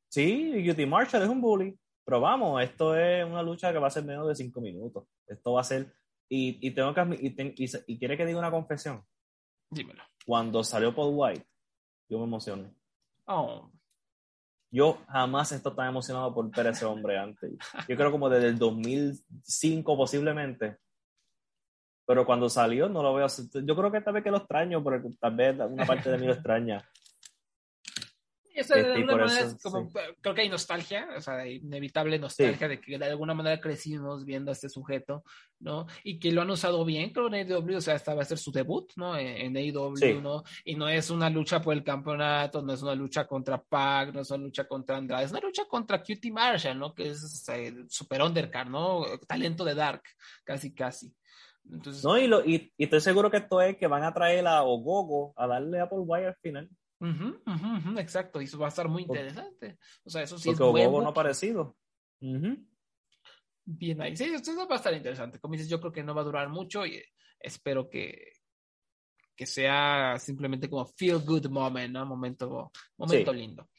Sí, 0.09 0.65
Cutie 0.65 0.87
Marshall 0.87 1.25
es 1.25 1.29
un 1.29 1.41
bully. 1.41 1.77
Pero 2.05 2.21
vamos, 2.21 2.63
esto 2.63 2.97
es 2.97 3.25
una 3.25 3.43
lucha 3.43 3.73
que 3.73 3.79
va 3.79 3.89
a 3.89 3.91
ser 3.91 4.05
menos 4.05 4.27
de 4.27 4.35
cinco 4.35 4.61
minutos. 4.61 5.05
Esto 5.27 5.53
va 5.53 5.61
a 5.61 5.65
ser. 5.65 5.93
Y, 6.29 6.59
y 6.67 6.71
tengo 6.73 6.95
que. 6.95 7.03
Y, 7.21 7.65
y, 7.87 7.99
quiere 7.99 8.17
que 8.17 8.27
diga 8.27 8.39
una 8.39 8.51
confesión. 8.51 9.05
Dímelo. 9.71 10.03
Cuando 10.27 10.65
salió 10.65 10.95
Paul 10.95 11.13
White, 11.15 11.47
yo 12.09 12.19
me 12.19 12.25
emocioné. 12.25 12.75
Oh. 13.27 13.71
Yo 14.73 14.99
jamás 15.09 15.51
he 15.53 15.57
estado 15.57 15.75
tan 15.75 15.89
emocionado 15.89 16.33
por 16.33 16.49
ver 16.51 16.69
a 16.69 16.71
ese 16.71 16.85
hombre 16.85 17.19
antes. 17.19 17.53
Yo 17.89 17.97
creo 17.97 18.11
como 18.11 18.29
desde 18.29 18.49
el 18.49 18.59
2005 18.59 19.97
posiblemente. 19.97 20.79
Pero 22.07 22.27
cuando 22.27 22.49
salió 22.49 22.89
no 22.89 23.03
lo 23.03 23.15
veo. 23.15 23.27
Yo 23.29 23.77
creo 23.77 23.93
que 23.93 24.01
tal 24.01 24.15
vez 24.15 24.25
que 24.25 24.31
lo 24.31 24.39
extraño, 24.39 24.83
pero 24.83 25.03
tal 25.21 25.37
vez 25.37 25.57
una 25.61 25.87
parte 25.87 26.11
de 26.11 26.19
mí 26.19 26.27
lo 26.27 26.33
extraña. 26.33 26.85
Eso 28.55 28.75
de 28.75 28.93
alguna 28.93 29.17
manera 29.17 29.41
es 29.41 29.57
como, 29.63 29.91
creo 30.21 30.35
que 30.35 30.41
hay 30.43 30.49
nostalgia, 30.49 31.09
o 31.17 31.21
sea, 31.21 31.47
inevitable 31.47 32.19
nostalgia 32.19 32.69
de 32.69 32.81
que 32.81 32.99
de 32.99 33.05
alguna 33.05 33.35
manera 33.35 33.61
crecimos 33.61 34.25
viendo 34.25 34.51
a 34.51 34.53
este 34.53 34.69
sujeto, 34.69 35.25
¿no? 35.61 35.87
Y 36.03 36.19
que 36.19 36.33
lo 36.33 36.43
han 36.43 36.51
usado 36.51 36.85
bien, 36.85 37.11
creo, 37.11 37.29
en 37.29 37.35
AEW, 37.35 37.77
o 37.77 37.81
sea, 37.81 37.95
esta 37.95 38.15
va 38.15 38.23
a 38.23 38.27
ser 38.27 38.39
su 38.39 38.51
debut, 38.51 38.91
¿no? 38.97 39.17
En, 39.17 39.57
AEW, 39.57 40.21
¿no? 40.21 40.43
Y 40.65 40.75
no 40.75 40.89
es 40.89 41.11
una 41.11 41.31
lucha 41.31 41.61
por 41.61 41.75
el 41.75 41.85
campeonato, 41.85 42.63
no 42.63 42.73
es 42.73 42.83
una 42.83 42.95
lucha 42.95 43.27
contra 43.27 43.63
Pac, 43.63 44.13
no 44.13 44.21
es 44.21 44.31
una 44.31 44.45
lucha 44.45 44.65
contra 44.67 44.97
Andrade, 44.97 45.25
es 45.25 45.31
una 45.31 45.41
lucha 45.41 45.65
contra 45.67 46.03
Cutie 46.03 46.33
Marshall, 46.33 46.79
¿no? 46.79 46.95
Que 46.95 47.11
es 47.11 47.45
super 47.89 48.23
undercard, 48.23 48.69
¿no? 48.69 49.05
Talento 49.27 49.65
de 49.65 49.75
Dark, 49.75 50.03
casi, 50.45 50.75
casi. 50.75 51.15
Entonces, 51.71 52.03
no, 52.03 52.19
y, 52.19 52.27
lo, 52.27 52.45
y, 52.45 52.73
y, 52.77 52.85
estoy 52.85 53.01
seguro 53.01 53.31
que 53.31 53.37
esto 53.37 53.61
es 53.61 53.77
que 53.77 53.87
van 53.87 54.03
a 54.03 54.13
traer 54.13 54.47
a 54.47 54.63
Ogogo 54.63 55.35
a 55.37 55.47
darle 55.47 55.79
a 55.79 55.89
Paul 55.89 56.05
Wire 56.07 56.29
al 56.29 56.37
final 56.37 56.69
exacto, 57.99 58.41
y 58.41 58.45
eso 58.45 58.59
va 58.59 58.67
a 58.67 58.69
estar 58.69 58.89
muy 58.89 59.03
interesante. 59.03 59.79
O 60.05 60.11
sea, 60.11 60.23
eso 60.23 60.39
sí 60.39 60.53
Porque 60.55 60.85
es 60.85 60.91
no 60.91 61.09
ha 61.09 61.15
parecido. 61.15 61.77
Bien 63.65 64.03
ahí. 64.03 64.17
Sí, 64.17 64.25
esto 64.25 64.55
va 64.69 64.75
a 64.75 64.79
estar 64.79 64.93
interesante. 64.93 65.39
Como 65.39 65.53
dices, 65.53 65.69
yo 65.69 65.81
creo 65.81 65.93
que 65.93 66.03
no 66.03 66.15
va 66.15 66.21
a 66.21 66.25
durar 66.25 66.49
mucho 66.49 66.85
y 66.85 67.03
espero 67.39 67.89
que, 67.89 68.33
que 69.35 69.47
sea 69.47 70.19
simplemente 70.19 70.69
como 70.69 70.85
feel 70.85 71.21
good 71.21 71.47
moment, 71.47 71.95
¿no? 71.95 72.05
Momento, 72.05 72.71
momento 72.99 73.33
lindo. 73.33 73.71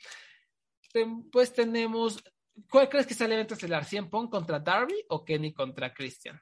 Pues 1.31 1.53
tenemos, 1.53 2.23
¿cuál 2.69 2.89
crees 2.89 3.05
que 3.05 3.13
sale 3.13 3.39
antes 3.39 3.61
el 3.61 3.71
¿100 3.71 4.09
Pong 4.09 4.29
contra 4.29 4.59
Darby 4.59 5.05
o 5.09 5.23
Kenny 5.23 5.53
contra 5.53 5.93
Christian? 5.93 6.41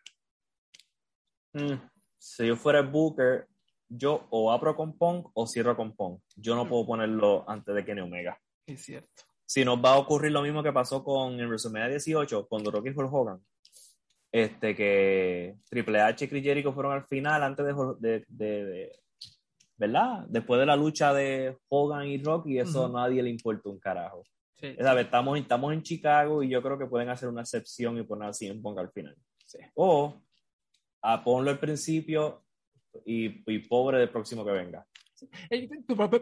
Mm, 1.51 1.75
si 2.17 2.47
yo 2.47 2.55
fuera 2.55 2.81
Booker, 2.81 3.48
yo 3.89 4.27
o 4.29 4.51
abro 4.51 4.75
con 4.75 4.97
Pong 4.97 5.25
o 5.33 5.47
cierro 5.47 5.75
con 5.75 5.95
Pong. 5.95 6.19
Yo 6.35 6.55
no 6.55 6.65
mm. 6.65 6.69
puedo 6.69 6.85
ponerlo 6.85 7.49
antes 7.49 7.73
de 7.75 7.83
Kenny 7.83 8.01
Omega. 8.01 8.39
Es 8.65 8.83
cierto. 8.83 9.23
Si 9.45 9.65
nos 9.65 9.83
va 9.83 9.93
a 9.93 9.97
ocurrir 9.97 10.31
lo 10.31 10.43
mismo 10.43 10.61
que 10.61 10.71
pasó 10.71 11.03
con 11.03 11.39
el 11.39 11.47
WrestleMania 11.47 11.89
18, 11.89 12.47
cuando 12.47 12.69
Rocky 12.69 12.91
fue 12.91 13.05
Hogan, 13.05 13.41
este, 14.31 14.75
que 14.75 15.57
Triple 15.67 16.01
H 16.01 16.25
y 16.25 16.27
Chris 16.27 16.43
Jericho 16.43 16.71
fueron 16.71 16.93
al 16.93 17.03
final 17.05 17.41
antes 17.41 17.65
de, 17.99 18.25
de, 18.27 18.99
¿verdad? 19.75 20.25
Después 20.27 20.59
de 20.59 20.67
la 20.67 20.75
lucha 20.75 21.13
de 21.13 21.57
Hogan 21.67 22.05
y 22.05 22.21
Rocky, 22.21 22.59
eso 22.59 22.85
a 22.85 22.89
nadie 22.89 23.23
le 23.23 23.31
importa 23.31 23.69
un 23.69 23.79
carajo. 23.79 24.23
Sí, 24.57 24.75
Estamos, 24.77 25.39
estamos 25.39 25.73
en 25.73 25.81
Chicago 25.81 26.43
y 26.43 26.49
yo 26.49 26.61
creo 26.61 26.77
que 26.77 26.85
pueden 26.85 27.09
hacer 27.09 27.29
una 27.29 27.41
excepción 27.41 27.97
y 27.97 28.03
poner 28.03 28.29
así 28.29 28.45
en 28.45 28.61
Pong 28.61 28.77
al 28.77 28.91
final. 28.91 29.15
O 29.73 30.21
a 31.01 31.23
ponlo 31.23 31.49
al 31.49 31.59
principio 31.59 32.43
y, 33.05 33.59
pobre 33.59 33.99
del 33.99 34.09
próximo 34.09 34.45
que 34.45 34.51
venga. 34.51 34.85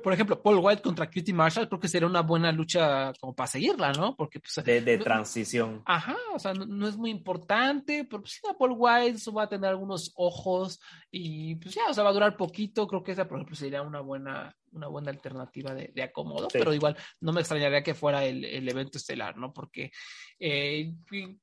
Por, 0.03 0.13
ejemplo, 0.13 0.41
Paul 0.41 0.59
White 0.59 0.81
contra 0.81 1.09
Cutie 1.09 1.33
Marshall 1.33 1.67
creo 1.67 1.79
que 1.79 1.87
sería 1.87 2.07
una 2.07 2.21
buena 2.21 2.51
lucha 2.51 3.13
como 3.19 3.35
para 3.35 3.47
seguirla, 3.47 3.91
¿no? 3.91 4.15
Porque 4.15 4.39
pues, 4.39 4.65
de, 4.65 4.97
transición. 4.97 5.83
Ajá, 5.85 6.15
o 6.33 6.39
sea, 6.39 6.53
no, 6.53 6.87
es 6.87 6.97
muy 6.97 7.11
importante, 7.11 8.05
pero 8.09 8.21
pues 8.21 8.33
sí, 8.33 8.41
Paul 8.57 8.73
White 8.75 9.17
eso 9.17 9.31
va 9.31 9.43
a 9.43 9.49
tener 9.49 9.69
algunos 9.69 10.13
ojos 10.15 10.79
y 11.11 11.55
pues 11.55 11.75
ya, 11.75 11.83
o 11.89 11.93
sea, 11.93 12.03
va 12.03 12.09
a 12.09 12.13
durar 12.13 12.35
poquito. 12.35 12.87
Creo 12.87 13.03
que 13.03 13.11
esa, 13.11 13.27
por 13.27 13.37
ejemplo, 13.37 13.55
sería 13.55 13.81
una 13.81 14.01
buena, 14.01 14.55
una 14.71 14.87
buena 14.87 15.11
alternativa 15.11 15.73
de, 15.73 15.91
de 15.93 16.03
acomodo, 16.03 16.47
pero 16.51 16.73
igual 16.73 16.97
no 17.21 17.33
me 17.33 17.41
extrañaría 17.41 17.83
que 17.83 17.93
fuera 17.93 18.25
el, 18.25 18.43
el 18.45 18.67
evento 18.67 18.97
estelar, 18.97 19.37
¿no? 19.37 19.53
Porque 19.53 19.91
eh, 20.39 20.93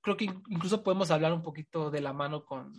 creo 0.00 0.16
que 0.16 0.24
incluso 0.24 0.82
podemos 0.82 1.10
hablar 1.10 1.32
un 1.32 1.42
poquito 1.42 1.90
de 1.90 2.00
la 2.00 2.12
mano 2.12 2.44
con 2.44 2.72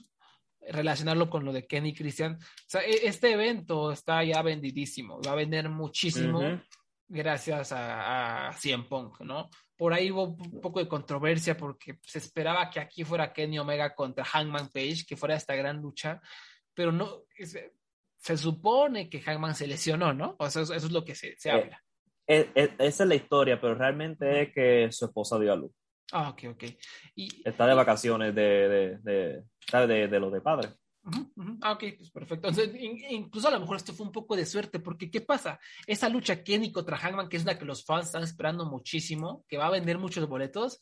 relacionarlo 0.70 1.30
con 1.30 1.46
lo 1.46 1.54
de 1.54 1.66
Kenny 1.66 1.94
Christian. 1.94 2.36
O 2.36 2.66
sea, 2.68 2.82
e, 2.82 3.08
este 3.08 3.32
evento 3.32 3.92
está 3.92 4.24
ya 4.24 4.42
vendidísimo, 4.42 5.20
va 5.26 5.32
a 5.32 5.36
vender 5.36 5.70
muchísimo 5.70 6.42
gracias 7.08 7.72
a, 7.72 8.48
a 8.48 8.54
CM 8.54 8.86
Punk, 8.86 9.22
¿no? 9.22 9.50
Por 9.78 9.94
ahí 9.94 10.10
hubo 10.12 10.24
un 10.24 10.62
poco 10.62 10.80
de 10.80 10.88
controversia 10.88 11.58
porque 11.58 12.00
se 12.02 12.20
esperaba 12.20 12.70
que 12.70 12.80
aquí 12.80 13.04
fuera 13.04 13.34
Kenny 13.34 13.60
Omega 13.60 13.94
contra 13.94 14.24
Hangman 14.24 14.70
Page, 14.70 15.06
que 15.08 15.18
fuera 15.18 15.36
esta 15.36 15.56
gran 15.56 15.82
lucha, 15.82 16.22
pero 16.74 16.92
no, 16.92 17.24
se 18.26 18.38
supone 18.38 19.08
que 19.08 19.22
Hangman 19.22 19.54
se 19.54 19.68
lesionó, 19.68 20.12
¿no? 20.12 20.36
O 20.40 20.50
sea, 20.50 20.64
eso, 20.64 20.74
es 20.74 20.92
lo 20.92 21.06
que 21.06 21.14
se, 21.14 21.36
se 21.38 21.50
eh, 21.50 21.52
habla. 21.52 21.84
Eh, 22.26 22.50
eh, 22.56 22.76
esa 22.80 23.04
es 23.04 23.10
la 23.10 23.14
historia, 23.14 23.62
pero 23.62 23.76
realmente 23.76 24.42
es 24.42 24.52
que 24.52 24.92
su 24.92 25.06
esposa 25.06 25.38
dio 25.38 25.54
a 25.54 25.56
luz. 25.56 25.72
Ah, 26.12 26.30
ok, 26.30 26.44
ok. 26.52 26.64
Y, 27.16 27.42
Está 27.48 27.66
de 27.66 27.74
vacaciones 27.74 28.36
de, 28.36 29.00
de, 29.02 29.44
de, 29.72 30.08
de, 30.08 30.20
los 30.20 30.32
de 30.32 30.42
padre. 30.42 30.70
Ah, 31.62 31.74
ok, 31.74 31.84
pues 31.98 32.12
perfecto. 32.12 32.48
Entonces, 32.48 32.76
incluso 33.10 33.48
a 33.48 33.52
lo 33.52 33.60
mejor 33.60 33.78
esto 33.78 33.94
fue 33.94 34.06
un 34.06 34.12
poco 34.12 34.36
de 34.36 34.46
suerte, 34.46 34.80
porque 34.80 35.10
¿qué 35.10 35.22
pasa? 35.22 35.60
Esa 35.86 36.10
lucha 36.10 36.44
Kenny 36.44 36.72
contra 36.72 36.98
Hangman, 36.98 37.30
que 37.30 37.38
es 37.38 37.46
la 37.46 37.58
que 37.58 37.66
los 37.66 37.86
fans 37.86 38.08
están 38.08 38.24
esperando 38.24 38.66
muchísimo, 38.66 39.46
que 39.48 39.58
va 39.58 39.68
a 39.68 39.72
vender 39.72 39.98
muchos 39.98 40.28
boletos, 40.28 40.82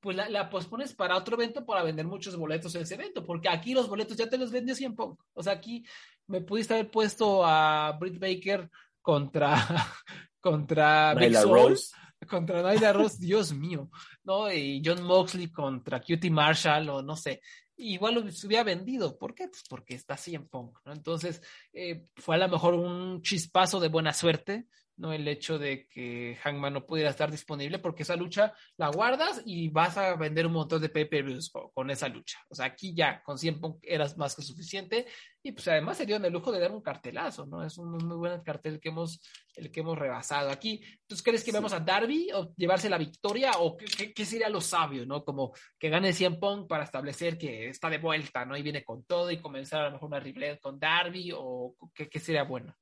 pues 0.00 0.16
la, 0.16 0.28
la, 0.28 0.50
pospones 0.50 0.94
para 0.94 1.16
otro 1.16 1.36
evento 1.36 1.64
para 1.64 1.82
vender 1.82 2.06
muchos 2.06 2.36
boletos 2.36 2.74
en 2.74 2.82
ese 2.82 2.94
evento, 2.94 3.24
porque 3.24 3.48
aquí 3.48 3.72
los 3.72 3.88
boletos 3.88 4.16
ya 4.16 4.28
te 4.28 4.36
los 4.36 4.50
vendió 4.50 4.74
100 4.74 4.96
Punk. 4.96 5.20
O 5.32 5.42
sea, 5.42 5.54
aquí 5.54 5.84
me 6.26 6.40
pudiste 6.40 6.74
haber 6.74 6.90
puesto 6.90 7.44
a 7.44 7.96
Britt 8.00 8.18
Baker 8.18 8.68
contra, 9.00 9.54
contra 10.40 11.14
Big 11.14 11.34
Rose 11.44 11.92
contra 12.26 12.62
Nyla 12.62 12.92
Rose, 12.92 13.18
Dios 13.20 13.52
mío, 13.52 13.90
¿no? 14.24 14.52
Y 14.52 14.82
John 14.84 15.02
Moxley 15.02 15.50
contra 15.50 16.00
Cutie 16.00 16.30
Marshall, 16.30 16.88
o 16.88 17.02
no 17.02 17.16
sé, 17.16 17.40
igual 17.76 18.14
lo 18.14 18.20
hubiera 18.20 18.64
vendido. 18.64 19.18
¿Por 19.18 19.34
qué? 19.34 19.48
Pues 19.48 19.62
porque 19.68 19.94
está 19.94 20.14
así 20.14 20.34
en 20.34 20.48
Punk, 20.48 20.78
¿no? 20.84 20.92
Entonces, 20.92 21.42
eh, 21.72 22.04
fue 22.16 22.36
a 22.36 22.38
lo 22.38 22.48
mejor 22.48 22.74
un 22.74 23.22
chispazo 23.22 23.80
de 23.80 23.88
buena 23.88 24.12
suerte, 24.12 24.66
¿no? 24.96 25.12
El 25.12 25.26
hecho 25.28 25.58
de 25.58 25.86
que 25.88 26.38
Hangman 26.42 26.74
no 26.74 26.86
pudiera 26.86 27.10
estar 27.10 27.30
disponible 27.30 27.78
porque 27.78 28.02
esa 28.02 28.16
lucha 28.16 28.54
la 28.76 28.88
guardas 28.88 29.42
y 29.44 29.68
vas 29.68 29.96
a 29.96 30.14
vender 30.16 30.46
un 30.46 30.52
montón 30.52 30.80
de 30.80 30.88
pay-per-views 30.88 31.50
con, 31.50 31.90
esa 31.90 32.08
lucha. 32.08 32.38
O 32.48 32.54
sea, 32.54 32.66
aquí 32.66 32.94
ya 32.94 33.22
con 33.22 33.38
100 33.38 33.60
eras 33.82 34.16
más 34.16 34.34
que 34.34 34.42
suficiente 34.42 35.06
y 35.42 35.52
pues 35.52 35.66
además 35.68 35.96
se 35.96 36.06
dieron 36.06 36.24
el 36.24 36.32
lujo 36.32 36.52
de 36.52 36.60
dar 36.60 36.70
un 36.70 36.82
cartelazo, 36.82 37.46
¿no? 37.46 37.64
Es 37.64 37.78
un 37.78 37.90
muy 37.90 38.16
buen 38.16 38.40
cartel 38.42 38.78
que 38.80 38.90
hemos, 38.90 39.20
el 39.56 39.70
que 39.70 39.80
hemos 39.80 39.98
rebasado 39.98 40.50
aquí. 40.50 40.82
¿Tú 41.06 41.16
crees 41.22 41.42
que 41.42 41.52
vamos 41.52 41.72
a 41.72 41.80
Darby 41.80 42.30
o 42.32 42.54
llevarse 42.56 42.88
la 42.88 42.98
victoria 42.98 43.52
o 43.58 43.76
qué, 43.76 44.24
sería 44.24 44.48
lo 44.48 44.60
sabio, 44.60 45.04
¿no? 45.04 45.24
Como 45.24 45.52
que 45.78 45.90
gane 45.90 46.12
100 46.12 46.38
Punk 46.38 46.68
para 46.68 46.84
establecer 46.84 47.38
que 47.38 47.68
está 47.68 47.90
de 47.90 47.98
vuelta, 47.98 48.44
¿no? 48.44 48.56
Y 48.56 48.62
viene 48.62 48.84
con 48.84 49.04
todo 49.04 49.30
y 49.30 49.40
comenzar 49.40 49.80
a 49.82 49.84
lo 49.86 49.92
mejor 49.92 50.08
una 50.08 50.20
replay 50.20 50.58
con 50.58 50.78
Darby 50.78 51.32
o 51.34 51.74
qué, 51.94 52.08
qué 52.08 52.20
sería 52.20 52.44
bueno. 52.44 52.76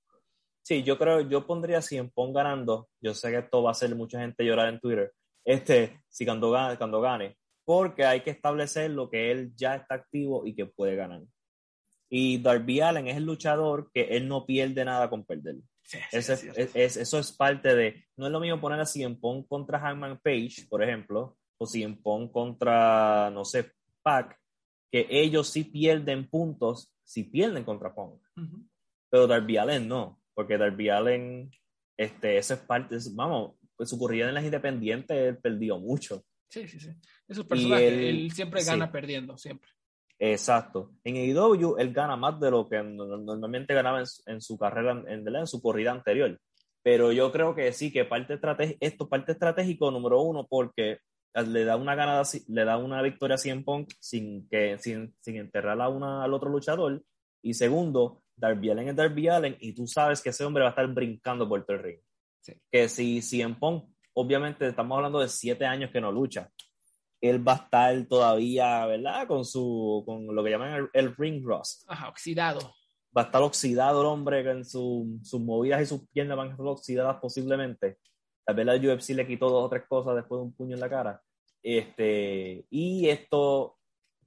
Sí, 0.71 0.85
yo 0.85 0.97
creo, 0.97 1.23
yo 1.23 1.49
pondría 1.49 1.83
si 1.83 1.97
en 1.97 2.11
Pon 2.11 2.33
ganando. 2.33 2.91
Yo 3.01 3.13
sé 3.13 3.33
que 3.33 3.39
esto 3.39 3.61
va 3.61 3.71
a 3.71 3.73
hacer 3.73 3.93
mucha 3.97 4.21
gente 4.21 4.45
llorar 4.45 4.69
en 4.69 4.79
Twitter. 4.79 5.13
Este, 5.45 6.01
si 6.09 6.25
cuando 6.25 6.53
gane, 6.53 6.79
cuando 6.79 7.01
gane, 7.01 7.37
porque 7.65 8.05
hay 8.05 8.21
que 8.21 8.31
establecer 8.31 8.93
lo 8.93 9.11
que 9.11 9.33
él 9.33 9.53
ya 9.57 9.75
está 9.75 9.97
activo 9.97 10.47
y 10.47 10.55
que 10.55 10.67
puede 10.67 10.95
ganar. 10.95 11.23
Y 12.09 12.39
Darby 12.39 12.83
Allen 12.83 13.09
es 13.09 13.17
el 13.17 13.25
luchador 13.25 13.91
que 13.93 14.17
él 14.17 14.29
no 14.29 14.47
pierde 14.47 14.85
nada 14.85 15.11
con 15.11 15.25
perder. 15.25 15.57
eso 16.13 17.19
es 17.19 17.33
parte 17.33 17.75
de. 17.75 18.05
No 18.17 18.27
es 18.27 18.33
lo 18.33 18.39
mismo 18.39 18.61
poner 18.61 18.79
a 18.79 18.87
Cien 18.87 19.19
Pong 19.19 19.45
contra 19.49 19.81
Hangman 19.81 20.21
Page, 20.23 20.69
por 20.69 20.85
ejemplo, 20.85 21.37
o 21.59 21.67
Cien 21.67 22.01
Pong 22.01 22.31
contra, 22.31 23.29
no 23.31 23.45
sé, 23.45 23.73
Pac, 24.03 24.39
que 24.89 25.09
ellos 25.11 25.49
sí 25.49 25.65
pierden 25.65 26.29
puntos 26.29 26.95
si 27.03 27.25
pierden 27.25 27.65
contra 27.65 27.93
Pong. 27.93 28.21
Pero 29.11 29.27
Darby 29.27 29.57
Allen 29.57 29.89
no 29.89 30.20
porque 30.41 30.57
Darby 30.57 30.89
Allen, 30.89 31.51
este, 31.99 32.39
eso 32.39 32.55
es 32.55 32.61
parte, 32.61 32.97
vamos, 33.13 33.57
pues 33.77 33.91
su 33.91 33.99
corrida 33.99 34.27
en 34.27 34.33
las 34.33 34.45
independientes, 34.45 35.15
él 35.15 35.37
perdió 35.37 35.79
mucho. 35.79 36.25
Sí, 36.49 36.67
sí, 36.67 36.81
sí. 36.81 36.89
Es 37.29 37.37
un 37.37 37.47
personaje, 37.47 38.09
él, 38.09 38.33
siempre 38.33 38.65
gana 38.65 38.91
perdiendo, 38.91 39.37
siempre. 39.37 39.69
Exacto. 40.19 40.93
En 41.05 41.17
AEW 41.17 41.77
él 41.77 41.93
gana 41.93 42.17
más 42.17 42.41
de 42.41 42.51
lo 42.51 42.67
que 42.71 42.83
normalmente 42.83 43.75
ganaba 43.75 44.03
en, 44.27 44.41
su 44.41 44.57
carrera, 44.57 44.93
en, 45.07 45.29
en, 45.29 45.47
su 45.47 45.61
corrida 45.61 45.93
anterior. 45.93 46.41
Pero 46.83 47.13
yo 47.13 47.31
creo 47.31 47.55
que 47.55 47.71
sí, 47.75 47.93
que 47.93 48.07
parte 48.07 48.41
esto 48.81 49.09
parte 49.11 49.33
estratégico 49.33 49.91
número 49.91 50.23
uno, 50.23 50.47
porque 50.49 51.01
le 51.35 51.65
da 51.67 51.77
una 51.77 51.95
ganada, 51.95 52.23
le 52.49 52.65
da 52.65 52.79
una 52.79 53.03
victoria 53.03 53.35
a 53.35 53.39
Cien 53.39 53.63
Punk 53.63 53.91
sin 54.01 54.49
que 54.49 54.79
sin, 54.79 55.15
sin 55.21 55.37
enterrar 55.37 55.79
a 55.83 55.91
una, 55.91 56.25
al 56.25 56.33
otro 56.33 56.49
luchador. 56.49 57.03
Y 57.43 57.53
segundo, 57.53 58.23
Darby 58.41 58.71
Allen 58.71 58.89
es 58.89 58.97
Darby 58.97 59.29
Allen 59.29 59.57
y 59.61 59.75
tú 59.75 59.87
sabes 59.87 60.23
que 60.23 60.31
ese 60.31 60.45
hombre 60.45 60.63
va 60.63 60.71
a 60.71 60.71
estar 60.71 60.87
brincando 60.89 61.49
por 61.49 61.65
el 61.69 61.79
ring. 61.79 62.01
Que 62.71 62.89
si, 62.89 63.21
si 63.21 63.43
en 63.43 63.59
Punk, 63.59 63.85
obviamente 64.15 64.67
estamos 64.67 64.97
hablando 64.97 65.21
de 65.21 65.29
siete 65.29 65.67
años 65.67 65.91
que 65.93 66.01
no 66.01 66.11
lucha, 66.11 66.51
él 67.21 67.47
va 67.47 67.53
a 67.53 67.57
estar 67.57 68.07
todavía, 68.07 68.87
¿verdad? 68.87 69.29
Con 69.29 69.45
su, 69.45 70.03
con 70.07 70.35
lo 70.35 70.43
que 70.43 70.51
llaman 70.51 70.89
el, 70.95 71.17
ring 71.17 71.45
rust. 71.45 71.85
Ajá, 71.87 72.09
oxidado. 72.09 72.61
Va 73.17 73.23
a 73.23 73.25
estar 73.27 73.43
oxidado 73.43 74.01
el 74.01 74.07
hombre, 74.07 74.45
con 74.45 74.65
sus 74.65 75.41
movidas 75.41 75.83
y 75.83 75.87
sus 75.87 76.09
piernas 76.09 76.39
van 76.39 76.49
a 76.49 76.51
estar 76.53 76.67
oxidadas 76.67 77.17
posiblemente. 77.21 77.99
Tal 78.45 78.57
vez 78.57 78.67
la 78.67 78.77
UFC 78.77 79.11
le 79.11 79.27
quitó 79.27 79.51
dos 79.51 79.67
o 79.67 79.69
tres 79.69 79.85
cosas 79.87 80.17
después 80.17 80.39
de 80.39 80.45
un 80.45 80.55
puño 80.55 80.75
en 80.75 80.81
la 80.81 80.89
cara. 80.89 81.21
Este, 81.63 82.65
y 82.71 83.07
esto 83.09 83.80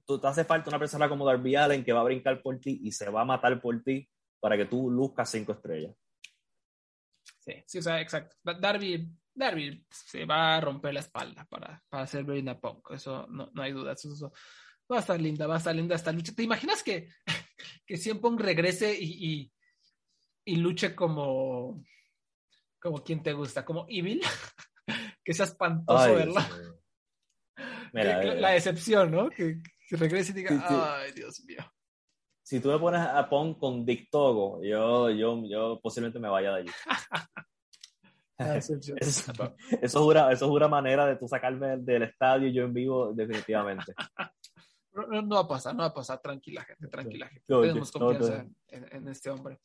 tú, 0.06 0.18
te 0.18 0.26
hace 0.26 0.44
falta 0.44 0.70
una 0.70 0.78
persona 0.78 1.08
como 1.08 1.26
Darby 1.26 1.56
Allen 1.56 1.84
que 1.84 1.92
va 1.92 2.00
a 2.00 2.04
brincar 2.04 2.42
por 2.42 2.58
ti 2.58 2.80
y 2.82 2.92
se 2.92 3.08
va 3.10 3.22
a 3.22 3.24
matar 3.24 3.60
por 3.60 3.82
ti 3.82 4.08
para 4.40 4.56
que 4.56 4.66
tú 4.66 4.90
luzcas 4.90 5.30
cinco 5.30 5.52
estrellas. 5.52 5.94
Sí, 7.40 7.52
sí, 7.66 7.78
o 7.78 7.82
sea, 7.82 8.00
exacto. 8.00 8.36
Darby, 8.42 9.08
Darby 9.34 9.84
se 9.90 10.24
va 10.24 10.56
a 10.56 10.60
romper 10.60 10.94
la 10.94 11.00
espalda 11.00 11.46
para, 11.48 11.82
para 11.88 12.04
hacer 12.04 12.24
Brenda 12.24 12.58
Punk, 12.58 12.90
eso 12.92 13.26
no, 13.28 13.50
no 13.52 13.62
hay 13.62 13.72
duda. 13.72 13.92
Eso, 13.92 14.32
va 14.90 14.96
a 14.96 15.00
estar 15.00 15.20
linda, 15.20 15.46
va 15.46 15.54
a 15.54 15.58
estar 15.58 15.74
linda 15.74 15.94
esta 15.94 16.12
lucha. 16.12 16.34
¿Te 16.34 16.42
imaginas 16.42 16.82
que, 16.82 17.08
que 17.86 17.96
Cien 17.96 18.20
Punk 18.20 18.40
regrese 18.40 18.94
y, 18.98 19.32
y, 19.32 19.52
y, 20.44 20.56
luche 20.56 20.94
como, 20.94 21.82
como 22.80 23.02
quien 23.02 23.22
te 23.22 23.32
gusta, 23.32 23.64
como 23.64 23.86
Evil? 23.88 24.20
que 25.24 25.34
sea 25.34 25.46
espantoso 25.46 26.14
verla. 26.14 26.48
la 27.92 28.50
decepción, 28.50 29.10
¿no? 29.10 29.30
Que, 29.30 29.60
que 29.88 29.96
regrese 29.96 30.32
y 30.32 30.34
diga, 30.34 30.98
ay, 30.98 31.12
Dios 31.12 31.42
mío. 31.44 31.64
Si 32.42 32.60
tú 32.60 32.68
me 32.68 32.78
pones 32.78 33.00
a 33.00 33.28
Pong 33.28 33.56
con 33.58 33.86
Dick 33.86 34.10
Togo, 34.10 34.62
yo, 34.62 35.10
yo, 35.10 35.42
yo 35.46 35.80
posiblemente 35.82 36.18
me 36.18 36.28
vaya 36.28 36.52
de 36.52 36.60
allí. 36.60 36.70
eso, 38.38 38.74
eso, 39.80 40.02
jura, 40.02 40.30
eso 40.30 40.48
jura 40.48 40.68
manera 40.68 41.06
de 41.06 41.16
tú 41.16 41.26
sacarme 41.26 41.78
del 41.78 42.02
estadio 42.02 42.48
y 42.48 42.52
yo 42.52 42.64
en 42.64 42.74
vivo, 42.74 43.12
definitivamente. 43.14 43.94
No, 44.92 45.22
no, 45.22 45.34
va 45.36 45.40
a 45.40 45.48
pasar, 45.48 45.74
no 45.74 45.82
va 45.82 45.88
a 45.88 45.94
pasar. 45.94 46.20
Tranquila, 46.20 46.62
gente, 46.64 46.86
tranquila, 46.88 47.28
gente. 47.28 47.44
Tenemos 47.46 47.90
confianza 47.90 48.46
en, 48.68 48.96
en, 48.96 49.08
este 49.08 49.30
hombre. 49.30 49.58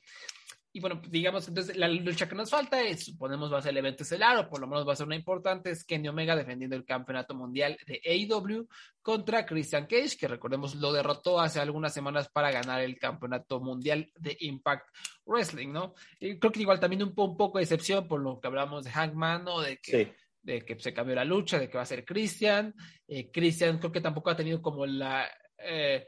Y 0.72 0.80
bueno, 0.80 1.02
digamos, 1.10 1.48
entonces 1.48 1.76
la 1.76 1.88
lucha 1.88 2.30
que 2.30 2.36
nos 2.36 2.52
falta 2.52 2.80
es, 2.84 3.06
suponemos 3.06 3.52
va 3.52 3.58
a 3.58 3.62
ser 3.62 3.72
el 3.72 3.78
evento 3.78 4.04
estelar, 4.04 4.38
o 4.38 4.50
por 4.50 4.60
lo 4.60 4.68
menos 4.68 4.88
va 4.88 4.94
a 4.94 4.96
ser 4.96 5.08
una 5.08 5.16
importante, 5.16 5.72
es 5.72 5.84
Kenny 5.84 6.10
Omega 6.10 6.36
defendiendo 6.36 6.76
el 6.76 6.86
campeonato 6.86 7.34
mundial 7.34 7.76
de 7.88 8.00
AEW 8.06 8.68
contra 9.02 9.48
Christian 9.48 9.88
Cage, 9.88 10.16
que 10.20 10.28
recordemos 10.28 10.76
lo 10.76 10.94
derrotó 10.94 11.40
hace 11.40 11.60
algunas 11.60 11.92
semanas 11.92 12.30
para 12.30 12.52
ganar 12.52 12.82
el 12.82 13.00
campeonato 13.00 13.60
mundial 13.60 14.12
de 14.20 14.38
Impact 14.42 14.90
Wrestling, 15.26 15.72
¿no? 15.72 15.96
Y 16.20 16.38
creo 16.38 16.52
que 16.52 16.62
igual 16.62 16.80
también 16.80 17.02
un, 17.02 17.14
un 17.16 17.38
poco 17.38 17.58
de 17.58 17.64
excepción 17.64 18.08
por 18.08 18.22
lo 18.22 18.40
que 18.40 18.48
hablamos 18.48 18.84
de 18.84 18.92
Hangman, 18.92 19.46
¿no? 19.46 19.62
De 19.62 19.78
que, 19.78 20.14
de 20.44 20.62
que 20.64 20.80
se 20.80 20.94
cambió 20.94 21.16
la 21.16 21.26
lucha, 21.26 21.58
de 21.58 21.68
que 21.68 21.78
va 21.78 21.84
a 21.84 21.88
ser 21.88 22.06
Christian. 22.06 22.76
Eh, 23.08 23.32
Christian 23.32 23.80
creo 23.80 23.92
que 23.92 24.02
tampoco 24.02 24.30
ha 24.30 24.38
tenido 24.38 24.62
como 24.62 24.86
la... 24.86 25.28
Eh, 25.58 26.06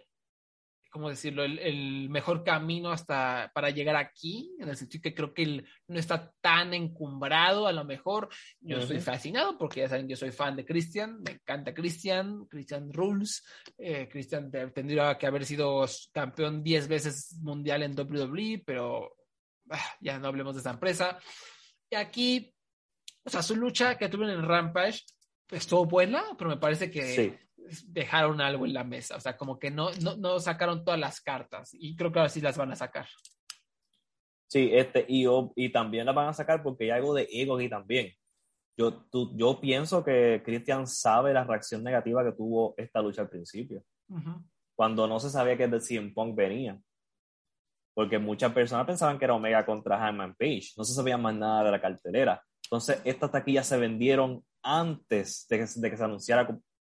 ¿cómo 0.92 1.10
decirlo?, 1.10 1.44
el, 1.44 2.10
mejor 2.10 2.44
camino 2.44 2.92
hasta 2.92 3.50
para 3.56 3.70
llegar 3.70 3.96
aquí, 3.96 4.54
en 4.60 4.70
el 4.70 4.76
sentido 4.76 5.02
que 5.02 5.16
creo 5.16 5.34
que 5.34 5.44
él 5.44 5.68
no 5.88 5.98
está 5.98 6.32
tan 6.42 6.74
encumbrado, 6.74 7.66
a 7.66 7.72
lo 7.72 7.86
mejor. 7.86 8.30
Yo 8.60 8.78
estoy 8.78 9.00
fascinado 9.00 9.58
porque 9.58 9.80
ya 9.80 9.90
saben, 9.90 10.08
yo 10.08 10.18
soy 10.18 10.32
fan 10.32 10.56
de 10.56 10.66
Christian, 10.66 11.22
me 11.22 11.32
encanta 11.32 11.74
Christian, 11.74 12.46
Christian 12.46 12.92
Rules. 12.92 13.44
Eh, 13.78 14.08
Christian 14.12 14.52
tendría 14.52 15.18
que 15.18 15.28
haber 15.28 15.46
sido 15.46 15.86
campeón 16.12 16.62
10 16.62 16.88
veces 16.88 17.40
mundial 17.42 17.84
en 17.84 17.98
WWE, 17.98 18.62
pero 18.66 19.16
ah, 19.70 19.96
ya 20.02 20.20
no 20.20 20.28
hablemos 20.28 20.54
de 20.54 20.60
esta 20.60 20.72
empresa. 20.72 21.18
Y 21.90 21.96
aquí, 21.96 22.54
o 23.24 23.30
sea, 23.30 23.42
su 23.42 23.56
lucha 23.56 23.98
que 23.98 24.10
tuvieron 24.10 24.38
en 24.38 24.48
Rampage 24.48 25.04
estuvo 25.50 25.86
buena, 25.86 26.24
pero 26.38 26.50
me 26.50 26.58
parece 26.58 26.92
que 26.92 27.40
dejaron 27.88 28.42
algo 28.42 28.66
en 28.66 28.74
la 28.74 28.84
mesa. 28.84 29.16
O 29.16 29.20
sea, 29.20 29.38
como 29.38 29.60
que 29.60 29.72
no, 29.72 29.92
no, 30.02 30.16
no 30.16 30.40
sacaron 30.40 30.84
todas 30.84 31.00
las 31.00 31.22
cartas 31.22 31.70
y 31.74 31.96
creo 31.96 32.12
que 32.12 32.20
ahora 32.20 32.30
sí 32.30 32.42
las 32.42 32.58
van 32.58 32.72
a 32.72 32.76
sacar. 32.76 33.08
Sí, 34.48 34.70
este, 34.74 35.06
y, 35.08 35.26
y 35.56 35.72
también 35.72 36.06
las 36.06 36.16
van 36.16 36.28
a 36.28 36.34
sacar 36.34 36.62
porque 36.62 36.86
hay 36.86 36.90
algo 36.92 37.14
de 37.14 37.28
ego 37.32 37.56
aquí 37.56 37.70
también. 37.70 38.14
Yo, 38.78 39.06
tú, 39.10 39.32
yo 39.38 39.62
pienso 39.62 40.04
que 40.04 40.42
Christian 40.44 40.88
sabe 40.88 41.34
la 41.34 41.44
reacción 41.44 41.84
negativa 41.84 42.24
que 42.24 42.34
tuvo 42.34 42.74
esta 42.78 43.02
lucha 43.02 43.22
al 43.22 43.30
principio. 43.30 43.84
Cuando 44.76 45.08
no 45.08 45.20
se 45.20 45.30
sabía 45.30 45.56
que 45.56 45.64
el 45.64 45.82
CM 45.82 46.12
Punk 46.14 46.36
venía. 46.36 46.80
Porque 47.94 48.18
muchas 48.20 48.52
personas 48.54 48.86
pensaban 48.86 49.18
que 49.20 49.26
era 49.26 49.36
Omega 49.36 49.66
contra 49.66 50.00
Hangman 50.00 50.36
Page. 50.36 50.72
No 50.78 50.84
se 50.84 50.94
sabía 50.94 51.18
más 51.18 51.36
nada 51.36 51.64
de 51.64 51.72
la 51.72 51.82
cartelera. 51.82 52.44
Entonces, 52.64 53.02
estas 53.04 53.32
taquillas 53.32 53.68
se 53.68 53.78
vendieron 53.78 54.44
antes 54.64 55.46
de 55.50 55.60
que, 55.60 55.66
de 55.76 55.92
que 55.92 55.98
se 55.98 56.04
anunciara 56.04 56.48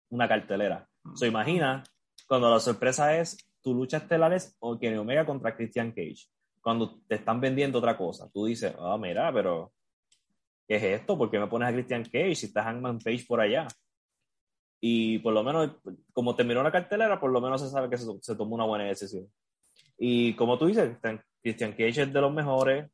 una 0.10 0.28
cartelera. 0.28 0.88
Se 1.16 1.28
imagina 1.28 1.84
cuando 2.28 2.50
la 2.50 2.60
sorpresa 2.60 3.18
es 3.18 3.38
tu 3.62 3.74
lucha 3.74 3.98
estelar 3.98 4.34
es 4.34 4.58
Kenny 4.80 4.98
Omega 4.98 5.26
contra 5.26 5.56
Christian 5.56 5.92
Cage. 5.92 6.28
Cuando 6.62 7.02
te 7.08 7.16
están 7.16 7.40
vendiendo 7.42 7.80
otra 7.80 7.98
cosa, 7.98 8.30
tú 8.32 8.46
dices, 8.46 8.74
ah, 8.80 8.98
mira, 8.98 9.32
pero 9.34 9.74
¿qué 10.68 10.76
es 10.76 10.84
esto? 10.84 11.18
¿Por 11.18 11.30
qué 11.30 11.40
me 11.40 11.48
pones 11.48 11.70
a 11.70 11.74
Christian 11.74 12.04
Cage 12.04 12.36
si 12.36 12.46
está 12.48 12.64
Hangman 12.64 13.00
Page 13.00 13.26
por 13.28 13.42
allá? 13.42 13.68
Y 14.82 15.20
por 15.20 15.34
lo 15.34 15.44
menos, 15.44 15.72
como 16.14 16.36
terminó 16.36 16.64
la 16.64 16.72
cartelera, 16.72 17.20
por 17.20 17.32
lo 17.32 17.42
menos 17.42 17.62
se 17.62 17.70
sabe 17.70 17.90
que 17.90 17.98
se, 17.98 18.36
tomó 18.36 18.56
una 18.56 18.66
buena 18.66 18.86
decisión. 18.86 19.30
Y 19.98 20.34
como 20.36 20.58
tú 20.58 20.68
dices, 20.68 20.98
Christian 21.42 21.72
Cage 21.72 22.04
es 22.04 22.14
de 22.14 22.22
los 22.22 22.34
mejores. 22.34 22.90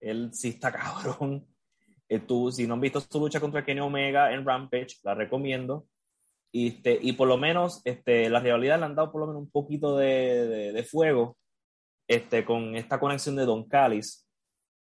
Él 0.00 0.30
sí 0.32 0.48
está 0.50 0.72
cabrón. 0.72 1.46
Tú, 2.26 2.52
si 2.52 2.66
no 2.66 2.74
han 2.74 2.80
visto 2.80 3.00
su 3.00 3.18
lucha 3.18 3.40
contra 3.40 3.64
Kenny 3.64 3.80
Omega 3.80 4.34
en 4.34 4.44
Rampage, 4.44 4.98
la 5.02 5.14
recomiendo. 5.14 5.86
Y, 6.52 6.68
este, 6.68 6.98
y 7.00 7.12
por 7.14 7.28
lo 7.28 7.38
menos 7.38 7.80
este, 7.84 8.28
la 8.28 8.40
rivalidad 8.40 8.78
le 8.78 8.84
han 8.84 8.94
dado 8.94 9.10
por 9.10 9.22
lo 9.22 9.26
menos 9.26 9.42
un 9.42 9.50
poquito 9.50 9.96
de, 9.96 10.72
de, 10.72 10.82
fuego 10.84 11.38
este, 12.06 12.44
con 12.44 12.76
esta 12.76 13.00
conexión 13.00 13.36
de 13.36 13.46
Don 13.46 13.66
Callis. 13.66 14.28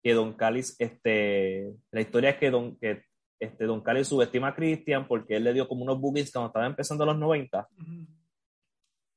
Que 0.02 0.12
Don 0.12 0.34
Callis, 0.34 0.76
este, 0.78 1.72
la 1.90 2.02
historia 2.02 2.30
es 2.30 2.36
que 2.36 2.50
Don, 2.50 2.76
que, 2.76 3.02
este, 3.40 3.64
Don 3.64 3.80
Callis 3.80 4.08
subestima 4.08 4.48
a 4.48 4.54
Christian 4.54 5.08
porque 5.08 5.36
él 5.36 5.44
le 5.44 5.54
dio 5.54 5.66
como 5.66 5.84
unos 5.84 5.98
boogies 5.98 6.30
cuando 6.30 6.48
estaba 6.48 6.66
empezando 6.66 7.06
los 7.06 7.18
90. 7.18 7.66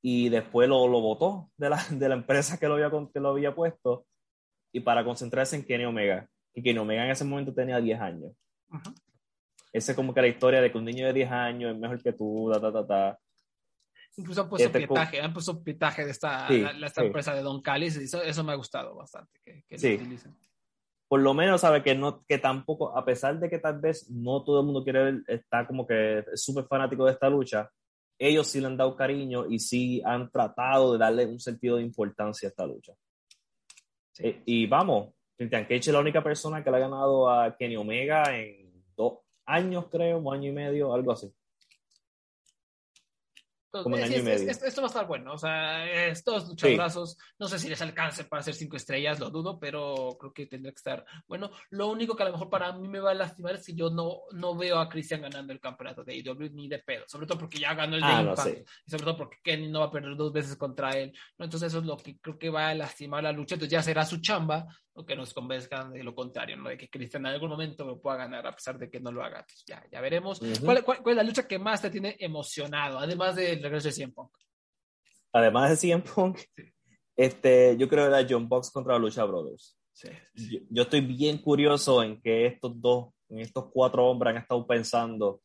Y 0.02 0.30
después 0.30 0.70
lo, 0.70 0.88
lo 0.88 1.02
botó 1.02 1.52
de 1.58 1.70
la, 1.70 1.84
de 1.92 2.08
la 2.08 2.16
empresa 2.16 2.58
que 2.58 2.68
lo, 2.70 2.76
había, 2.76 2.90
que 3.14 3.20
lo 3.20 3.30
había 3.30 3.54
puesto 3.54 4.06
y 4.72 4.80
para 4.80 5.04
concentrarse 5.04 5.58
en 5.58 5.66
Kenny 5.66 5.84
Omega. 5.84 6.30
Y 6.54 6.64
Kenny 6.64 6.80
Omega 6.80 7.04
en 7.04 7.12
ese 7.12 7.26
momento 7.26 7.54
tenía 7.54 7.82
10 7.82 8.00
años. 8.00 8.32
Esa 9.74 9.92
es 9.92 9.96
como 9.96 10.14
que 10.14 10.22
la 10.22 10.28
historia 10.28 10.62
de 10.62 10.72
que 10.72 10.78
un 10.78 10.86
niño 10.86 11.06
de 11.08 11.14
10 11.14 11.32
años 11.32 11.74
es 11.74 11.80
mejor 11.80 12.02
que 12.02 12.14
tú, 12.14 12.50
ta, 12.54 12.60
ta, 12.60 12.72
ta, 12.72 12.88
ta. 12.88 13.20
Incluso 14.18 14.42
han 14.42 14.50
puesto 14.50 14.68
este 14.68 14.80
pietaje, 14.80 15.22
han 15.22 15.34
puesto 15.34 15.64
pietaje 15.64 16.06
de 16.06 16.12
esta, 16.12 16.48
esta 16.48 17.04
empresa 17.04 17.36
de 17.36 17.42
Don 17.42 17.62
Calis, 17.62 17.98
y 17.98 18.06
eso, 18.06 18.22
eso, 18.24 18.44
me 18.44 18.54
ha 18.54 18.56
gustado 18.56 18.96
bastante 18.96 19.40
que, 19.44 19.64
que 19.68 19.78
sí. 19.78 19.94
utilicen. 19.96 20.36
Por 21.08 21.22
lo 21.22 21.34
menos 21.34 21.62
sabe 21.62 21.84
que 21.84 21.96
no, 21.96 22.26
que 22.26 22.38
tampoco, 22.38 22.98
a 22.98 23.06
pesar 23.06 23.40
de 23.40 23.50
que 23.50 23.60
tal 23.60 23.80
vez 23.80 24.10
no 24.10 24.44
todo 24.44 24.60
el 24.60 24.66
mundo 24.66 24.84
quiere 24.84 25.04
ver, 25.04 25.24
está 25.28 25.66
como 25.66 25.86
que 25.86 26.26
súper 26.34 26.66
fanático 26.66 27.06
de 27.06 27.14
esta 27.14 27.30
lucha, 27.30 27.70
ellos 28.20 28.48
sí 28.48 28.60
le 28.60 28.68
han 28.68 28.78
dado 28.78 28.96
cariño 28.96 29.46
y 29.48 29.60
sí 29.60 30.02
han 30.04 30.32
tratado 30.32 30.94
de 30.94 31.00
darle 31.00 31.26
un 31.26 31.40
sentido 31.40 31.78
de 31.78 31.84
importancia 31.84 32.48
a 32.48 32.50
esta 32.50 32.66
lucha. 32.66 32.94
Eh, 34.20 34.42
y 34.46 34.66
vamos, 34.66 35.14
Christian 35.38 35.64
Cage 35.64 35.76
es 35.76 35.88
la 35.88 36.00
única 36.00 36.24
persona 36.24 36.64
que 36.64 36.72
le 36.72 36.78
ha 36.78 36.82
ganado 36.82 37.30
a 37.30 37.56
Kenny 37.56 37.78
Omega 37.78 38.36
en 38.36 38.84
dos 38.96 39.20
años, 39.48 39.86
creo, 39.90 40.20
un 40.20 40.34
año 40.34 40.50
y 40.50 40.54
medio, 40.54 40.94
algo 40.94 41.12
así. 41.12 41.34
Como 43.70 43.96
un 43.96 44.02
año 44.02 44.18
y 44.18 44.22
medio. 44.22 44.50
esto 44.50 44.82
va 44.82 44.88
a 44.88 44.90
estar 44.90 45.08
bueno, 45.08 45.34
o 45.34 45.38
sea, 45.38 46.08
estos 46.08 46.48
luchadores, 46.48 47.18
no 47.38 47.48
sé 47.48 47.60
si 47.60 47.70
les 47.70 47.82
alcance 47.82 48.24
para 48.24 48.40
hacer 48.40 48.54
cinco 48.54 48.78
estrellas, 48.78 49.20
lo 49.20 49.30
dudo, 49.30 49.60
pero 49.60 50.18
creo 50.20 50.34
que 50.34 50.48
tendría 50.48 50.72
que 50.72 50.78
estar 50.78 51.06
bueno. 51.28 51.52
Lo 51.70 51.88
único 51.88 52.16
que 52.16 52.24
a 52.24 52.28
lo 52.28 52.32
mejor 52.32 52.50
para 52.50 52.72
mí 52.74 52.88
me 52.88 53.00
va 53.00 53.12
a 53.12 53.14
lastimar 53.14 53.56
es 53.56 53.66
que 53.66 53.76
yo 53.76 53.90
no, 53.90 54.22
no 54.32 54.56
veo 54.56 54.80
a 54.80 54.90
Christian 54.90 55.22
ganando 55.22 55.54
el 55.54 55.60
campeonato 55.60 56.04
de 56.04 56.14
AEW 56.14 56.50
ni 56.54 56.68
de 56.68 56.80
pedo, 56.80 57.04
sobre 57.08 57.28
todo 57.28 57.38
porque 57.40 57.60
ya 57.60 57.74
ganó 57.74 57.96
el 57.96 58.02
de 58.02 58.08
ah, 58.08 58.22
Impact, 58.22 58.68
y 58.86 58.90
sobre 58.90 59.04
todo 59.04 59.18
porque 59.18 59.38
Kenny 59.44 59.68
no 59.68 59.82
va 59.82 59.88
a 59.88 59.92
perder 59.92 60.16
dos 60.16 60.32
veces 60.32 60.56
contra 60.56 60.92
él, 60.92 61.14
entonces 61.38 61.68
eso 61.68 61.80
es 61.80 61.86
lo 61.86 61.98
que 61.98 62.18
creo 62.20 62.40
que 62.40 62.50
va 62.50 62.70
a 62.70 62.74
lastimar 62.74 63.24
la 63.24 63.32
lucha, 63.32 63.56
entonces 63.56 63.72
ya 63.72 63.84
será 63.84 64.06
su 64.06 64.22
chamba 64.22 64.66
o 64.98 65.06
que 65.06 65.16
nos 65.16 65.32
convenzcan 65.32 65.94
de 65.94 66.04
lo 66.04 66.16
contrario, 66.16 66.58
¿no? 66.58 66.70
de 66.70 66.78
que 66.78 66.90
Christian 66.90 67.28
en 67.28 67.34
algún 67.34 67.52
momento 67.52 67.86
lo 67.86 68.02
pueda 68.02 68.18
ganar 68.18 68.48
a 68.48 68.56
pesar 68.56 68.80
de 68.80 68.90
que 68.90 69.00
no 69.00 69.12
lo 69.12 69.24
haga. 69.24 69.46
ya, 69.68 69.86
ya 69.92 70.02
veremos. 70.02 70.42
¿Cuál, 70.64 70.84
cuál, 70.84 71.00
es 71.06 71.16
la 71.16 71.24
lucha 71.24 71.48
que 71.48 71.60
más 71.60 71.84
te 71.84 71.92
tiene 71.92 72.16
emocionado, 72.20 72.98
además 72.98 73.36
del 73.36 73.62
regreso 73.62 73.90
de 73.90 73.94
CM 73.94 74.14
Punk? 74.14 74.32
Además 75.34 75.70
de 75.70 75.78
CM 75.78 76.04
Punk, 76.04 76.40
este, 77.16 77.78
yo 77.78 77.88
creo 77.88 78.10
que 78.10 78.16
era 78.16 78.28
John 78.28 78.50
Box 78.50 78.72
contra 78.72 78.98
Lucha 78.98 79.24
Brothers. 79.24 79.78
Sí, 79.94 80.10
Yo, 80.70 80.82
estoy 80.84 81.02
bien 81.02 81.38
curioso 81.40 82.02
en 82.02 82.20
que 82.20 82.48
estos 82.48 82.80
dos, 82.82 83.10
en 83.30 83.40
estos 83.40 83.66
cuatro 83.72 84.06
hombres 84.08 84.32
han 84.32 84.42
estado 84.42 84.66
pensando 84.66 85.42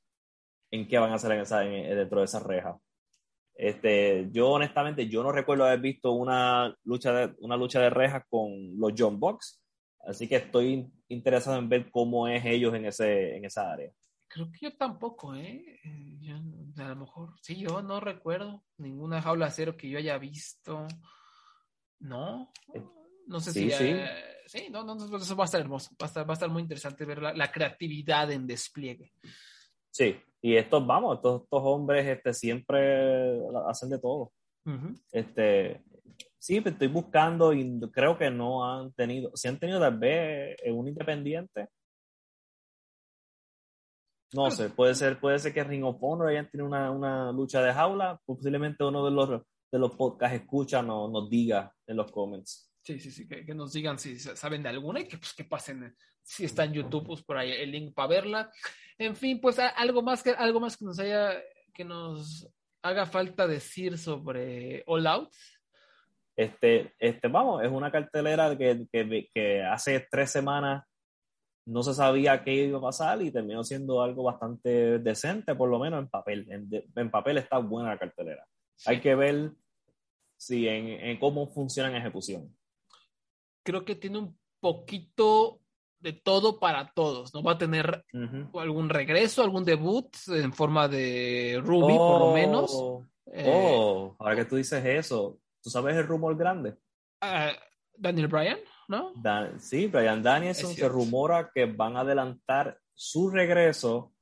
en 0.70 0.88
qué 0.88 0.98
van 0.98 1.12
a 1.12 1.16
hacer 1.16 1.32
en 1.32 1.40
esa, 1.40 1.60
dentro 1.60 2.20
de 2.20 2.24
esa 2.24 2.40
reja. 2.40 2.78
Este, 3.54 4.28
yo 4.32 4.50
honestamente, 4.50 5.08
yo 5.08 5.22
no 5.22 5.30
recuerdo 5.30 5.64
haber 5.64 5.80
visto 5.80 6.12
una 6.12 6.74
lucha 6.84 7.12
de, 7.12 7.34
una 7.40 7.56
lucha 7.56 7.80
de 7.80 7.90
rejas 7.90 8.24
con 8.28 8.78
los 8.78 8.92
John 8.96 9.20
Box, 9.20 9.62
así 10.00 10.26
que 10.26 10.36
estoy 10.36 10.90
interesado 11.08 11.58
en 11.58 11.68
ver 11.68 11.90
cómo 11.90 12.28
es 12.28 12.44
ellos 12.44 12.74
en, 12.74 12.86
ese, 12.86 13.36
en 13.36 13.44
esa 13.44 13.72
área. 13.72 13.90
Creo 14.28 14.50
que 14.50 14.66
yo 14.66 14.76
tampoco, 14.76 15.34
¿eh? 15.34 15.78
a 16.78 16.88
lo 16.88 16.96
mejor, 16.96 17.34
sí, 17.42 17.56
yo 17.56 17.82
no 17.82 18.00
recuerdo 18.00 18.64
ninguna 18.78 19.20
jaula 19.20 19.50
cero 19.50 19.76
que 19.76 19.90
yo 19.90 19.98
haya 19.98 20.16
visto. 20.16 20.86
No, 22.00 22.50
no 23.26 23.40
sé 23.40 23.52
si... 23.52 23.70
Sí. 23.70 23.94
sí, 24.46 24.68
no, 24.70 24.82
no, 24.82 24.94
no, 24.94 25.16
eso 25.18 25.36
va 25.36 25.44
a 25.44 25.46
estar 25.46 25.60
hermoso, 25.60 25.90
va 26.00 26.06
a 26.06 26.08
estar, 26.08 26.26
va 26.26 26.32
a 26.32 26.34
estar 26.34 26.48
muy 26.48 26.62
interesante 26.62 27.04
ver 27.04 27.20
la, 27.20 27.34
la 27.34 27.52
creatividad 27.52 28.32
en 28.32 28.46
despliegue. 28.46 29.12
Sí, 29.90 30.16
y 30.42 30.56
estos, 30.56 30.84
vamos, 30.84 31.16
estos, 31.16 31.42
estos 31.44 31.62
hombres 31.62 32.04
este, 32.04 32.34
siempre 32.34 33.40
hacen 33.68 33.90
de 33.90 33.98
todo. 34.00 34.32
este, 35.12 35.82
sí, 36.36 36.60
estoy 36.64 36.88
buscando 36.88 37.52
y 37.52 37.80
creo 37.92 38.18
que 38.18 38.28
no 38.28 38.68
han 38.68 38.92
tenido, 38.92 39.30
si 39.34 39.46
han 39.46 39.58
tenido 39.58 39.78
tal 39.78 39.98
vez 39.98 40.56
un 40.66 40.88
independiente. 40.88 41.68
No 44.34 44.50
sé, 44.50 44.70
puede 44.70 44.94
ser, 44.94 45.20
puede 45.20 45.38
ser 45.38 45.52
que 45.52 45.62
Ring 45.62 45.84
of 45.84 45.98
Honor 46.00 46.28
hayan 46.28 46.50
tenido 46.50 46.66
una, 46.66 46.90
una 46.90 47.30
lucha 47.30 47.62
de 47.62 47.72
jaula, 47.72 48.18
posiblemente 48.24 48.82
uno 48.82 49.04
de 49.04 49.10
los, 49.10 49.28
de 49.70 49.78
los 49.78 49.94
podcasts 49.94 50.40
escucha 50.40 50.82
nos, 50.82 51.10
nos 51.12 51.30
diga 51.30 51.72
en 51.86 51.96
los 51.96 52.10
comments. 52.10 52.72
Sí, 52.82 52.98
sí, 52.98 53.12
sí, 53.12 53.28
que, 53.28 53.44
que, 53.44 53.54
nos 53.54 53.72
digan 53.72 53.98
si 53.98 54.18
saben 54.18 54.62
de 54.62 54.70
alguna 54.70 55.00
y 55.00 55.06
que, 55.06 55.18
pues, 55.18 55.34
que 55.34 55.44
pasen, 55.44 55.94
si 56.22 56.44
está 56.44 56.64
en 56.64 56.74
YouTube, 56.74 57.06
pues 57.06 57.22
por 57.22 57.36
ahí 57.36 57.52
el 57.52 57.70
link 57.70 57.94
para 57.94 58.08
verla. 58.08 58.50
En 58.98 59.16
fin, 59.16 59.40
pues 59.40 59.58
algo 59.58 60.02
más 60.02 60.22
que, 60.22 60.30
algo 60.30 60.60
más 60.60 60.76
que 60.76 60.84
nos 60.84 60.98
haya, 60.98 61.42
que 61.74 61.84
nos 61.84 62.48
haga 62.82 63.06
falta 63.06 63.46
decir 63.46 63.98
sobre 63.98 64.82
All 64.86 65.06
Out. 65.06 65.32
Este, 66.36 66.94
este, 66.98 67.28
vamos, 67.28 67.62
es 67.62 67.70
una 67.70 67.90
cartelera 67.90 68.56
que, 68.56 68.86
que, 68.90 69.28
que 69.32 69.62
hace 69.62 70.06
tres 70.10 70.30
semanas 70.30 70.84
no 71.64 71.82
se 71.82 71.94
sabía 71.94 72.42
qué 72.42 72.54
iba 72.54 72.78
a 72.78 72.82
pasar 72.82 73.22
y 73.22 73.30
terminó 73.30 73.62
siendo 73.62 74.02
algo 74.02 74.24
bastante 74.24 74.98
decente, 74.98 75.54
por 75.54 75.68
lo 75.68 75.78
menos 75.78 76.00
en 76.00 76.08
papel. 76.08 76.46
En, 76.50 76.68
en 76.96 77.10
papel 77.10 77.38
está 77.38 77.58
buena 77.58 77.90
la 77.90 77.98
cartelera. 77.98 78.46
Hay 78.86 79.00
que 79.00 79.14
ver 79.14 79.52
si 80.36 80.66
en, 80.66 80.88
en, 80.88 81.18
cómo 81.20 81.46
funciona 81.46 81.88
en 81.88 81.96
ejecución 81.96 82.52
creo 83.62 83.84
que 83.84 83.94
tiene 83.94 84.18
un 84.18 84.38
poquito 84.60 85.61
de 86.02 86.12
todo 86.12 86.58
para 86.58 86.92
todos, 86.92 87.32
¿no? 87.32 87.42
Va 87.42 87.52
a 87.52 87.58
tener 87.58 88.04
algún 88.54 88.88
regreso, 88.88 89.42
algún 89.42 89.64
debut 89.64 90.08
en 90.28 90.52
forma 90.52 90.88
de 90.88 91.60
Ruby, 91.62 91.96
por 91.96 92.20
lo 92.20 92.32
menos. 92.32 92.70
Oh, 92.74 93.04
eh, 93.26 94.12
ahora 94.18 94.36
que 94.36 94.44
tú 94.44 94.56
dices 94.56 94.84
eso, 94.84 95.38
¿tú 95.62 95.70
sabes 95.70 95.96
el 95.96 96.06
rumor 96.06 96.36
grande? 96.36 96.74
Ah, 97.20 97.52
Daniel 97.96 98.26
Bryan, 98.26 98.58
¿no? 98.88 99.12
sí, 99.58 99.86
Bryan 99.86 100.22
Danielson 100.22 100.74
se 100.74 100.88
rumora 100.88 101.50
que 101.54 101.66
van 101.66 101.96
a 101.96 102.00
adelantar 102.00 102.78
su 102.94 103.30
regreso 103.30 104.12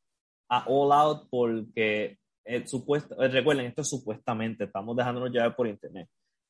a 0.50 0.64
All 0.66 0.92
Out 0.92 1.28
porque 1.30 2.18
eh, 2.44 2.66
supuesto, 2.66 3.20
eh, 3.22 3.28
recuerden, 3.28 3.66
esto 3.66 3.82
es 3.82 3.88
supuestamente, 3.88 4.64
estamos 4.64 4.96
dejándonos 4.96 5.30
llevar 5.30 5.56
por 5.56 5.66
internet. 5.66 6.08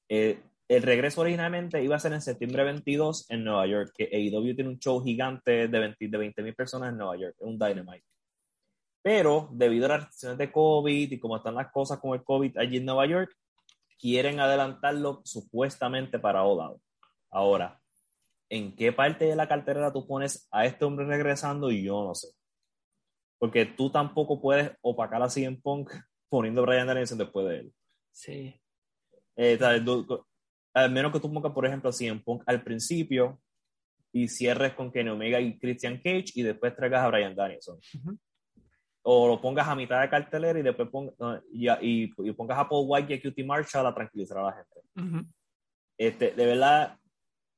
Eh, 0.08 0.40
el 0.70 0.84
regreso 0.84 1.22
originalmente 1.22 1.82
iba 1.82 1.96
a 1.96 1.98
ser 1.98 2.12
en 2.12 2.22
septiembre 2.22 2.62
22 2.62 3.28
en 3.28 3.42
Nueva 3.42 3.66
York, 3.66 3.92
que 3.92 4.04
AEW 4.04 4.54
tiene 4.54 4.70
un 4.70 4.78
show 4.78 5.02
gigante 5.02 5.66
de 5.66 5.78
20 5.80 6.08
de 6.08 6.16
20 6.16 6.42
mil 6.44 6.54
personas 6.54 6.90
en 6.90 6.96
Nueva 6.96 7.16
York, 7.16 7.34
un 7.40 7.58
Dynamite. 7.58 8.04
Pero 9.02 9.48
debido 9.50 9.86
a 9.86 9.88
las 9.88 10.00
restricciones 10.02 10.38
de 10.38 10.52
COVID 10.52 11.10
y 11.10 11.18
como 11.18 11.38
están 11.38 11.56
las 11.56 11.72
cosas 11.72 11.98
con 11.98 12.14
el 12.14 12.22
COVID 12.22 12.56
allí 12.56 12.76
en 12.76 12.84
Nueva 12.84 13.04
York, 13.06 13.36
quieren 13.98 14.38
adelantarlo 14.38 15.22
supuestamente 15.24 16.20
para 16.20 16.44
All 16.44 16.60
Out. 16.60 16.82
Ahora, 17.32 17.80
en 18.48 18.76
qué 18.76 18.92
parte 18.92 19.24
de 19.24 19.34
la 19.34 19.48
cartera 19.48 19.92
tú 19.92 20.06
pones 20.06 20.46
a 20.52 20.66
este 20.66 20.84
hombre 20.84 21.04
regresando 21.04 21.72
y 21.72 21.82
yo 21.82 22.04
no 22.04 22.14
sé. 22.14 22.28
Porque 23.38 23.66
tú 23.66 23.90
tampoco 23.90 24.40
puedes 24.40 24.70
opacar 24.82 25.20
a 25.20 25.28
CM 25.28 25.56
Punk 25.60 25.90
poniendo 26.28 26.62
a 26.62 26.66
Brian 26.66 26.86
Danielson 26.86 27.18
después 27.18 27.48
de 27.48 27.56
él. 27.56 27.74
Sí. 28.12 28.54
Eh, 29.34 29.58
al 30.74 30.90
menos 30.90 31.12
que 31.12 31.20
tú 31.20 31.32
pongas, 31.32 31.52
por 31.52 31.66
ejemplo, 31.66 31.92
CM 31.92 32.20
Punk 32.20 32.42
al 32.46 32.62
principio 32.62 33.40
y 34.12 34.28
cierres 34.28 34.74
con 34.74 34.90
Kenny 34.90 35.10
Omega 35.10 35.40
y 35.40 35.58
Christian 35.58 35.96
Cage 35.98 36.32
y 36.34 36.42
después 36.42 36.74
traigas 36.74 37.04
a 37.04 37.08
Brian 37.08 37.34
Danielson. 37.34 37.78
O 39.02 39.28
lo 39.28 39.40
pongas 39.40 39.66
a 39.66 39.74
mitad 39.74 40.00
de 40.00 40.10
cartelera 40.10 40.58
y 40.58 40.62
después 40.62 40.88
y, 41.52 42.32
pongas 42.32 42.58
a 42.58 42.68
Paul 42.68 42.86
White 42.88 43.14
y 43.14 43.16
a 43.16 43.20
QT 43.22 43.46
Marshall 43.46 43.86
a 43.86 43.94
tranquilizar 43.94 44.38
a 44.38 44.42
la 44.42 44.52
gente. 44.52 45.24
este, 45.96 46.32
de 46.32 46.46
verdad, 46.46 46.98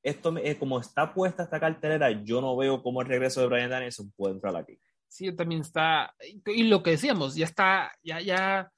esto 0.03 0.37
es 0.37 0.57
como 0.57 0.81
está 0.81 1.13
puesta 1.13 1.45
esta 1.45 1.61
cartelera, 1.61 2.11
yo 2.11 2.41
no 2.41 2.57
veo 2.57 2.83
cómo 2.83 3.03
el 3.03 3.09
regreso 3.09 3.41
de 3.41 3.47
Brian 3.47 3.71
Danielson 3.71 4.13
puede 4.17 4.35
entrar 4.35 4.55
aquí. 4.57 4.79
Sí, 5.09 5.35
también 5.35 5.61
está, 5.61 6.15
y 6.47 6.63
lo 6.65 6.83
que 6.83 6.93
decíamos, 6.93 7.35
ya 7.35 7.45
está, 7.45 7.93
ya, 8.03 8.21
ya, 8.21 8.73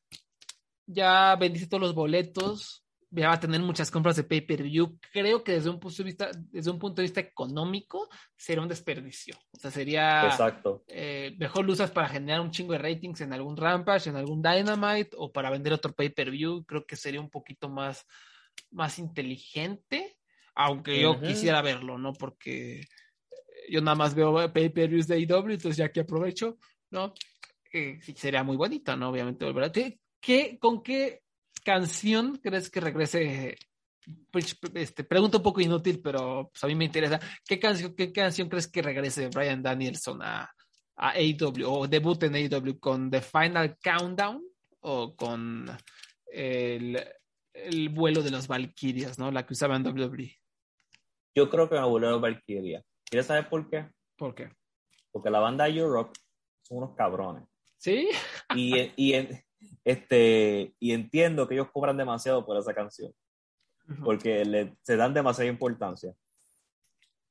ya 0.86 1.36
vendiste 1.36 1.68
todos 1.68 1.80
los 1.80 1.94
boletos, 1.94 2.83
ya 3.14 3.28
va 3.28 3.34
a 3.34 3.40
tener 3.40 3.60
muchas 3.60 3.90
compras 3.90 4.16
de 4.16 4.24
pay-per-view. 4.24 4.98
Creo 5.12 5.44
que 5.44 5.52
desde 5.52 5.70
un 5.70 5.78
punto 5.78 5.98
de 5.98 6.04
vista, 6.04 6.30
desde 6.50 6.70
un 6.70 6.78
punto 6.78 7.00
de 7.00 7.06
vista 7.06 7.20
económico, 7.20 8.08
sería 8.36 8.62
un 8.62 8.68
desperdicio. 8.68 9.36
O 9.52 9.58
sea, 9.58 9.70
sería 9.70 10.26
Exacto. 10.26 10.84
Eh, 10.88 11.34
mejor 11.38 11.64
lo 11.64 11.72
usas 11.72 11.90
para 11.90 12.08
generar 12.08 12.40
un 12.40 12.50
chingo 12.50 12.72
de 12.72 12.78
ratings 12.78 13.20
en 13.20 13.32
algún 13.32 13.56
Rampage, 13.56 14.10
en 14.10 14.16
algún 14.16 14.42
Dynamite, 14.42 15.10
o 15.16 15.32
para 15.32 15.50
vender 15.50 15.72
otro 15.72 15.92
pay-per-view. 15.92 16.64
Creo 16.64 16.84
que 16.86 16.96
sería 16.96 17.20
un 17.20 17.30
poquito 17.30 17.68
más, 17.68 18.06
más 18.70 18.98
inteligente 18.98 20.16
aunque 20.54 21.00
yo 21.00 21.20
quisiera 21.20 21.62
verlo, 21.62 21.98
¿no? 21.98 22.12
Porque 22.12 22.82
yo 23.68 23.80
nada 23.80 23.96
más 23.96 24.14
veo 24.14 24.52
pay-per-views 24.52 25.06
de 25.06 25.16
AEW, 25.16 25.50
entonces 25.50 25.76
ya 25.76 25.90
que 25.90 26.00
aprovecho, 26.00 26.58
¿no? 26.90 27.12
Eh, 27.72 27.98
sería 28.14 28.44
muy 28.44 28.56
bonita, 28.56 28.96
¿no? 28.96 29.10
Obviamente 29.10 29.44
volver 29.44 29.64
a... 29.64 29.72
¿Qué, 30.20 30.58
¿Con 30.58 30.82
qué 30.82 31.23
canción 31.64 32.36
crees 32.36 32.70
que 32.70 32.80
regrese? 32.80 33.56
Pues, 34.30 34.56
este, 34.74 35.02
pregunta 35.02 35.38
un 35.38 35.42
poco 35.42 35.60
inútil, 35.60 36.00
pero 36.00 36.50
pues, 36.52 36.62
a 36.62 36.66
mí 36.66 36.74
me 36.74 36.84
interesa. 36.84 37.18
¿Qué 37.46 37.58
canción, 37.58 37.94
qué 37.94 38.12
canción 38.12 38.48
crees 38.48 38.68
que 38.68 38.82
regrese 38.82 39.28
Brian 39.28 39.62
Danielson 39.62 40.22
a, 40.22 40.54
a 40.96 41.10
AEW 41.10 41.66
o 41.66 41.88
debut 41.88 42.22
en 42.22 42.34
AEW 42.34 42.78
con 42.78 43.10
The 43.10 43.20
Final 43.20 43.76
Countdown 43.82 44.44
o 44.80 45.16
con 45.16 45.66
el, 46.26 47.02
el 47.54 47.88
vuelo 47.88 48.22
de 48.22 48.30
las 48.30 48.46
Valkyrias, 48.46 49.18
¿no? 49.18 49.30
La 49.30 49.46
que 49.46 49.54
usaban 49.54 49.86
en 49.86 49.98
WWE. 49.98 50.38
Yo 51.34 51.48
creo 51.48 51.68
que 51.68 51.76
me 51.76 51.84
volvió 51.84 52.20
Valkyria. 52.20 52.84
¿Quieres 53.04 53.26
saber 53.26 53.48
por 53.48 53.68
qué? 53.68 53.88
¿Por 54.16 54.34
qué? 54.34 54.50
Porque 55.10 55.30
la 55.30 55.40
banda 55.40 55.68
Europe 55.68 56.12
son 56.62 56.78
unos 56.78 56.94
cabrones. 56.96 57.44
¿Sí? 57.76 58.08
Y, 58.54 58.92
y, 58.96 59.14
este, 59.84 60.74
y 60.78 60.92
entiendo 60.92 61.46
que 61.46 61.54
ellos 61.54 61.70
cobran 61.72 61.96
demasiado 61.96 62.44
por 62.44 62.56
esa 62.56 62.74
canción. 62.74 63.12
Porque 64.02 64.44
le, 64.44 64.76
se 64.82 64.96
dan 64.96 65.12
demasiada 65.12 65.50
importancia. 65.50 66.14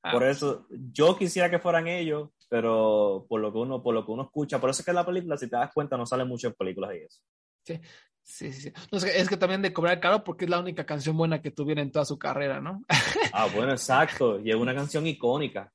Ah. 0.03 0.11
Por 0.11 0.23
eso, 0.23 0.67
yo 0.69 1.17
quisiera 1.17 1.49
que 1.49 1.59
fueran 1.59 1.87
ellos, 1.87 2.29
pero 2.49 3.25
por 3.27 3.41
lo 3.41 3.51
que 3.51 3.57
uno, 3.57 3.81
por 3.81 3.95
lo 3.95 4.05
que 4.05 4.11
uno 4.11 4.23
escucha, 4.23 4.59
por 4.59 4.69
eso 4.69 4.81
es 4.81 4.85
que 4.85 4.93
la 4.93 5.05
película, 5.05 5.37
si 5.37 5.49
te 5.49 5.55
das 5.55 5.73
cuenta, 5.73 5.97
no 5.97 6.05
sale 6.05 6.25
mucho 6.25 6.47
en 6.47 6.53
películas 6.53 6.91
de 6.91 7.05
eso. 7.05 7.21
Sí, 7.65 7.79
Sí, 8.23 8.53
sí, 8.53 8.71
No, 8.91 8.97
es, 8.97 9.27
que, 9.29 9.37
también 9.37 9.61
de 9.61 9.73
cobrar 9.73 9.99
caro 9.99 10.23
porque 10.23 10.45
es 10.45 10.51
la 10.51 10.59
única 10.59 10.85
canción 10.85 11.17
buena 11.17 11.41
que 11.41 11.51
tuviera 11.51 11.81
en 11.81 11.91
toda 11.91 12.05
su 12.05 12.17
carrera, 12.17 12.61
¿no? 12.61 12.81
ah, 13.33 13.47
bueno, 13.53 13.71
exacto. 13.73 14.39
Y 14.39 14.49
es 14.49 14.55
una 14.55 14.73
canción 14.73 15.05
icónica. 15.05 15.71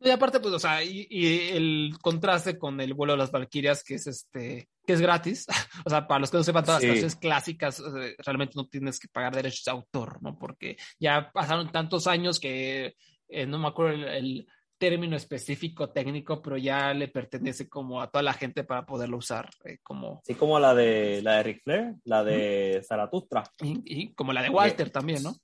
Y 0.00 0.10
aparte, 0.10 0.40
pues, 0.40 0.54
o 0.54 0.58
sea, 0.58 0.82
y, 0.82 1.06
el 1.52 1.96
contraste 2.00 2.58
con 2.58 2.80
el 2.80 2.94
vuelo 2.94 3.14
de 3.14 3.18
las 3.18 3.30
Valquirias, 3.30 3.82
que 3.82 3.94
es 3.94 4.06
este, 4.06 4.68
que 4.86 4.92
es 4.92 5.00
gratis. 5.00 5.46
o 5.84 5.90
sea, 5.90 6.06
para 6.06 6.20
los 6.20 6.30
que 6.30 6.36
no 6.36 6.44
sepan 6.44 6.64
todas 6.64 6.82
las 6.82 6.88
canciones 6.88 7.16
clásicas, 7.16 7.82
realmente 8.18 8.54
no 8.56 8.66
tienes 8.66 8.98
que 8.98 9.08
pagar 9.08 9.34
derechos 9.34 9.64
de 9.64 9.72
autor, 9.72 10.22
¿no? 10.22 10.38
Porque 10.38 10.76
ya 10.98 11.30
pasaron 11.32 11.70
tantos 11.72 12.06
años 12.06 12.38
que 12.38 12.94
eh, 13.28 13.46
no 13.46 13.58
me 13.58 13.68
acuerdo 13.68 14.06
el 14.06 14.46
término 14.78 15.16
específico 15.16 15.90
técnico, 15.90 16.42
pero 16.42 16.56
ya 16.56 16.92
le 16.92 17.08
pertenece 17.08 17.68
como 17.68 18.02
a 18.02 18.10
toda 18.10 18.22
la 18.22 18.34
gente 18.34 18.64
para 18.64 18.84
poderlo 18.84 19.18
usar. 19.18 19.48
Eh, 19.64 19.78
como... 19.82 20.20
Sí, 20.24 20.34
como 20.34 20.58
la 20.58 20.74
de, 20.74 21.22
la 21.22 21.36
de 21.36 21.42
Ric 21.42 21.62
Flair, 21.62 21.94
la 22.04 22.24
de 22.24 22.82
Zaratustra. 22.86 23.44
Y, 23.62 24.12
como 24.14 24.32
la 24.32 24.42
de 24.42 24.50
Walter 24.50 24.90
también, 24.90 25.22
¿no? 25.22 25.34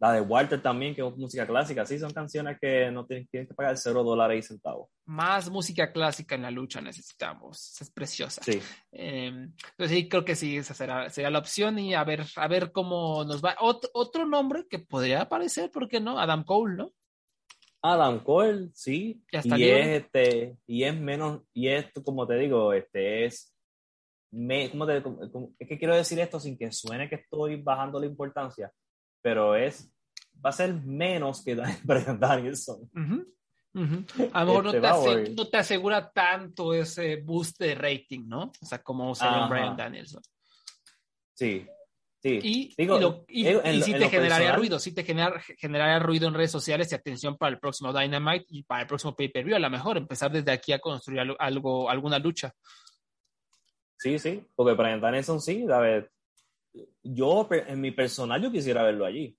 La 0.00 0.12
de 0.12 0.20
Walter 0.20 0.62
también, 0.62 0.94
que 0.94 1.06
es 1.06 1.16
música 1.16 1.46
clásica. 1.46 1.84
Sí, 1.84 1.98
son 1.98 2.12
canciones 2.12 2.56
que 2.60 2.90
no 2.90 3.04
tienen, 3.04 3.26
que 3.30 3.44
pagar 3.46 3.76
cero 3.76 4.04
dólares 4.04 4.44
y 4.44 4.48
centavos. 4.48 4.88
Más 5.06 5.50
música 5.50 5.92
clásica 5.92 6.36
en 6.36 6.42
la 6.42 6.50
lucha 6.52 6.80
necesitamos. 6.80 7.80
Es 7.80 7.90
preciosa. 7.90 8.42
Sí. 8.44 8.60
Eh, 8.92 9.26
entonces 9.26 9.90
sí, 9.90 10.08
creo 10.08 10.24
que 10.24 10.36
sí, 10.36 10.56
esa 10.56 10.74
será, 10.74 11.10
sería 11.10 11.30
la 11.30 11.40
opción 11.40 11.78
y 11.78 11.94
a 11.94 12.04
ver, 12.04 12.24
a 12.36 12.46
ver 12.46 12.70
cómo 12.70 13.24
nos 13.24 13.44
va. 13.44 13.56
otro 13.58 14.26
nombre 14.26 14.66
que 14.70 14.78
podría 14.78 15.22
aparecer, 15.22 15.70
¿por 15.70 15.88
qué 15.88 15.98
no? 15.98 16.18
Adam 16.18 16.44
Cole, 16.44 16.76
¿no? 16.76 16.92
Adam 17.82 18.22
Cole, 18.22 18.70
sí. 18.74 19.22
y 19.32 19.64
es 19.64 19.86
este, 19.88 20.56
y 20.66 20.82
es 20.82 20.98
menos, 20.98 21.42
y 21.52 21.68
es 21.68 21.86
como 22.04 22.26
te 22.26 22.34
digo, 22.36 22.72
este 22.72 23.24
es 23.24 23.54
me, 24.30 24.70
¿cómo 24.70 24.86
te, 24.86 25.02
es 25.58 25.68
que 25.68 25.78
quiero 25.78 25.96
decir 25.96 26.18
esto 26.18 26.38
sin 26.38 26.58
que 26.58 26.70
suene 26.72 27.08
que 27.08 27.16
estoy 27.16 27.56
bajando 27.62 27.98
la 27.98 28.06
importancia, 28.06 28.72
pero 29.22 29.56
es 29.56 29.90
va 30.44 30.50
a 30.50 30.52
ser 30.52 30.74
menos 30.74 31.42
que 31.42 31.54
Brian 31.82 32.18
Danielson. 32.20 32.90
A 34.32 34.44
lo 34.44 34.46
mejor 34.46 34.64
no, 34.64 34.70
este, 34.70 35.24
te 35.24 35.34
no, 35.34 35.48
te 35.48 35.56
asegura 35.56 36.10
tanto 36.10 36.74
ese 36.74 37.16
boost 37.16 37.58
de 37.60 37.74
rating, 37.74 38.26
¿no? 38.26 38.52
O 38.60 38.66
sea, 38.66 38.82
como 38.82 39.14
sería 39.14 39.46
Brian 39.46 39.76
Danielson. 39.76 40.22
Sí, 41.34 41.66
Sí, 42.20 42.40
y, 42.42 42.74
y, 43.28 43.82
sí 43.82 43.92
te 43.92 44.08
generaría 44.08 44.56
ruido, 44.56 44.80
sí 44.80 44.92
te 44.92 45.04
generaría 45.04 46.00
ruido 46.00 46.26
en 46.26 46.34
redes 46.34 46.50
sociales 46.50 46.90
y 46.90 46.96
atención 46.96 47.36
para 47.36 47.52
el 47.52 47.60
próximo 47.60 47.92
Dynamite 47.92 48.44
y 48.48 48.64
para 48.64 48.82
el 48.82 48.88
próximo 48.88 49.14
pay-per-view. 49.14 49.54
A 49.54 49.60
lo 49.60 49.70
mejor 49.70 49.98
empezar 49.98 50.32
desde 50.32 50.50
aquí 50.50 50.72
a 50.72 50.80
construir 50.80 51.20
algo, 51.38 51.88
alguna 51.88 52.18
lucha. 52.18 52.52
Sí, 53.98 54.18
sí, 54.18 54.44
porque 54.56 54.74
Brian 54.74 55.00
Danielson 55.00 55.40
sí, 55.40 55.64
a 55.70 55.78
ver, 55.78 56.10
yo 57.14 57.48
en 57.50 57.80
mi 57.80 57.90
personal 57.90 58.42
yo 58.42 58.50
quisiera 58.50 58.82
verlo 58.82 59.04
allí. 59.04 59.36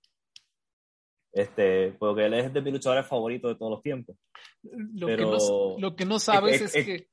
Este, 1.31 1.91
porque 1.99 2.25
él 2.25 2.33
es 2.33 2.51
de 2.51 2.61
mis 2.61 2.73
luchadores 2.73 3.05
favoritos 3.05 3.51
de 3.51 3.55
todos 3.55 3.71
los 3.71 3.81
tiempos. 3.83 4.15
Lo, 4.63 5.07
que, 5.07 5.17
no, 5.17 5.77
lo 5.77 5.95
que 5.95 6.05
no 6.05 6.19
sabes 6.19 6.61
es 6.61 6.85
que 6.85 7.07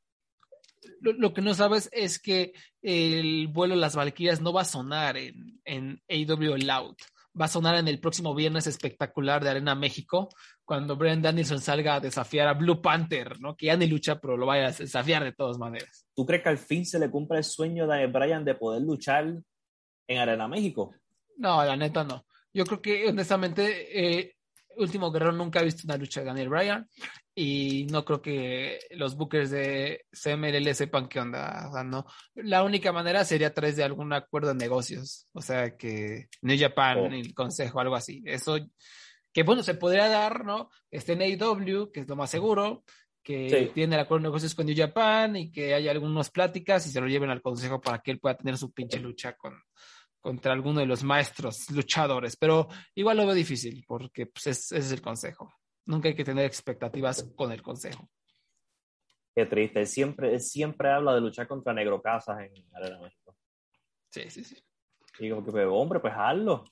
lo, 1.00 1.32
que 1.32 1.42
no 1.42 1.54
sabes 1.54 1.88
es 1.92 2.18
que 2.18 2.52
el 2.82 3.48
vuelo 3.48 3.74
de 3.74 3.80
las 3.80 3.96
Valquirias 3.96 4.40
no 4.40 4.52
va 4.52 4.62
a 4.62 4.66
sonar 4.66 5.16
en, 5.16 5.60
en 5.64 6.00
AW 6.08 6.56
Loud. 6.56 6.96
Va 7.38 7.44
a 7.44 7.48
sonar 7.48 7.74
en 7.76 7.86
el 7.86 8.00
próximo 8.00 8.34
viernes 8.34 8.66
espectacular 8.66 9.44
de 9.44 9.50
Arena 9.50 9.74
México, 9.74 10.30
cuando 10.64 10.96
Brian 10.96 11.20
Danielson 11.20 11.60
salga 11.60 11.96
a 11.96 12.00
desafiar 12.00 12.48
a 12.48 12.54
Blue 12.54 12.80
Panther, 12.80 13.38
¿no? 13.40 13.54
Que 13.54 13.66
ya 13.66 13.76
ni 13.76 13.86
lucha, 13.86 14.18
pero 14.18 14.38
lo 14.38 14.46
vaya 14.46 14.68
a 14.68 14.72
desafiar 14.72 15.22
de 15.22 15.32
todas 15.32 15.58
maneras. 15.58 16.06
¿Tú 16.14 16.24
crees 16.24 16.42
que 16.42 16.48
al 16.48 16.58
fin 16.58 16.86
se 16.86 16.98
le 16.98 17.10
cumple 17.10 17.38
el 17.38 17.44
sueño 17.44 17.86
de 17.86 18.06
Brian 18.06 18.42
de 18.44 18.54
poder 18.54 18.80
luchar 18.80 19.36
en 20.06 20.18
Arena 20.18 20.48
México? 20.48 20.94
No, 21.36 21.64
la 21.64 21.76
neta 21.76 22.04
no. 22.04 22.26
Yo 22.52 22.64
creo 22.64 22.80
que 22.80 23.08
honestamente 23.08 24.18
eh, 24.18 24.36
Último 24.76 25.10
Guerrero 25.10 25.32
nunca 25.32 25.60
ha 25.60 25.64
visto 25.64 25.82
una 25.84 25.96
lucha 25.96 26.20
de 26.20 26.26
Daniel 26.26 26.48
Bryan 26.50 26.88
y 27.34 27.86
no 27.90 28.04
creo 28.04 28.20
que 28.20 28.78
los 28.90 29.16
bookers 29.16 29.50
de 29.50 30.04
CMLL 30.12 30.74
sepan 30.74 31.08
qué 31.08 31.20
onda. 31.20 31.68
O 31.68 31.72
sea, 31.72 31.84
no. 31.84 32.06
La 32.34 32.62
única 32.62 32.92
manera 32.92 33.24
sería 33.24 33.48
a 33.48 33.54
través 33.54 33.76
de 33.76 33.84
algún 33.84 34.12
acuerdo 34.12 34.48
de 34.48 34.54
negocios. 34.54 35.26
O 35.32 35.40
sea, 35.40 35.76
que 35.76 36.28
New 36.42 36.58
Japan, 36.58 36.98
oh. 36.98 37.06
el 37.06 37.34
consejo, 37.34 37.80
algo 37.80 37.94
así. 37.94 38.22
Eso, 38.26 38.58
que 39.32 39.42
bueno, 39.42 39.62
se 39.62 39.74
podría 39.74 40.08
dar, 40.08 40.44
¿no? 40.44 40.70
Este 40.90 41.14
en 41.14 41.22
AEW, 41.22 41.90
que 41.90 42.00
es 42.00 42.08
lo 42.08 42.16
más 42.16 42.30
seguro, 42.30 42.84
que 43.22 43.70
tiene 43.74 43.96
el 43.96 44.02
acuerdo 44.02 44.22
de 44.22 44.28
negocios 44.28 44.54
con 44.54 44.66
New 44.66 44.76
Japan 44.76 45.36
y 45.36 45.50
que 45.50 45.74
haya 45.74 45.90
algunas 45.90 46.30
pláticas 46.30 46.86
y 46.86 46.90
se 46.90 47.00
lo 47.00 47.08
lleven 47.08 47.30
al 47.30 47.42
consejo 47.42 47.80
para 47.80 47.98
que 47.98 48.12
él 48.12 48.20
pueda 48.20 48.36
tener 48.36 48.56
su 48.56 48.72
pinche 48.72 49.00
lucha 49.00 49.32
con, 49.34 49.54
contra 50.26 50.52
alguno 50.52 50.80
de 50.80 50.86
los 50.86 51.04
maestros 51.04 51.70
luchadores, 51.70 52.36
pero 52.36 52.66
igual 52.96 53.16
lo 53.16 53.26
veo 53.26 53.34
difícil 53.36 53.84
porque 53.86 54.26
pues, 54.26 54.48
ese 54.48 54.76
es 54.76 54.90
el 54.90 55.00
consejo. 55.00 55.54
Nunca 55.84 56.08
hay 56.08 56.16
que 56.16 56.24
tener 56.24 56.44
expectativas 56.44 57.32
con 57.36 57.52
el 57.52 57.62
consejo. 57.62 58.10
Qué 59.36 59.46
triste, 59.46 59.86
siempre, 59.86 60.40
siempre 60.40 60.90
habla 60.90 61.14
de 61.14 61.20
luchar 61.20 61.46
contra 61.46 61.72
Negro 61.72 62.02
Casas 62.02 62.40
en 62.40 62.52
Arena 62.74 62.98
México. 62.98 63.36
Sí, 64.10 64.28
sí, 64.28 64.42
sí. 64.42 64.60
Y 65.20 65.30
como 65.30 65.44
que, 65.44 65.64
hombre, 65.64 66.00
pues 66.00 66.12
hazlo. 66.16 66.64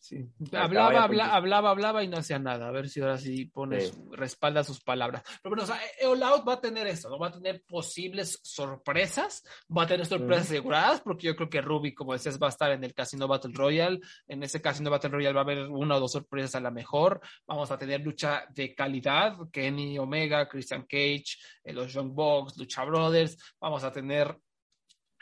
Sí. 0.00 0.26
Hablaba, 0.52 1.04
hablaba, 1.04 1.34
hablaba, 1.34 1.70
hablaba 1.70 2.02
y 2.02 2.08
no 2.08 2.16
hacía 2.16 2.38
nada. 2.38 2.68
A 2.68 2.70
ver 2.70 2.88
si 2.88 3.02
ahora 3.02 3.18
sí 3.18 3.44
pone, 3.44 3.90
respalda 4.12 4.64
sus 4.64 4.80
palabras. 4.80 5.22
Pero 5.42 5.54
bueno, 5.54 5.64
o 5.64 5.66
sea, 5.66 5.78
All 6.08 6.22
Out 6.22 6.48
va 6.48 6.54
a 6.54 6.60
tener 6.60 6.86
eso, 6.86 7.10
¿no? 7.10 7.18
Va 7.18 7.28
a 7.28 7.32
tener 7.32 7.62
posibles 7.68 8.40
sorpresas, 8.42 9.44
va 9.76 9.82
a 9.82 9.86
tener 9.86 10.06
sorpresas 10.06 10.46
aseguradas, 10.46 11.02
porque 11.02 11.26
yo 11.26 11.36
creo 11.36 11.50
que 11.50 11.60
Ruby, 11.60 11.92
como 11.92 12.14
decías, 12.14 12.40
va 12.40 12.46
a 12.46 12.50
estar 12.50 12.72
en 12.72 12.82
el 12.82 12.94
Casino 12.94 13.28
Battle 13.28 13.52
Royale. 13.54 14.00
En 14.26 14.42
ese 14.42 14.62
Casino 14.62 14.90
Battle 14.90 15.10
Royale 15.10 15.34
va 15.34 15.42
a 15.42 15.44
haber 15.44 15.68
una 15.68 15.96
o 15.96 16.00
dos 16.00 16.12
sorpresas 16.12 16.54
a 16.54 16.60
la 16.60 16.70
mejor. 16.70 17.20
Vamos 17.46 17.70
a 17.70 17.76
tener 17.76 18.00
lucha 18.00 18.46
de 18.54 18.74
calidad, 18.74 19.36
Kenny 19.52 19.98
Omega, 19.98 20.48
Christian 20.48 20.86
Cage, 20.88 21.36
eh, 21.62 21.74
los 21.74 21.92
Young 21.92 22.14
Bucks, 22.14 22.56
Lucha 22.56 22.84
Brothers. 22.84 23.36
Vamos 23.60 23.84
a 23.84 23.92
tener 23.92 24.34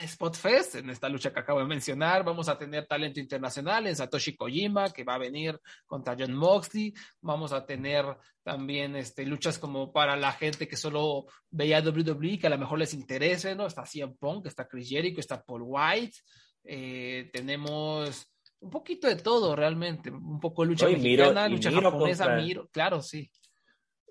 Spotfest, 0.06 0.76
en 0.76 0.90
esta 0.90 1.08
lucha 1.08 1.32
que 1.32 1.40
acabo 1.40 1.58
de 1.58 1.66
mencionar, 1.66 2.24
vamos 2.24 2.48
a 2.48 2.56
tener 2.56 2.86
talento 2.86 3.18
internacional 3.18 3.86
en 3.86 3.96
Satoshi 3.96 4.36
Kojima, 4.36 4.90
que 4.90 5.02
va 5.02 5.14
a 5.14 5.18
venir 5.18 5.58
contra 5.86 6.16
John 6.18 6.34
Moxley, 6.34 6.94
vamos 7.20 7.52
a 7.52 7.66
tener 7.66 8.04
también 8.42 8.94
este, 8.96 9.26
luchas 9.26 9.58
como 9.58 9.92
para 9.92 10.16
la 10.16 10.32
gente 10.32 10.68
que 10.68 10.76
solo 10.76 11.26
veía 11.50 11.80
WWE, 11.80 12.38
que 12.38 12.46
a 12.46 12.50
lo 12.50 12.58
mejor 12.58 12.78
les 12.78 12.94
interese, 12.94 13.54
¿no? 13.54 13.66
Está 13.66 13.84
CM 13.84 14.14
Punk, 14.18 14.46
está 14.46 14.68
Chris 14.68 14.88
Jericho, 14.88 15.20
está 15.20 15.42
Paul 15.42 15.62
White, 15.64 16.16
eh, 16.64 17.30
tenemos 17.32 18.26
un 18.60 18.70
poquito 18.70 19.08
de 19.08 19.16
todo 19.16 19.56
realmente, 19.56 20.10
un 20.10 20.38
poco 20.38 20.62
de 20.62 20.68
lucha 20.68 20.86
mexicana, 20.88 21.48
lucha 21.48 21.72
japonesa, 21.72 22.36
Miro, 22.36 22.68
claro, 22.68 23.02
sí. 23.02 23.30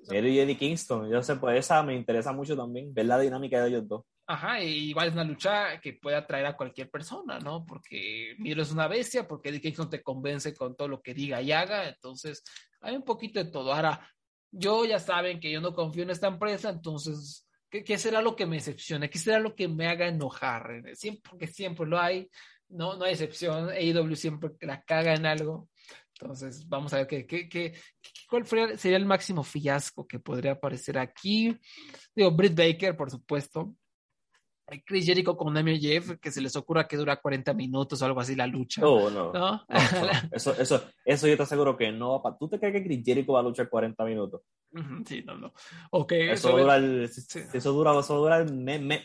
Miro 0.09 0.27
y 0.27 0.39
Eddie 0.39 0.57
Kingston, 0.57 1.09
yo 1.09 1.23
sé, 1.23 1.35
pues 1.37 1.59
esa 1.59 1.81
me 1.83 1.95
interesa 1.95 2.33
mucho 2.33 2.57
también, 2.57 2.93
ver 2.93 3.05
la 3.05 3.19
dinámica 3.19 3.61
de 3.61 3.69
ellos 3.69 3.87
dos. 3.87 4.03
Ajá, 4.29 4.61
y 4.61 4.89
igual 4.89 5.07
es 5.07 5.13
una 5.13 5.23
lucha 5.23 5.79
que 5.79 5.93
puede 5.93 6.17
atraer 6.17 6.47
a 6.47 6.57
cualquier 6.57 6.89
persona, 6.91 7.39
¿no? 7.39 7.65
Porque 7.65 8.35
Miro 8.39 8.61
es 8.61 8.73
una 8.73 8.89
bestia, 8.89 9.25
porque 9.25 9.47
Eddie 9.47 9.61
Kingston 9.61 9.89
te 9.89 10.03
convence 10.03 10.53
con 10.53 10.75
todo 10.75 10.89
lo 10.89 11.01
que 11.01 11.13
diga 11.13 11.41
y 11.41 11.53
haga, 11.53 11.87
entonces 11.87 12.43
hay 12.81 12.97
un 12.97 13.03
poquito 13.03 13.41
de 13.41 13.49
todo. 13.49 13.73
Ahora, 13.73 14.05
yo 14.51 14.83
ya 14.83 14.99
saben 14.99 15.39
que 15.39 15.49
yo 15.49 15.61
no 15.61 15.73
confío 15.73 16.03
en 16.03 16.09
esta 16.09 16.27
empresa, 16.27 16.69
entonces, 16.69 17.47
¿qué, 17.69 17.97
será 17.97 18.21
lo 18.21 18.35
que 18.35 18.45
me 18.45 18.57
decepcione? 18.57 19.09
¿Qué 19.09 19.17
será 19.17 19.39
lo 19.39 19.55
que 19.55 19.69
me 19.69 19.87
haga 19.87 20.07
enojar? 20.09 20.83
Siempre, 20.95 21.21
porque 21.29 21.47
siempre 21.47 21.85
lo 21.85 21.97
hay, 21.97 22.29
no, 22.67 22.97
no 22.97 23.05
hay 23.05 23.13
excepción, 23.13 23.69
AEW 23.69 24.15
siempre 24.17 24.51
la 24.59 24.81
caga 24.83 25.13
en 25.13 25.25
algo. 25.25 25.69
Entonces, 26.19 26.67
vamos 26.67 26.91
a 26.93 26.97
ver 26.97 27.07
qué, 27.07 27.25
qué, 27.25 27.47
qué, 27.47 27.79
cuál 28.29 28.45
sería 28.77 28.97
el 28.97 29.05
máximo 29.05 29.41
fiasco 29.41 30.05
que 30.05 30.19
podría 30.19 30.53
aparecer 30.53 30.97
aquí. 30.97 31.57
Digo, 32.13 32.31
Britt 32.31 32.55
Baker, 32.55 32.97
por 32.97 33.09
supuesto. 33.09 33.73
Chris 34.85 35.05
Jericho 35.05 35.37
con 35.37 35.55
Jeff, 35.79 36.17
que 36.19 36.29
se 36.29 36.41
les 36.41 36.55
ocurra 36.55 36.87
que 36.87 36.97
dura 36.97 37.15
40 37.21 37.53
minutos 37.53 38.01
o 38.01 38.05
algo 38.05 38.19
así 38.19 38.35
la 38.35 38.47
lucha. 38.47 38.81
No, 38.81 39.09
no. 39.09 39.31
¿No? 39.33 39.65
eso, 40.31 40.53
eso, 40.59 40.83
eso 41.05 41.27
yo 41.27 41.37
te 41.37 41.43
aseguro 41.43 41.77
que 41.77 41.91
no. 41.91 42.21
¿Tú 42.37 42.49
te 42.49 42.59
crees 42.59 42.73
que 42.73 42.83
Chris 42.83 43.03
Jericho 43.05 43.33
va 43.33 43.39
a 43.39 43.43
luchar 43.43 43.69
40 43.69 44.03
minutos? 44.03 44.41
Sí, 45.05 45.23
no, 45.25 45.37
no. 45.37 45.53
Okay, 45.91 46.29
eso, 46.29 46.51
dura, 46.51 46.77
eso 46.77 47.71
dura, 47.71 47.97
eso 47.99 48.17
dura 48.17 48.45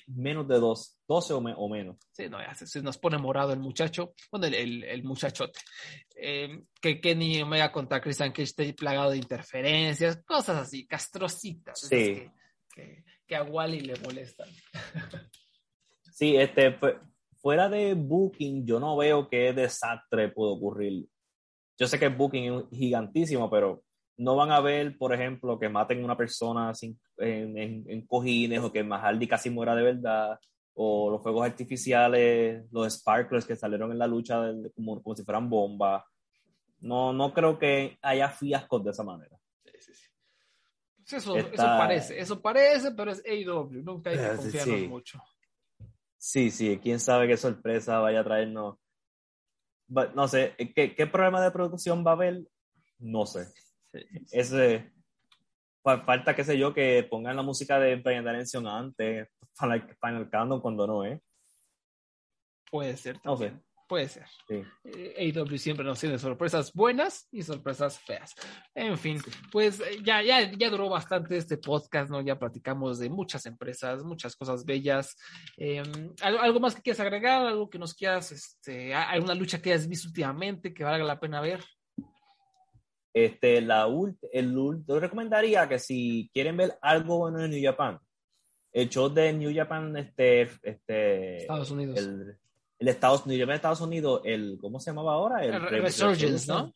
menos 0.09 0.49
de 0.49 0.59
dos, 0.59 0.99
12 1.07 1.33
o, 1.33 1.39
o, 1.39 1.69
menos. 1.69 1.97
Sí, 2.11 2.29
no, 2.29 2.41
ya 2.41 2.55
se, 2.55 2.83
nos 2.83 2.99
pone 2.99 3.17
morado 3.19 3.53
el 3.53 3.61
muchacho, 3.61 4.15
bueno, 4.31 4.47
el, 4.47 4.55
el, 4.55 4.85
el 4.85 5.05
muchachote. 5.05 5.61
Eh, 6.17 6.65
que 6.81 7.01
Kenny 7.01 7.41
Omega 7.41 7.71
contra 7.71 8.01
Christian 8.01 8.31
Cage 8.31 8.43
esté 8.43 8.75
plagado 8.75 9.13
de 9.13 9.19
interferencias, 9.19 10.23
cosas 10.25 10.59
así, 10.59 10.87
castrocitas. 10.87 11.81
Sí. 11.81 11.89
Que, 11.89 12.33
que, 12.75 13.05
que 13.27 13.37
a 13.37 13.45
Wally 13.45 13.81
le 13.81 13.95
molestan. 14.01 14.49
Sí, 16.23 16.37
este, 16.37 16.79
fuera 17.41 17.69
de 17.69 17.95
Booking, 17.95 18.65
yo 18.65 18.79
no 18.79 18.97
veo 18.97 19.29
qué 19.29 19.53
desastre 19.53 20.29
puede 20.29 20.53
ocurrir. 20.53 21.09
Yo 21.77 21.89
sé 21.89 21.99
que 21.99 22.07
Booking 22.07 22.45
es 22.45 22.79
gigantísimo, 22.79 23.51
pero 23.51 23.83
no 24.19 24.37
van 24.37 24.53
a 24.53 24.61
ver, 24.61 24.97
por 24.97 25.13
ejemplo, 25.13 25.59
que 25.59 25.69
maten 25.69 26.01
a 26.01 26.05
una 26.05 26.17
persona 26.17 26.73
sin, 26.77 26.97
en, 27.19 28.07
cojines 28.07 28.61
o 28.61 28.71
que 28.71 28.85
Mahaldi 28.85 29.27
casi 29.27 29.51
muera 29.51 29.75
de 29.75 29.83
verdad, 29.83 30.39
o 30.75 31.11
los 31.11 31.21
fuegos 31.25 31.45
artificiales, 31.45 32.71
los 32.71 32.95
sparklers 32.95 33.45
que 33.45 33.57
salieron 33.57 33.91
en 33.91 33.99
la 33.99 34.07
lucha 34.07 34.45
como, 34.77 35.03
como 35.03 35.17
si 35.17 35.25
fueran 35.25 35.51
bombas. 35.51 36.05
No, 36.79 37.13
no 37.13 37.35
creo 37.35 37.59
que 37.59 37.99
haya 38.01 38.29
fiascos 38.29 38.85
de 38.85 38.93
esa 38.93 39.03
manera. 39.03 39.37
Sí, 39.65 39.73
sí, 39.81 39.93
sí. 39.93 41.17
Eso, 41.17 41.37
eso, 41.37 41.57
parece, 41.57 42.21
eso 42.21 42.41
parece, 42.41 42.93
pero 42.93 43.11
es 43.11 43.21
AEW, 43.27 43.83
nunca 43.83 44.11
hay 44.11 44.19
que 44.19 44.25
eh, 44.25 44.37
confiarnos 44.37 44.89
mucho. 44.89 45.21
Sí, 46.25 46.53
sí, 46.53 46.79
quién 46.81 47.01
sabe 47.01 47.27
qué 47.27 47.37
sorpresa 47.37 47.99
vaya 47.99 48.21
a 48.21 48.25
traernos. 48.25 48.79
No 49.89 50.29
sé, 50.29 50.55
¿qué, 50.73 50.95
¿qué, 50.95 51.07
problema 51.09 51.43
de 51.43 51.51
producción 51.51 52.07
va 52.07 52.13
a 52.13 52.15
haber? 52.15 52.47
No 53.01 53.27
sé. 53.27 53.49
Ese, 54.31 54.93
falta, 55.83 56.37
qué 56.37 56.45
sé 56.45 56.57
yo, 56.57 56.73
que 56.73 57.03
pongan 57.11 57.35
la 57.35 57.43
música 57.43 57.81
de 57.81 57.97
Brian 57.97 58.25
Dimension 58.25 58.69
antes, 58.69 59.29
para 59.59 59.75
el 59.75 60.31
Countdown 60.31 60.61
cuando 60.61 60.87
no, 60.87 61.05
¿eh? 61.05 61.21
Puede 62.71 62.97
ser. 62.97 63.19
No 63.25 63.37
sé. 63.37 63.53
Puede 63.93 64.09
ser. 64.09 64.25
Sí. 64.49 64.65
Eh, 64.85 65.35
AW 65.37 65.59
siempre 65.59 65.85
nos 65.85 66.01
tiene 66.01 66.19
sorpresas 66.19 66.73
buenas 66.73 67.29
y 67.31 67.43
sorpresas 67.43 67.99
feas. 67.99 68.35
En 68.75 68.97
fin, 68.97 69.19
pues 69.51 69.81
eh, 69.81 69.99
ya, 70.03 70.23
ya, 70.23 70.51
ya 70.51 70.71
duró 70.71 70.89
bastante 70.89 71.37
este 71.37 71.59
podcast, 71.59 72.11
¿no? 72.11 72.23
Ya 72.23 72.39
platicamos 72.39 72.99
de 72.99 73.11
muchas 73.11 73.45
empresas, 73.45 74.03
muchas 74.03 74.35
cosas 74.35 74.65
bellas. 74.65 75.15
Em, 75.59 76.15
¿algo, 76.23 76.59
más 76.59 76.75
que 76.75 76.81
quieras 76.81 77.01
agregar? 77.01 77.47
¿Algo 77.47 77.69
que 77.69 77.79
nos 77.79 77.93
quieras, 77.93 78.33
este, 78.33 78.95
alguna 78.95 79.35
lucha 79.35 79.61
que 79.61 79.75
hayas 79.75 79.87
visto 79.87 80.09
últimamente 80.09 80.73
que 80.73 80.85
valga 80.85 81.05
la 81.05 81.21
pena 81.21 81.43
ver? 81.43 81.63
Este, 83.13 83.61
la 83.61 83.87
el, 84.33 84.55
yo 84.89 85.01
recomendaría 85.01 85.69
que 85.69 85.79
si 85.79 86.31
quieren 86.33 86.57
ver 86.57 86.79
algo 86.81 87.19
bueno 87.19 87.45
en 87.45 87.51
New 87.51 87.63
Japan, 87.63 87.99
el 88.73 88.89
show 88.89 89.13
de 89.13 89.35
New 89.35 89.55
Japan, 89.55 89.95
este, 89.99 90.49
este, 90.63 91.37
Estados 91.43 91.71
Unidos. 91.71 91.99
El, 91.99 92.39
el 92.83 92.89
Estados 92.89 93.25
Unidos, 93.25 93.49
Estados 93.49 93.81
Unidos, 93.81 94.23
el, 94.25 94.59
¿cómo 94.61 94.81
se 94.81 94.91
llamaba 94.91 95.15
ahora? 95.15 95.45
El, 95.45 95.61
Resurgence, 95.83 96.51
¿no? 96.51 96.75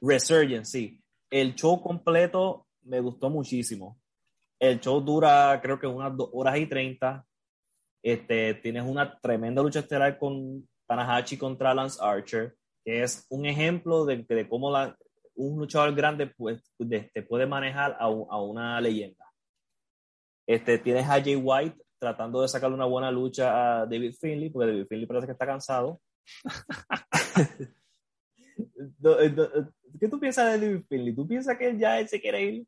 Resurgence, 0.00 0.68
sí. 0.68 1.00
El 1.30 1.54
show 1.54 1.80
completo 1.80 2.66
me 2.82 2.98
gustó 2.98 3.30
muchísimo. 3.30 4.00
El 4.58 4.80
show 4.80 5.00
dura, 5.00 5.60
creo 5.62 5.78
que 5.78 5.86
unas 5.86 6.16
dos 6.16 6.28
horas 6.32 6.58
y 6.58 6.66
treinta. 6.66 7.24
Este, 8.02 8.54
tienes 8.54 8.82
una 8.84 9.16
tremenda 9.20 9.62
lucha 9.62 9.78
estelar 9.78 10.18
con 10.18 10.68
Tanahashi 10.88 11.36
contra 11.36 11.72
Lance 11.72 12.00
Archer, 12.02 12.56
que 12.84 13.04
es 13.04 13.24
un 13.28 13.46
ejemplo 13.46 14.04
de, 14.04 14.24
de 14.28 14.48
cómo 14.48 14.72
la, 14.72 14.96
un 15.36 15.56
luchador 15.56 15.94
grande 15.94 16.26
pues, 16.26 16.72
te 16.78 17.22
puede 17.22 17.46
manejar 17.46 17.92
a, 18.00 18.06
a, 18.06 18.42
una 18.42 18.80
leyenda. 18.80 19.24
Este, 20.48 20.78
tienes 20.78 21.04
a 21.04 21.22
Jay 21.22 21.36
White 21.36 21.78
tratando 21.98 22.42
de 22.42 22.48
sacarle 22.48 22.76
una 22.76 22.86
buena 22.86 23.10
lucha 23.10 23.80
a 23.80 23.86
David 23.86 24.14
Finley, 24.20 24.50
porque 24.50 24.70
David 24.70 24.86
Finley 24.88 25.06
parece 25.06 25.26
que 25.26 25.32
está 25.32 25.46
cansado. 25.46 26.00
¿Qué 30.00 30.08
tú 30.08 30.20
piensas 30.20 30.60
de 30.60 30.66
David 30.66 30.84
Finley? 30.88 31.14
¿Tú 31.14 31.26
piensas 31.26 31.56
que 31.56 31.76
ya 31.78 31.98
él 31.98 32.08
se 32.08 32.20
quiere 32.20 32.42
ir? 32.42 32.66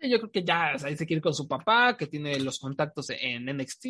Yo 0.00 0.18
creo 0.18 0.30
que 0.30 0.44
ya 0.44 0.72
o 0.74 0.78
sea, 0.78 0.94
se 0.94 1.06
quiere 1.06 1.18
ir 1.18 1.22
con 1.22 1.34
su 1.34 1.48
papá, 1.48 1.96
que 1.96 2.06
tiene 2.06 2.38
los 2.40 2.58
contactos 2.58 3.10
en 3.10 3.46
NXT. 3.46 3.86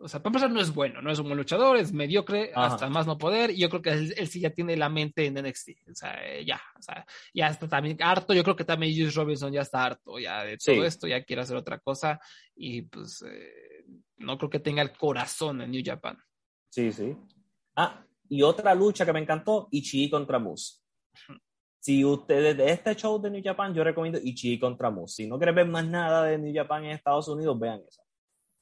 O 0.00 0.06
sea, 0.06 0.22
para 0.22 0.30
empezar, 0.30 0.50
no 0.50 0.60
es 0.60 0.72
bueno, 0.72 1.02
no 1.02 1.10
es 1.10 1.18
un 1.18 1.26
buen 1.26 1.36
luchador, 1.36 1.76
es 1.76 1.92
mediocre, 1.92 2.52
hasta 2.54 2.88
más 2.88 3.06
no 3.06 3.18
poder. 3.18 3.50
Y 3.50 3.58
yo 3.58 3.68
creo 3.68 3.82
que 3.82 3.90
él, 3.90 4.28
sí 4.28 4.40
ya 4.40 4.50
tiene 4.50 4.76
la 4.76 4.88
mente 4.88 5.26
en 5.26 5.34
NXT. 5.34 5.70
O 5.90 5.94
sea, 5.94 6.40
ya, 6.46 6.60
o 6.78 6.82
sea, 6.82 7.04
ya 7.34 7.48
está 7.48 7.68
también 7.68 7.98
harto. 8.00 8.32
Yo 8.32 8.44
creo 8.44 8.54
que 8.54 8.64
también 8.64 8.94
Juice 8.94 9.18
Robinson 9.18 9.52
ya 9.52 9.62
está 9.62 9.84
harto 9.84 10.18
ya 10.18 10.44
de 10.44 10.56
todo 10.56 10.84
esto, 10.84 11.08
ya 11.08 11.24
quiere 11.24 11.42
hacer 11.42 11.56
otra 11.56 11.78
cosa. 11.78 12.20
Y 12.54 12.82
pues. 12.82 13.22
Eh, 13.22 13.67
no 14.18 14.38
creo 14.38 14.50
que 14.50 14.60
tenga 14.60 14.82
el 14.82 14.96
corazón 14.96 15.60
en 15.62 15.70
New 15.70 15.82
Japan. 15.84 16.18
Sí, 16.70 16.92
sí. 16.92 17.16
Ah, 17.76 18.04
y 18.28 18.42
otra 18.42 18.74
lucha 18.74 19.06
que 19.06 19.12
me 19.12 19.20
encantó, 19.20 19.68
Ichi 19.70 20.10
contra 20.10 20.38
Moose. 20.38 20.80
Si 21.80 22.04
ustedes 22.04 22.56
de 22.56 22.72
este 22.72 22.96
show 22.96 23.22
de 23.22 23.30
New 23.30 23.40
Japan, 23.42 23.72
yo 23.72 23.84
recomiendo 23.84 24.18
Ichi 24.22 24.58
contra 24.58 24.90
Moose. 24.90 25.14
Si 25.14 25.28
no 25.28 25.38
quieren 25.38 25.54
ver 25.54 25.68
más 25.68 25.86
nada 25.86 26.24
de 26.24 26.36
New 26.36 26.52
Japan 26.52 26.84
en 26.84 26.90
Estados 26.90 27.28
Unidos, 27.28 27.58
vean 27.58 27.80
esa. 27.86 28.02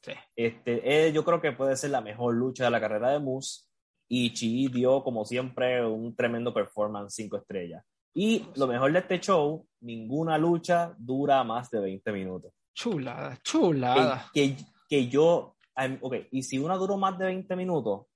Sí. 0.03 0.13
Este, 0.37 1.07
eh, 1.09 1.13
yo 1.13 1.25
creo 1.25 1.41
que 1.41 1.53
puede 1.53 1.77
ser 1.77 1.91
la 1.91 2.03
mejor 2.03 2.35
lucha 2.35 2.65
de 2.65 2.71
la 2.71 2.79
carrera 2.79 3.11
de 3.11 3.19
Moose. 3.19 3.65
Ichi 4.09 4.69
dio, 4.69 5.03
como 5.03 5.25
siempre, 5.25 5.85
un 5.85 6.15
tremendo 6.15 6.53
performance, 6.53 7.15
cinco 7.15 7.39
estrellas. 7.39 7.83
Y 8.15 8.47
lo 8.55 8.67
mejor 8.67 8.93
de 8.93 9.01
este 9.01 9.19
show, 9.19 9.67
ninguna 9.81 10.39
lucha 10.39 10.95
dura 10.97 11.43
más 11.43 11.71
de 11.71 11.81
20 11.81 12.13
minutos. 12.13 12.53
Chulada, 12.75 13.39
chulada. 13.43 14.31
que, 14.33 14.57
que 14.57 14.65
yo, 14.89 15.57
ok, 16.01 16.15
y 16.31 16.43
si 16.43 16.59
una 16.59 16.77
duró 16.77 16.97
más 16.97 17.19
de 17.19 17.27
20 17.27 17.57
minutos, 17.57 18.07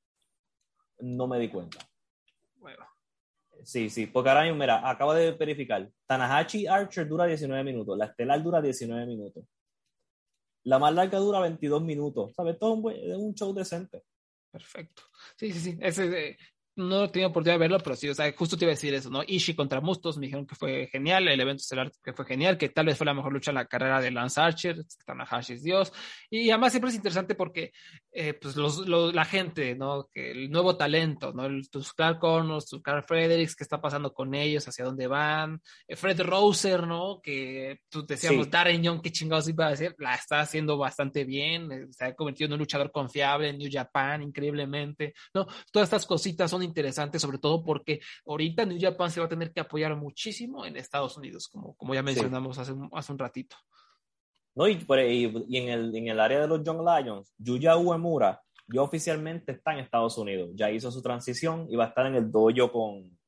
no 0.98 1.26
me 1.26 1.38
di 1.38 1.48
cuenta. 1.48 1.78
Bueno. 2.56 2.86
Sí, 3.62 3.90
sí, 3.90 4.06
porque 4.06 4.30
ahora 4.30 4.42
mismo, 4.42 4.58
mira, 4.58 4.88
acabo 4.88 5.12
de 5.12 5.32
verificar. 5.32 5.90
Tanahashi 6.06 6.66
Archer 6.66 7.06
dura 7.06 7.26
19 7.26 7.62
minutos, 7.64 7.98
la 7.98 8.06
estelar 8.06 8.42
dura 8.42 8.60
19 8.62 9.06
minutos. 9.06 9.44
La 10.64 10.78
más 10.78 10.94
larga 10.94 11.18
dura 11.18 11.40
22 11.40 11.82
minutos. 11.82 12.34
¿Sabes? 12.34 12.58
Todo 12.58 12.72
un, 12.74 12.84
un 13.16 13.34
show 13.34 13.52
decente. 13.54 14.02
Perfecto. 14.50 15.02
Sí, 15.36 15.52
sí, 15.52 15.60
sí. 15.60 15.78
Ese, 15.80 16.36
no 16.76 17.04
he 17.04 17.08
tenido 17.08 17.30
oportunidad 17.30 17.54
de 17.54 17.60
verlo, 17.60 17.78
pero 17.78 17.96
sí, 17.96 18.08
o 18.08 18.14
sea, 18.14 18.32
justo 18.32 18.56
te 18.56 18.64
iba 18.64 18.70
a 18.70 18.74
decir 18.74 18.94
eso, 18.94 19.10
¿no? 19.10 19.22
Ishii 19.26 19.54
contra 19.54 19.80
Mustos, 19.80 20.18
me 20.18 20.26
dijeron 20.26 20.46
que 20.46 20.54
fue 20.54 20.88
genial, 20.90 21.28
el 21.28 21.40
evento 21.40 21.60
estelar 21.60 21.90
que 22.02 22.12
fue 22.12 22.24
genial, 22.24 22.56
que 22.56 22.68
tal 22.68 22.86
vez 22.86 22.96
fue 22.96 23.06
la 23.06 23.14
mejor 23.14 23.32
lucha 23.32 23.50
en 23.50 23.56
la 23.56 23.66
carrera 23.66 24.00
de 24.00 24.10
Lance 24.10 24.40
Archer, 24.40 24.84
Tanahashi 25.04 25.54
es 25.54 25.62
Dios, 25.62 25.92
y 26.30 26.50
además 26.50 26.72
siempre 26.72 26.90
es 26.90 26.96
interesante 26.96 27.34
porque, 27.34 27.72
eh, 28.12 28.34
pues, 28.34 28.56
los, 28.56 28.86
la 28.88 29.24
gente, 29.24 29.74
¿no? 29.74 30.08
Que 30.12 30.30
el 30.30 30.50
nuevo 30.50 30.76
talento, 30.76 31.32
¿no? 31.32 31.46
El, 31.46 31.68
tus 31.68 31.92
Clark 31.92 32.18
Connors, 32.18 32.66
tu 32.66 32.80
Carl 32.80 33.02
Fredericks, 33.02 33.56
¿qué 33.56 33.64
está 33.64 33.80
pasando 33.80 34.12
con 34.12 34.34
ellos? 34.34 34.66
¿Hacia 34.66 34.84
dónde 34.84 35.06
van? 35.06 35.60
Eh, 35.88 35.96
Fred 35.96 36.20
Roser, 36.20 36.86
¿no? 36.86 37.20
Que 37.22 37.80
tú 37.88 38.06
decíamos, 38.06 38.46
sí. 38.46 38.50
Darren 38.50 38.82
Young, 38.82 39.02
qué 39.02 39.10
chingados 39.10 39.48
iba 39.48 39.66
a 39.66 39.70
decir, 39.70 39.94
la 39.98 40.14
está 40.14 40.40
haciendo 40.40 40.78
bastante 40.78 41.24
bien, 41.24 41.70
eh, 41.72 41.86
se 41.90 42.04
ha 42.04 42.14
convertido 42.14 42.46
en 42.46 42.52
un 42.54 42.58
luchador 42.60 42.90
confiable 42.90 43.48
en 43.48 43.58
New 43.58 43.70
Japan, 43.70 44.22
increíblemente, 44.22 45.14
¿no? 45.34 45.46
Todas 45.72 45.86
estas 45.86 46.06
cositas 46.06 46.50
son 46.50 46.59
interesantes, 46.62 47.22
sobre 47.22 47.38
todo 47.38 47.62
porque 47.62 48.00
ahorita 48.26 48.64
New 48.64 48.78
Japan 48.80 49.10
se 49.10 49.20
va 49.20 49.26
a 49.26 49.28
tener 49.28 49.52
que 49.52 49.60
apoyar 49.60 49.96
muchísimo 49.96 50.64
en 50.64 50.76
Estados 50.76 51.16
Unidos, 51.16 51.48
como, 51.48 51.74
como 51.76 51.94
ya 51.94 52.02
mencionamos 52.02 52.56
sí. 52.56 52.62
hace, 52.62 52.72
hace 52.92 53.12
un 53.12 53.18
ratito. 53.18 53.56
No, 54.54 54.68
y, 54.68 54.72
y, 54.72 55.44
y 55.48 55.56
en, 55.58 55.68
el, 55.68 55.94
en, 55.94 56.08
el, 56.08 56.20
área 56.20 56.40
de 56.40 56.48
los 56.48 56.62
Young 56.64 56.80
Lions, 56.80 57.32
Yuya 57.38 57.76
Uemura 57.76 58.42
ya 58.72 58.82
oficialmente 58.82 59.52
está 59.52 59.72
en 59.72 59.80
Estados 59.80 60.16
Unidos, 60.18 60.50
ya 60.54 60.70
hizo 60.70 60.90
su 60.90 61.02
transición 61.02 61.66
y 61.68 61.76
va 61.76 61.84
a 61.84 61.88
estar 61.88 62.06
en 62.06 62.14
el 62.14 62.30
dojo 62.30 62.70
con, 62.70 63.18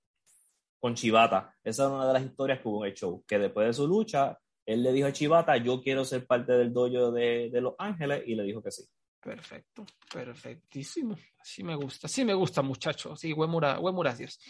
con 0.78 0.94
Chivata. 0.94 1.54
Esa 1.64 1.84
es 1.84 1.90
una 1.90 2.06
de 2.06 2.12
las 2.12 2.24
historias 2.24 2.60
que 2.60 2.68
hubo 2.68 2.84
en 2.84 2.90
el 2.90 2.96
show, 2.96 3.24
que 3.26 3.38
después 3.38 3.66
de 3.66 3.72
su 3.72 3.86
lucha, 3.86 4.38
él 4.64 4.82
le 4.82 4.92
dijo 4.92 5.08
a 5.08 5.12
Chivata, 5.12 5.56
yo 5.56 5.82
quiero 5.82 6.04
ser 6.04 6.26
parte 6.26 6.52
del 6.52 6.72
dojo 6.72 7.10
de, 7.10 7.50
de 7.50 7.60
Los 7.60 7.74
Ángeles, 7.78 8.22
y 8.26 8.34
le 8.34 8.44
dijo 8.44 8.62
que 8.62 8.70
sí. 8.70 8.84
Perfecto, 9.22 9.86
perfectísimo. 10.12 11.16
Así 11.40 11.62
me 11.62 11.76
gusta, 11.76 12.08
sí 12.08 12.24
me 12.24 12.34
gusta, 12.34 12.60
muchacho. 12.60 13.14
Sí, 13.14 13.32
Huemura, 13.32 13.78
Huemura, 13.78 14.14
Dios. 14.16 14.40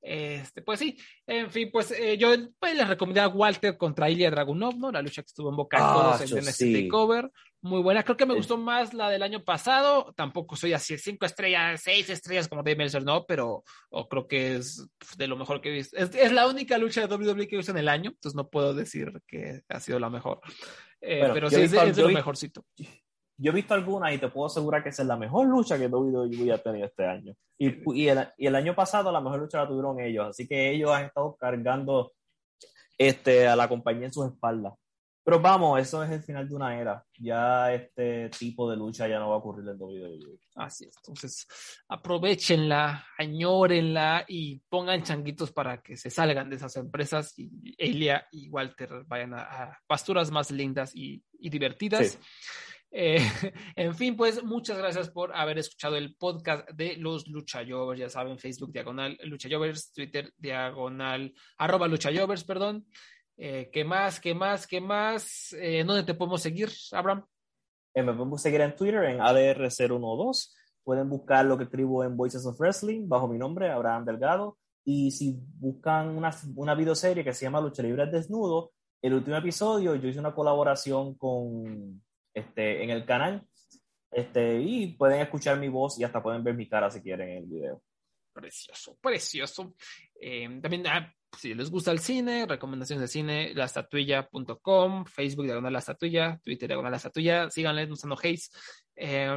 Este, 0.00 0.60
pues 0.62 0.80
sí, 0.80 0.98
en 1.24 1.50
fin, 1.50 1.70
pues 1.72 1.92
eh, 1.92 2.18
yo 2.18 2.30
pues, 2.58 2.74
les 2.74 2.88
recomendé 2.88 3.20
a 3.20 3.28
Walter 3.28 3.76
contra 3.76 4.10
Ilya 4.10 4.30
Dragunov, 4.30 4.76
¿no? 4.76 4.90
La 4.90 5.02
lucha 5.02 5.22
que 5.22 5.26
estuvo 5.26 5.50
en 5.50 5.56
Boca 5.56 5.78
ah, 5.80 6.16
todos 6.18 6.32
en 6.32 6.38
este 6.48 6.82
Takeover. 6.82 7.30
Muy 7.60 7.80
buena, 7.80 8.02
creo 8.02 8.16
que 8.16 8.26
me 8.26 8.34
gustó 8.34 8.56
más 8.56 8.92
la 8.92 9.08
del 9.08 9.22
año 9.22 9.44
pasado. 9.44 10.12
Tampoco 10.16 10.56
soy 10.56 10.72
así 10.72 10.98
cinco 10.98 11.24
estrellas, 11.24 11.80
seis 11.80 12.10
estrellas 12.10 12.48
como 12.48 12.64
Dave 12.64 12.76
Meltzer, 12.76 13.04
no, 13.04 13.24
pero 13.24 13.62
creo 14.10 14.26
que 14.26 14.56
es 14.56 14.84
de 15.16 15.28
lo 15.28 15.36
mejor 15.36 15.60
que 15.60 15.68
he 15.68 15.72
visto. 15.72 15.96
Es, 15.96 16.12
es, 16.12 16.32
la 16.32 16.48
única 16.48 16.76
lucha 16.76 17.06
de 17.06 17.14
WWE 17.14 17.46
que 17.46 17.54
he 17.54 17.58
visto 17.58 17.72
en 17.72 17.78
el 17.78 17.88
año, 17.88 18.10
entonces 18.10 18.34
no 18.34 18.48
puedo 18.48 18.74
decir 18.74 19.12
que 19.28 19.62
ha 19.68 19.78
sido 19.78 20.00
la 20.00 20.10
mejor. 20.10 20.40
Eh, 21.00 21.18
bueno, 21.20 21.34
pero 21.34 21.50
sí, 21.50 21.56
es 21.62 21.72
es 21.72 21.96
de 21.96 22.02
lo 22.02 22.08
mejorcito 22.08 22.64
yo 23.38 23.52
he 23.52 23.54
visto 23.54 23.72
algunas 23.72 24.12
y 24.12 24.18
te 24.18 24.28
puedo 24.28 24.46
asegurar 24.46 24.82
que 24.82 24.88
esa 24.88 25.02
es 25.02 25.08
la 25.08 25.16
mejor 25.16 25.46
lucha 25.46 25.78
que 25.78 25.86
WWE 25.86 26.52
ha 26.52 26.58
tenido 26.58 26.86
este 26.86 27.06
año. 27.06 27.34
Y, 27.56 27.68
y, 27.94 28.08
el, 28.08 28.28
y, 28.36 28.46
el, 28.46 28.54
año 28.56 28.74
pasado 28.74 29.12
la 29.12 29.20
mejor 29.20 29.40
lucha 29.40 29.58
la 29.58 29.68
tuvieron 29.68 30.00
ellos, 30.00 30.26
así 30.28 30.46
que 30.46 30.70
ellos 30.70 30.90
han 30.90 31.06
estado 31.06 31.36
cargando 31.36 32.12
este, 32.98 33.46
a 33.46 33.54
la 33.54 33.68
compañía 33.68 34.06
en 34.06 34.12
sus 34.12 34.26
espaldas. 34.26 34.74
Pero 35.24 35.40
vamos, 35.40 35.78
eso 35.78 36.02
es 36.02 36.10
el 36.10 36.22
final 36.22 36.48
de 36.48 36.54
una 36.54 36.80
era. 36.80 37.04
Ya 37.18 37.72
este 37.74 38.30
tipo 38.30 38.70
de 38.70 38.78
lucha 38.78 39.06
ya 39.06 39.18
no 39.18 39.28
va 39.28 39.34
a 39.34 39.38
ocurrir 39.38 39.68
en 39.68 39.76
WWE. 39.78 40.38
Así 40.54 40.86
es. 40.86 40.96
Entonces, 40.96 41.46
aprovechenla, 41.86 43.06
añórenla 43.18 44.24
y 44.26 44.58
pongan 44.70 45.02
changuitos 45.02 45.52
para 45.52 45.82
que 45.82 45.98
se 45.98 46.08
salgan 46.08 46.48
de 46.48 46.56
esas 46.56 46.74
empresas 46.76 47.38
y 47.38 47.74
Elia 47.76 48.26
y 48.32 48.48
Walter 48.48 49.04
vayan 49.06 49.34
a, 49.34 49.42
a 49.42 49.78
pasturas 49.86 50.30
más 50.30 50.50
lindas 50.50 50.96
y, 50.96 51.22
y 51.38 51.50
divertidas. 51.50 52.06
Sí. 52.06 52.18
Eh, 52.90 53.18
en 53.76 53.94
fin, 53.94 54.16
pues 54.16 54.42
muchas 54.42 54.78
gracias 54.78 55.10
por 55.10 55.34
haber 55.34 55.58
escuchado 55.58 55.96
el 55.96 56.14
podcast 56.16 56.68
de 56.70 56.96
los 56.96 57.28
Luchayovers. 57.28 58.00
Ya 58.00 58.08
saben, 58.08 58.38
Facebook 58.38 58.72
diagonal 58.72 59.18
Luchayovers, 59.24 59.92
Twitter 59.92 60.32
diagonal 60.36 61.34
arroba 61.58 61.88
Luchayovers, 61.88 62.44
perdón. 62.44 62.86
Eh, 63.36 63.70
¿Qué 63.72 63.84
más? 63.84 64.20
¿Qué 64.20 64.34
más? 64.34 64.66
¿Qué 64.66 64.80
más? 64.80 65.54
Eh, 65.58 65.84
¿Dónde 65.86 66.02
te 66.02 66.14
podemos 66.14 66.42
seguir, 66.42 66.70
Abraham? 66.92 67.24
me 67.94 68.12
podemos 68.12 68.40
seguir 68.40 68.60
en 68.60 68.76
Twitter 68.76 69.02
en 69.04 69.18
ADR012. 69.18 70.54
Pueden 70.84 71.08
buscar 71.08 71.44
lo 71.44 71.58
que 71.58 71.64
escribo 71.64 72.04
en 72.04 72.16
Voices 72.16 72.46
of 72.46 72.58
Wrestling 72.58 73.08
bajo 73.08 73.26
mi 73.26 73.38
nombre, 73.38 73.70
Abraham 73.70 74.04
Delgado. 74.04 74.56
Y 74.84 75.10
si 75.10 75.38
buscan 75.58 76.16
una, 76.16 76.30
una 76.54 76.74
videoserie 76.74 77.24
que 77.24 77.34
se 77.34 77.44
llama 77.44 77.60
Lucha 77.60 77.82
Libre 77.82 78.06
Desnudo, 78.06 78.72
el 79.02 79.14
último 79.14 79.36
episodio 79.36 79.96
yo 79.96 80.08
hice 80.08 80.18
una 80.18 80.34
colaboración 80.34 81.14
con 81.14 82.02
este, 82.34 82.82
en 82.82 82.90
el 82.90 83.04
canal. 83.04 83.46
Este, 84.10 84.60
y 84.60 84.94
pueden 84.94 85.20
escuchar 85.20 85.58
mi 85.58 85.68
voz 85.68 85.98
y 85.98 86.04
hasta 86.04 86.22
pueden 86.22 86.42
ver 86.42 86.54
mi 86.54 86.68
cara 86.68 86.90
si 86.90 87.02
quieren 87.02 87.28
en 87.28 87.36
el 87.38 87.46
video. 87.46 87.82
Precioso, 88.32 88.96
precioso. 89.00 89.74
Eh, 90.20 90.48
también, 90.62 90.86
ah, 90.86 91.12
si 91.36 91.54
les 91.54 91.70
gusta 91.70 91.90
el 91.90 91.98
cine, 91.98 92.46
recomendaciones 92.46 93.02
de 93.02 93.08
cine, 93.08 93.54
lastatuilla.com, 93.54 95.04
Facebook 95.04 95.44
diagonal 95.44 95.72
la 95.72 95.80
estatuilla, 95.80 96.40
Twitter 96.42 96.68
diagonal 96.68 96.92
la 96.92 96.96
estatuilla, 96.98 97.50
síganle, 97.50 97.86
no 97.86 98.14
Haze. 98.14 98.48
Eh, 98.94 99.28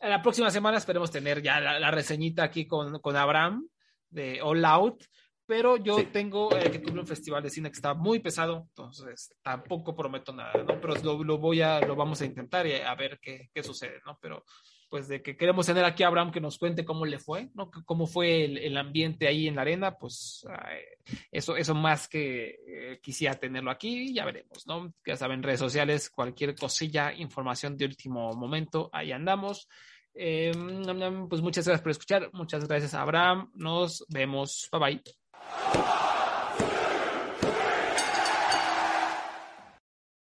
la 0.00 0.22
próxima 0.22 0.50
semana 0.50 0.78
esperemos 0.78 1.10
tener 1.10 1.42
ya 1.42 1.60
la, 1.60 1.80
la 1.80 1.90
reseñita 1.90 2.44
aquí 2.44 2.66
con, 2.66 2.98
con 3.00 3.16
Abraham 3.16 3.68
de 4.10 4.40
All 4.42 4.64
Out 4.64 5.04
pero 5.52 5.76
yo 5.76 5.98
sí. 5.98 6.06
tengo 6.06 6.56
eh, 6.56 6.70
que 6.70 6.78
tuve 6.78 6.98
un 6.98 7.06
festival 7.06 7.42
de 7.42 7.50
cine 7.50 7.68
que 7.68 7.76
está 7.76 7.92
muy 7.92 8.20
pesado, 8.20 8.68
entonces 8.70 9.34
tampoco 9.42 9.94
prometo 9.94 10.32
nada, 10.32 10.64
¿no? 10.66 10.80
Pero 10.80 10.94
lo, 11.02 11.22
lo 11.22 11.36
voy 11.36 11.60
a, 11.60 11.78
lo 11.80 11.94
vamos 11.94 12.22
a 12.22 12.24
intentar 12.24 12.66
y 12.66 12.76
a 12.76 12.94
ver 12.94 13.18
qué, 13.20 13.50
qué, 13.52 13.62
sucede, 13.62 14.00
¿no? 14.06 14.18
Pero 14.18 14.46
pues 14.88 15.08
de 15.08 15.20
que 15.20 15.36
queremos 15.36 15.66
tener 15.66 15.84
aquí 15.84 16.04
a 16.04 16.06
Abraham 16.06 16.30
que 16.30 16.40
nos 16.40 16.56
cuente 16.56 16.86
cómo 16.86 17.04
le 17.04 17.18
fue, 17.18 17.50
¿no? 17.52 17.70
Cómo 17.84 18.06
fue 18.06 18.46
el, 18.46 18.56
el 18.56 18.78
ambiente 18.78 19.28
ahí 19.28 19.46
en 19.46 19.56
la 19.56 19.60
arena, 19.60 19.98
pues 19.98 20.42
eso, 21.30 21.54
eso 21.54 21.74
más 21.74 22.08
que 22.08 22.58
eh, 22.66 23.00
quisiera 23.02 23.34
tenerlo 23.34 23.70
aquí, 23.70 24.14
ya 24.14 24.24
veremos, 24.24 24.66
¿no? 24.66 24.94
Ya 25.04 25.18
saben, 25.18 25.42
redes 25.42 25.60
sociales, 25.60 26.08
cualquier 26.08 26.54
cosilla, 26.54 27.12
información 27.12 27.76
de 27.76 27.84
último 27.84 28.32
momento, 28.32 28.88
ahí 28.90 29.12
andamos. 29.12 29.68
Eh, 30.14 30.50
pues 31.28 31.42
muchas 31.42 31.66
gracias 31.66 31.82
por 31.82 31.90
escuchar, 31.90 32.30
muchas 32.32 32.66
gracias 32.66 32.94
Abraham, 32.94 33.50
nos 33.54 34.06
vemos, 34.08 34.70
bye 34.72 34.80
bye. 34.80 35.21
Come 35.50 35.82
on! 35.82 36.11